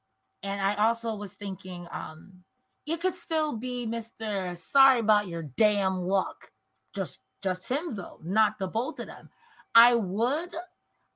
And 0.43 0.61
I 0.61 0.75
also 0.75 1.15
was 1.15 1.35
thinking, 1.35 1.87
um, 1.91 2.45
it 2.87 3.01
could 3.01 3.15
still 3.15 3.57
be 3.57 3.87
Mr. 3.87 4.57
Sorry 4.57 5.01
about 5.01 5.29
your 5.29 5.43
damn 5.43 5.99
luck. 5.99 6.51
Just 6.95 7.19
just 7.43 7.69
him 7.69 7.95
though, 7.95 8.19
not 8.23 8.59
the 8.59 8.67
both 8.67 8.99
of 8.99 9.07
them. 9.07 9.29
I 9.75 9.95
would, 9.95 10.55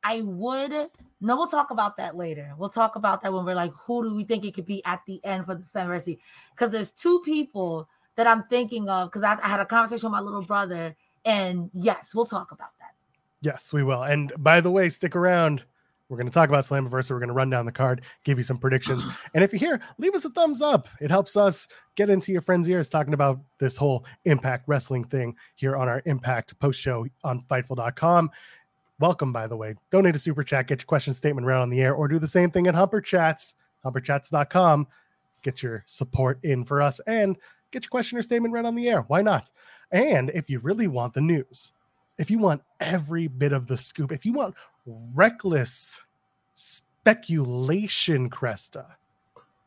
I 0.02 0.20
would 0.22 0.90
no, 1.20 1.36
we'll 1.36 1.48
talk 1.48 1.70
about 1.70 1.98
that 1.98 2.16
later. 2.16 2.54
We'll 2.56 2.70
talk 2.70 2.96
about 2.96 3.22
that 3.22 3.32
when 3.32 3.44
we're 3.44 3.54
like, 3.54 3.72
who 3.86 4.02
do 4.02 4.14
we 4.14 4.24
think 4.24 4.44
it 4.44 4.54
could 4.54 4.64
be 4.64 4.82
at 4.86 5.02
the 5.06 5.22
end 5.24 5.44
for 5.44 5.54
the 5.54 5.62
Slammiversary? 5.62 6.18
Because 6.54 6.72
there's 6.72 6.90
two 6.90 7.20
people 7.20 7.88
that 8.16 8.26
I'm 8.26 8.44
thinking 8.44 8.88
of 8.88 9.08
because 9.08 9.22
I, 9.22 9.36
I 9.42 9.48
had 9.48 9.60
a 9.60 9.66
conversation 9.66 10.06
with 10.10 10.12
my 10.12 10.20
little 10.20 10.42
brother, 10.42 10.96
and 11.24 11.70
yes, 11.74 12.14
we'll 12.14 12.26
talk 12.26 12.52
about 12.52 12.70
that. 12.78 12.94
Yes, 13.42 13.72
we 13.72 13.82
will. 13.82 14.02
And 14.02 14.32
by 14.38 14.60
the 14.62 14.70
way, 14.70 14.88
stick 14.88 15.14
around. 15.14 15.64
We're 16.10 16.16
going 16.16 16.26
to 16.26 16.32
talk 16.32 16.48
about 16.48 16.64
Slammiversary. 16.64 17.12
We're 17.12 17.20
going 17.20 17.28
to 17.28 17.34
run 17.34 17.50
down 17.50 17.66
the 17.66 17.72
card, 17.72 18.02
give 18.24 18.36
you 18.36 18.42
some 18.42 18.58
predictions. 18.58 19.04
and 19.34 19.44
if 19.44 19.52
you're 19.52 19.60
here, 19.60 19.80
leave 19.96 20.14
us 20.14 20.24
a 20.24 20.30
thumbs 20.30 20.60
up. 20.60 20.88
It 21.00 21.08
helps 21.08 21.36
us 21.36 21.68
get 21.94 22.10
into 22.10 22.32
your 22.32 22.42
friends' 22.42 22.68
ears 22.68 22.88
talking 22.88 23.14
about 23.14 23.38
this 23.58 23.76
whole 23.76 24.04
Impact 24.24 24.64
Wrestling 24.66 25.04
thing 25.04 25.36
here 25.54 25.76
on 25.76 25.88
our 25.88 26.02
Impact 26.06 26.58
post 26.58 26.80
show 26.80 27.06
on 27.22 27.40
Fightful.com. 27.42 28.28
Welcome, 28.98 29.32
by 29.32 29.46
the 29.46 29.56
way. 29.56 29.76
Donate 29.90 30.16
a 30.16 30.18
super 30.18 30.42
chat, 30.42 30.66
get 30.66 30.80
your 30.80 30.86
question 30.86 31.14
statement 31.14 31.46
right 31.46 31.62
on 31.62 31.70
the 31.70 31.80
air, 31.80 31.94
or 31.94 32.08
do 32.08 32.18
the 32.18 32.26
same 32.26 32.50
thing 32.50 32.66
at 32.66 32.74
Humper 32.74 33.00
Chats, 33.00 33.54
humperchats.com. 33.84 34.88
Get 35.42 35.62
your 35.62 35.84
support 35.86 36.40
in 36.42 36.64
for 36.64 36.82
us 36.82 37.00
and 37.06 37.36
get 37.70 37.84
your 37.84 37.90
question 37.90 38.18
or 38.18 38.22
statement 38.22 38.52
right 38.52 38.64
on 38.64 38.74
the 38.74 38.88
air. 38.88 39.02
Why 39.02 39.22
not? 39.22 39.52
And 39.92 40.30
if 40.30 40.50
you 40.50 40.58
really 40.58 40.88
want 40.88 41.14
the 41.14 41.20
news, 41.20 41.72
if 42.18 42.30
you 42.30 42.38
want 42.38 42.62
every 42.80 43.26
bit 43.26 43.52
of 43.52 43.66
the 43.66 43.78
scoop, 43.78 44.12
if 44.12 44.26
you 44.26 44.34
want 44.34 44.54
reckless 44.86 46.00
speculation, 46.54 48.30
Cresta, 48.30 48.86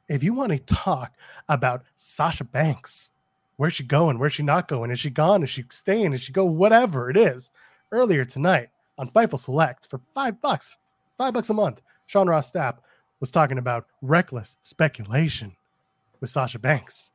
if 0.10 0.24
you 0.24 0.34
want 0.34 0.52
to 0.52 0.60
talk 0.60 1.14
about 1.50 1.84
Sasha 1.96 2.44
Banks, 2.44 3.12
where's 3.58 3.74
she 3.74 3.84
going? 3.84 4.20
Where's 4.20 4.34
she 4.34 4.44
not 4.44 4.68
going? 4.68 4.92
Is 4.92 5.00
she 5.00 5.10
gone? 5.10 5.44
Is 5.44 5.50
she 5.50 5.66
staying? 5.70 6.14
Is 6.14 6.22
she 6.22 6.34
go? 6.34 6.46
Whatever 6.46 7.10
it 7.10 7.18
is. 7.18 7.52
Earlier 7.92 8.26
tonight 8.26 8.70
on 8.98 9.10
Fightful 9.10 9.40
Select 9.40 9.90
for 9.90 10.00
five 10.14 10.42
bucks, 10.42 10.78
five 11.18 11.34
bucks 11.34 11.50
a 11.50 11.54
month, 11.54 11.82
Sean 12.08 12.28
Ross 12.28 12.52
Sapp 12.52 12.78
was 13.20 13.32
talking 13.32 13.58
about 13.58 13.88
reckless 14.02 14.58
speculation 14.64 15.56
with 16.20 16.30
Sasha 16.30 16.60
Banks. 16.60 17.12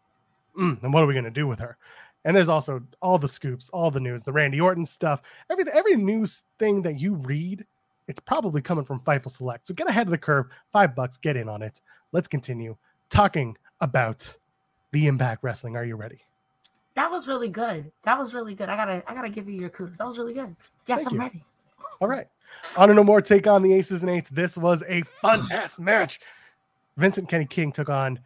Mm, 0.59 0.83
and 0.83 0.93
what 0.93 1.03
are 1.03 1.07
we 1.07 1.15
going 1.15 1.25
to 1.25 1.31
do 1.31 1.47
with 1.47 1.59
her? 1.59 1.77
And 2.25 2.35
there's 2.35 2.49
also 2.49 2.83
all 3.01 3.19
the 3.19 3.29
scoops, 3.29 3.71
all 3.71 3.91
the 3.91 4.01
news, 4.01 4.23
the 4.23 4.33
Randy 4.33 4.61
Orton 4.61 4.87
stuff, 4.87 5.23
everything, 5.51 5.75
every 5.75 5.97
news 5.97 6.43
thing 6.59 6.83
that 6.83 6.99
you 6.99 7.15
read, 7.15 7.65
it's 8.09 8.21
probably 8.21 8.61
coming 8.61 8.85
from 8.85 9.01
Fightful 9.01 9.31
Select. 9.31 9.69
So 9.69 9.75
get 9.75 9.89
ahead 9.89 10.07
of 10.07 10.11
the 10.11 10.19
curve, 10.19 10.47
five 10.73 10.97
bucks, 10.97 11.17
get 11.19 11.37
in 11.37 11.49
on 11.49 11.63
it. 11.63 11.81
Let's 12.11 12.27
continue 12.27 12.77
talking 13.11 13.57
about 13.81 14.37
the 14.93 15.07
Impact 15.07 15.45
Wrestling. 15.45 15.77
Are 15.77 15.85
you 15.85 15.95
ready? 15.95 16.21
That 16.95 17.11
was 17.11 17.29
really 17.29 17.49
good. 17.49 17.93
That 18.03 18.19
was 18.19 18.35
really 18.35 18.55
good. 18.55 18.69
I 18.69 18.77
gotta, 18.77 19.05
I 19.07 19.15
gotta 19.15 19.31
give 19.31 19.49
you 19.49 19.61
your 19.61 19.71
kudos. 19.71 19.99
That 19.99 20.07
was 20.07 20.19
really 20.19 20.33
good. 20.33 20.57
Yes, 20.87 21.01
Thank 21.01 21.11
I'm 21.11 21.15
you. 21.15 21.21
ready. 21.21 21.45
All 22.01 22.09
right. 22.09 22.27
Honor 22.77 22.95
No 22.95 23.05
More 23.05 23.21
take 23.21 23.47
on 23.47 23.63
the 23.63 23.73
Aces 23.75 24.01
and 24.01 24.11
Eights. 24.11 24.31
This 24.31 24.57
was 24.57 24.83
a 24.89 25.03
fun 25.03 25.47
ass 25.53 25.79
match. 25.79 26.19
Vincent 26.97 27.29
Kenny 27.29 27.45
King 27.45 27.71
took 27.71 27.89
on 27.89 28.19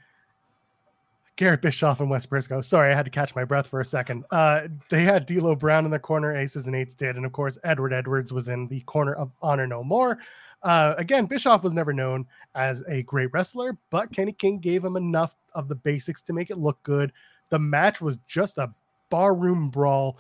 Garrett 1.37 1.63
Bischoff 1.63 2.01
and 2.01 2.11
Wes 2.11 2.27
Brisco. 2.27 2.63
Sorry, 2.63 2.93
I 2.93 2.95
had 2.95 3.07
to 3.07 3.11
catch 3.11 3.35
my 3.35 3.45
breath 3.45 3.67
for 3.67 3.81
a 3.81 3.85
second. 3.85 4.25
Uh, 4.31 4.69
they 4.91 5.03
had 5.03 5.27
D'Lo 5.27 5.55
Brown 5.55 5.85
in 5.85 5.91
the 5.91 5.99
corner, 5.99 6.37
Aces 6.37 6.67
and 6.67 6.77
Eights 6.77 6.95
did, 6.95 7.17
and 7.17 7.25
of 7.25 7.33
course 7.33 7.59
Edward 7.65 7.93
Edwards 7.93 8.33
was 8.33 8.49
in 8.49 8.69
the 8.69 8.81
corner 8.81 9.15
of 9.15 9.31
Honor 9.41 9.67
No 9.67 9.83
More. 9.83 10.19
Uh, 10.63 10.95
again, 10.99 11.27
Bischoff 11.27 11.65
was 11.65 11.73
never 11.73 11.93
known 11.93 12.27
as 12.55 12.83
a 12.89 13.03
great 13.03 13.33
wrestler, 13.33 13.77
but 13.91 14.13
Kenny 14.13 14.33
King 14.33 14.59
gave 14.59 14.85
him 14.85 14.97
enough 14.97 15.35
of 15.55 15.69
the 15.69 15.75
basics 15.75 16.23
to 16.23 16.33
make 16.33 16.51
it 16.51 16.59
look 16.59 16.81
good. 16.83 17.13
The 17.49 17.59
match 17.59 18.01
was 18.01 18.19
just 18.27 18.59
a 18.59 18.73
barroom 19.11 19.71
brawl, 19.71 20.19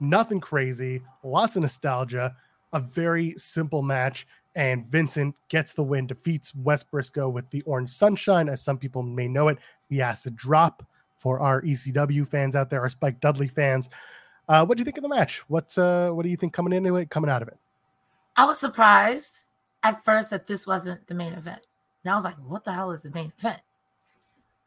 nothing 0.00 0.40
crazy, 0.40 1.02
lots 1.22 1.56
of 1.56 1.62
nostalgia, 1.62 2.34
a 2.72 2.80
very 2.80 3.34
simple 3.36 3.82
match. 3.82 4.26
And 4.56 4.86
Vincent 4.86 5.36
gets 5.48 5.72
the 5.72 5.82
win, 5.82 6.06
defeats 6.06 6.54
Wes 6.54 6.84
Brisco 6.84 7.30
with 7.32 7.48
the 7.50 7.62
Orange 7.62 7.90
Sunshine, 7.90 8.48
as 8.48 8.62
some 8.62 8.78
people 8.78 9.02
may 9.02 9.26
know 9.26 9.48
it, 9.48 9.58
the 9.88 10.00
acid 10.00 10.36
drop 10.36 10.86
for 11.16 11.40
our 11.40 11.62
ECW 11.62 12.28
fans 12.28 12.54
out 12.54 12.70
there, 12.70 12.80
our 12.80 12.88
Spike 12.88 13.20
Dudley 13.20 13.48
fans. 13.48 13.90
Uh, 14.48 14.64
what 14.64 14.76
do 14.76 14.82
you 14.82 14.84
think 14.84 14.98
of 14.98 15.02
the 15.02 15.08
match? 15.08 15.38
What 15.48 15.76
uh, 15.78 16.10
what 16.10 16.22
do 16.22 16.28
you 16.28 16.36
think 16.36 16.52
coming 16.52 16.72
into 16.72 16.94
it, 16.96 17.10
coming 17.10 17.30
out 17.30 17.42
of 17.42 17.48
it? 17.48 17.56
I 18.36 18.44
was 18.44 18.58
surprised 18.58 19.48
at 19.82 20.04
first 20.04 20.30
that 20.30 20.46
this 20.46 20.66
wasn't 20.66 21.06
the 21.06 21.14
main 21.14 21.32
event. 21.32 21.60
And 22.04 22.12
I 22.12 22.14
was 22.14 22.24
like, 22.24 22.36
what 22.36 22.64
the 22.64 22.72
hell 22.72 22.90
is 22.90 23.02
the 23.02 23.10
main 23.10 23.32
event? 23.38 23.60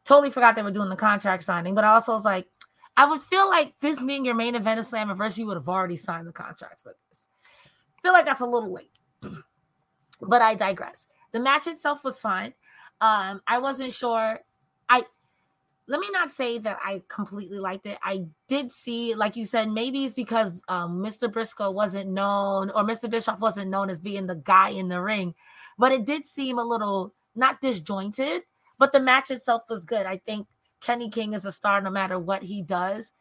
Totally 0.04 0.30
forgot 0.30 0.56
they 0.56 0.62
were 0.62 0.70
doing 0.70 0.88
the 0.88 0.96
contract 0.96 1.44
signing, 1.44 1.74
but 1.74 1.84
I 1.84 1.88
also 1.92 2.12
was 2.12 2.24
like, 2.24 2.46
I 2.96 3.06
would 3.06 3.22
feel 3.22 3.48
like 3.48 3.78
this 3.78 4.02
being 4.02 4.24
your 4.24 4.34
main 4.34 4.56
event 4.56 4.80
of 4.80 4.86
Slammiversary, 4.86 5.38
you 5.38 5.46
would 5.46 5.56
have 5.56 5.68
already 5.68 5.96
signed 5.96 6.26
the 6.26 6.32
contract 6.32 6.80
for 6.82 6.94
this. 7.08 7.26
I 7.44 8.02
feel 8.02 8.12
like 8.12 8.24
that's 8.24 8.40
a 8.40 8.46
little 8.46 8.72
late. 8.72 8.90
But 10.20 10.42
I 10.42 10.54
digress. 10.54 11.06
The 11.32 11.40
match 11.40 11.66
itself 11.66 12.04
was 12.04 12.20
fine. 12.20 12.54
Um, 13.00 13.42
I 13.46 13.58
wasn't 13.58 13.92
sure. 13.92 14.40
I 14.88 15.04
let 15.86 16.00
me 16.00 16.08
not 16.12 16.30
say 16.30 16.58
that 16.58 16.78
I 16.84 17.02
completely 17.08 17.58
liked 17.58 17.86
it. 17.86 17.98
I 18.02 18.26
did 18.46 18.72
see, 18.72 19.14
like 19.14 19.36
you 19.36 19.46
said, 19.46 19.70
maybe 19.70 20.04
it's 20.04 20.14
because 20.14 20.62
um, 20.68 21.02
Mr. 21.02 21.32
Brisco 21.32 21.72
wasn't 21.72 22.10
known 22.10 22.70
or 22.70 22.84
Mr. 22.84 23.08
Bischoff 23.08 23.40
wasn't 23.40 23.70
known 23.70 23.88
as 23.88 23.98
being 23.98 24.26
the 24.26 24.34
guy 24.36 24.68
in 24.68 24.88
the 24.88 25.00
ring, 25.00 25.34
but 25.78 25.92
it 25.92 26.04
did 26.04 26.26
seem 26.26 26.58
a 26.58 26.64
little 26.64 27.14
not 27.34 27.60
disjointed. 27.60 28.42
But 28.78 28.92
the 28.92 29.00
match 29.00 29.30
itself 29.30 29.62
was 29.68 29.84
good. 29.84 30.06
I 30.06 30.18
think 30.18 30.46
Kenny 30.80 31.10
King 31.10 31.32
is 31.32 31.44
a 31.44 31.50
star 31.50 31.80
no 31.80 31.90
matter 31.90 32.18
what 32.18 32.44
he 32.44 32.62
does. 32.62 33.12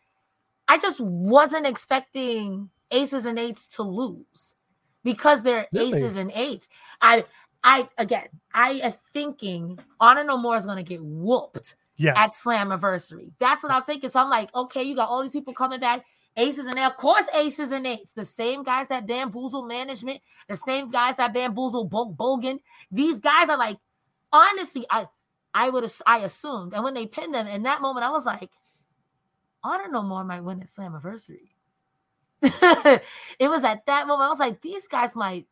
I 0.68 0.78
just 0.78 1.00
wasn't 1.00 1.66
expecting 1.66 2.70
aces 2.92 3.26
and 3.26 3.40
eights 3.40 3.66
to 3.68 3.84
lose 3.84 4.56
because 5.08 5.42
they're 5.42 5.66
really? 5.72 5.98
aces 6.00 6.18
and 6.18 6.30
eights. 6.36 6.68
I 7.02 7.24
I 7.64 7.88
again, 7.98 8.28
I 8.54 8.82
am 8.84 8.92
thinking 9.14 9.80
Honor 10.02 10.26
No 10.26 10.38
More 10.38 10.58
is 10.58 10.66
gonna 10.66 10.84
get 10.84 11.00
whooped 11.02 11.76
yes. 11.96 12.18
at 12.18 12.32
Slammiversary. 12.32 13.32
That's 13.40 13.64
what 13.64 13.72
I'm 13.72 13.84
thinking. 13.84 14.10
So 14.10 14.20
I'm 14.20 14.30
like, 14.30 14.54
okay, 14.54 14.84
you 14.84 14.98
got 14.98 15.08
all 15.08 15.24
these 15.24 15.32
people 15.32 15.54
coming 15.54 15.80
back, 15.80 16.04
aces 16.36 16.68
and 16.68 16.78
eights. 16.78 16.90
Of 16.90 16.98
course, 16.98 17.26
aces 17.38 17.72
and 17.72 17.88
eights. 17.88 18.12
The 18.12 18.26
same 18.26 18.64
guys 18.64 18.90
that 18.90 19.08
bamboozle 19.08 19.66
management, 19.66 20.20
the 20.50 20.58
same 20.58 20.92
guys 20.92 21.16
that 21.16 21.34
bamboozle 21.34 21.90
Bogan. 21.90 22.60
These 22.92 23.22
guys 23.22 23.48
are 23.48 23.58
like, 23.58 23.78
honestly, 24.34 24.86
I 24.90 25.08
I 25.54 25.70
would 25.70 25.90
I 26.06 26.18
assumed. 26.18 26.74
And 26.74 26.84
when 26.84 26.96
they 26.96 27.08
pinned 27.08 27.34
them 27.34 27.48
in 27.48 27.64
that 27.64 27.82
moment, 27.82 28.06
I 28.06 28.10
was 28.10 28.26
like, 28.26 28.50
Honor 29.64 29.88
No 29.90 30.04
More 30.04 30.26
might 30.26 30.44
win 30.44 30.62
at 30.62 30.68
Slammiversary. 30.68 31.52
It 32.42 33.02
was 33.50 33.64
at 33.64 33.86
that 33.86 34.08
moment 34.08 34.28
I 34.28 34.30
was 34.30 34.40
like, 34.40 34.62
these 34.62 34.88
guys 34.88 35.16
might 35.16 35.48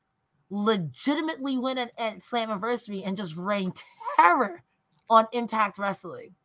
legitimately 0.49 1.57
win 1.57 1.77
at, 1.77 1.91
at 1.97 2.19
Slammiversary 2.19 3.05
and 3.05 3.17
just 3.17 3.35
rain 3.35 3.73
terror 4.15 4.61
on 5.09 5.27
Impact 5.33 5.77
Wrestling. 5.77 6.35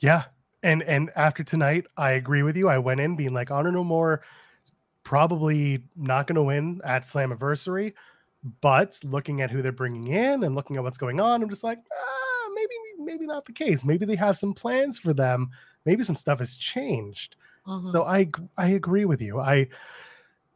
Yeah. 0.00 0.24
And 0.62 0.82
and 0.82 1.10
after 1.16 1.42
tonight, 1.42 1.86
I 1.96 2.12
agree 2.12 2.42
with 2.42 2.56
you. 2.56 2.68
I 2.68 2.78
went 2.78 3.00
in 3.00 3.16
being 3.16 3.32
like 3.32 3.50
Honor 3.50 3.72
No 3.72 3.82
More 3.82 4.22
probably 5.02 5.82
not 5.96 6.26
going 6.26 6.36
to 6.36 6.42
win 6.42 6.80
at 6.84 7.02
Slammiversary, 7.02 7.94
but 8.60 9.00
looking 9.02 9.40
at 9.40 9.50
who 9.50 9.62
they're 9.62 9.72
bringing 9.72 10.08
in 10.08 10.44
and 10.44 10.54
looking 10.54 10.76
at 10.76 10.82
what's 10.82 10.98
going 10.98 11.18
on, 11.18 11.42
I'm 11.42 11.48
just 11.48 11.64
like, 11.64 11.78
ah, 11.78 12.48
maybe 12.54 12.74
maybe 12.98 13.26
not 13.26 13.44
the 13.44 13.52
case. 13.52 13.84
Maybe 13.84 14.04
they 14.04 14.16
have 14.16 14.38
some 14.38 14.52
plans 14.52 14.98
for 14.98 15.12
them. 15.14 15.50
Maybe 15.86 16.02
some 16.02 16.16
stuff 16.16 16.40
has 16.40 16.56
changed. 16.56 17.36
Mm-hmm. 17.70 17.86
So 17.86 18.04
I 18.04 18.28
I 18.58 18.68
agree 18.70 19.04
with 19.04 19.22
you. 19.22 19.40
I 19.40 19.68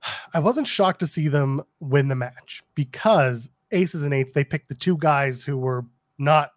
I 0.35 0.41
wasn't 0.41 0.67
shocked 0.67 1.01
to 1.01 1.07
see 1.07 1.29
them 1.29 1.62
win 1.81 2.09
the 2.09 2.15
match 2.15 2.62
because 2.75 3.49
aces 3.71 4.05
and 4.05 4.12
eights 4.12 4.33
they 4.33 4.45
picked 4.45 4.69
the 4.69 4.75
two 4.75 4.97
guys 4.99 5.43
who 5.43 5.57
were 5.57 5.85
not, 6.19 6.51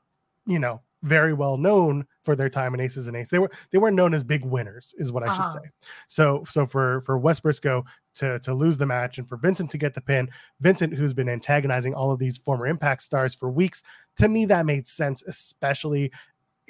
you 0.45 0.59
know, 0.59 0.81
very 1.03 1.33
well 1.33 1.57
known 1.57 2.05
for 2.23 2.35
their 2.35 2.49
time 2.49 2.73
in 2.73 2.79
aces 2.79 3.07
and 3.07 3.15
eights. 3.15 3.29
They 3.29 3.39
were 3.39 3.51
they 3.71 3.77
weren't 3.77 3.95
known 3.95 4.13
as 4.13 4.23
big 4.23 4.43
winners, 4.43 4.93
is 4.97 5.11
what 5.11 5.23
I 5.23 5.27
uh-huh. 5.27 5.53
should 5.53 5.63
say. 5.63 5.69
So 6.07 6.43
so 6.47 6.65
for 6.65 7.01
for 7.01 7.17
Wes 7.17 7.39
Brisco 7.39 7.83
to 8.15 8.39
to 8.39 8.53
lose 8.53 8.77
the 8.77 8.85
match 8.85 9.17
and 9.17 9.29
for 9.29 9.37
Vincent 9.37 9.69
to 9.71 9.77
get 9.77 9.93
the 9.93 10.01
pin, 10.01 10.29
Vincent 10.59 10.93
who's 10.93 11.13
been 11.13 11.29
antagonizing 11.29 11.93
all 11.93 12.11
of 12.11 12.19
these 12.19 12.37
former 12.37 12.67
Impact 12.67 13.03
stars 13.03 13.35
for 13.35 13.49
weeks, 13.49 13.83
to 14.17 14.27
me 14.27 14.45
that 14.45 14.65
made 14.65 14.87
sense, 14.87 15.21
especially 15.23 16.11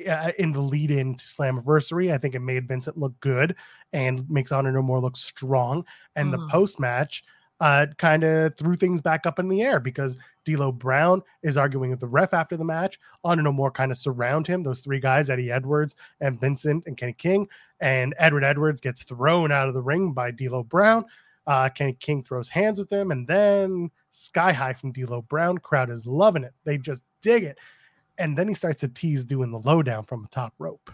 uh, 0.10 0.32
in 0.38 0.52
the 0.52 0.62
lead 0.62 0.92
in 0.92 1.16
to 1.16 1.26
Slammiversary. 1.26 2.14
I 2.14 2.18
think 2.18 2.36
it 2.36 2.40
made 2.40 2.68
Vincent 2.68 2.98
look 2.98 3.20
good 3.20 3.56
and 3.94 4.30
makes 4.30 4.52
Honor 4.52 4.72
No 4.72 4.82
More 4.82 5.00
look 5.00 5.18
strong. 5.18 5.86
And 6.16 6.34
mm. 6.34 6.38
the 6.38 6.48
post 6.48 6.80
match 6.80 7.24
uh, 7.60 7.88
kind 7.98 8.24
of 8.24 8.56
threw 8.56 8.76
things 8.76 9.02
back 9.02 9.26
up 9.26 9.40
in 9.40 9.50
the 9.50 9.62
air 9.62 9.80
because 9.80 10.18
D'Lo 10.46 10.72
Brown 10.72 11.22
is 11.44 11.58
arguing 11.58 11.90
with 11.90 12.00
the 12.00 12.08
ref 12.08 12.34
after 12.34 12.56
the 12.56 12.64
match. 12.64 13.00
Honor 13.24 13.44
No 13.44 13.52
More 13.52 13.72
kind 13.72 13.92
of 13.92 13.98
surround 13.98 14.48
him. 14.48 14.64
Those 14.64 14.80
three 14.80 15.00
guys, 15.00 15.30
Eddie 15.30 15.52
Edwards 15.52 15.96
and 16.22 16.40
Vincent 16.40 16.86
and 16.86 16.98
Kenny 16.98 17.14
King. 17.14 17.48
And 17.80 18.14
Edward 18.18 18.44
Edwards 18.44 18.82
gets 18.82 19.04
thrown 19.04 19.52
out 19.52 19.68
of 19.68 19.74
the 19.74 19.82
ring 19.82 20.12
by 20.14 20.32
D'Lo 20.32 20.64
Brown. 20.64 21.06
Uh, 21.46 21.70
Kenny 21.70 21.94
King 21.94 22.24
throws 22.24 22.50
hands 22.50 22.78
with 22.78 22.92
him, 22.92 23.10
and 23.12 23.26
then 23.26 23.90
sky 24.12 24.52
high 24.52 24.74
from 24.74 24.92
D'Lo 24.92 25.22
Brown. 25.22 25.58
Crowd 25.58 25.90
is 25.90 26.06
loving 26.06 26.44
it. 26.44 26.54
They 26.66 26.78
just 26.78 27.04
dig 27.22 27.44
it. 27.44 27.58
And 28.18 28.38
then 28.38 28.48
he 28.48 28.54
starts 28.54 28.82
to 28.82 28.88
tease 28.88 29.24
doing 29.24 29.52
the 29.52 29.60
lowdown 29.60 30.06
from 30.06 30.24
the 30.24 30.28
top 30.30 30.54
rope. 30.58 30.92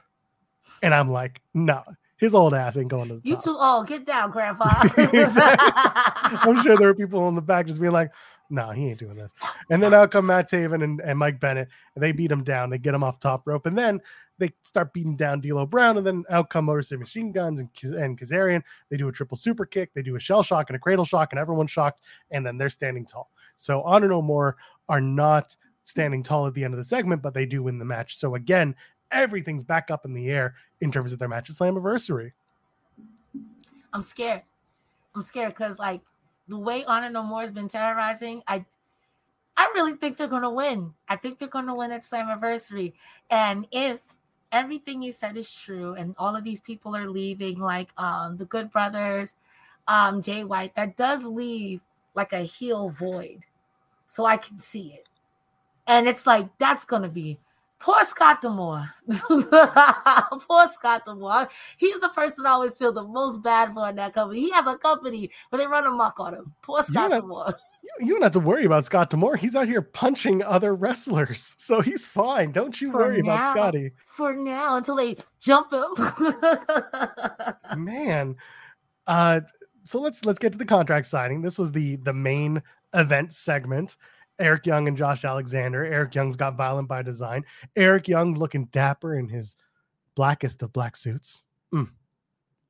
And 0.82 0.94
I'm 0.94 1.10
like, 1.10 1.42
no, 1.54 1.84
his 2.18 2.36
old 2.36 2.54
ass 2.54 2.78
ain't 2.78 2.90
going 2.90 3.10
to 3.10 3.16
the 3.16 3.22
you 3.24 3.36
top. 3.36 3.44
too 3.44 3.58
old. 3.58 3.88
Get 3.88 4.06
down, 4.06 4.32
grandpa. 4.32 4.70
I'm 4.98 6.62
sure 6.64 6.78
there 6.78 6.90
are 6.90 6.96
people 6.96 7.28
in 7.30 7.36
the 7.36 7.42
back 7.42 7.68
just 7.68 7.80
being 7.80 7.94
like, 7.94 8.12
no, 8.50 8.68
nah, 8.68 8.72
he 8.72 8.90
ain't 8.90 9.00
doing 9.00 9.16
this. 9.16 9.34
And 9.70 9.82
then 9.82 9.94
out 9.94 10.12
come 10.12 10.28
Matt 10.28 10.50
Taven 10.50 10.84
and, 10.84 11.02
and 11.02 11.18
Mike 11.18 11.40
Bennett, 11.40 11.70
and 11.96 12.04
they 12.04 12.12
beat 12.12 12.32
him 12.32 12.44
down. 12.44 12.70
They 12.70 12.78
get 12.78 12.94
him 12.94 13.04
off 13.04 13.20
top 13.20 13.48
rope, 13.48 13.66
and 13.66 13.78
then 13.78 14.00
they 14.38 14.52
start 14.64 14.94
beating 14.94 15.16
down 15.16 15.42
D'Lo 15.42 15.66
Brown, 15.66 15.98
and 15.98 16.06
then 16.06 16.24
out 16.30 16.50
come 16.50 16.66
Motor 16.66 16.82
City 16.82 17.00
Machine 17.00 17.32
Guns 17.32 17.60
and, 17.60 17.70
and 17.94 18.20
Kazarian. 18.20 18.62
They 18.90 18.98
do 18.98 19.08
a 19.08 19.12
triple 19.12 19.38
super 19.38 19.66
kick, 19.66 19.94
they 19.94 20.02
do 20.02 20.16
a 20.16 20.20
shell 20.20 20.44
shock 20.44 20.70
and 20.70 20.76
a 20.76 20.80
cradle 20.80 21.06
shock, 21.06 21.32
and 21.32 21.40
everyone's 21.40 21.72
shocked, 21.72 22.02
and 22.32 22.46
then 22.46 22.58
they're 22.58 22.70
standing 22.70 23.06
tall. 23.06 23.32
So 23.56 23.82
Honor 23.84 24.10
No 24.10 24.22
More 24.22 24.58
are 24.90 25.02
not 25.02 25.56
standing 25.84 26.24
tall 26.24 26.48
at 26.48 26.54
the 26.54 26.64
end 26.64 26.74
of 26.74 26.78
the 26.78 26.84
segment, 26.84 27.22
but 27.22 27.34
they 27.34 27.46
do 27.46 27.64
win 27.64 27.78
the 27.78 27.86
match. 27.86 28.18
So 28.18 28.36
again, 28.36 28.76
everything's 29.12 29.64
back 29.64 29.92
up 29.92 30.06
in 30.06 30.14
the 30.14 30.30
air 30.30 30.56
in 30.82 30.92
terms 30.92 31.14
of 31.14 31.20
their 31.20 31.28
match 31.28 31.50
at 31.50 31.56
Slammiversary. 31.56 32.32
I'm 33.94 34.02
scared. 34.02 34.42
I'm 35.16 35.22
scared 35.22 35.54
because 35.54 35.78
like 35.78 36.02
the 36.48 36.58
way 36.58 36.84
Honor 36.86 37.10
No 37.10 37.24
More 37.24 37.42
has 37.42 37.52
been 37.52 37.68
terrorizing, 37.68 38.42
I 38.48 38.66
I 39.56 39.72
really 39.76 39.94
think 39.94 40.18
they're 40.18 40.28
gonna 40.28 40.52
win. 40.52 40.94
I 41.08 41.16
think 41.16 41.38
they're 41.38 41.48
gonna 41.48 41.76
win 41.76 41.92
at 41.92 42.02
Slammiversary. 42.02 42.94
And 43.30 43.68
if 43.72 44.00
everything 44.52 45.02
you 45.02 45.12
said 45.12 45.38
is 45.38 45.52
true 45.52 45.94
and 45.94 46.16
all 46.18 46.36
of 46.36 46.44
these 46.44 46.62
people 46.62 46.96
are 46.96 47.08
leaving, 47.08 47.60
like 47.60 47.92
um 47.98 48.38
the 48.38 48.46
good 48.46 48.72
brothers, 48.72 49.36
um, 49.88 50.22
Jay 50.22 50.44
White, 50.44 50.76
that 50.76 50.98
does 50.98 51.26
leave 51.26 51.82
like 52.16 52.34
a 52.34 52.40
heel 52.40 52.90
void. 52.90 53.42
So 54.08 54.26
I 54.26 54.38
can 54.38 54.60
see 54.60 54.94
it. 54.94 55.10
And 55.88 56.08
it's 56.08 56.26
like 56.26 56.50
that's 56.58 56.86
gonna 56.86 57.10
be 57.10 57.40
poor 57.84 58.04
Scott 58.04 58.42
D'Amore. 58.42 58.86
poor 59.28 60.68
Scott 60.68 61.06
D'Amore. 61.06 61.50
He's 61.78 62.00
the 62.00 62.10
person 62.10 62.46
I 62.46 62.52
always 62.52 62.78
feel 62.78 62.94
the 62.94 63.04
most 63.04 63.44
bad 63.44 63.74
for 63.74 63.90
in 63.90 63.98
that 63.98 64.14
company. 64.14 64.40
He 64.40 64.52
has 64.52 64.66
a 64.66 64.78
company, 64.78 65.30
but 65.52 65.58
they 65.58 65.68
run 65.68 65.86
amok 65.86 66.20
on 66.20 66.34
him. 66.34 66.54
Poor 66.62 66.82
Scott 66.84 67.12
yeah. 67.12 67.20
D'Amore. 67.20 67.54
You 68.00 68.14
don't 68.14 68.22
have 68.22 68.32
to 68.32 68.40
worry 68.40 68.64
about 68.64 68.86
Scott 68.86 69.10
D'Amore. 69.10 69.36
He's 69.36 69.56
out 69.56 69.68
here 69.68 69.82
punching 69.82 70.42
other 70.42 70.74
wrestlers, 70.74 71.54
so 71.60 71.82
he's 71.82 72.08
fine. 72.08 72.52
Don't 72.52 72.80
you 72.80 72.92
for 72.92 73.00
worry 73.00 73.22
now, 73.22 73.34
about 73.36 73.52
Scotty. 73.54 73.92
For 74.06 74.34
now, 74.34 74.78
until 74.78 74.96
they 74.96 75.18
jump 75.42 75.74
him. 75.74 75.94
Man, 77.84 78.38
uh, 79.06 79.42
so 79.84 80.00
let's 80.00 80.24
let's 80.24 80.40
get 80.40 80.54
to 80.54 80.58
the 80.58 80.66
contract 80.66 81.08
signing. 81.08 81.42
This 81.42 81.60
was 81.60 81.74
the 81.74 81.98
the 81.98 82.14
main 82.14 82.64
event 82.94 83.34
segment. 83.34 83.98
Eric 84.40 84.66
Young 84.66 84.88
and 84.88 84.98
Josh 84.98 85.24
Alexander. 85.24 85.86
Eric 85.86 86.16
Young's 86.16 86.36
got 86.36 86.56
violent 86.56 86.88
by 86.88 87.02
design. 87.02 87.44
Eric 87.76 88.08
Young 88.08 88.34
looking 88.34 88.66
dapper 88.66 89.16
in 89.16 89.28
his 89.28 89.56
blackest 90.16 90.64
of 90.64 90.74
black 90.74 90.96
suits. 90.96 91.44
Mm. 91.74 91.90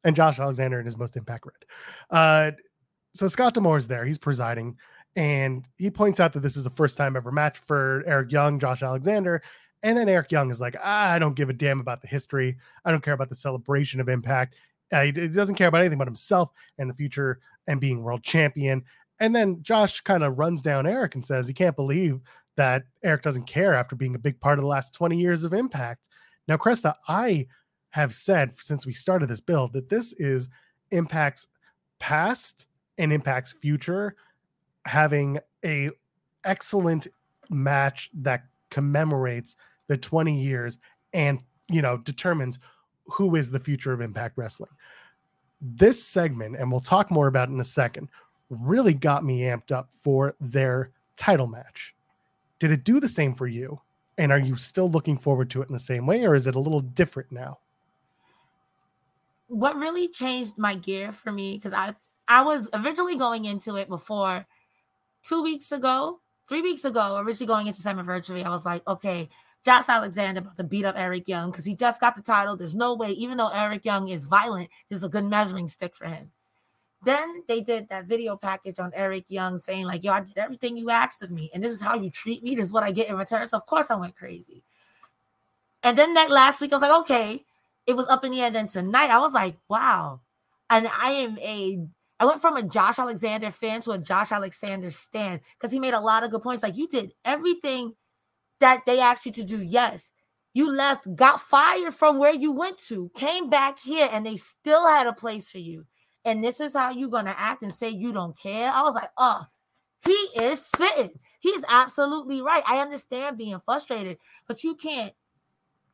And 0.03 0.15
Josh 0.15 0.39
Alexander 0.39 0.79
in 0.79 0.85
his 0.85 0.97
most 0.97 1.15
impact 1.15 1.45
red. 1.45 1.65
Uh, 2.09 2.51
so 3.13 3.27
Scott 3.27 3.53
D'Amore's 3.53 3.87
there. 3.87 4.05
He's 4.05 4.17
presiding. 4.17 4.77
And 5.15 5.67
he 5.77 5.89
points 5.89 6.19
out 6.19 6.33
that 6.33 6.41
this 6.41 6.57
is 6.57 6.63
the 6.63 6.69
first 6.69 6.97
time 6.97 7.15
ever 7.15 7.31
match 7.31 7.59
for 7.59 8.03
Eric 8.05 8.31
Young, 8.31 8.59
Josh 8.59 8.81
Alexander. 8.81 9.41
And 9.83 9.97
then 9.97 10.09
Eric 10.09 10.31
Young 10.31 10.49
is 10.49 10.59
like, 10.59 10.75
ah, 10.81 11.11
I 11.11 11.19
don't 11.19 11.35
give 11.35 11.49
a 11.49 11.53
damn 11.53 11.79
about 11.79 12.01
the 12.01 12.07
history. 12.07 12.57
I 12.83 12.91
don't 12.91 13.03
care 13.03 13.13
about 13.13 13.29
the 13.29 13.35
celebration 13.35 13.99
of 13.99 14.09
impact. 14.09 14.55
Uh, 14.91 15.03
he, 15.03 15.11
he 15.11 15.27
doesn't 15.27 15.55
care 15.55 15.67
about 15.67 15.81
anything 15.81 15.97
but 15.97 16.07
himself 16.07 16.51
and 16.77 16.89
the 16.89 16.93
future 16.93 17.39
and 17.67 17.79
being 17.79 18.01
world 18.01 18.23
champion. 18.23 18.83
And 19.19 19.35
then 19.35 19.61
Josh 19.61 20.01
kind 20.01 20.23
of 20.23 20.37
runs 20.37 20.61
down 20.61 20.87
Eric 20.87 21.15
and 21.15 21.25
says 21.25 21.47
he 21.47 21.53
can't 21.53 21.75
believe 21.75 22.19
that 22.55 22.83
Eric 23.03 23.21
doesn't 23.21 23.45
care 23.45 23.73
after 23.73 23.95
being 23.95 24.15
a 24.15 24.19
big 24.19 24.39
part 24.39 24.59
of 24.59 24.63
the 24.63 24.69
last 24.69 24.93
20 24.93 25.17
years 25.17 25.43
of 25.43 25.53
impact. 25.53 26.09
Now, 26.47 26.57
Cresta, 26.57 26.95
I 27.07 27.47
have 27.89 28.13
said 28.13 28.53
since 28.59 28.85
we 28.85 28.93
started 28.93 29.29
this 29.29 29.39
build 29.39 29.73
that 29.73 29.89
this 29.89 30.13
is 30.13 30.49
Impact's 30.91 31.47
past 31.99 32.67
and 32.97 33.11
Impact's 33.11 33.51
future 33.51 34.15
having 34.85 35.39
a 35.63 35.89
excellent 36.43 37.07
match 37.49 38.09
that 38.13 38.43
commemorates 38.69 39.55
the 39.87 39.97
20 39.97 40.37
years 40.37 40.79
and 41.13 41.39
you 41.69 41.81
know 41.81 41.97
determines 41.97 42.59
who 43.05 43.35
is 43.35 43.51
the 43.51 43.59
future 43.59 43.93
of 43.93 44.01
impact 44.01 44.37
wrestling 44.37 44.71
this 45.61 46.03
segment 46.03 46.55
and 46.57 46.69
we'll 46.69 46.81
talk 46.81 47.11
more 47.11 47.27
about 47.27 47.49
in 47.49 47.59
a 47.59 47.63
second 47.63 48.09
really 48.61 48.93
got 48.93 49.23
me 49.23 49.41
amped 49.41 49.71
up 49.71 49.89
for 50.01 50.33
their 50.39 50.91
title 51.15 51.47
match. 51.47 51.95
Did 52.59 52.71
it 52.71 52.83
do 52.83 52.99
the 52.99 53.07
same 53.07 53.33
for 53.33 53.47
you? 53.47 53.79
And 54.17 54.31
are 54.31 54.39
you 54.39 54.55
still 54.55 54.89
looking 54.89 55.17
forward 55.17 55.49
to 55.51 55.61
it 55.61 55.69
in 55.69 55.73
the 55.73 55.79
same 55.79 56.05
way, 56.05 56.23
or 56.23 56.35
is 56.35 56.47
it 56.47 56.55
a 56.55 56.59
little 56.59 56.81
different 56.81 57.31
now? 57.31 57.57
What 59.47 59.75
really 59.75 60.07
changed 60.07 60.57
my 60.57 60.75
gear 60.75 61.11
for 61.11 61.31
me, 61.31 61.55
because 61.55 61.73
I 61.73 61.95
I 62.27 62.43
was 62.43 62.69
originally 62.73 63.17
going 63.17 63.45
into 63.45 63.75
it 63.75 63.89
before 63.89 64.45
two 65.23 65.43
weeks 65.43 65.71
ago, 65.71 66.19
three 66.47 66.61
weeks 66.61 66.85
ago, 66.85 67.17
originally 67.17 67.47
going 67.47 67.67
into 67.67 67.81
Slammiversary, 67.81 68.45
I 68.45 68.49
was 68.49 68.65
like, 68.65 68.87
okay, 68.87 69.29
Josh 69.65 69.89
Alexander 69.89 70.41
about 70.41 70.57
to 70.57 70.63
beat 70.63 70.85
up 70.85 70.95
Eric 70.97 71.27
Young 71.27 71.51
because 71.51 71.65
he 71.65 71.75
just 71.75 72.01
got 72.01 72.15
the 72.15 72.21
title. 72.21 72.55
There's 72.55 72.75
no 72.75 72.95
way, 72.95 73.11
even 73.11 73.37
though 73.37 73.49
Eric 73.49 73.85
Young 73.85 74.09
is 74.09 74.25
violent, 74.25 74.69
this 74.89 74.97
is 74.97 75.03
a 75.03 75.09
good 75.09 75.25
measuring 75.25 75.67
stick 75.67 75.95
for 75.95 76.05
him. 76.05 76.31
Then 77.05 77.43
they 77.47 77.61
did 77.61 77.89
that 77.89 78.05
video 78.05 78.37
package 78.37 78.79
on 78.79 78.91
Eric 78.93 79.25
Young 79.27 79.59
saying, 79.59 79.85
like, 79.85 80.03
yo, 80.03 80.13
I 80.13 80.21
did 80.21 80.37
everything 80.37 80.77
you 80.77 80.89
asked 80.89 81.21
of 81.21 81.31
me, 81.31 81.49
and 81.53 81.63
this 81.63 81.71
is 81.71 81.81
how 81.81 81.95
you 81.95 82.09
treat 82.09 82.43
me. 82.43 82.55
This 82.55 82.67
is 82.67 82.73
what 82.73 82.83
I 82.83 82.91
get 82.91 83.09
in 83.09 83.17
return. 83.17 83.47
So 83.47 83.57
of 83.57 83.65
course 83.65 83.91
I 83.91 83.95
went 83.95 84.15
crazy. 84.15 84.63
And 85.83 85.97
then 85.97 86.13
that 86.13 86.29
last 86.29 86.61
week, 86.61 86.71
I 86.71 86.75
was 86.75 86.81
like, 86.81 87.01
okay, 87.01 87.45
it 87.85 87.95
was 87.95 88.07
up 88.07 88.23
in 88.23 88.31
the 88.31 88.41
air. 88.41 88.51
Then 88.51 88.67
tonight, 88.67 89.09
I 89.09 89.19
was 89.19 89.33
like, 89.33 89.57
wow. 89.67 90.21
And 90.69 90.87
I 90.87 91.11
am 91.11 91.37
a 91.39 91.85
I 92.19 92.25
went 92.25 92.41
from 92.41 92.55
a 92.55 92.63
Josh 92.63 92.99
Alexander 92.99 93.51
fan 93.51 93.81
to 93.81 93.91
a 93.91 93.97
Josh 93.97 94.31
Alexander 94.31 94.91
stan 94.91 95.41
because 95.57 95.73
he 95.73 95.79
made 95.79 95.93
a 95.93 95.99
lot 95.99 96.23
of 96.23 96.31
good 96.31 96.41
points. 96.41 96.63
Like 96.63 96.77
you 96.77 96.87
did 96.87 97.11
everything 97.25 97.95
that 98.59 98.85
they 98.85 99.01
asked 99.01 99.25
you 99.25 99.33
to 99.33 99.43
do. 99.43 99.61
Yes, 99.61 100.09
you 100.53 100.71
left, 100.71 101.13
got 101.15 101.41
fired 101.41 101.93
from 101.93 102.17
where 102.17 102.33
you 102.33 102.53
went 102.53 102.77
to, 102.87 103.11
came 103.13 103.49
back 103.49 103.77
here, 103.79 104.07
and 104.09 104.25
they 104.25 104.37
still 104.37 104.87
had 104.87 105.05
a 105.05 105.11
place 105.13 105.51
for 105.51 105.57
you. 105.57 105.85
And 106.25 106.43
this 106.43 106.59
is 106.59 106.73
how 106.73 106.91
you're 106.91 107.09
gonna 107.09 107.35
act 107.37 107.63
and 107.63 107.73
say 107.73 107.89
you 107.89 108.13
don't 108.13 108.37
care. 108.37 108.71
I 108.71 108.81
was 108.83 108.95
like, 108.95 109.09
oh, 109.17 109.45
he 110.05 110.11
is 110.11 110.65
spitting. 110.65 111.19
He's 111.39 111.63
absolutely 111.69 112.41
right. 112.41 112.63
I 112.67 112.79
understand 112.79 113.37
being 113.37 113.59
frustrated, 113.65 114.17
but 114.47 114.63
you 114.63 114.75
can't 114.75 115.13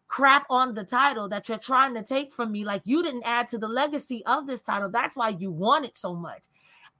crap 0.08 0.46
on 0.50 0.74
the 0.74 0.84
title 0.84 1.30
that 1.30 1.48
you're 1.48 1.58
trying 1.58 1.94
to 1.94 2.04
take 2.04 2.34
from 2.34 2.52
me. 2.52 2.66
Like 2.66 2.82
you 2.86 3.02
didn't 3.04 3.24
add 3.24 3.48
to 3.50 3.58
the 3.58 3.68
legacy 3.68 4.24
of 4.26 4.48
this 4.48 4.62
title. 4.62 4.90
That's 4.92 5.16
why 5.16 5.30
you 5.30 5.52
want 5.52 5.86
it 5.86 5.96
so 5.96 6.16
much. 6.16 6.44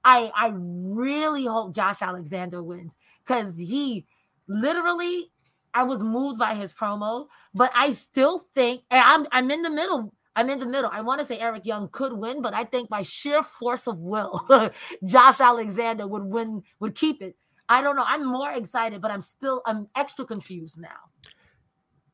I 0.04 0.32
I 0.34 0.52
really 0.54 1.44
hope 1.44 1.74
Josh 1.74 2.00
Alexander 2.00 2.62
wins 2.62 2.96
because 3.26 3.58
he 3.58 4.06
literally 4.48 5.30
I 5.74 5.82
was 5.82 6.02
moved 6.02 6.38
by 6.38 6.54
his 6.54 6.72
promo, 6.72 7.26
but 7.54 7.70
I 7.74 7.90
still 7.90 8.46
think 8.54 8.82
I'm 8.90 9.26
I'm 9.32 9.50
in 9.50 9.62
the 9.62 9.70
middle. 9.70 10.14
I'm 10.36 10.48
in 10.48 10.60
the 10.60 10.66
middle. 10.66 10.90
I 10.92 11.00
want 11.00 11.20
to 11.20 11.26
say 11.26 11.38
Eric 11.38 11.66
Young 11.66 11.88
could 11.90 12.12
win, 12.12 12.40
but 12.40 12.54
I 12.54 12.64
think 12.64 12.88
by 12.88 13.02
sheer 13.02 13.42
force 13.42 13.86
of 13.86 13.98
will, 13.98 14.40
Josh 15.04 15.40
Alexander 15.40 16.06
would 16.06 16.24
win, 16.24 16.62
would 16.78 16.94
keep 16.94 17.20
it. 17.20 17.36
I 17.68 17.82
don't 17.82 17.96
know. 17.96 18.04
I'm 18.06 18.26
more 18.26 18.50
excited, 18.52 19.00
but 19.00 19.10
I'm 19.10 19.20
still 19.20 19.62
I'm 19.66 19.88
extra 19.94 20.24
confused 20.24 20.80
now 20.80 21.10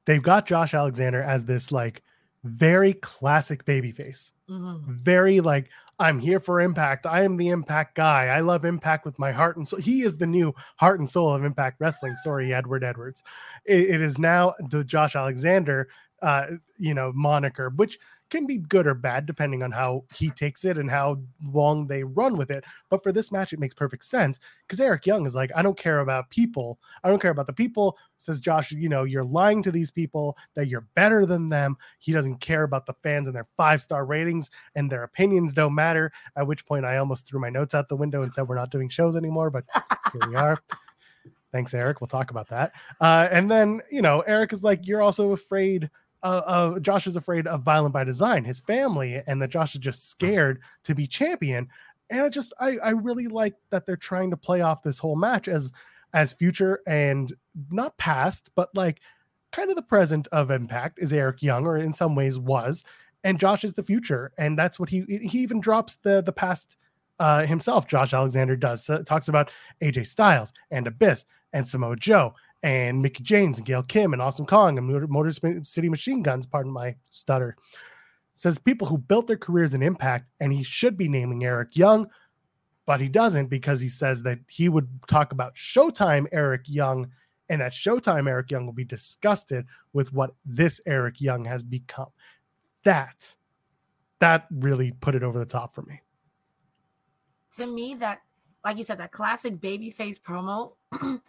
they've 0.07 0.23
got 0.23 0.47
Josh 0.47 0.73
Alexander 0.73 1.23
as 1.23 1.45
this 1.45 1.71
like 1.71 2.03
very 2.45 2.95
classic 2.95 3.65
babyface. 3.65 4.33
Mm-hmm. 4.49 4.93
Very 4.93 5.41
like 5.41 5.69
I'm 5.99 6.19
here 6.19 6.41
for 6.41 6.61
Impact. 6.61 7.07
I 7.07 7.23
am 7.23 7.37
the 7.37 7.49
Impact 7.49 7.95
guy. 7.95 8.27
I 8.27 8.41
love 8.41 8.65
Impact 8.65 9.05
with 9.05 9.19
my 9.19 9.33
heart 9.33 9.57
and 9.57 9.67
soul. 9.67 9.81
He 9.81 10.03
is 10.03 10.17
the 10.17 10.27
new 10.27 10.55
heart 10.77 11.01
and 11.01 11.09
soul 11.09 11.35
of 11.35 11.45
Impact 11.45 11.81
Wrestling. 11.81 12.17
Sorry, 12.17 12.55
Edward 12.55 12.85
Edwards. 12.85 13.23
it, 13.65 13.91
it 13.91 14.03
is 14.03 14.19
now 14.19 14.55
the 14.71 14.85
Josh 14.85 15.17
Alexander, 15.17 15.89
uh, 16.23 16.47
you 16.79 16.95
know, 16.95 17.13
moniker, 17.15 17.71
which 17.71 17.99
can 18.31 18.47
be 18.47 18.59
good 18.59 18.87
or 18.87 18.95
bad 18.95 19.27
depending 19.27 19.63
on 19.63 19.71
how 19.71 20.05
he 20.15 20.31
takes 20.31 20.65
it 20.65 20.79
and 20.79 20.91
how 20.91 21.19
long 21.45 21.87
they 21.87 22.03
run 22.03 22.37
with 22.37 22.51
it. 22.51 22.65
But 22.89 23.03
for 23.03 23.13
this 23.13 23.31
match, 23.31 23.53
it 23.53 23.61
makes 23.61 23.75
perfect 23.75 24.05
sense 24.05 24.41
because 24.67 24.81
Eric 24.81 25.07
Young 25.07 25.27
is 25.27 25.35
like, 25.35 25.51
I 25.55 25.63
don't 25.63 25.79
care 25.79 26.01
about 26.01 26.31
people. 26.31 26.79
I 27.05 27.09
don't 27.09 27.23
care 27.23 27.31
about 27.31 27.47
the 27.47 27.53
people. 27.53 27.97
Says 28.19 28.41
Josh, 28.41 28.73
you 28.73 28.89
know, 28.89 29.05
you're 29.05 29.25
lying 29.25 29.63
to 29.63 29.71
these 29.71 29.91
people 29.91 30.37
that 30.55 30.67
you're 30.67 30.87
better 30.95 31.27
than 31.27 31.49
them. 31.49 31.77
He 31.99 32.13
doesn't 32.13 32.39
care 32.39 32.65
about 32.65 32.87
the 32.87 32.95
fans 33.03 33.29
and 33.29 33.37
their 33.37 33.47
five 33.57 33.81
star 33.81 34.05
ratings 34.05 34.51
and 34.75 34.91
their 34.91 35.05
opinions 35.05 35.53
don't 35.53 35.75
matter. 35.75 36.11
At 36.37 36.47
which 36.47 36.67
point, 36.67 36.85
I 36.85 36.97
almost 36.97 37.27
threw 37.27 37.41
my 37.41 37.51
notes 37.51 37.75
out 37.75 37.89
the 37.89 37.97
window 37.97 38.23
and 38.23 38.33
said, 38.33 38.49
We're 38.49 38.57
not 38.57 38.71
doing 38.71 38.89
shows 38.89 39.17
anymore. 39.17 39.51
But 39.51 39.65
here 40.13 40.29
we 40.29 40.35
are. 40.37 40.59
Thanks, 41.53 41.73
Eric. 41.73 42.01
We'll 42.01 42.09
talk 42.09 42.31
about 42.31 42.49
that. 42.49 42.73
Uh, 43.01 43.29
and 43.31 43.51
then, 43.51 43.81
you 43.91 44.03
know, 44.03 44.21
Eric 44.23 44.53
is 44.53 44.65
like, 44.65 44.87
You're 44.87 45.03
also 45.03 45.33
afraid 45.33 45.91
uh, 46.23 46.43
uh, 46.47 46.79
Josh 46.81 47.07
is 47.07 47.17
afraid 47.17 47.47
of 47.47 47.63
violent 47.63 47.93
by 47.93 48.05
design, 48.05 48.45
his 48.45 48.61
family, 48.61 49.23
and 49.27 49.41
that 49.41 49.51
Josh 49.51 49.75
is 49.75 49.81
just 49.81 50.11
scared 50.11 50.61
to 50.85 50.95
be 50.95 51.07
champion. 51.07 51.69
And 52.11 52.23
I 52.23 52.29
just 52.29 52.53
I 52.61 52.79
I 52.79 52.91
really 52.91 53.27
like 53.27 53.55
that 53.71 53.87
they're 53.87 53.97
trying 53.97 54.31
to 54.31 54.37
play 54.37 54.61
off 54.61 54.83
this 54.83 54.99
whole 54.99 55.17
match 55.17 55.49
as 55.49 55.73
as 56.15 56.33
future 56.33 56.81
and 56.87 57.33
not 57.71 57.97
past, 57.99 58.51
but 58.55 58.75
like 58.75 59.01
kind 59.53 59.71
of 59.71 59.77
the 59.77 59.83
present 59.83 60.27
of 60.33 60.51
Impact 60.51 60.99
is 60.99 61.13
Eric 61.13 61.43
Young, 61.43 61.67
or 61.67 61.79
in 61.79 61.93
some 61.93 62.15
ways 62.15 62.39
was, 62.39 62.85
and 63.25 63.39
Josh 63.39 63.65
is 63.65 63.75
the 63.75 63.83
future, 63.83 64.33
and 64.39 64.59
that's 64.59 64.79
what 64.79 64.89
he 64.89 65.03
he 65.23 65.41
even 65.41 65.61
drops 65.61 65.97
the 65.97 66.23
the 66.23 66.33
past 66.33 66.77
uh, 67.19 67.45
himself. 67.45 67.87
Josh 67.87 68.13
Alexander 68.13 68.57
does 68.57 68.85
so 68.85 69.03
talks 69.03 69.29
about 69.29 69.51
AJ 69.83 70.07
Styles 70.07 70.53
and 70.71 70.87
Abyss 70.87 71.27
and 71.53 71.67
Samoa 71.67 71.97
Joe 71.97 72.35
and 72.63 73.03
Mickie 73.03 73.23
James 73.23 73.59
and 73.59 73.67
Gail 73.67 73.83
Kim 73.83 74.13
and 74.13 74.23
Awesome 74.23 74.47
Kong 74.47 74.79
and 74.79 75.11
Motor 75.11 75.31
City 75.63 75.89
Machine 75.89 76.23
Guns, 76.23 76.47
pardon 76.47 76.73
my 76.73 76.97
stutter. 77.11 77.57
Says 78.35 78.59
people 78.59 78.87
who 78.87 78.99
built 78.99 79.27
their 79.27 79.37
careers 79.37 79.75
in 79.75 79.83
Impact, 79.83 80.31
and 80.41 80.53
he 80.53 80.63
should 80.63 80.97
be 80.97 81.09
naming 81.09 81.45
Eric 81.45 81.77
Young, 81.77 82.07
but 82.85 83.01
he 83.01 83.09
doesn't 83.09 83.47
because 83.47 83.81
he 83.81 83.89
says 83.89 84.23
that 84.23 84.39
he 84.49 84.69
would 84.69 84.89
talk 85.07 85.33
about 85.33 85.55
Showtime 85.55 86.27
Eric 86.33 86.63
Young, 86.67 87.09
and 87.49 87.61
that 87.61 87.73
Showtime 87.73 88.29
Eric 88.29 88.51
Young 88.51 88.67
will 88.67 88.73
be 88.73 88.85
disgusted 88.85 89.67
with 89.93 90.13
what 90.13 90.35
this 90.45 90.81
Eric 90.87 91.21
Young 91.21 91.45
has 91.45 91.63
become. 91.63 92.09
That, 92.85 93.35
that 94.21 94.47
really 94.51 94.93
put 94.93 95.15
it 95.15 95.23
over 95.23 95.39
the 95.39 95.47
top 95.47 95.75
for 95.75 95.83
me. 95.83 96.01
To 97.57 97.67
me, 97.67 97.95
that, 98.01 98.21
like 98.65 98.77
you 98.77 98.85
said, 98.85 98.99
that 98.99 99.13
classic 99.13 99.61
babyface 99.61 100.21
promo 100.21 100.73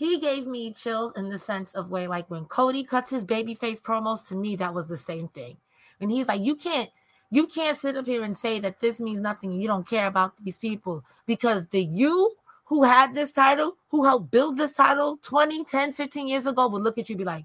he 0.00 0.18
gave 0.18 0.46
me 0.46 0.72
chills 0.72 1.12
in 1.14 1.28
the 1.28 1.36
sense 1.36 1.74
of 1.74 1.90
way 1.90 2.06
like 2.06 2.30
when 2.30 2.46
Cody 2.46 2.84
cuts 2.84 3.10
his 3.10 3.22
babyface 3.22 3.82
promos 3.82 4.26
to 4.28 4.34
me 4.34 4.56
that 4.56 4.72
was 4.72 4.88
the 4.88 4.96
same 4.96 5.28
thing. 5.28 5.58
And 6.00 6.10
he's 6.10 6.26
like 6.26 6.40
you 6.40 6.54
can't 6.54 6.88
you 7.30 7.46
can't 7.46 7.76
sit 7.76 7.98
up 7.98 8.06
here 8.06 8.24
and 8.24 8.34
say 8.34 8.60
that 8.60 8.80
this 8.80 8.98
means 8.98 9.20
nothing 9.20 9.50
and 9.50 9.60
you 9.60 9.68
don't 9.68 9.86
care 9.86 10.06
about 10.06 10.32
these 10.42 10.56
people 10.56 11.04
because 11.26 11.66
the 11.66 11.84
you 11.84 12.34
who 12.64 12.82
had 12.82 13.12
this 13.12 13.30
title, 13.30 13.76
who 13.90 14.04
helped 14.04 14.30
build 14.30 14.56
this 14.56 14.72
title 14.72 15.18
20, 15.20 15.64
10, 15.64 15.92
15 15.92 16.28
years 16.28 16.46
ago 16.46 16.66
would 16.66 16.80
look 16.80 16.96
at 16.96 17.10
you 17.10 17.16
be 17.16 17.24
like 17.24 17.44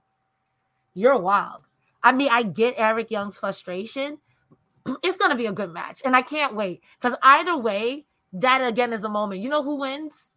you're 0.94 1.18
wild. 1.18 1.64
I 2.02 2.14
mean, 2.14 2.30
I 2.32 2.44
get 2.44 2.76
Eric 2.78 3.12
Young's 3.12 3.38
frustration. 3.38 4.20
It's 5.04 5.18
going 5.18 5.32
to 5.32 5.38
be 5.38 5.48
a 5.48 5.52
good 5.52 5.74
match 5.74 6.02
and 6.06 6.16
I 6.16 6.22
can't 6.22 6.56
wait 6.56 6.82
cuz 7.02 7.16
either 7.22 7.58
way 7.58 8.06
that 8.32 8.66
again 8.66 8.94
is 8.94 9.02
the 9.02 9.10
moment. 9.10 9.42
You 9.42 9.50
know 9.50 9.62
who 9.62 9.76
wins? 9.76 10.32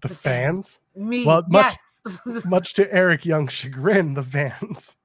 The, 0.00 0.08
the 0.08 0.14
fans? 0.14 0.78
fans? 0.78 0.85
Me. 0.96 1.26
Well, 1.26 1.44
much, 1.48 1.74
yes. 2.06 2.44
much 2.44 2.74
to 2.74 2.92
Eric 2.92 3.24
Young's 3.24 3.52
chagrin, 3.52 4.14
the 4.14 4.22
fans. 4.22 4.96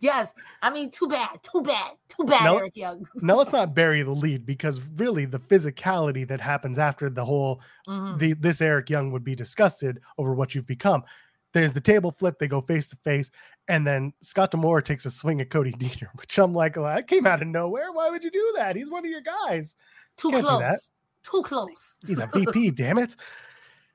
Yes. 0.00 0.32
I 0.62 0.70
mean, 0.70 0.90
too 0.90 1.06
bad, 1.06 1.42
too 1.42 1.60
bad, 1.62 1.92
too 2.08 2.24
bad, 2.24 2.44
now, 2.44 2.56
Eric 2.56 2.76
Young. 2.76 3.06
now 3.16 3.36
let's 3.36 3.52
not 3.52 3.74
bury 3.74 4.02
the 4.02 4.10
lead 4.10 4.46
because 4.46 4.80
really 4.96 5.26
the 5.26 5.38
physicality 5.38 6.26
that 6.26 6.40
happens 6.40 6.78
after 6.78 7.10
the 7.10 7.24
whole 7.24 7.60
mm-hmm. 7.86 8.18
the 8.18 8.32
this 8.32 8.60
Eric 8.60 8.88
Young 8.88 9.12
would 9.12 9.24
be 9.24 9.34
disgusted 9.34 10.00
over 10.18 10.34
what 10.34 10.54
you've 10.54 10.66
become. 10.66 11.04
There's 11.52 11.72
the 11.72 11.80
table 11.80 12.12
flip, 12.12 12.38
they 12.38 12.48
go 12.48 12.60
face 12.60 12.86
to 12.88 12.96
face, 12.96 13.30
and 13.68 13.86
then 13.86 14.12
Scott 14.22 14.52
D'Amore 14.52 14.80
takes 14.80 15.04
a 15.04 15.10
swing 15.10 15.40
at 15.40 15.50
Cody 15.50 15.72
Deaner, 15.78 16.08
which 16.14 16.38
I'm 16.38 16.54
like, 16.54 16.76
well, 16.76 16.86
that 16.86 17.06
came 17.06 17.26
out 17.26 17.42
of 17.42 17.48
nowhere. 17.48 17.92
Why 17.92 18.08
would 18.08 18.24
you 18.24 18.30
do 18.30 18.54
that? 18.56 18.76
He's 18.76 18.88
one 18.88 19.04
of 19.04 19.10
your 19.10 19.22
guys. 19.22 19.74
Too 20.16 20.30
close. 20.30 20.90
Too 21.22 21.42
close. 21.42 21.98
He's 22.06 22.18
a 22.18 22.30
VP, 22.32 22.70
damn 22.70 22.98
it. 22.98 23.16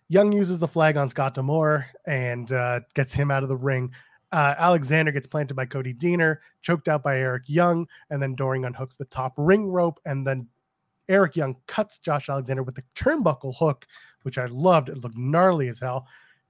Young 0.07 0.31
uses 0.31 0.59
the 0.59 0.67
flag 0.67 0.97
on 0.97 1.09
Scott 1.09 1.33
D'Amore 1.33 1.87
and 2.05 2.51
uh, 2.51 2.81
gets 2.93 3.13
him 3.13 3.31
out 3.31 3.43
of 3.43 3.49
the 3.49 3.55
ring. 3.55 3.91
Uh, 4.31 4.53
Alexander 4.57 5.11
gets 5.11 5.27
planted 5.27 5.55
by 5.55 5.65
Cody 5.65 5.93
Deaner, 5.93 6.37
choked 6.61 6.87
out 6.87 7.03
by 7.03 7.17
Eric 7.17 7.43
Young, 7.47 7.87
and 8.09 8.21
then 8.21 8.35
Doering 8.35 8.63
unhooks 8.63 8.97
the 8.97 9.05
top 9.05 9.33
ring 9.37 9.67
rope. 9.67 9.99
And 10.05 10.25
then 10.25 10.47
Eric 11.09 11.35
Young 11.35 11.55
cuts 11.67 11.99
Josh 11.99 12.29
Alexander 12.29 12.63
with 12.63 12.75
the 12.75 12.83
turnbuckle 12.95 13.55
hook, 13.57 13.85
which 14.23 14.37
I 14.37 14.45
loved. 14.45 14.89
It 14.89 14.97
looked 14.97 15.17
gnarly 15.17 15.69
as 15.69 15.79
hell. 15.79 16.07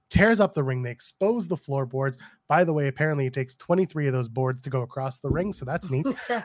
Tears 0.08 0.40
up 0.40 0.54
the 0.54 0.62
ring. 0.62 0.82
They 0.82 0.90
expose 0.90 1.48
the 1.48 1.56
floorboards. 1.56 2.18
By 2.48 2.64
the 2.64 2.72
way, 2.72 2.88
apparently 2.88 3.26
it 3.26 3.34
takes 3.34 3.54
23 3.54 4.06
of 4.06 4.12
those 4.12 4.28
boards 4.28 4.60
to 4.62 4.70
go 4.70 4.82
across 4.82 5.18
the 5.18 5.30
ring. 5.30 5.52
So 5.52 5.64
that's 5.64 5.90
neat. 5.90 6.06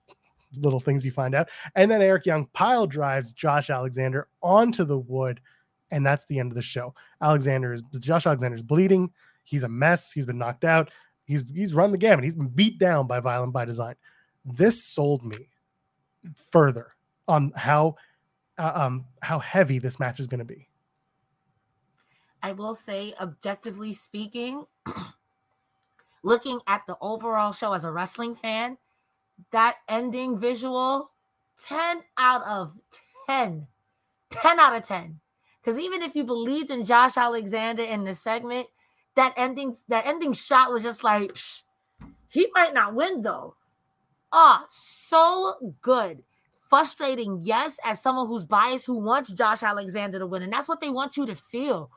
Little 0.58 0.80
things 0.80 1.04
you 1.04 1.12
find 1.12 1.34
out. 1.34 1.48
And 1.76 1.90
then 1.90 2.02
Eric 2.02 2.26
Young 2.26 2.46
pile 2.54 2.86
drives 2.86 3.32
Josh 3.32 3.70
Alexander 3.70 4.28
onto 4.42 4.84
the 4.84 4.98
wood 4.98 5.40
and 5.90 6.04
that's 6.04 6.24
the 6.26 6.38
end 6.38 6.50
of 6.50 6.56
the 6.56 6.62
show. 6.62 6.94
Alexander 7.20 7.72
is 7.72 7.82
Josh 7.98 8.26
Alexander 8.26 8.56
is 8.56 8.62
bleeding. 8.62 9.10
He's 9.44 9.62
a 9.62 9.68
mess. 9.68 10.12
He's 10.12 10.26
been 10.26 10.38
knocked 10.38 10.64
out. 10.64 10.90
He's 11.24 11.44
he's 11.54 11.74
run 11.74 11.92
the 11.92 11.98
gamut. 11.98 12.24
He's 12.24 12.36
been 12.36 12.48
beat 12.48 12.78
down 12.78 13.06
by 13.06 13.20
Violent 13.20 13.52
by 13.52 13.64
Design. 13.64 13.94
This 14.44 14.84
sold 14.84 15.24
me 15.24 15.48
further 16.50 16.88
on 17.26 17.52
how 17.54 17.96
uh, 18.58 18.72
um 18.74 19.04
how 19.22 19.38
heavy 19.38 19.78
this 19.78 19.98
match 19.98 20.20
is 20.20 20.26
going 20.26 20.40
to 20.40 20.44
be. 20.44 20.68
I 22.42 22.52
will 22.52 22.74
say, 22.74 23.14
objectively 23.20 23.92
speaking, 23.92 24.64
looking 26.22 26.60
at 26.66 26.82
the 26.86 26.96
overall 27.00 27.52
show 27.52 27.72
as 27.72 27.84
a 27.84 27.90
wrestling 27.90 28.34
fan, 28.34 28.78
that 29.50 29.76
ending 29.88 30.38
visual, 30.38 31.10
10 31.64 32.02
out 32.16 32.42
of 32.44 32.72
10. 33.26 33.66
10 34.30 34.60
out 34.60 34.76
of 34.76 34.86
10. 34.86 35.20
Because 35.60 35.78
even 35.78 36.02
if 36.02 36.14
you 36.14 36.24
believed 36.24 36.70
in 36.70 36.84
Josh 36.84 37.16
Alexander 37.16 37.82
in 37.82 38.04
the 38.04 38.14
segment, 38.14 38.68
that 39.16 39.34
ending 39.36 39.74
that 39.88 40.06
ending 40.06 40.32
shot 40.32 40.72
was 40.72 40.82
just 40.82 41.02
like 41.02 41.32
psh, 41.32 41.64
he 42.28 42.48
might 42.54 42.74
not 42.74 42.94
win 42.94 43.22
though. 43.22 43.56
Ah, 44.32 44.62
oh, 44.62 44.66
so 44.70 45.74
good. 45.80 46.22
Frustrating, 46.68 47.40
yes, 47.42 47.78
as 47.82 48.02
someone 48.02 48.26
who's 48.26 48.44
biased 48.44 48.86
who 48.86 48.98
wants 48.98 49.32
Josh 49.32 49.62
Alexander 49.62 50.18
to 50.18 50.26
win, 50.26 50.42
and 50.42 50.52
that's 50.52 50.68
what 50.68 50.80
they 50.80 50.90
want 50.90 51.16
you 51.16 51.24
to 51.26 51.34
feel. 51.34 51.90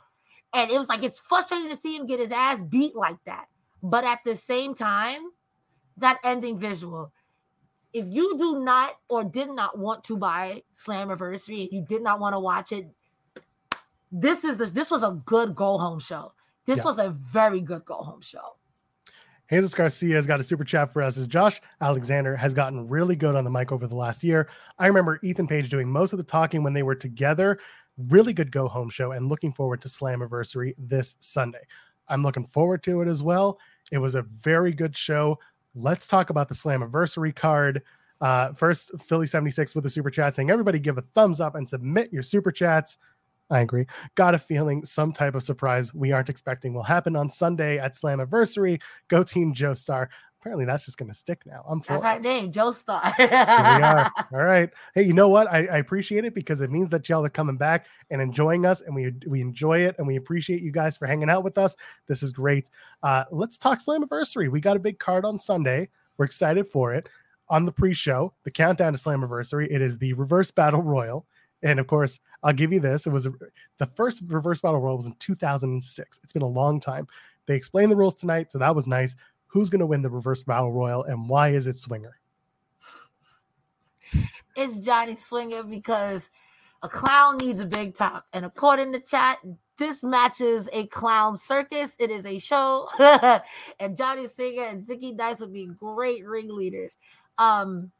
And 0.53 0.71
it 0.71 0.77
was 0.77 0.89
like 0.89 1.03
it's 1.03 1.19
frustrating 1.19 1.69
to 1.69 1.75
see 1.75 1.95
him 1.95 2.07
get 2.07 2.19
his 2.19 2.31
ass 2.31 2.61
beat 2.61 2.95
like 2.95 3.17
that. 3.25 3.47
But 3.83 4.03
at 4.03 4.19
the 4.23 4.35
same 4.35 4.73
time, 4.73 5.21
that 5.97 6.19
ending 6.23 6.59
visual, 6.59 7.11
if 7.93 8.05
you 8.07 8.37
do 8.37 8.63
not 8.63 8.93
or 9.09 9.23
did 9.23 9.49
not 9.49 9.77
want 9.77 10.03
to 10.05 10.17
buy 10.17 10.63
Slammiversary 10.73 11.63
and 11.63 11.69
you 11.71 11.85
did 11.87 12.01
not 12.01 12.19
want 12.19 12.33
to 12.33 12.39
watch 12.39 12.71
it, 12.71 12.85
this 14.11 14.43
is 14.43 14.57
this 14.57 14.71
this 14.71 14.91
was 14.91 15.03
a 15.03 15.21
good 15.25 15.55
go 15.55 15.77
home 15.77 15.99
show. 15.99 16.33
This 16.65 16.79
yeah. 16.79 16.83
was 16.83 16.99
a 16.99 17.09
very 17.09 17.61
good 17.61 17.85
go 17.85 17.95
home 17.95 18.21
show. 18.21 18.57
Jesus 19.49 19.75
Garcia 19.75 20.15
has 20.15 20.25
got 20.25 20.39
a 20.39 20.43
super 20.43 20.63
chat 20.63 20.93
for 20.93 21.01
us. 21.01 21.17
As 21.17 21.27
Josh 21.27 21.59
Alexander 21.81 22.35
has 22.37 22.53
gotten 22.53 22.87
really 22.87 23.17
good 23.17 23.35
on 23.35 23.43
the 23.43 23.49
mic 23.49 23.71
over 23.71 23.85
the 23.85 23.95
last 23.95 24.23
year. 24.23 24.47
I 24.79 24.87
remember 24.87 25.19
Ethan 25.23 25.47
Page 25.47 25.69
doing 25.69 25.91
most 25.91 26.13
of 26.13 26.17
the 26.17 26.23
talking 26.23 26.63
when 26.63 26.73
they 26.73 26.83
were 26.83 26.95
together. 26.95 27.59
Really 28.07 28.31
good 28.31 28.51
go 28.51 28.67
home 28.67 28.89
show, 28.89 29.11
and 29.11 29.27
looking 29.27 29.51
forward 29.51 29.81
to 29.81 29.89
Slammiversary 29.89 30.73
this 30.77 31.17
Sunday. 31.19 31.65
I'm 32.07 32.23
looking 32.23 32.45
forward 32.45 32.83
to 32.83 33.01
it 33.01 33.07
as 33.07 33.21
well. 33.21 33.59
It 33.91 33.97
was 33.97 34.15
a 34.15 34.21
very 34.21 34.71
good 34.71 34.95
show. 34.95 35.37
Let's 35.75 36.07
talk 36.07 36.29
about 36.29 36.47
the 36.47 36.55
Slammiversary 36.55 37.35
card. 37.35 37.81
Uh, 38.21 38.53
first, 38.53 38.91
Philly 39.01 39.27
76 39.27 39.75
with 39.75 39.85
a 39.85 39.89
super 39.89 40.09
chat 40.09 40.35
saying, 40.35 40.49
Everybody 40.49 40.79
give 40.79 40.97
a 40.97 41.01
thumbs 41.01 41.41
up 41.41 41.55
and 41.55 41.67
submit 41.67 42.13
your 42.13 42.23
super 42.23 42.51
chats. 42.51 42.97
I 43.51 43.59
agree. 43.59 43.85
Got 44.15 44.33
a 44.33 44.39
feeling 44.39 44.85
some 44.85 45.11
type 45.11 45.35
of 45.35 45.43
surprise 45.43 45.93
we 45.93 46.11
aren't 46.11 46.29
expecting 46.29 46.73
will 46.73 46.83
happen 46.83 47.15
on 47.15 47.29
Sunday 47.29 47.77
at 47.77 47.93
Slammiversary. 47.93 48.81
Go 49.09 49.23
Team 49.23 49.53
Joe 49.53 49.73
Star. 49.73 50.09
Apparently, 50.39 50.65
that's 50.65 50.85
just 50.85 50.97
going 50.97 51.09
to 51.09 51.13
stick 51.13 51.43
now. 51.45 51.63
I'm 51.69 51.81
for 51.81 51.93
That's 51.93 52.03
our 52.03 52.19
name, 52.19 52.51
Joe 52.51 52.71
Star. 52.71 53.13
We 53.19 53.25
are. 53.25 54.11
All 54.33 54.43
right. 54.43 54.71
Hey, 54.95 55.03
you 55.03 55.13
know 55.13 55.29
what? 55.29 55.45
I, 55.51 55.67
I, 55.67 55.77
appreciate 55.77 56.25
it 56.25 56.33
because 56.33 56.61
it 56.61 56.71
means 56.71 56.89
that 56.89 57.07
y'all 57.07 57.23
are 57.23 57.29
coming 57.29 57.57
back 57.57 57.85
and 58.09 58.19
enjoying 58.19 58.65
us, 58.65 58.81
and 58.81 58.95
we 58.95 59.13
we 59.27 59.39
enjoy 59.39 59.81
it, 59.81 59.95
and 59.99 60.07
we 60.07 60.15
appreciate 60.15 60.63
you 60.63 60.71
guys 60.71 60.97
for 60.97 61.05
hanging 61.05 61.29
out 61.29 61.43
with 61.43 61.59
us. 61.59 61.75
This 62.07 62.23
is 62.23 62.31
great. 62.31 62.71
Uh, 63.03 63.25
let's 63.29 63.59
talk 63.59 63.79
Slammiversary. 63.79 64.49
We 64.49 64.61
got 64.61 64.77
a 64.77 64.79
big 64.79 64.97
card 64.97 65.25
on 65.25 65.37
Sunday. 65.37 65.89
We're 66.17 66.25
excited 66.25 66.67
for 66.67 66.91
it. 66.91 67.07
On 67.49 67.65
the 67.65 67.71
pre-show, 67.71 68.33
the 68.43 68.51
countdown 68.51 68.93
to 68.93 68.99
Slammiversary, 68.99 69.67
it 69.69 69.81
is 69.81 69.97
the 69.97 70.13
Reverse 70.13 70.49
Battle 70.49 70.81
Royal. 70.81 71.27
And 71.63 71.79
of 71.79 71.87
course, 71.87 72.19
I'll 72.43 72.53
give 72.53 72.73
you 72.73 72.79
this. 72.79 73.05
It 73.05 73.11
was 73.11 73.27
a, 73.27 73.33
the 73.77 73.85
first 73.95 74.23
reverse 74.27 74.61
battle 74.61 74.79
royal 74.79 74.97
was 74.97 75.05
in 75.05 75.15
2006. 75.19 76.19
It's 76.23 76.33
been 76.33 76.41
a 76.41 76.47
long 76.47 76.79
time. 76.79 77.07
They 77.45 77.55
explained 77.55 77.91
the 77.91 77.95
rules 77.95 78.15
tonight, 78.15 78.51
so 78.51 78.59
that 78.59 78.75
was 78.75 78.87
nice. 78.87 79.15
Who's 79.47 79.69
going 79.69 79.79
to 79.79 79.85
win 79.85 80.01
the 80.01 80.09
reverse 80.09 80.43
battle 80.43 80.71
royal 80.71 81.03
and 81.03 81.27
why 81.27 81.49
is 81.49 81.67
it 81.67 81.75
Swinger? 81.75 82.17
It's 84.55 84.77
Johnny 84.77 85.15
Swinger 85.15 85.63
because 85.63 86.29
a 86.83 86.89
clown 86.89 87.37
needs 87.37 87.59
a 87.59 87.65
big 87.65 87.93
top. 87.95 88.25
And 88.33 88.45
according 88.45 88.93
to 88.93 88.99
chat, 88.99 89.39
this 89.77 90.03
matches 90.03 90.67
a 90.73 90.87
clown 90.87 91.37
circus. 91.37 91.95
It 91.99 92.11
is 92.11 92.25
a 92.25 92.37
show. 92.39 92.87
and 93.79 93.95
Johnny 93.95 94.27
Swinger 94.27 94.65
and 94.65 94.85
Zicky 94.85 95.15
Dice 95.15 95.39
would 95.39 95.53
be 95.53 95.67
great 95.67 96.25
ringleaders. 96.25 96.97
Um, 97.37 97.91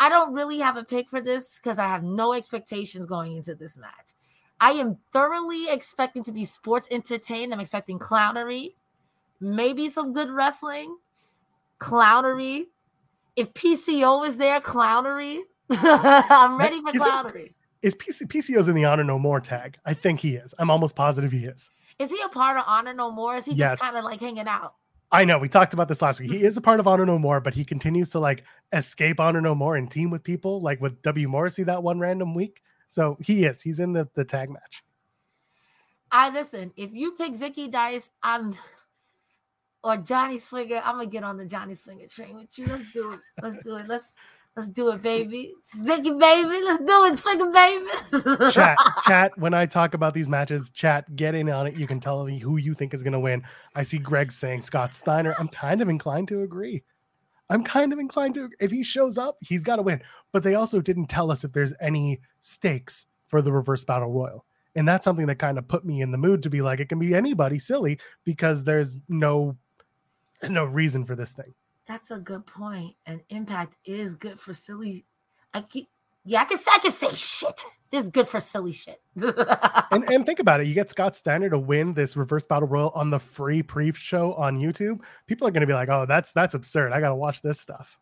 I 0.00 0.08
don't 0.08 0.32
really 0.32 0.58
have 0.60 0.78
a 0.78 0.82
pick 0.82 1.10
for 1.10 1.20
this 1.20 1.60
because 1.62 1.78
I 1.78 1.86
have 1.86 2.02
no 2.02 2.32
expectations 2.32 3.04
going 3.04 3.36
into 3.36 3.54
this 3.54 3.76
match. 3.76 4.14
I 4.58 4.70
am 4.72 4.96
thoroughly 5.12 5.70
expecting 5.70 6.24
to 6.24 6.32
be 6.32 6.46
sports 6.46 6.88
entertained. 6.90 7.52
I'm 7.52 7.60
expecting 7.60 7.98
clownery, 7.98 8.74
maybe 9.40 9.90
some 9.90 10.14
good 10.14 10.30
wrestling, 10.30 10.96
clownery. 11.78 12.64
If 13.36 13.52
PCO 13.52 14.26
is 14.26 14.38
there, 14.38 14.58
clownery. 14.60 15.40
I'm 15.70 16.58
ready 16.58 16.80
for 16.80 16.96
is 16.96 17.02
clownery. 17.02 17.46
It, 17.46 17.54
is 17.82 17.94
PC, 17.94 18.22
PCO's 18.26 18.68
in 18.68 18.74
the 18.74 18.86
Honor 18.86 19.04
No 19.04 19.18
More 19.18 19.40
tag? 19.40 19.76
I 19.84 19.92
think 19.92 20.20
he 20.20 20.36
is. 20.36 20.54
I'm 20.58 20.70
almost 20.70 20.96
positive 20.96 21.30
he 21.30 21.44
is. 21.44 21.70
Is 21.98 22.10
he 22.10 22.20
a 22.24 22.28
part 22.28 22.56
of 22.56 22.64
Honor 22.66 22.94
No 22.94 23.10
More? 23.10 23.36
Is 23.36 23.44
he 23.44 23.52
yes. 23.52 23.72
just 23.72 23.82
kind 23.82 23.96
of 23.98 24.04
like 24.04 24.20
hanging 24.20 24.48
out? 24.48 24.74
I 25.12 25.24
know 25.24 25.38
we 25.38 25.48
talked 25.48 25.74
about 25.74 25.88
this 25.88 26.02
last 26.02 26.20
week. 26.20 26.30
He 26.30 26.44
is 26.44 26.56
a 26.56 26.60
part 26.60 26.78
of 26.78 26.86
Honor 26.86 27.04
No 27.04 27.18
More, 27.18 27.40
but 27.40 27.54
he 27.54 27.64
continues 27.64 28.10
to 28.10 28.20
like 28.20 28.44
escape 28.72 29.18
Honor 29.18 29.40
No 29.40 29.54
More 29.54 29.76
and 29.76 29.90
team 29.90 30.10
with 30.10 30.22
people, 30.22 30.60
like 30.60 30.80
with 30.80 31.02
W 31.02 31.28
Morrissey 31.28 31.64
that 31.64 31.82
one 31.82 31.98
random 31.98 32.34
week. 32.34 32.62
So 32.86 33.16
he 33.20 33.44
is. 33.44 33.60
He's 33.60 33.80
in 33.80 33.92
the 33.92 34.08
the 34.14 34.24
tag 34.24 34.50
match. 34.50 34.82
I 36.12 36.30
listen. 36.30 36.72
If 36.76 36.92
you 36.92 37.12
pick 37.12 37.34
Zicky 37.34 37.70
Dice, 37.70 38.10
I'm 38.22 38.54
or 39.84 39.96
Johnny 39.96 40.38
Swinger. 40.38 40.80
I'm 40.84 40.96
gonna 40.96 41.06
get 41.06 41.24
on 41.24 41.36
the 41.36 41.46
Johnny 41.46 41.74
Swinger 41.74 42.06
train 42.06 42.36
with 42.36 42.56
you. 42.58 42.66
Let's 42.66 42.92
do 42.92 43.12
it. 43.12 43.20
Let's 43.42 43.62
do 43.64 43.76
it. 43.76 43.88
Let's 43.88 44.14
Let's 44.56 44.68
do 44.68 44.90
it, 44.90 45.00
baby. 45.00 45.54
Ziggy, 45.78 46.18
baby. 46.18 46.60
Let's 46.64 46.84
do 46.84 47.04
it, 47.06 47.18
Ziggy, 47.18 47.52
baby. 47.54 48.50
chat, 48.52 48.76
chat. 49.06 49.32
When 49.38 49.54
I 49.54 49.64
talk 49.64 49.94
about 49.94 50.12
these 50.12 50.28
matches, 50.28 50.70
chat, 50.70 51.14
get 51.14 51.34
in 51.34 51.48
on 51.48 51.68
it. 51.68 51.76
You 51.76 51.86
can 51.86 52.00
tell 52.00 52.24
me 52.24 52.38
who 52.38 52.56
you 52.56 52.74
think 52.74 52.92
is 52.92 53.02
going 53.02 53.12
to 53.12 53.20
win. 53.20 53.42
I 53.76 53.84
see 53.84 53.98
Greg 53.98 54.32
saying 54.32 54.62
Scott 54.62 54.92
Steiner. 54.92 55.34
I'm 55.38 55.48
kind 55.48 55.80
of 55.80 55.88
inclined 55.88 56.28
to 56.28 56.42
agree. 56.42 56.82
I'm 57.48 57.62
kind 57.62 57.92
of 57.92 57.98
inclined 57.98 58.34
to. 58.34 58.50
If 58.60 58.72
he 58.72 58.82
shows 58.82 59.18
up, 59.18 59.36
he's 59.40 59.62
got 59.62 59.76
to 59.76 59.82
win. 59.82 60.02
But 60.32 60.42
they 60.42 60.56
also 60.56 60.80
didn't 60.80 61.06
tell 61.06 61.30
us 61.30 61.44
if 61.44 61.52
there's 61.52 61.74
any 61.80 62.20
stakes 62.40 63.06
for 63.28 63.42
the 63.42 63.52
reverse 63.52 63.84
battle 63.84 64.10
royal. 64.10 64.44
And 64.74 64.86
that's 64.86 65.04
something 65.04 65.26
that 65.26 65.38
kind 65.38 65.58
of 65.58 65.68
put 65.68 65.84
me 65.84 66.00
in 66.00 66.10
the 66.10 66.18
mood 66.18 66.42
to 66.42 66.50
be 66.50 66.60
like, 66.60 66.80
it 66.80 66.88
can 66.88 66.98
be 66.98 67.14
anybody 67.14 67.58
silly 67.58 67.98
because 68.24 68.64
there's 68.64 68.98
no, 69.08 69.56
there's 70.40 70.52
no 70.52 70.64
reason 70.64 71.04
for 71.04 71.16
this 71.16 71.32
thing. 71.32 71.54
That's 71.90 72.12
a 72.12 72.20
good 72.20 72.46
point. 72.46 72.94
And 73.04 73.20
impact 73.30 73.74
is 73.84 74.14
good 74.14 74.38
for 74.38 74.54
silly. 74.54 75.06
I 75.52 75.62
keep 75.62 75.88
yeah, 76.24 76.42
I 76.42 76.44
can 76.44 76.56
say 76.56 76.70
I 76.72 76.78
can 76.78 76.92
say 76.92 77.12
shit. 77.16 77.60
This 77.90 78.04
is 78.04 78.08
good 78.10 78.28
for 78.28 78.38
silly 78.38 78.70
shit. 78.70 79.00
and 79.16 80.08
and 80.08 80.24
think 80.24 80.38
about 80.38 80.60
it. 80.60 80.68
You 80.68 80.74
get 80.74 80.88
Scott 80.88 81.16
Steiner 81.16 81.50
to 81.50 81.58
win 81.58 81.92
this 81.92 82.16
reverse 82.16 82.46
battle 82.46 82.68
royal 82.68 82.90
on 82.90 83.10
the 83.10 83.18
free 83.18 83.60
pre-show 83.60 84.34
on 84.34 84.60
YouTube. 84.60 85.00
People 85.26 85.48
are 85.48 85.50
gonna 85.50 85.66
be 85.66 85.72
like, 85.72 85.88
oh, 85.88 86.06
that's 86.06 86.30
that's 86.30 86.54
absurd. 86.54 86.92
I 86.92 87.00
gotta 87.00 87.16
watch 87.16 87.42
this 87.42 87.58
stuff. 87.58 87.98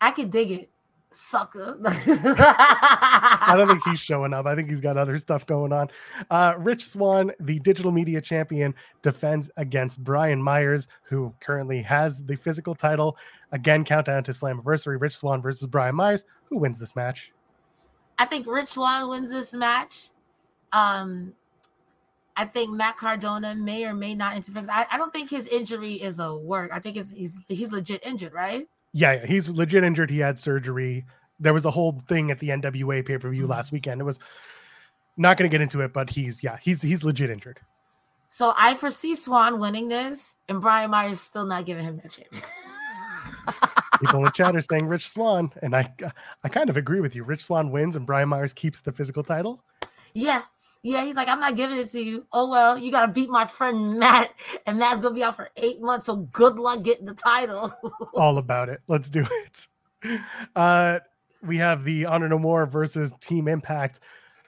I 0.00 0.12
can 0.12 0.30
dig 0.30 0.52
it 0.52 0.70
sucker. 1.10 1.78
I 1.84 3.54
don't 3.56 3.68
think 3.68 3.82
he's 3.84 4.00
showing 4.00 4.32
up. 4.32 4.46
I 4.46 4.54
think 4.54 4.68
he's 4.68 4.80
got 4.80 4.96
other 4.96 5.16
stuff 5.18 5.46
going 5.46 5.72
on. 5.72 5.88
Uh, 6.30 6.54
Rich 6.58 6.86
Swann, 6.86 7.32
the 7.40 7.58
digital 7.60 7.92
media 7.92 8.20
champion, 8.20 8.74
defends 9.02 9.50
against 9.56 10.02
Brian 10.02 10.42
Myers, 10.42 10.88
who 11.02 11.32
currently 11.40 11.82
has 11.82 12.24
the 12.24 12.36
physical 12.36 12.74
title. 12.74 13.16
Again, 13.52 13.84
countdown 13.84 14.24
to 14.24 14.32
Slammiversary. 14.32 15.00
Rich 15.00 15.16
Swann 15.16 15.40
versus 15.40 15.66
Brian 15.66 15.94
Myers. 15.94 16.24
Who 16.46 16.58
wins 16.58 16.78
this 16.78 16.96
match? 16.96 17.32
I 18.18 18.26
think 18.26 18.46
Rich 18.46 18.70
Swann 18.70 19.08
wins 19.08 19.30
this 19.30 19.52
match. 19.54 20.10
Um, 20.72 21.34
I 22.36 22.44
think 22.44 22.70
Matt 22.70 22.98
Cardona 22.98 23.54
may 23.54 23.84
or 23.84 23.94
may 23.94 24.14
not 24.14 24.36
interfere. 24.36 24.64
I, 24.70 24.86
I 24.90 24.98
don't 24.98 25.12
think 25.12 25.30
his 25.30 25.46
injury 25.46 25.94
is 25.94 26.18
a 26.18 26.36
work. 26.36 26.70
I 26.72 26.80
think 26.80 26.96
it's, 26.96 27.10
he's 27.10 27.40
he's 27.48 27.72
legit 27.72 28.04
injured, 28.04 28.34
right? 28.34 28.68
Yeah, 28.96 29.12
yeah, 29.12 29.26
he's 29.26 29.46
legit 29.46 29.84
injured. 29.84 30.10
He 30.10 30.20
had 30.20 30.38
surgery. 30.38 31.04
There 31.38 31.52
was 31.52 31.66
a 31.66 31.70
whole 31.70 32.00
thing 32.08 32.30
at 32.30 32.40
the 32.40 32.48
NWA 32.48 33.04
pay 33.04 33.18
per 33.18 33.28
view 33.28 33.42
mm-hmm. 33.42 33.50
last 33.50 33.70
weekend. 33.70 34.00
It 34.00 34.04
was 34.04 34.18
not 35.18 35.36
going 35.36 35.48
to 35.50 35.54
get 35.54 35.60
into 35.60 35.82
it, 35.82 35.92
but 35.92 36.08
he's 36.08 36.42
yeah, 36.42 36.56
he's 36.62 36.80
he's 36.80 37.04
legit 37.04 37.28
injured. 37.28 37.60
So 38.30 38.54
I 38.56 38.74
foresee 38.74 39.14
Swann 39.14 39.60
winning 39.60 39.88
this, 39.88 40.36
and 40.48 40.62
Brian 40.62 40.90
Myers 40.90 41.20
still 41.20 41.44
not 41.44 41.66
giving 41.66 41.84
him 41.84 41.98
that 41.98 42.10
chip. 42.10 42.32
People 44.00 44.20
in 44.20 44.24
the 44.24 44.30
chat 44.30 44.56
are 44.56 44.60
saying 44.62 44.86
Rich 44.86 45.10
Swann, 45.10 45.52
and 45.60 45.76
I 45.76 45.92
I 46.42 46.48
kind 46.48 46.70
of 46.70 46.78
agree 46.78 47.00
with 47.00 47.14
you. 47.14 47.22
Rich 47.22 47.44
Swann 47.44 47.70
wins, 47.70 47.96
and 47.96 48.06
Brian 48.06 48.30
Myers 48.30 48.54
keeps 48.54 48.80
the 48.80 48.92
physical 48.92 49.22
title. 49.22 49.62
Yeah, 50.14 50.40
yeah, 50.86 51.04
he's 51.04 51.16
like, 51.16 51.28
I'm 51.28 51.40
not 51.40 51.56
giving 51.56 51.78
it 51.78 51.90
to 51.90 52.00
you. 52.00 52.26
Oh 52.32 52.48
well, 52.48 52.78
you 52.78 52.92
gotta 52.92 53.10
beat 53.10 53.28
my 53.28 53.44
friend 53.44 53.98
Matt, 53.98 54.32
and 54.66 54.78
Matt's 54.78 55.00
gonna 55.00 55.16
be 55.16 55.24
out 55.24 55.34
for 55.34 55.50
eight 55.56 55.80
months. 55.80 56.06
So 56.06 56.16
good 56.16 56.60
luck 56.60 56.84
getting 56.84 57.06
the 57.06 57.14
title. 57.14 57.74
All 58.14 58.38
about 58.38 58.68
it. 58.68 58.80
Let's 58.86 59.10
do 59.10 59.26
it. 59.28 59.68
Uh, 60.54 61.00
we 61.42 61.56
have 61.56 61.82
the 61.82 62.06
Honor 62.06 62.28
No 62.28 62.38
More 62.38 62.66
versus 62.66 63.12
Team 63.20 63.48
Impact. 63.48 63.98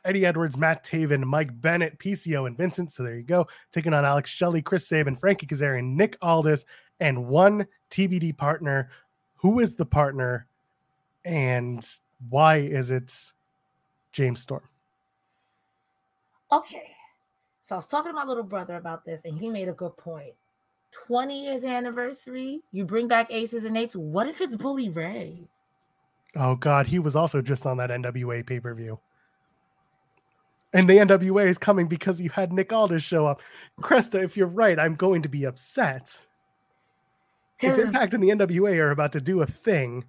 Eddie 0.05 0.25
Edwards, 0.25 0.57
Matt 0.57 0.85
Taven, 0.85 1.25
Mike 1.25 1.61
Bennett, 1.61 1.99
PCO, 1.99 2.47
and 2.47 2.57
Vincent. 2.57 2.93
So 2.93 3.03
there 3.03 3.17
you 3.17 3.25
go. 3.25 3.49
Taking 3.73 3.93
on 3.93 4.05
Alex 4.05 4.31
Shelley, 4.31 4.63
Chris 4.63 4.87
Sabin, 4.87 5.17
Frankie 5.17 5.47
Kazarian, 5.47 5.97
Nick 5.97 6.17
Aldis, 6.23 6.65
and 7.01 7.27
one 7.27 7.67
TBD 7.91 8.37
partner. 8.37 8.91
Who 9.35 9.59
is 9.59 9.75
the 9.75 9.87
partner? 9.87 10.47
And 11.25 11.85
why 12.31 12.59
is 12.59 12.93
it 12.93 13.13
James 14.13 14.41
Storm? 14.41 14.63
Okay. 16.53 16.95
So 17.63 17.75
I 17.75 17.79
was 17.79 17.87
talking 17.87 18.11
to 18.11 18.15
my 18.17 18.25
little 18.25 18.43
brother 18.43 18.77
about 18.77 19.05
this, 19.05 19.23
and 19.25 19.39
he 19.39 19.49
made 19.49 19.69
a 19.69 19.73
good 19.73 19.97
point. 19.97 20.35
20 20.93 21.45
years 21.45 21.65
anniversary. 21.65 22.63
You 22.73 22.85
bring 22.85 23.09
back 23.09 23.31
aces 23.31 23.65
and 23.65 23.77
eights. 23.77 23.95
What 23.95 24.27
if 24.27 24.41
it's 24.41 24.57
Bully 24.57 24.89
Ray? 24.89 25.49
Oh 26.35 26.55
God, 26.57 26.87
he 26.87 26.99
was 26.99 27.15
also 27.17 27.43
just 27.43 27.67
on 27.67 27.77
that 27.79 27.91
NWA 27.91 28.47
pay 28.47 28.61
per 28.61 28.75
view. 28.75 28.99
And 30.75 30.89
the 30.89 30.99
NWA 30.99 31.47
is 31.47 31.59
coming 31.59 31.89
because 31.89 32.21
you 32.21 32.29
had 32.31 32.53
Nick 32.53 32.73
Aldis 32.73 33.03
show 33.03 33.25
up. 33.27 33.41
Cresta, 33.81 34.23
if 34.23 34.37
you're 34.37 34.47
right, 34.47 34.79
I'm 34.79 34.95
going 34.95 35.23
to 35.23 35.29
be 35.29 35.45
upset. 35.45 36.27
If 37.61 37.79
Impact 37.79 38.15
and 38.15 38.23
the 38.23 38.29
NWA 38.29 38.79
are 38.79 38.91
about 38.91 39.13
to 39.13 39.21
do 39.21 39.41
a 39.41 39.47
thing, 39.47 40.05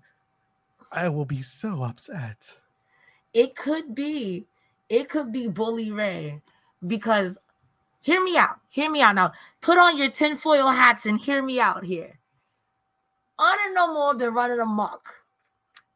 I 0.92 1.10
will 1.10 1.26
be 1.26 1.42
so 1.42 1.84
upset. 1.84 2.56
it 3.34 3.56
could 3.56 3.96
be 3.96 4.46
it 4.90 5.08
could 5.08 5.32
be 5.32 5.48
bully 5.48 5.92
ray 5.92 6.42
because 6.86 7.38
hear 8.02 8.24
me 8.24 8.38
out 8.38 8.58
hear 8.70 8.90
me 8.90 9.02
out 9.02 9.16
now. 9.16 9.32
Put 9.62 9.78
on 9.78 9.98
your 9.98 10.10
tinfoil 10.10 10.68
hats 10.68 11.06
and 11.06 11.20
hear 11.20 11.42
me 11.42 11.60
out 11.60 11.84
here. 11.84 12.20
Honor 13.38 13.74
no 13.74 13.94
more 13.94 14.16
been 14.16 14.34
running 14.34 14.60
amok. 14.60 15.24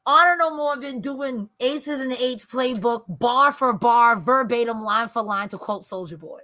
Honor 0.06 0.36
no 0.38 0.56
more 0.56 0.78
been 0.78 1.02
doing 1.02 1.50
aces 1.60 2.02
and 2.02 2.12
eights 2.14 2.46
playbook 2.46 3.04
bar 3.08 3.52
for 3.52 3.74
bar 3.74 4.18
verbatim 4.18 4.84
line 4.84 5.10
for 5.10 5.24
line 5.24 5.50
to 5.50 5.58
quote 5.58 5.84
soldier 5.84 6.18
boy. 6.18 6.40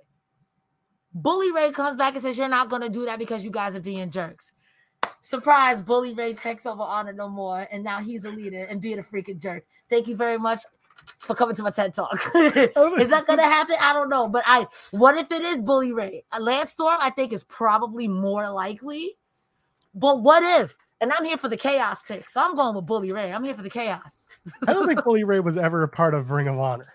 Bully 1.13 1.51
ray 1.51 1.71
comes 1.71 1.95
back 1.95 2.13
and 2.13 2.21
says 2.21 2.37
you're 2.37 2.47
not 2.47 2.69
to 2.69 2.89
do 2.89 3.05
that 3.05 3.19
because 3.19 3.43
you 3.43 3.51
guys 3.51 3.75
are 3.75 3.81
being 3.81 4.09
jerks. 4.09 4.53
Surprise 5.21 5.81
bully 5.81 6.13
ray 6.13 6.33
takes 6.33 6.65
over 6.65 6.81
honor 6.81 7.13
no 7.13 7.27
more 7.27 7.67
and 7.71 7.83
now 7.83 7.99
he's 7.99 8.25
a 8.25 8.29
leader 8.29 8.65
and 8.69 8.81
being 8.81 8.99
a 8.99 9.03
freaking 9.03 9.39
jerk. 9.39 9.65
Thank 9.89 10.07
you 10.07 10.15
very 10.15 10.37
much 10.37 10.61
for 11.19 11.35
coming 11.35 11.55
to 11.55 11.63
my 11.63 11.71
TED 11.71 11.93
talk. 11.93 12.19
Oh 12.75 12.95
is 12.99 13.09
that 13.09 13.25
gonna 13.25 13.43
happen? 13.43 13.75
I 13.79 13.93
don't 13.93 14.09
know. 14.09 14.29
But 14.29 14.43
I 14.45 14.67
what 14.91 15.17
if 15.17 15.31
it 15.31 15.41
is 15.41 15.61
Bully 15.61 15.91
Ray? 15.91 16.23
A 16.31 16.37
uh, 16.37 16.39
Lance 16.39 16.71
Storm, 16.71 16.97
I 16.99 17.09
think, 17.09 17.33
is 17.33 17.43
probably 17.43 18.07
more 18.07 18.49
likely. 18.49 19.17
But 19.93 20.21
what 20.21 20.43
if? 20.61 20.75
And 21.01 21.11
I'm 21.11 21.23
here 21.25 21.37
for 21.37 21.47
the 21.47 21.57
chaos 21.57 22.03
pick. 22.03 22.29
So 22.29 22.41
I'm 22.41 22.55
going 22.55 22.75
with 22.75 22.85
Bully 22.85 23.11
Ray. 23.11 23.31
I'm 23.31 23.43
here 23.43 23.53
for 23.53 23.61
the 23.61 23.69
chaos. 23.69 24.27
I 24.67 24.73
don't 24.73 24.87
think 24.87 25.03
Bully 25.05 25.23
Ray 25.23 25.39
was 25.39 25.57
ever 25.57 25.83
a 25.83 25.87
part 25.87 26.13
of 26.13 26.31
Ring 26.31 26.47
of 26.47 26.59
Honor. 26.59 26.93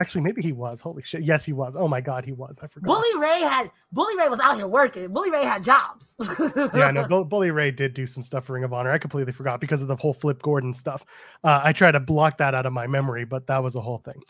Actually, 0.00 0.22
maybe 0.22 0.42
he 0.42 0.52
was. 0.52 0.80
Holy 0.80 1.02
shit. 1.02 1.22
Yes, 1.22 1.44
he 1.44 1.52
was. 1.52 1.76
Oh 1.78 1.86
my 1.86 2.00
God, 2.00 2.24
he 2.24 2.32
was. 2.32 2.58
I 2.62 2.66
forgot. 2.66 2.86
Bully 2.86 3.20
Ray 3.20 3.40
had 3.40 3.70
Bully 3.92 4.16
Ray 4.16 4.28
was 4.28 4.40
out 4.40 4.56
here 4.56 4.66
working. 4.66 5.12
Bully 5.12 5.30
Ray 5.30 5.44
had 5.44 5.62
jobs. 5.62 6.16
yeah, 6.74 6.90
no, 6.90 7.04
Bull- 7.08 7.24
Bully 7.24 7.52
Ray 7.52 7.70
did 7.70 7.94
do 7.94 8.06
some 8.06 8.22
stuff 8.22 8.46
for 8.46 8.54
Ring 8.54 8.64
of 8.64 8.72
Honor. 8.72 8.90
I 8.90 8.98
completely 8.98 9.32
forgot 9.32 9.60
because 9.60 9.82
of 9.82 9.88
the 9.88 9.96
whole 9.96 10.14
Flip 10.14 10.42
Gordon 10.42 10.74
stuff. 10.74 11.04
Uh, 11.44 11.60
I 11.62 11.72
tried 11.72 11.92
to 11.92 12.00
block 12.00 12.38
that 12.38 12.54
out 12.54 12.66
of 12.66 12.72
my 12.72 12.88
memory, 12.88 13.24
but 13.24 13.46
that 13.46 13.62
was 13.62 13.76
a 13.76 13.80
whole 13.80 13.98
thing. 13.98 14.20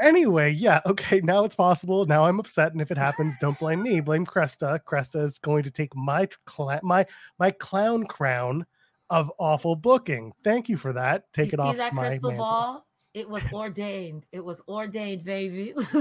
Anyway, 0.00 0.50
yeah, 0.52 0.80
okay, 0.86 1.20
now 1.20 1.44
it's 1.44 1.54
possible. 1.54 2.06
Now 2.06 2.24
I'm 2.24 2.40
upset, 2.40 2.72
and 2.72 2.80
if 2.80 2.90
it 2.90 2.98
happens, 2.98 3.34
don't 3.40 3.58
blame 3.58 3.82
me. 3.82 4.00
Blame 4.00 4.24
Cresta. 4.24 4.80
Cresta 4.84 5.22
is 5.22 5.38
going 5.38 5.64
to 5.64 5.70
take 5.70 5.94
my 5.94 6.28
cla- 6.46 6.80
my 6.82 7.06
my 7.38 7.50
clown 7.50 8.04
crown 8.06 8.64
of 9.10 9.30
awful 9.38 9.76
booking. 9.76 10.32
Thank 10.42 10.70
you 10.70 10.78
for 10.78 10.94
that. 10.94 11.30
Take 11.34 11.52
you 11.52 11.58
it 11.58 11.60
see 11.60 11.66
off 11.66 11.76
that 11.76 11.92
my 11.92 12.08
crystal 12.08 12.30
mantle. 12.30 12.46
ball? 12.46 12.86
It 13.14 13.28
was 13.28 13.42
ordained. 13.52 14.26
It 14.32 14.44
was 14.44 14.60
ordained, 14.68 15.24
baby. 15.24 15.74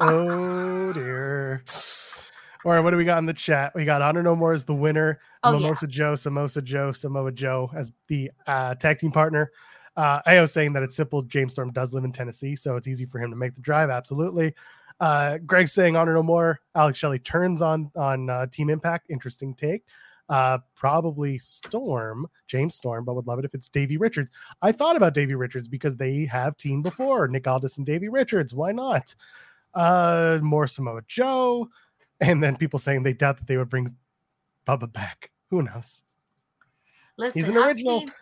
Oh 0.00 0.92
dear. 0.92 1.64
All 2.64 2.70
right, 2.70 2.78
what 2.80 2.92
do 2.92 2.96
we 2.96 3.04
got 3.04 3.18
in 3.18 3.26
the 3.26 3.34
chat? 3.34 3.72
We 3.74 3.84
got 3.84 4.02
Honor 4.02 4.22
No 4.22 4.36
More 4.36 4.52
as 4.52 4.64
the 4.64 4.74
winner, 4.74 5.18
Oh, 5.42 5.58
yeah. 5.58 5.74
Joe, 5.88 6.12
Samosa 6.12 6.62
Joe, 6.62 6.92
Samoa 6.92 7.32
Joe 7.32 7.68
as 7.74 7.90
the 8.06 8.30
uh, 8.46 8.76
tag 8.76 8.98
team 8.98 9.10
partner. 9.10 9.50
Uh, 9.96 10.22
Ayo 10.22 10.48
saying 10.48 10.72
that 10.74 10.84
it's 10.84 10.94
simple. 10.94 11.22
James 11.22 11.52
Storm 11.52 11.72
does 11.72 11.92
live 11.92 12.04
in 12.04 12.12
Tennessee, 12.12 12.54
so 12.54 12.76
it's 12.76 12.86
easy 12.86 13.04
for 13.04 13.18
him 13.18 13.30
to 13.30 13.36
make 13.36 13.54
the 13.54 13.60
drive. 13.60 13.90
Absolutely. 13.90 14.54
Uh, 15.00 15.38
Greg 15.38 15.66
saying 15.66 15.96
Honor 15.96 16.14
No 16.14 16.22
More. 16.22 16.60
Alex 16.76 16.98
Shelley 16.98 17.18
turns 17.18 17.60
on 17.60 17.90
on 17.96 18.30
uh, 18.30 18.46
Team 18.46 18.70
Impact. 18.70 19.10
Interesting 19.10 19.54
take. 19.54 19.82
Uh, 20.28 20.58
probably 20.74 21.36
Storm, 21.38 22.26
James 22.46 22.74
Storm, 22.74 23.04
but 23.04 23.14
would 23.14 23.26
love 23.26 23.38
it 23.38 23.44
if 23.44 23.54
it's 23.54 23.68
Davey 23.68 23.96
Richards. 23.96 24.30
I 24.62 24.72
thought 24.72 24.96
about 24.96 25.14
Davey 25.14 25.34
Richards 25.34 25.68
because 25.68 25.96
they 25.96 26.24
have 26.26 26.56
teamed 26.56 26.84
before, 26.84 27.28
Nick 27.28 27.46
Aldis 27.46 27.76
and 27.76 27.86
Davey 27.86 28.08
Richards. 28.08 28.54
Why 28.54 28.72
not? 28.72 29.14
Uh, 29.74 30.38
more 30.42 30.66
Samoa 30.66 31.02
Joe, 31.06 31.68
and 32.20 32.42
then 32.42 32.56
people 32.56 32.78
saying 32.78 33.02
they 33.02 33.12
doubt 33.12 33.38
that 33.38 33.46
they 33.46 33.56
would 33.56 33.68
bring 33.70 33.94
Bubba 34.66 34.90
back. 34.92 35.30
Who 35.50 35.62
knows? 35.62 36.02
Listen, 37.18 37.40
He's 37.40 37.48
an 37.50 37.58
I've 37.58 37.66
original. 37.68 38.00
seen, 38.00 38.12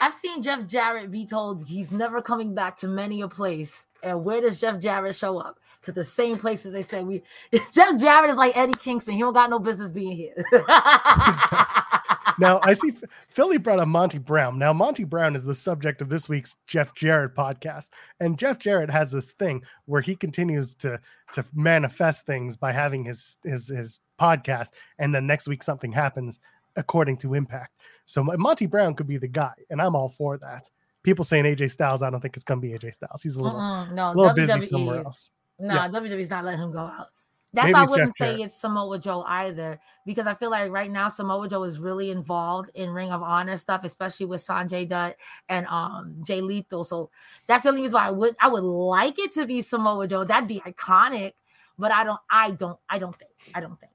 I've 0.00 0.14
seen 0.14 0.42
Jeff 0.42 0.66
Jarrett 0.66 1.10
be 1.10 1.26
told 1.26 1.64
he's 1.64 1.90
never 1.90 2.22
coming 2.22 2.54
back 2.54 2.76
to 2.76 2.88
many 2.88 3.20
a 3.20 3.28
place. 3.28 3.86
And 4.02 4.24
where 4.24 4.40
does 4.40 4.60
Jeff 4.60 4.78
Jarrett 4.78 5.14
show 5.14 5.38
up? 5.38 5.58
To 5.82 5.92
the 5.92 6.04
same 6.04 6.38
places 6.38 6.72
they 6.72 6.82
said 6.82 7.06
we. 7.06 7.22
It's 7.50 7.74
Jeff 7.74 7.98
Jarrett 7.98 8.30
is 8.30 8.36
like 8.36 8.56
Eddie 8.56 8.74
Kingston. 8.74 9.14
He 9.14 9.20
don't 9.20 9.34
got 9.34 9.50
no 9.50 9.58
business 9.58 9.92
being 9.92 10.16
here. 10.16 10.44
Now 12.38 12.60
I 12.62 12.72
see 12.72 12.92
Philly 13.28 13.58
brought 13.58 13.80
up 13.80 13.88
Monty 13.88 14.18
Brown. 14.18 14.58
Now 14.58 14.72
Monty 14.72 15.04
Brown 15.04 15.34
is 15.34 15.42
the 15.42 15.54
subject 15.54 16.00
of 16.00 16.08
this 16.08 16.28
week's 16.28 16.56
Jeff 16.66 16.94
Jarrett 16.94 17.34
podcast, 17.34 17.88
and 18.20 18.38
Jeff 18.38 18.58
Jarrett 18.58 18.90
has 18.90 19.10
this 19.10 19.32
thing 19.32 19.62
where 19.86 20.00
he 20.00 20.14
continues 20.14 20.74
to 20.76 21.00
to 21.32 21.44
manifest 21.52 22.26
things 22.26 22.56
by 22.56 22.70
having 22.72 23.04
his 23.04 23.38
his 23.42 23.68
his 23.68 23.98
podcast, 24.20 24.68
and 24.98 25.12
then 25.12 25.26
next 25.26 25.48
week 25.48 25.64
something 25.64 25.92
happens 25.92 26.38
according 26.78 27.18
to 27.18 27.34
Impact. 27.34 27.74
So 28.06 28.24
Monty 28.24 28.66
Brown 28.66 28.94
could 28.94 29.06
be 29.06 29.18
the 29.18 29.28
guy, 29.28 29.52
and 29.68 29.82
I'm 29.82 29.94
all 29.94 30.08
for 30.08 30.38
that. 30.38 30.70
People 31.02 31.24
saying 31.24 31.44
AJ 31.44 31.70
Styles, 31.70 32.02
I 32.02 32.10
don't 32.10 32.20
think 32.20 32.36
it's 32.36 32.44
gonna 32.44 32.60
be 32.60 32.70
AJ 32.70 32.94
Styles. 32.94 33.22
He's 33.22 33.36
a 33.36 33.42
little, 33.42 33.86
no, 33.92 34.12
little 34.12 34.34
busy 34.34 34.60
somewhere 34.62 35.04
else. 35.04 35.30
Nah, 35.58 35.88
WWE's 35.88 36.30
not 36.30 36.44
letting 36.44 36.62
him 36.62 36.72
go 36.72 36.80
out. 36.80 37.08
That's 37.52 37.66
Maybe 37.66 37.74
why 37.74 37.80
I 37.80 37.86
wouldn't 37.90 38.16
Jeff 38.18 38.26
say 38.26 38.32
Jarrett. 38.36 38.46
it's 38.46 38.60
Samoa 38.60 38.98
Joe 38.98 39.24
either, 39.26 39.80
because 40.04 40.26
I 40.26 40.34
feel 40.34 40.50
like 40.50 40.70
right 40.70 40.90
now 40.90 41.08
Samoa 41.08 41.48
Joe 41.48 41.62
is 41.62 41.78
really 41.78 42.10
involved 42.10 42.70
in 42.74 42.90
Ring 42.90 43.10
of 43.10 43.22
Honor 43.22 43.56
stuff, 43.56 43.84
especially 43.84 44.26
with 44.26 44.46
Sanjay 44.46 44.86
Dutt 44.86 45.16
and 45.48 45.66
um 45.68 46.16
Jay 46.26 46.42
Lethal. 46.42 46.84
So 46.84 47.10
that's 47.46 47.62
the 47.62 47.70
only 47.70 47.82
reason 47.82 47.94
why 47.96 48.08
I 48.08 48.10
would 48.10 48.36
I 48.38 48.48
would 48.48 48.64
like 48.64 49.18
it 49.18 49.32
to 49.34 49.46
be 49.46 49.62
Samoa 49.62 50.06
Joe. 50.06 50.24
That'd 50.24 50.48
be 50.48 50.60
iconic, 50.60 51.32
but 51.78 51.90
I 51.90 52.04
don't 52.04 52.20
I 52.30 52.50
don't 52.50 52.78
I 52.88 52.98
don't 52.98 53.18
think 53.18 53.30
I 53.54 53.60
don't 53.60 53.80
think. 53.80 53.92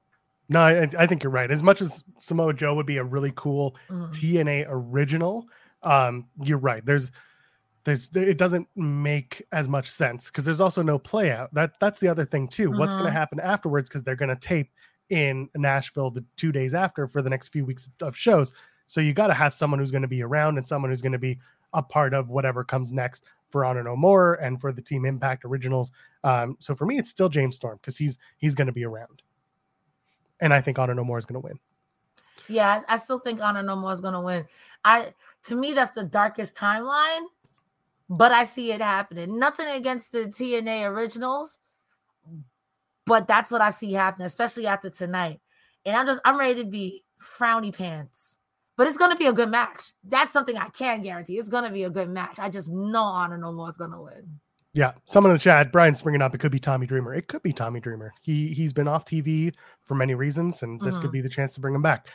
No, 0.49 0.59
I, 0.59 0.89
I 0.97 1.07
think 1.07 1.23
you're 1.23 1.31
right. 1.31 1.49
As 1.49 1.63
much 1.63 1.81
as 1.81 2.03
Samoa 2.17 2.53
Joe 2.53 2.75
would 2.75 2.85
be 2.85 2.97
a 2.97 3.03
really 3.03 3.31
cool 3.35 3.75
Mhm. 3.89 4.11
TNA 4.13 4.65
original, 4.69 5.47
um, 5.83 6.27
you're 6.41 6.57
right. 6.57 6.85
There's 6.85 7.11
there's 7.85 8.07
there- 8.09 8.29
it 8.29 8.37
doesn't 8.37 8.67
make 8.77 9.41
as 9.51 9.67
much 9.67 9.89
sense 9.91 10.27
because 10.27 10.45
there's 10.45 10.61
also 10.61 10.81
no 10.81 10.97
play 10.97 11.31
out. 11.31 11.53
That 11.53 11.77
that's 11.79 11.99
the 11.99 12.07
other 12.07 12.23
thing 12.25 12.47
too. 12.47 12.71
What's 12.71 12.93
going 12.93 13.05
to 13.05 13.11
happen 13.11 13.39
afterwards? 13.41 13.89
Because 13.89 14.03
they're 14.03 14.15
going 14.15 14.29
to 14.29 14.37
tape 14.37 14.71
in 15.09 15.49
Nashville 15.55 16.09
the 16.09 16.23
two 16.37 16.51
days 16.53 16.73
after 16.73 17.07
for 17.07 17.21
the 17.21 17.29
next 17.29 17.49
few 17.49 17.65
weeks 17.65 17.89
of 18.01 18.15
shows. 18.15 18.53
So 18.85 19.01
you 19.01 19.13
got 19.13 19.27
to 19.27 19.33
have 19.33 19.53
someone 19.53 19.79
who's 19.79 19.91
going 19.91 20.01
to 20.01 20.07
be 20.07 20.23
around 20.23 20.57
and 20.57 20.65
someone 20.67 20.91
who's 20.91 21.01
going 21.01 21.11
to 21.13 21.17
be 21.19 21.39
a 21.73 21.83
part 21.83 22.13
of 22.13 22.29
whatever 22.29 22.63
comes 22.63 22.93
next 22.93 23.25
for 23.49 23.65
Honor 23.65 23.83
No 23.83 23.95
More 23.97 24.35
and 24.35 24.59
for 24.61 24.71
the 24.71 24.81
Team 24.81 25.03
Impact 25.05 25.43
Originals. 25.43 25.91
Um, 26.23 26.55
so 26.59 26.73
for 26.75 26.85
me, 26.85 26.97
it's 26.99 27.09
still 27.09 27.27
James 27.29 27.55
Storm 27.57 27.77
because 27.81 27.97
he's 27.97 28.17
he's 28.37 28.55
going 28.55 28.67
to 28.67 28.73
be 28.73 28.85
around, 28.85 29.21
and 30.43 30.53
I 30.53 30.61
think 30.61 30.77
Honor 30.77 30.93
No 30.93 31.03
More 31.03 31.17
is 31.17 31.25
going 31.25 31.41
to 31.41 31.47
win. 31.47 31.59
Yeah, 32.47 32.81
I, 32.87 32.97
still 32.97 33.19
think 33.19 33.41
Honor 33.41 33.63
No 33.63 33.75
More 33.75 33.91
is 33.91 34.01
gonna 34.01 34.21
win. 34.21 34.45
I 34.83 35.13
to 35.45 35.55
me 35.55 35.73
that's 35.73 35.91
the 35.91 36.03
darkest 36.03 36.55
timeline, 36.55 37.23
but 38.09 38.31
I 38.31 38.43
see 38.43 38.71
it 38.71 38.81
happening. 38.81 39.39
Nothing 39.39 39.67
against 39.69 40.11
the 40.11 40.25
TNA 40.25 40.89
originals, 40.89 41.59
but 43.05 43.27
that's 43.27 43.51
what 43.51 43.61
I 43.61 43.71
see 43.71 43.93
happening, 43.93 44.25
especially 44.25 44.67
after 44.67 44.89
tonight. 44.89 45.39
And 45.85 45.95
I'm 45.95 46.05
just 46.05 46.19
I'm 46.25 46.37
ready 46.37 46.63
to 46.63 46.69
be 46.69 47.03
frowny 47.21 47.73
pants. 47.75 48.39
But 48.75 48.87
it's 48.87 48.97
gonna 48.97 49.15
be 49.15 49.27
a 49.27 49.33
good 49.33 49.49
match. 49.49 49.93
That's 50.03 50.33
something 50.33 50.57
I 50.57 50.69
can 50.69 51.01
guarantee. 51.01 51.37
It's 51.37 51.49
gonna 51.49 51.71
be 51.71 51.83
a 51.83 51.89
good 51.89 52.09
match. 52.09 52.39
I 52.39 52.49
just 52.49 52.69
know 52.69 53.03
Honor 53.03 53.37
No 53.37 53.51
More 53.51 53.69
is 53.69 53.77
gonna 53.77 54.01
win. 54.01 54.39
Yeah, 54.73 54.93
someone 55.05 55.29
in 55.31 55.35
the 55.35 55.39
chat, 55.43 55.71
Brian's 55.71 56.01
bringing 56.01 56.21
up 56.23 56.33
it 56.33 56.39
could 56.39 56.51
be 56.51 56.59
Tommy 56.59 56.87
Dreamer. 56.87 57.13
It 57.13 57.27
could 57.27 57.43
be 57.43 57.53
Tommy 57.53 57.79
Dreamer. 57.79 58.13
He 58.21 58.47
he's 58.53 58.73
been 58.73 58.87
off 58.87 59.05
TV 59.05 59.53
for 59.83 59.93
many 59.95 60.15
reasons, 60.15 60.63
and 60.63 60.81
this 60.81 60.97
could 60.97 61.09
Mhm. 61.11 61.13
be 61.13 61.21
the 61.21 61.29
chance 61.29 61.53
to 61.55 61.59
bring 61.61 61.75
him 61.75 61.81
back. 61.83 62.07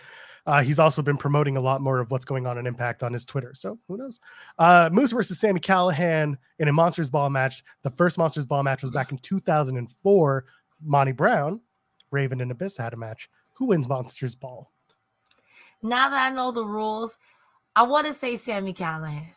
Uh, 0.47 0.63
he's 0.63 0.79
also 0.79 1.03
been 1.03 1.17
promoting 1.19 1.57
a 1.57 1.61
lot 1.61 1.81
more 1.83 2.01
of 2.01 2.11
what's 2.11 2.25
going 2.25 2.47
on 2.47 2.57
in 2.59 2.67
Impact 2.67 3.03
on 3.03 3.13
his 3.13 3.25
Twitter. 3.25 3.53
So 3.55 3.79
who 3.87 3.97
knows? 3.99 4.19
Uh, 4.59 4.89
Moose 4.91 5.13
versus 5.13 5.39
Sami 5.39 5.61
Callihan 5.61 6.37
in 6.59 6.69
a 6.69 6.73
Monsters 6.73 7.11
Ball 7.11 7.29
match. 7.29 7.63
The 7.83 7.91
first 7.91 8.17
Monsters 8.19 8.47
Ball 8.47 8.63
match 8.63 8.81
was 8.83 8.91
back 8.91 9.13
in 9.13 9.19
2004. 9.19 10.47
Monty 10.83 11.13
Brown, 11.13 11.61
Raven, 12.11 12.41
and 12.41 12.51
Abyss 12.51 12.77
had 12.79 12.95
a 12.95 12.97
match. 12.97 13.29
Who 13.55 13.67
wins 13.67 13.89
Monsters 13.89 14.35
Ball? 14.35 14.71
now 15.81 16.09
that 16.09 16.33
I 16.33 16.35
know 16.35 16.51
the 16.51 16.67
rules, 16.67 17.17
I 17.77 17.83
want 17.85 18.07
to 18.09 18.13
say 18.13 18.35
Sami 18.35 18.73
Callihan. 18.75 19.33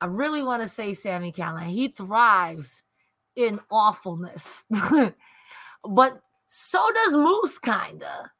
I 0.00 0.06
really 0.06 0.42
want 0.42 0.62
to 0.62 0.68
say 0.68 0.94
Sami 0.94 1.32
Callihan. 1.32 1.70
He 1.70 1.88
thrives 1.88 2.82
in 3.36 3.60
awfulness, 3.70 4.64
but 5.84 6.20
so 6.46 6.86
does 6.94 7.16
Moose, 7.16 7.58
kinda. 7.58 8.30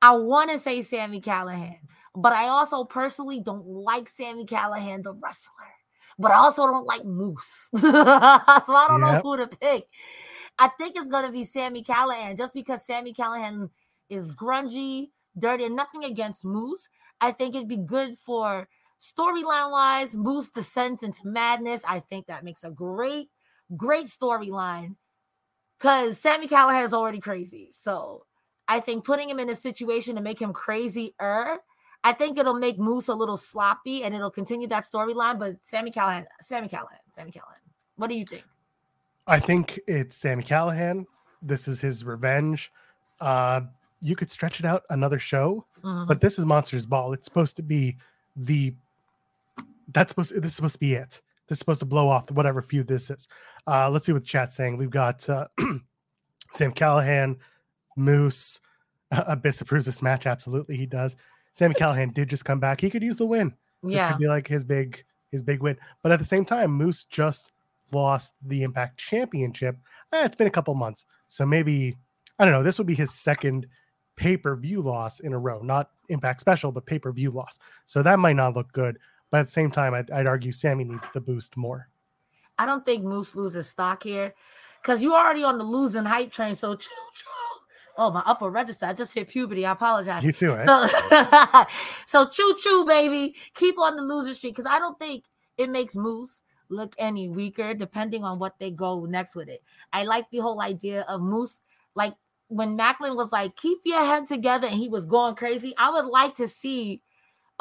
I 0.00 0.12
want 0.16 0.50
to 0.50 0.58
say 0.58 0.82
Sami 0.82 1.20
Callihan, 1.20 1.78
but 2.14 2.32
I 2.32 2.48
also 2.48 2.84
personally 2.84 3.40
don't 3.40 3.66
like 3.66 4.08
Sami 4.08 4.44
Callihan, 4.46 5.02
the 5.02 5.14
wrestler. 5.14 5.52
But 6.18 6.32
I 6.32 6.36
also 6.36 6.66
don't 6.66 6.86
like 6.86 7.04
Moose, 7.04 7.68
so 7.76 7.88
I 7.88 8.86
don't 8.88 9.00
know 9.00 9.20
who 9.22 9.36
to 9.38 9.46
pick. 9.46 9.86
I 10.58 10.68
think 10.68 10.94
it's 10.96 11.08
gonna 11.08 11.32
be 11.32 11.44
Sami 11.44 11.82
Callihan, 11.82 12.36
just 12.36 12.54
because 12.54 12.84
Sami 12.86 13.12
Callihan 13.14 13.70
is 14.08 14.30
grungy, 14.30 15.10
dirty, 15.38 15.64
and 15.64 15.76
nothing 15.76 16.04
against 16.04 16.44
Moose. 16.44 16.88
I 17.20 17.32
think 17.32 17.54
it'd 17.54 17.68
be 17.68 17.78
good 17.78 18.18
for 18.18 18.68
storyline 19.02 19.72
wise, 19.72 20.14
Moose 20.14 20.50
descends 20.50 21.02
into 21.02 21.26
madness. 21.26 21.82
I 21.86 21.98
think 21.98 22.26
that 22.26 22.44
makes 22.44 22.62
a 22.62 22.70
great, 22.70 23.30
great 23.76 24.06
storyline 24.06 24.94
because 25.76 26.18
Sami 26.18 26.46
Callihan 26.46 26.84
is 26.84 26.94
already 26.94 27.18
crazy. 27.18 27.70
So 27.72 28.24
I 28.68 28.78
think 28.78 29.04
putting 29.04 29.28
him 29.28 29.40
in 29.40 29.50
a 29.50 29.56
situation 29.56 30.14
to 30.14 30.22
make 30.22 30.40
him 30.40 30.52
crazier, 30.52 31.58
I 32.04 32.12
think 32.12 32.38
it'll 32.38 32.54
make 32.54 32.78
Moose 32.78 33.08
a 33.08 33.14
little 33.14 33.36
sloppy 33.36 34.04
and 34.04 34.14
it'll 34.14 34.30
continue 34.30 34.68
that 34.68 34.84
storyline. 34.84 35.38
But 35.40 35.56
Sami 35.62 35.90
Callihan, 35.90 36.26
Sami 36.40 36.68
Callihan, 36.68 37.02
Sami 37.10 37.32
Callihan. 37.32 37.58
What 37.96 38.08
do 38.08 38.16
you 38.16 38.24
think? 38.24 38.44
I 39.26 39.40
think 39.40 39.80
it's 39.88 40.16
Sami 40.16 40.44
Callihan. 40.44 41.06
This 41.42 41.66
is 41.66 41.80
his 41.80 42.04
revenge. 42.04 42.70
Uh, 43.20 43.62
you 44.00 44.14
could 44.14 44.30
stretch 44.30 44.60
it 44.60 44.66
out 44.66 44.82
another 44.90 45.18
show, 45.18 45.64
Mhm. 45.82 46.06
but 46.06 46.20
this 46.20 46.38
is 46.38 46.46
Monsters 46.46 46.86
Ball. 46.86 47.12
It's 47.12 47.24
supposed 47.24 47.56
to 47.56 47.62
be 47.62 47.96
the 48.36 48.74
that's 49.92 50.10
supposed 50.10 50.30
to, 50.34 50.40
this 50.40 50.52
is 50.52 50.56
supposed 50.56 50.74
to 50.74 50.80
be 50.80 50.94
it. 50.94 51.20
This 51.48 51.56
is 51.56 51.58
supposed 51.58 51.80
to 51.80 51.86
blow 51.86 52.08
off 52.08 52.30
whatever 52.30 52.62
feud 52.62 52.86
this 52.86 53.10
is. 53.10 53.28
Uh, 53.66 53.90
let's 53.90 54.06
see 54.06 54.12
what 54.12 54.22
the 54.22 54.28
chat's 54.28 54.56
saying. 54.56 54.76
We've 54.76 54.90
got 54.90 55.28
uh, 55.28 55.48
Sam 56.52 56.72
Callihan, 56.72 57.36
Moose, 57.96 58.60
uh, 59.10 59.24
Abyss 59.28 59.60
approves 59.60 59.86
this 59.86 60.02
match. 60.02 60.26
Absolutely, 60.26 60.76
he 60.76 60.86
does. 60.86 61.16
Sami 61.52 61.74
Callihan 61.78 62.12
did 62.12 62.28
just 62.28 62.44
come 62.44 62.60
back. 62.60 62.80
He 62.80 62.90
could 62.90 63.02
use 63.02 63.16
the 63.16 63.26
win. 63.26 63.54
This 63.82 63.94
yeah. 63.94 64.12
could 64.12 64.20
be 64.20 64.28
like 64.28 64.46
his 64.46 64.64
big 64.64 65.04
his 65.30 65.42
big 65.42 65.62
win. 65.62 65.76
But 66.02 66.12
at 66.12 66.18
the 66.18 66.24
same 66.24 66.44
time, 66.44 66.70
Moose 66.70 67.04
just 67.04 67.52
lost 67.92 68.34
the 68.42 68.62
Impact 68.62 68.98
Championship. 68.98 69.76
Eh, 70.12 70.24
it's 70.24 70.36
been 70.36 70.46
a 70.46 70.50
couple 70.50 70.74
months, 70.74 71.06
so 71.26 71.44
maybe 71.44 71.96
I 72.38 72.44
don't 72.44 72.52
know. 72.52 72.62
This 72.62 72.78
would 72.78 72.86
be 72.86 72.94
his 72.94 73.12
second 73.12 73.66
pay 74.16 74.36
per 74.36 74.56
view 74.56 74.80
loss 74.80 75.20
in 75.20 75.32
a 75.32 75.38
row, 75.38 75.60
not 75.62 75.90
Impact 76.08 76.40
Special, 76.40 76.70
but 76.70 76.86
pay 76.86 76.98
per 76.98 77.12
view 77.12 77.30
loss. 77.30 77.58
So 77.86 78.02
that 78.02 78.18
might 78.18 78.36
not 78.36 78.54
look 78.54 78.70
good. 78.72 78.98
But 79.32 79.40
at 79.40 79.46
the 79.46 79.52
same 79.52 79.70
time, 79.70 79.94
I'd, 79.94 80.10
I'd 80.10 80.26
argue 80.26 80.52
Sami 80.52 80.84
needs 80.84 81.08
the 81.14 81.20
boost 81.20 81.56
more. 81.56 81.88
I 82.58 82.66
don't 82.66 82.84
think 82.84 83.02
Moose 83.02 83.34
loses 83.34 83.66
stock 83.66 84.02
here 84.02 84.34
because 84.82 85.02
you're 85.02 85.14
already 85.14 85.42
on 85.42 85.56
the 85.56 85.64
losing 85.64 86.04
hype 86.04 86.30
train. 86.30 86.54
So 86.54 86.74
choo 86.74 86.90
choo. 87.14 87.26
Oh, 87.96 88.10
my 88.10 88.22
upper 88.26 88.50
register. 88.50 88.84
I 88.84 88.92
just 88.92 89.14
hit 89.14 89.28
puberty. 89.28 89.64
I 89.64 89.72
apologize. 89.72 90.22
You 90.22 90.32
too, 90.32 90.54
eh? 90.54 90.66
So, 90.66 91.64
so 92.06 92.26
choo 92.26 92.54
choo, 92.62 92.84
baby. 92.86 93.34
Keep 93.54 93.78
on 93.78 93.96
the 93.96 94.02
loser 94.02 94.34
streak 94.34 94.54
because 94.54 94.70
I 94.70 94.78
don't 94.78 94.98
think 94.98 95.24
it 95.56 95.70
makes 95.70 95.96
Moose 95.96 96.42
look 96.68 96.94
any 96.98 97.30
weaker 97.30 97.72
depending 97.72 98.24
on 98.24 98.38
what 98.38 98.58
they 98.58 98.70
go 98.70 99.06
next 99.06 99.34
with 99.34 99.48
it. 99.48 99.62
I 99.94 100.04
like 100.04 100.26
the 100.30 100.40
whole 100.40 100.60
idea 100.60 101.06
of 101.08 101.22
Moose, 101.22 101.62
like 101.94 102.14
when 102.48 102.76
Maclin 102.76 103.16
was 103.16 103.32
like, 103.32 103.56
keep 103.56 103.78
your 103.86 104.04
head 104.04 104.26
together 104.26 104.66
and 104.66 104.76
he 104.76 104.90
was 104.90 105.06
going 105.06 105.36
crazy. 105.36 105.72
I 105.78 105.88
would 105.88 106.06
like 106.06 106.34
to 106.36 106.46
see 106.46 107.02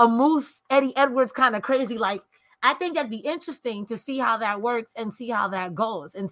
a 0.02 0.08
Moose 0.08 0.64
Eddie 0.72 0.98
Edwards 0.98 1.32
kind 1.32 1.56
of 1.56 1.62
crazy. 1.62 1.98
Like, 1.98 2.24
I 2.64 2.74
think 2.74 2.96
that'd 2.96 3.12
be 3.12 3.18
interesting 3.18 3.86
to 3.86 3.96
see 3.96 4.18
how 4.18 4.36
that 4.38 4.60
works 4.60 4.94
and 4.98 5.14
see 5.14 5.30
how 5.30 5.48
that 5.50 5.76
goes. 5.76 6.16
And 6.16 6.30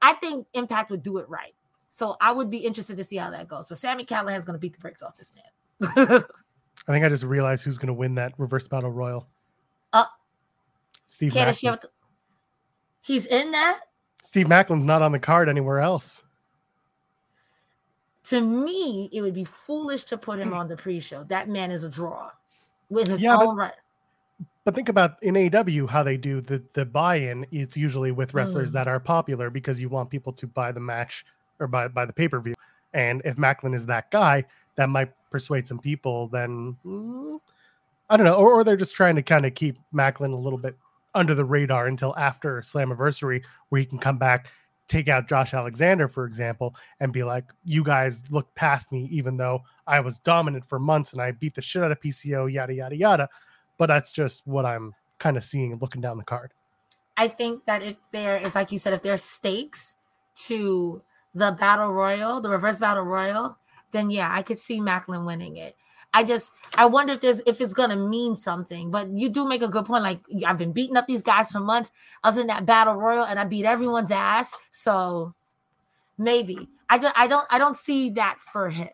I 0.00 0.14
think 0.14 0.46
Impact 0.54 0.90
would 0.90 1.02
do 1.02 1.18
it 1.18 1.28
right. 1.28 1.54
So 1.90 2.16
I 2.20 2.32
would 2.32 2.50
be 2.50 2.58
interested 2.58 2.96
to 2.96 3.04
see 3.04 3.16
how 3.16 3.30
that 3.30 3.46
goes. 3.46 3.66
But 3.68 3.76
Sami 3.76 4.04
Callihan's 4.04 4.46
going 4.46 4.54
to 4.54 4.58
beat 4.58 4.72
the 4.72 4.78
brakes 4.78 5.02
off 5.02 5.18
this 5.18 5.32
man. 5.34 6.24
I 6.88 6.92
think 6.92 7.04
I 7.04 7.10
just 7.10 7.24
realized 7.24 7.62
who's 7.62 7.76
going 7.76 7.88
to 7.88 7.92
win 7.92 8.14
that 8.14 8.32
reverse 8.38 8.66
battle 8.66 8.90
royal. 8.90 9.28
Uh, 9.92 10.06
Steve 11.06 11.32
Maclin. 11.32 11.80
to- 11.80 11.90
he's 13.02 13.26
in 13.26 13.50
that. 13.50 13.80
Steve 14.22 14.46
Maclin's 14.46 14.86
not 14.86 15.02
on 15.02 15.12
the 15.12 15.18
card 15.18 15.50
anywhere 15.50 15.80
else. 15.80 16.22
To 18.24 18.40
me, 18.40 19.10
it 19.12 19.20
would 19.20 19.34
be 19.34 19.44
foolish 19.44 20.04
to 20.04 20.16
put 20.16 20.38
him 20.38 20.54
on 20.54 20.68
the 20.68 20.76
pre-show. 20.76 21.24
That 21.24 21.48
man 21.48 21.70
is 21.70 21.84
a 21.84 21.88
draw 21.88 22.30
with 22.90 23.08
his 23.08 23.20
Yeah, 23.20 23.36
but- 23.36 23.46
own 23.46 23.56
right. 23.56 23.72
But 24.64 24.74
think 24.74 24.90
about 24.90 25.22
in 25.22 25.34
AEW 25.36 25.88
how 25.88 26.02
they 26.02 26.18
do 26.18 26.42
the 26.42 26.62
the 26.74 26.84
buy-in. 26.84 27.46
It's 27.50 27.76
usually 27.78 28.12
with 28.12 28.34
wrestlers 28.34 28.70
Mm. 28.70 28.74
that 28.74 28.88
are 28.88 29.00
popular 29.00 29.48
because 29.48 29.80
you 29.80 29.88
want 29.88 30.10
people 30.10 30.34
to 30.34 30.46
buy 30.46 30.70
the 30.70 30.80
match 30.80 31.24
or 31.58 31.66
buy 31.66 31.88
buy 31.88 32.04
the 32.04 32.12
pay-per-view. 32.12 32.54
And 32.92 33.22
if 33.24 33.36
Maclin 33.36 33.74
is 33.74 33.86
that 33.86 34.10
guy, 34.10 34.44
that 34.76 34.88
might 34.90 35.12
persuade 35.30 35.66
some 35.66 35.78
people. 35.78 36.28
Then 36.28 36.76
mm, 36.84 37.40
I 38.10 38.16
don't 38.18 38.26
know, 38.26 38.34
or, 38.34 38.52
or 38.52 38.64
they're 38.64 38.76
just 38.76 38.94
trying 38.94 39.16
to 39.16 39.22
kind 39.22 39.46
of 39.46 39.54
keep 39.54 39.78
Maclin 39.94 40.32
a 40.32 40.36
little 40.36 40.58
bit 40.58 40.76
under 41.14 41.34
the 41.34 41.44
radar 41.44 41.86
until 41.86 42.14
after 42.18 42.60
Slammiversary, 42.60 43.42
where 43.70 43.78
he 43.80 43.86
can 43.86 43.98
come 43.98 44.18
back, 44.18 44.48
take 44.88 45.08
out 45.08 45.26
Josh 45.28 45.54
Alexander, 45.54 46.06
for 46.06 46.26
example, 46.26 46.74
and 47.00 47.12
be 47.12 47.22
like, 47.22 47.44
"You 47.64 47.82
guys 47.82 48.30
look 48.30 48.54
past 48.54 48.92
me, 48.92 49.04
even 49.10 49.36
though 49.38 49.62
I 49.90 50.00
was 50.00 50.18
dominant 50.20 50.64
for 50.64 50.78
months 50.78 51.12
and 51.12 51.20
I 51.20 51.32
beat 51.32 51.54
the 51.54 51.62
shit 51.62 51.82
out 51.82 51.90
of 51.90 52.00
PCO, 52.00 52.50
yada 52.50 52.72
yada 52.72 52.96
yada." 52.96 53.28
But 53.76 53.86
that's 53.86 54.12
just 54.12 54.46
what 54.46 54.64
I'm 54.64 54.94
kind 55.18 55.36
of 55.36 55.44
seeing 55.44 55.72
and 55.72 55.82
looking 55.82 56.00
down 56.00 56.16
the 56.16 56.24
card. 56.24 56.52
I 57.16 57.28
think 57.28 57.66
that 57.66 57.82
if 57.82 57.96
there 58.12 58.36
is, 58.36 58.54
like 58.54 58.72
you 58.72 58.78
said, 58.78 58.92
if 58.92 59.02
there's 59.02 59.22
stakes 59.22 59.94
to 60.46 61.02
the 61.34 61.52
battle 61.52 61.92
royal, 61.92 62.40
the 62.40 62.48
reverse 62.48 62.78
battle 62.78 63.04
royal, 63.04 63.58
then 63.90 64.10
yeah, 64.10 64.32
I 64.32 64.42
could 64.42 64.58
see 64.58 64.80
Maclin 64.80 65.26
winning 65.26 65.56
it. 65.56 65.76
I 66.12 66.24
just 66.24 66.52
I 66.76 66.86
wonder 66.86 67.12
if 67.12 67.20
there's 67.20 67.40
if 67.46 67.60
it's 67.60 67.74
gonna 67.74 67.96
mean 67.96 68.36
something. 68.36 68.90
But 68.90 69.10
you 69.10 69.28
do 69.28 69.46
make 69.46 69.62
a 69.62 69.68
good 69.68 69.84
point. 69.84 70.02
Like 70.02 70.20
I've 70.46 70.58
been 70.58 70.72
beating 70.72 70.96
up 70.96 71.06
these 71.06 71.22
guys 71.22 71.50
for 71.50 71.60
months. 71.60 71.92
I 72.24 72.30
was 72.30 72.38
in 72.38 72.48
that 72.48 72.66
battle 72.66 72.94
royal 72.94 73.24
and 73.24 73.38
I 73.38 73.44
beat 73.44 73.64
everyone's 73.64 74.10
ass. 74.10 74.54
So 74.70 75.34
maybe 76.18 76.68
I 76.88 76.98
don't 76.98 77.16
I 77.16 77.26
don't 77.26 77.46
I 77.50 77.58
don't 77.58 77.76
see 77.76 78.10
that 78.10 78.38
for 78.52 78.70
him. 78.70 78.88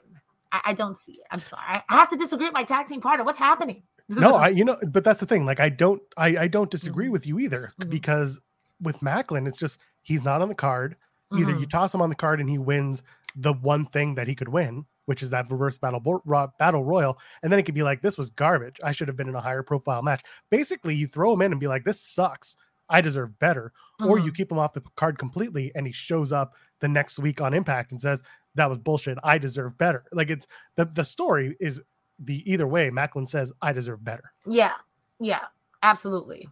I, 0.64 0.70
I 0.70 0.74
don't 0.74 0.98
see 0.98 1.12
it. 1.12 1.26
I'm 1.30 1.40
sorry. 1.40 1.62
I 1.66 1.82
I 1.88 1.94
have 1.96 2.09
to 2.11 2.16
disagree 2.16 2.46
with 2.46 2.54
my 2.54 2.64
tag 2.64 2.86
team 2.86 3.00
partner. 3.00 3.24
What's 3.24 3.38
happening? 3.38 3.82
no, 4.09 4.34
I 4.36 4.48
you 4.48 4.64
know, 4.64 4.76
but 4.88 5.04
that's 5.04 5.20
the 5.20 5.26
thing. 5.26 5.44
Like 5.46 5.61
I 5.61 5.68
don't 5.68 6.00
I 6.16 6.36
I 6.36 6.48
don't 6.48 6.70
disagree 6.70 7.07
Mhm. 7.09 7.12
with 7.12 7.26
you 7.26 7.38
either 7.38 7.70
Mhm. 7.80 7.90
because 7.90 8.40
with 8.80 9.00
Maclin, 9.00 9.46
it's 9.48 9.59
just 9.59 9.78
he's 10.02 10.24
not 10.24 10.40
on 10.42 10.48
the 10.48 10.54
card. 10.54 10.96
Either 11.36 11.52
Mhm. 11.54 11.61
you 11.61 11.66
toss 11.66 11.92
him 11.94 12.00
on 12.02 12.09
the 12.09 12.14
card 12.14 12.40
and 12.40 12.48
he 12.48 12.59
wins 12.59 13.02
the 13.34 13.52
one 13.54 13.84
thing 13.86 14.14
that 14.14 14.28
he 14.28 14.34
could 14.34 14.48
win, 14.48 14.84
which 15.07 15.22
is 15.22 15.30
that 15.30 15.50
reverse 15.50 15.76
battle 15.76 15.98
bo- 16.00 16.22
ro- 16.24 16.52
battle 16.59 16.84
royal, 16.84 17.18
and 17.42 17.50
then 17.52 17.59
it 17.59 17.64
could 17.64 17.74
be 17.74 17.82
like 17.82 18.00
this 18.00 18.16
was 18.16 18.30
garbage. 18.30 18.78
I 18.84 18.92
should 18.92 19.09
have 19.09 19.16
been 19.16 19.28
in 19.28 19.34
a 19.34 19.40
higher 19.40 19.62
profile 19.64 20.02
match. 20.02 20.22
Basically, 20.50 20.94
you 20.94 21.07
throw 21.09 21.32
him 21.32 21.42
in 21.42 21.50
and 21.52 21.61
be 21.61 21.66
like, 21.66 21.84
this 21.84 22.00
sucks. 22.00 22.57
I 22.88 23.00
deserve 23.00 23.36
better. 23.40 23.72
Or 24.07 24.18
you 24.20 24.30
Mhm. 24.30 24.36
keep 24.36 24.52
him 24.52 24.59
off 24.61 24.72
the 24.74 24.82
card 24.94 25.18
completely 25.18 25.72
and 25.74 25.84
he 25.86 25.92
shows 25.92 26.32
up 26.32 26.54
the 26.81 26.89
next 26.89 27.18
week 27.18 27.41
on 27.41 27.55
Impact 27.55 27.93
and 27.93 28.01
says 28.01 28.22
that 28.55 28.68
was 28.68 28.79
bullshit. 28.79 29.18
I 29.22 29.39
deserve 29.39 29.77
better. 29.79 30.05
Like 30.12 30.31
it's 30.31 30.47
the 30.77 30.87
the 30.87 31.05
story 31.05 31.57
is 31.61 31.81
the 32.18 32.43
either 32.51 32.66
way. 32.66 32.91
Maclin 32.91 33.29
says 33.29 33.53
I 33.62 33.72
deserve 33.72 34.05
better. 34.05 34.33
yeah, 34.47 34.72
yeah, 35.20 35.43
absolutely. 35.83 36.49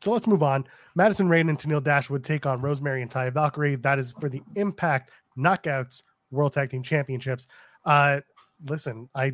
So 0.00 0.12
let's 0.12 0.28
move 0.28 0.44
on. 0.44 0.64
Madison 0.94 1.28
Rayne 1.28 1.48
and 1.48 1.58
Tennille 1.58 1.82
Dashwood 1.82 2.22
take 2.22 2.46
on 2.46 2.60
Rosemary 2.60 3.02
and 3.02 3.10
Taya 3.10 3.32
Valkyrie. 3.32 3.74
That 3.76 3.98
is 3.98 4.12
for 4.12 4.28
the 4.28 4.40
Impact 4.54 5.10
Knockouts 5.36 6.04
World 6.30 6.52
Tag 6.52 6.70
Team 6.70 6.84
Championships. 6.84 7.48
Uh, 7.84 8.20
listen, 8.66 9.08
I 9.14 9.32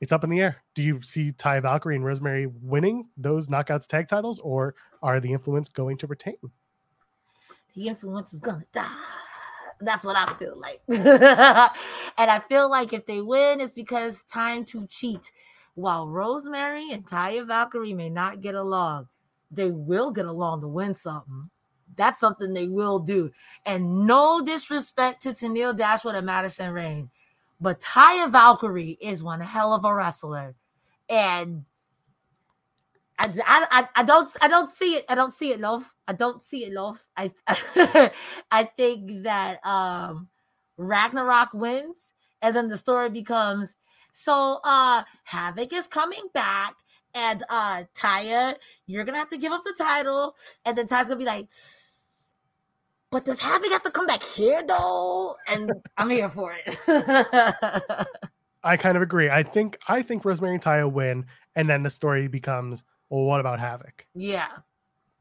it's 0.00 0.12
up 0.12 0.22
in 0.22 0.30
the 0.30 0.40
air. 0.40 0.58
Do 0.74 0.82
you 0.82 1.00
see 1.02 1.32
Taya 1.32 1.62
Valkyrie 1.62 1.96
and 1.96 2.04
Rosemary 2.04 2.46
winning 2.46 3.08
those 3.16 3.48
Knockouts 3.48 3.86
tag 3.88 4.06
titles, 4.08 4.38
or 4.40 4.74
are 5.02 5.18
the 5.18 5.32
influence 5.32 5.68
going 5.68 5.96
to 5.98 6.06
retain? 6.06 6.36
the 7.74 7.88
influence 7.88 8.32
is 8.32 8.40
gonna 8.40 8.64
die. 8.72 8.88
That's 9.80 10.04
what 10.04 10.16
I 10.16 10.32
feel 10.34 10.58
like. 10.58 10.80
and 10.88 12.30
I 12.30 12.40
feel 12.48 12.70
like 12.70 12.92
if 12.92 13.06
they 13.06 13.20
win, 13.20 13.60
it's 13.60 13.74
because 13.74 14.22
time 14.24 14.64
to 14.66 14.86
cheat. 14.86 15.32
While 15.74 16.08
Rosemary 16.08 16.90
and 16.90 17.06
Taya 17.06 17.46
Valkyrie 17.46 17.92
may 17.92 18.08
not 18.08 18.40
get 18.40 18.54
along, 18.54 19.08
they 19.50 19.70
will 19.70 20.10
get 20.10 20.24
along 20.24 20.62
to 20.62 20.68
win 20.68 20.94
something. 20.94 21.50
That's 21.96 22.18
something 22.18 22.52
they 22.52 22.68
will 22.68 22.98
do. 22.98 23.30
And 23.66 24.06
no 24.06 24.42
disrespect 24.42 25.22
to 25.22 25.30
Tennille 25.30 25.76
Dashwood 25.76 26.14
and 26.14 26.26
Madison 26.26 26.72
Rayne, 26.72 27.10
but 27.60 27.80
Taya 27.80 28.30
Valkyrie 28.30 28.98
is 29.00 29.22
one 29.22 29.40
hell 29.40 29.74
of 29.74 29.84
a 29.84 29.94
wrestler. 29.94 30.54
And 31.08 31.64
I, 33.18 33.32
I, 33.46 33.88
I, 33.96 34.02
don't 34.02 34.28
I 34.42 34.48
don't 34.48 34.68
see 34.70 34.96
it. 34.96 35.04
I 35.08 35.14
don't 35.14 35.32
see 35.32 35.50
it, 35.50 35.60
love. 35.60 35.90
I 36.06 36.12
don't 36.12 36.42
see 36.42 36.64
it, 36.64 36.72
love. 36.72 37.00
I 37.16 37.32
I 38.50 38.64
think 38.64 39.22
that 39.24 39.64
um 39.64 40.28
Ragnarok 40.76 41.54
wins, 41.54 42.12
and 42.42 42.54
then 42.54 42.68
the 42.68 42.76
story 42.76 43.08
becomes 43.10 43.76
so 44.12 44.60
uh 44.64 45.02
Havok 45.30 45.72
is 45.72 45.88
coming 45.88 46.28
back, 46.34 46.76
and 47.14 47.42
uh 47.48 47.84
Taya, 47.94 48.56
you're 48.86 49.04
gonna 49.04 49.18
have 49.18 49.30
to 49.30 49.38
give 49.38 49.52
up 49.52 49.64
the 49.64 49.74
title, 49.76 50.36
and 50.64 50.76
then 50.76 50.86
Taya's 50.86 51.08
gonna 51.08 51.18
be 51.18 51.24
like, 51.24 51.48
but 53.10 53.24
does 53.24 53.40
Havok 53.40 53.70
have 53.70 53.82
to 53.84 53.90
come 53.90 54.06
back 54.06 54.22
here 54.22 54.62
though? 54.66 55.36
And 55.48 55.72
I'm 55.96 56.10
here 56.10 56.28
for 56.28 56.54
it. 56.64 56.76
I 58.62 58.76
kind 58.76 58.96
of 58.96 59.02
agree. 59.02 59.30
I 59.30 59.42
think 59.42 59.78
I 59.88 60.02
think 60.02 60.24
Rosemary 60.24 60.54
and 60.54 60.62
Taya 60.62 60.90
win, 60.90 61.24
and 61.54 61.70
then 61.70 61.84
the 61.84 61.90
story 61.90 62.26
becomes, 62.26 62.84
well, 63.10 63.24
what 63.24 63.40
about 63.40 63.58
Havok? 63.58 64.04
yeah. 64.14 64.48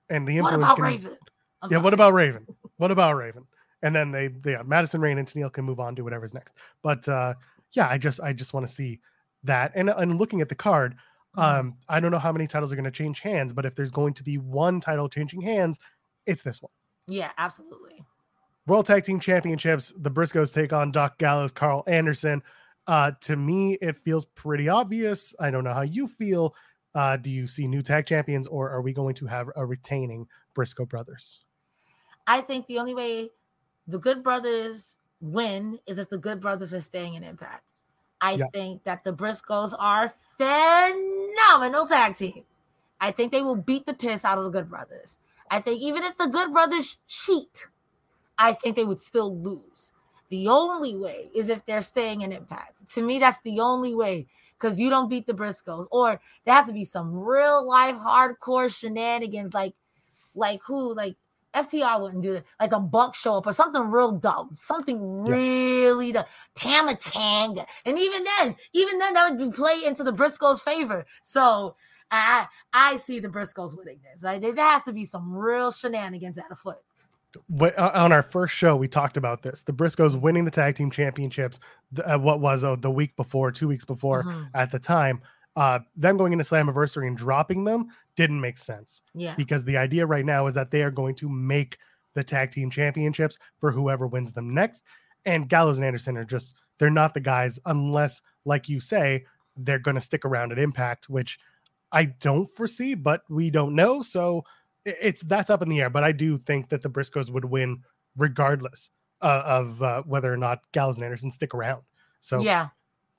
And 0.09 0.27
the 0.27 0.39
What 0.41 0.53
influence 0.53 0.63
about 0.77 0.79
Raven? 0.79 1.17
I'm 1.63 1.69
yeah, 1.71 1.77
sorry. 1.77 1.83
what 1.83 1.93
about 1.95 2.13
Raven? 2.13 2.45
What 2.77 2.91
about 2.91 3.15
Raven? 3.15 3.45
And 3.81 3.95
then 3.95 4.11
they, 4.11 4.27
they 4.27 4.51
yeah, 4.51 4.61
Madison 4.63 5.01
Rayne 5.01 5.17
and 5.17 5.27
Tennille 5.27 5.51
can 5.51 5.65
move 5.65 5.79
on 5.79 5.95
to 5.95 6.03
whatever's 6.03 6.33
next. 6.33 6.53
But 6.83 7.07
uh 7.07 7.33
yeah, 7.71 7.87
I 7.89 7.97
just 7.97 8.19
I 8.21 8.31
just 8.33 8.53
want 8.53 8.67
to 8.67 8.71
see 8.73 8.99
that. 9.43 9.71
And 9.75 9.89
and 9.89 10.17
looking 10.19 10.41
at 10.41 10.49
the 10.49 10.55
card, 10.55 10.95
Mhm. 11.35 11.41
um, 11.59 11.77
I 11.89 11.99
don't 11.99 12.11
know 12.11 12.19
how 12.19 12.31
many 12.31 12.47
titles 12.47 12.71
are 12.71 12.75
going 12.75 12.85
to 12.85 12.91
change 12.91 13.19
hands, 13.19 13.51
but 13.51 13.65
if 13.65 13.75
there's 13.75 13.91
going 13.91 14.13
to 14.13 14.23
be 14.23 14.37
one 14.37 14.79
title 14.79 15.09
changing 15.09 15.41
hands, 15.41 15.79
it's 16.25 16.43
this 16.43 16.61
one. 16.61 16.71
Yeah, 17.07 17.31
absolutely. 17.37 18.03
World 18.67 18.85
Tag 18.85 19.03
Team 19.03 19.19
Championships, 19.19 19.91
the 19.97 20.09
Briscoes 20.09 20.53
take 20.53 20.71
on 20.71 20.91
Doc 20.91 21.17
Gallows, 21.17 21.51
Karl 21.51 21.83
Anderson. 21.87 22.41
Uh, 22.87 23.11
to 23.21 23.35
me, 23.35 23.73
it 23.81 23.97
feels 23.97 24.25
pretty 24.25 24.69
obvious. 24.69 25.35
I 25.39 25.51
don't 25.51 25.63
know 25.63 25.73
how 25.73 25.81
you 25.81 26.07
feel. 26.07 26.55
Uh, 26.95 27.17
do 27.17 27.29
you 27.29 27.45
see 27.45 27.67
new 27.67 27.81
tag 27.83 28.07
champions, 28.07 28.47
or 28.47 28.71
are 28.71 28.81
we 28.81 28.93
going 28.93 29.13
to 29.15 29.27
have 29.27 29.49
a 29.55 29.65
retaining 29.65 30.27
Briscoe 30.55 30.85
brothers? 30.85 31.41
I 32.25 32.41
think 32.41 32.67
the 32.67 32.79
only 32.79 32.95
way 32.95 33.31
the 33.87 33.99
Good 33.99 34.23
Brothers 34.23 34.97
win 35.21 35.79
is 35.85 35.97
if 35.99 36.09
the 36.09 36.17
Good 36.17 36.41
Brothers 36.41 36.73
are 36.73 36.79
staying 36.81 37.13
in 37.15 37.23
Impact. 37.23 37.63
I 38.21 38.33
Yeah. 38.33 38.47
think 38.51 38.83
that 38.83 39.03
the 39.03 39.13
Briscoes 39.13 39.73
are 39.77 40.13
phenomenal 40.37 41.85
tag 41.87 42.15
team. 42.15 42.45
I 42.99 43.11
think 43.11 43.31
they 43.31 43.41
will 43.41 43.55
beat 43.57 43.85
the 43.85 43.93
piss 43.93 44.25
out 44.25 44.37
of 44.37 44.45
the 44.45 44.49
Good 44.49 44.69
Brothers. 44.69 45.19
I 45.51 45.59
think 45.59 45.81
even 45.81 46.03
if 46.03 46.17
the 46.17 46.27
Good 46.27 46.51
Brothers 46.53 46.97
cheat, 47.07 47.67
I 48.37 48.53
think 48.53 48.75
they 48.75 48.85
would 48.85 49.01
still 49.01 49.37
lose. 49.37 49.91
The 50.29 50.47
only 50.47 50.95
way 50.95 51.29
is 51.35 51.49
if 51.49 51.65
they're 51.65 51.81
staying 51.83 52.21
in 52.21 52.31
Impact. 52.31 52.89
To 52.95 53.01
me, 53.03 53.19
that's 53.19 53.39
the 53.43 53.59
only 53.59 53.93
way 53.93 54.27
because 54.59 54.79
you 54.79 54.89
don't 54.89 55.09
beat 55.09 55.27
the 55.27 55.33
Briscoes, 55.33 55.87
or 55.91 56.19
there 56.45 56.55
has 56.55 56.65
to 56.67 56.73
be 56.73 56.85
some 56.85 57.13
real 57.13 57.67
life 57.67 57.95
hardcore 57.95 58.73
shenanigans, 58.75 59.53
like 59.53 59.73
like 60.33 60.61
who, 60.67 60.93
like 60.93 61.15
FTR 61.55 62.01
wouldn't 62.01 62.23
do 62.23 62.33
it, 62.35 62.45
like 62.59 62.73
a 62.73 62.79
Buck 62.79 63.15
show 63.15 63.35
up 63.35 63.47
or 63.47 63.53
something 63.53 63.89
real 63.89 64.11
dumb, 64.11 64.51
something 64.53 65.23
Yeah. 65.25 65.35
really 65.35 66.11
dumb, 66.11 66.25
Tama 66.55 66.95
Tonga, 66.95 67.65
and 67.85 67.97
even 67.97 68.23
then, 68.25 68.55
even 68.73 68.99
then, 68.99 69.13
that 69.13 69.29
would 69.29 69.39
be 69.39 69.55
play 69.55 69.81
into 69.85 70.03
the 70.03 70.11
Briscoes' 70.13 70.61
favor. 70.61 71.05
So 71.21 71.75
I 72.11 72.47
I 72.73 72.97
see 72.97 73.19
the 73.19 73.29
Briscoes 73.29 73.77
winning 73.77 73.99
this. 74.03 74.23
Like 74.23 74.41
there 74.41 74.55
has 74.55 74.83
to 74.83 74.93
be 74.93 75.05
some 75.05 75.33
real 75.33 75.71
shenanigans 75.71 76.37
at 76.37 76.51
a 76.51 76.55
Uh, 77.61 77.91
on 77.93 78.11
our 78.11 78.23
first 78.23 78.53
show, 78.55 78.75
we 78.75 78.87
talked 78.87 79.17
about 79.17 79.41
this. 79.41 79.61
The 79.63 79.73
Briscoes 79.73 80.19
winning 80.19 80.45
the 80.45 80.51
tag 80.51 80.75
team 80.75 80.89
championships. 80.91 81.59
Uh, 82.03 82.17
what 82.17 82.39
was 82.39 82.63
uh, 82.63 82.75
the 82.75 82.91
week 82.91 83.15
before, 83.15 83.51
two 83.51 83.67
weeks 83.67 83.85
before 83.85 84.23
Mhm. 84.23 84.49
at 84.53 84.71
the 84.71 84.79
time. 84.79 85.21
Uh, 85.55 85.79
them 85.95 86.17
going 86.17 86.33
into 86.33 86.43
Slammiversary 86.43 87.07
and 87.07 87.15
dropping 87.17 87.63
them 87.63 87.87
didn't 88.17 88.41
make 88.41 88.57
sense 88.57 89.01
Yeah. 89.13 89.35
because 89.35 89.63
the 89.63 89.77
idea 89.77 90.05
right 90.05 90.25
now 90.25 90.47
is 90.47 90.53
that 90.55 90.69
they 90.69 90.83
are 90.83 90.91
going 90.91 91.15
to 91.15 91.29
make 91.29 91.77
the 92.13 92.23
tag 92.23 92.51
team 92.51 92.69
championships 92.69 93.37
for 93.59 93.71
whoever 93.71 94.05
wins 94.07 94.33
them 94.33 94.53
next. 94.53 94.83
And 95.25 95.47
Gallows 95.47 95.77
and 95.77 95.85
Anderson 95.85 96.17
are 96.17 96.25
just 96.25 96.55
they're 96.77 96.89
not 96.89 97.13
the 97.13 97.21
guys 97.21 97.57
unless, 97.65 98.21
like 98.43 98.67
you 98.67 98.81
say, 98.81 99.25
they're 99.55 99.79
going 99.79 99.95
to 99.95 100.01
stick 100.01 100.25
around 100.25 100.51
at 100.51 100.59
Impact, 100.59 101.09
which 101.09 101.39
I 101.91 102.05
don't 102.05 102.49
foresee, 102.49 102.93
but 102.93 103.23
we 103.29 103.49
don't 103.49 103.75
know. 103.75 104.01
So 104.01 104.43
it's 104.85 105.21
that's 105.23 105.49
up 105.49 105.61
in 105.61 105.69
the 105.69 105.81
air. 105.81 105.89
But 105.89 106.03
I 106.03 106.11
do 106.11 106.37
think 106.37 106.69
that 106.69 106.81
the 106.81 106.89
Briscoes 106.89 107.29
would 107.31 107.45
win 107.45 107.81
regardless 108.15 108.89
uh, 109.21 109.43
of 109.45 109.81
uh, 109.81 110.03
whether 110.03 110.31
or 110.31 110.37
not 110.37 110.59
Gallows 110.71 110.97
and 110.97 111.05
Anderson 111.05 111.31
stick 111.31 111.53
around. 111.53 111.83
So 112.19 112.41
Yeah. 112.41 112.69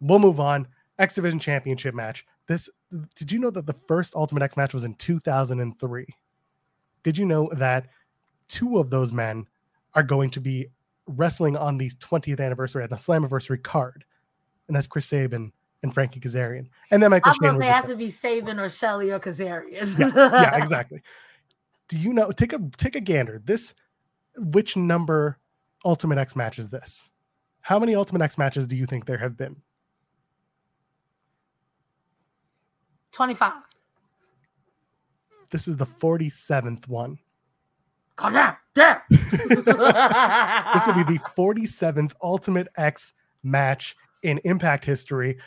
we'll 0.01 0.19
move 0.19 0.41
on. 0.41 0.69
X 0.99 1.15
Division 1.15 1.39
Championship 1.39 1.95
match. 1.95 2.25
This 2.47 2.71
did 3.17 3.31
you 3.33 3.39
know 3.39 3.51
that 3.51 3.67
the 3.67 3.73
first 3.73 4.15
Ultimate 4.15 4.43
X 4.43 4.57
match 4.57 4.73
was 4.73 4.85
in 4.85 4.95
2003? 4.95 6.07
Did 7.03 7.19
you 7.19 7.27
know 7.27 7.51
that 7.55 7.89
two 8.49 8.79
of 8.79 8.91
those 8.91 9.13
men 9.13 9.47
are 9.95 10.03
going 10.03 10.31
to 10.31 10.41
be 10.41 10.67
wrestling 11.07 11.57
on 11.57 11.77
the 11.77 11.89
20th 11.91 12.41
anniversary 12.41 12.83
at 12.83 12.91
the 12.91 12.97
Slammiversary 12.97 13.63
card? 13.63 14.05
And 14.69 14.77
that's 14.77 14.87
Chris 14.87 15.07
Sabin 15.07 15.53
and 15.83 15.93
Frankie 15.93 16.21
Kazarian. 16.21 16.69
And 16.91 17.03
then 17.03 17.13
I 17.13 17.17
Michael 17.17 17.31
was 17.31 17.39
gonna 17.39 17.59
say 17.61 17.69
it 17.69 17.73
has 17.73 17.87
to 17.87 17.97
be 17.97 18.11
Sabin 18.11 18.59
or 18.59 18.69
Shelley 18.69 19.11
or 19.11 19.21
Kazarian. 19.21 19.99
yeah, 19.99 20.13
yeah, 20.15 20.57
exactly. 20.57 21.03
Do 21.89 21.99
you 21.99 22.13
know? 22.13 22.31
Take 22.33 22.53
a 22.53 22.59
take 22.77 22.97
a 22.97 23.01
gander. 23.01 23.41
This 23.45 23.75
which 24.37 24.77
number 24.77 25.39
Ultimate 25.85 26.19
X 26.19 26.35
match 26.37 26.59
is 26.59 26.69
this? 26.71 27.11
How 27.61 27.79
many 27.79 27.95
Ultimate 27.95 28.23
X 28.23 28.39
matches 28.39 28.67
do 28.67 28.77
you 28.77 28.87
think 28.87 29.07
there 29.07 29.19
have 29.19 29.37
been? 29.37 29.57
25. 33.13 33.53
This 35.51 35.69
is 35.69 35.77
the 35.77 35.87
47th 35.87 36.87
one. 36.89 37.19
Calm 38.17 38.35
down. 38.35 38.57
Damn. 38.75 39.01
This 39.11 39.31
will 39.33 40.95
be 40.95 41.05
the 41.05 41.21
47th 41.37 42.13
Ultimate 42.23 42.69
X 42.77 43.15
match 43.43 43.97
in 44.23 44.39
Impact 44.45 44.85
history, 44.85 45.39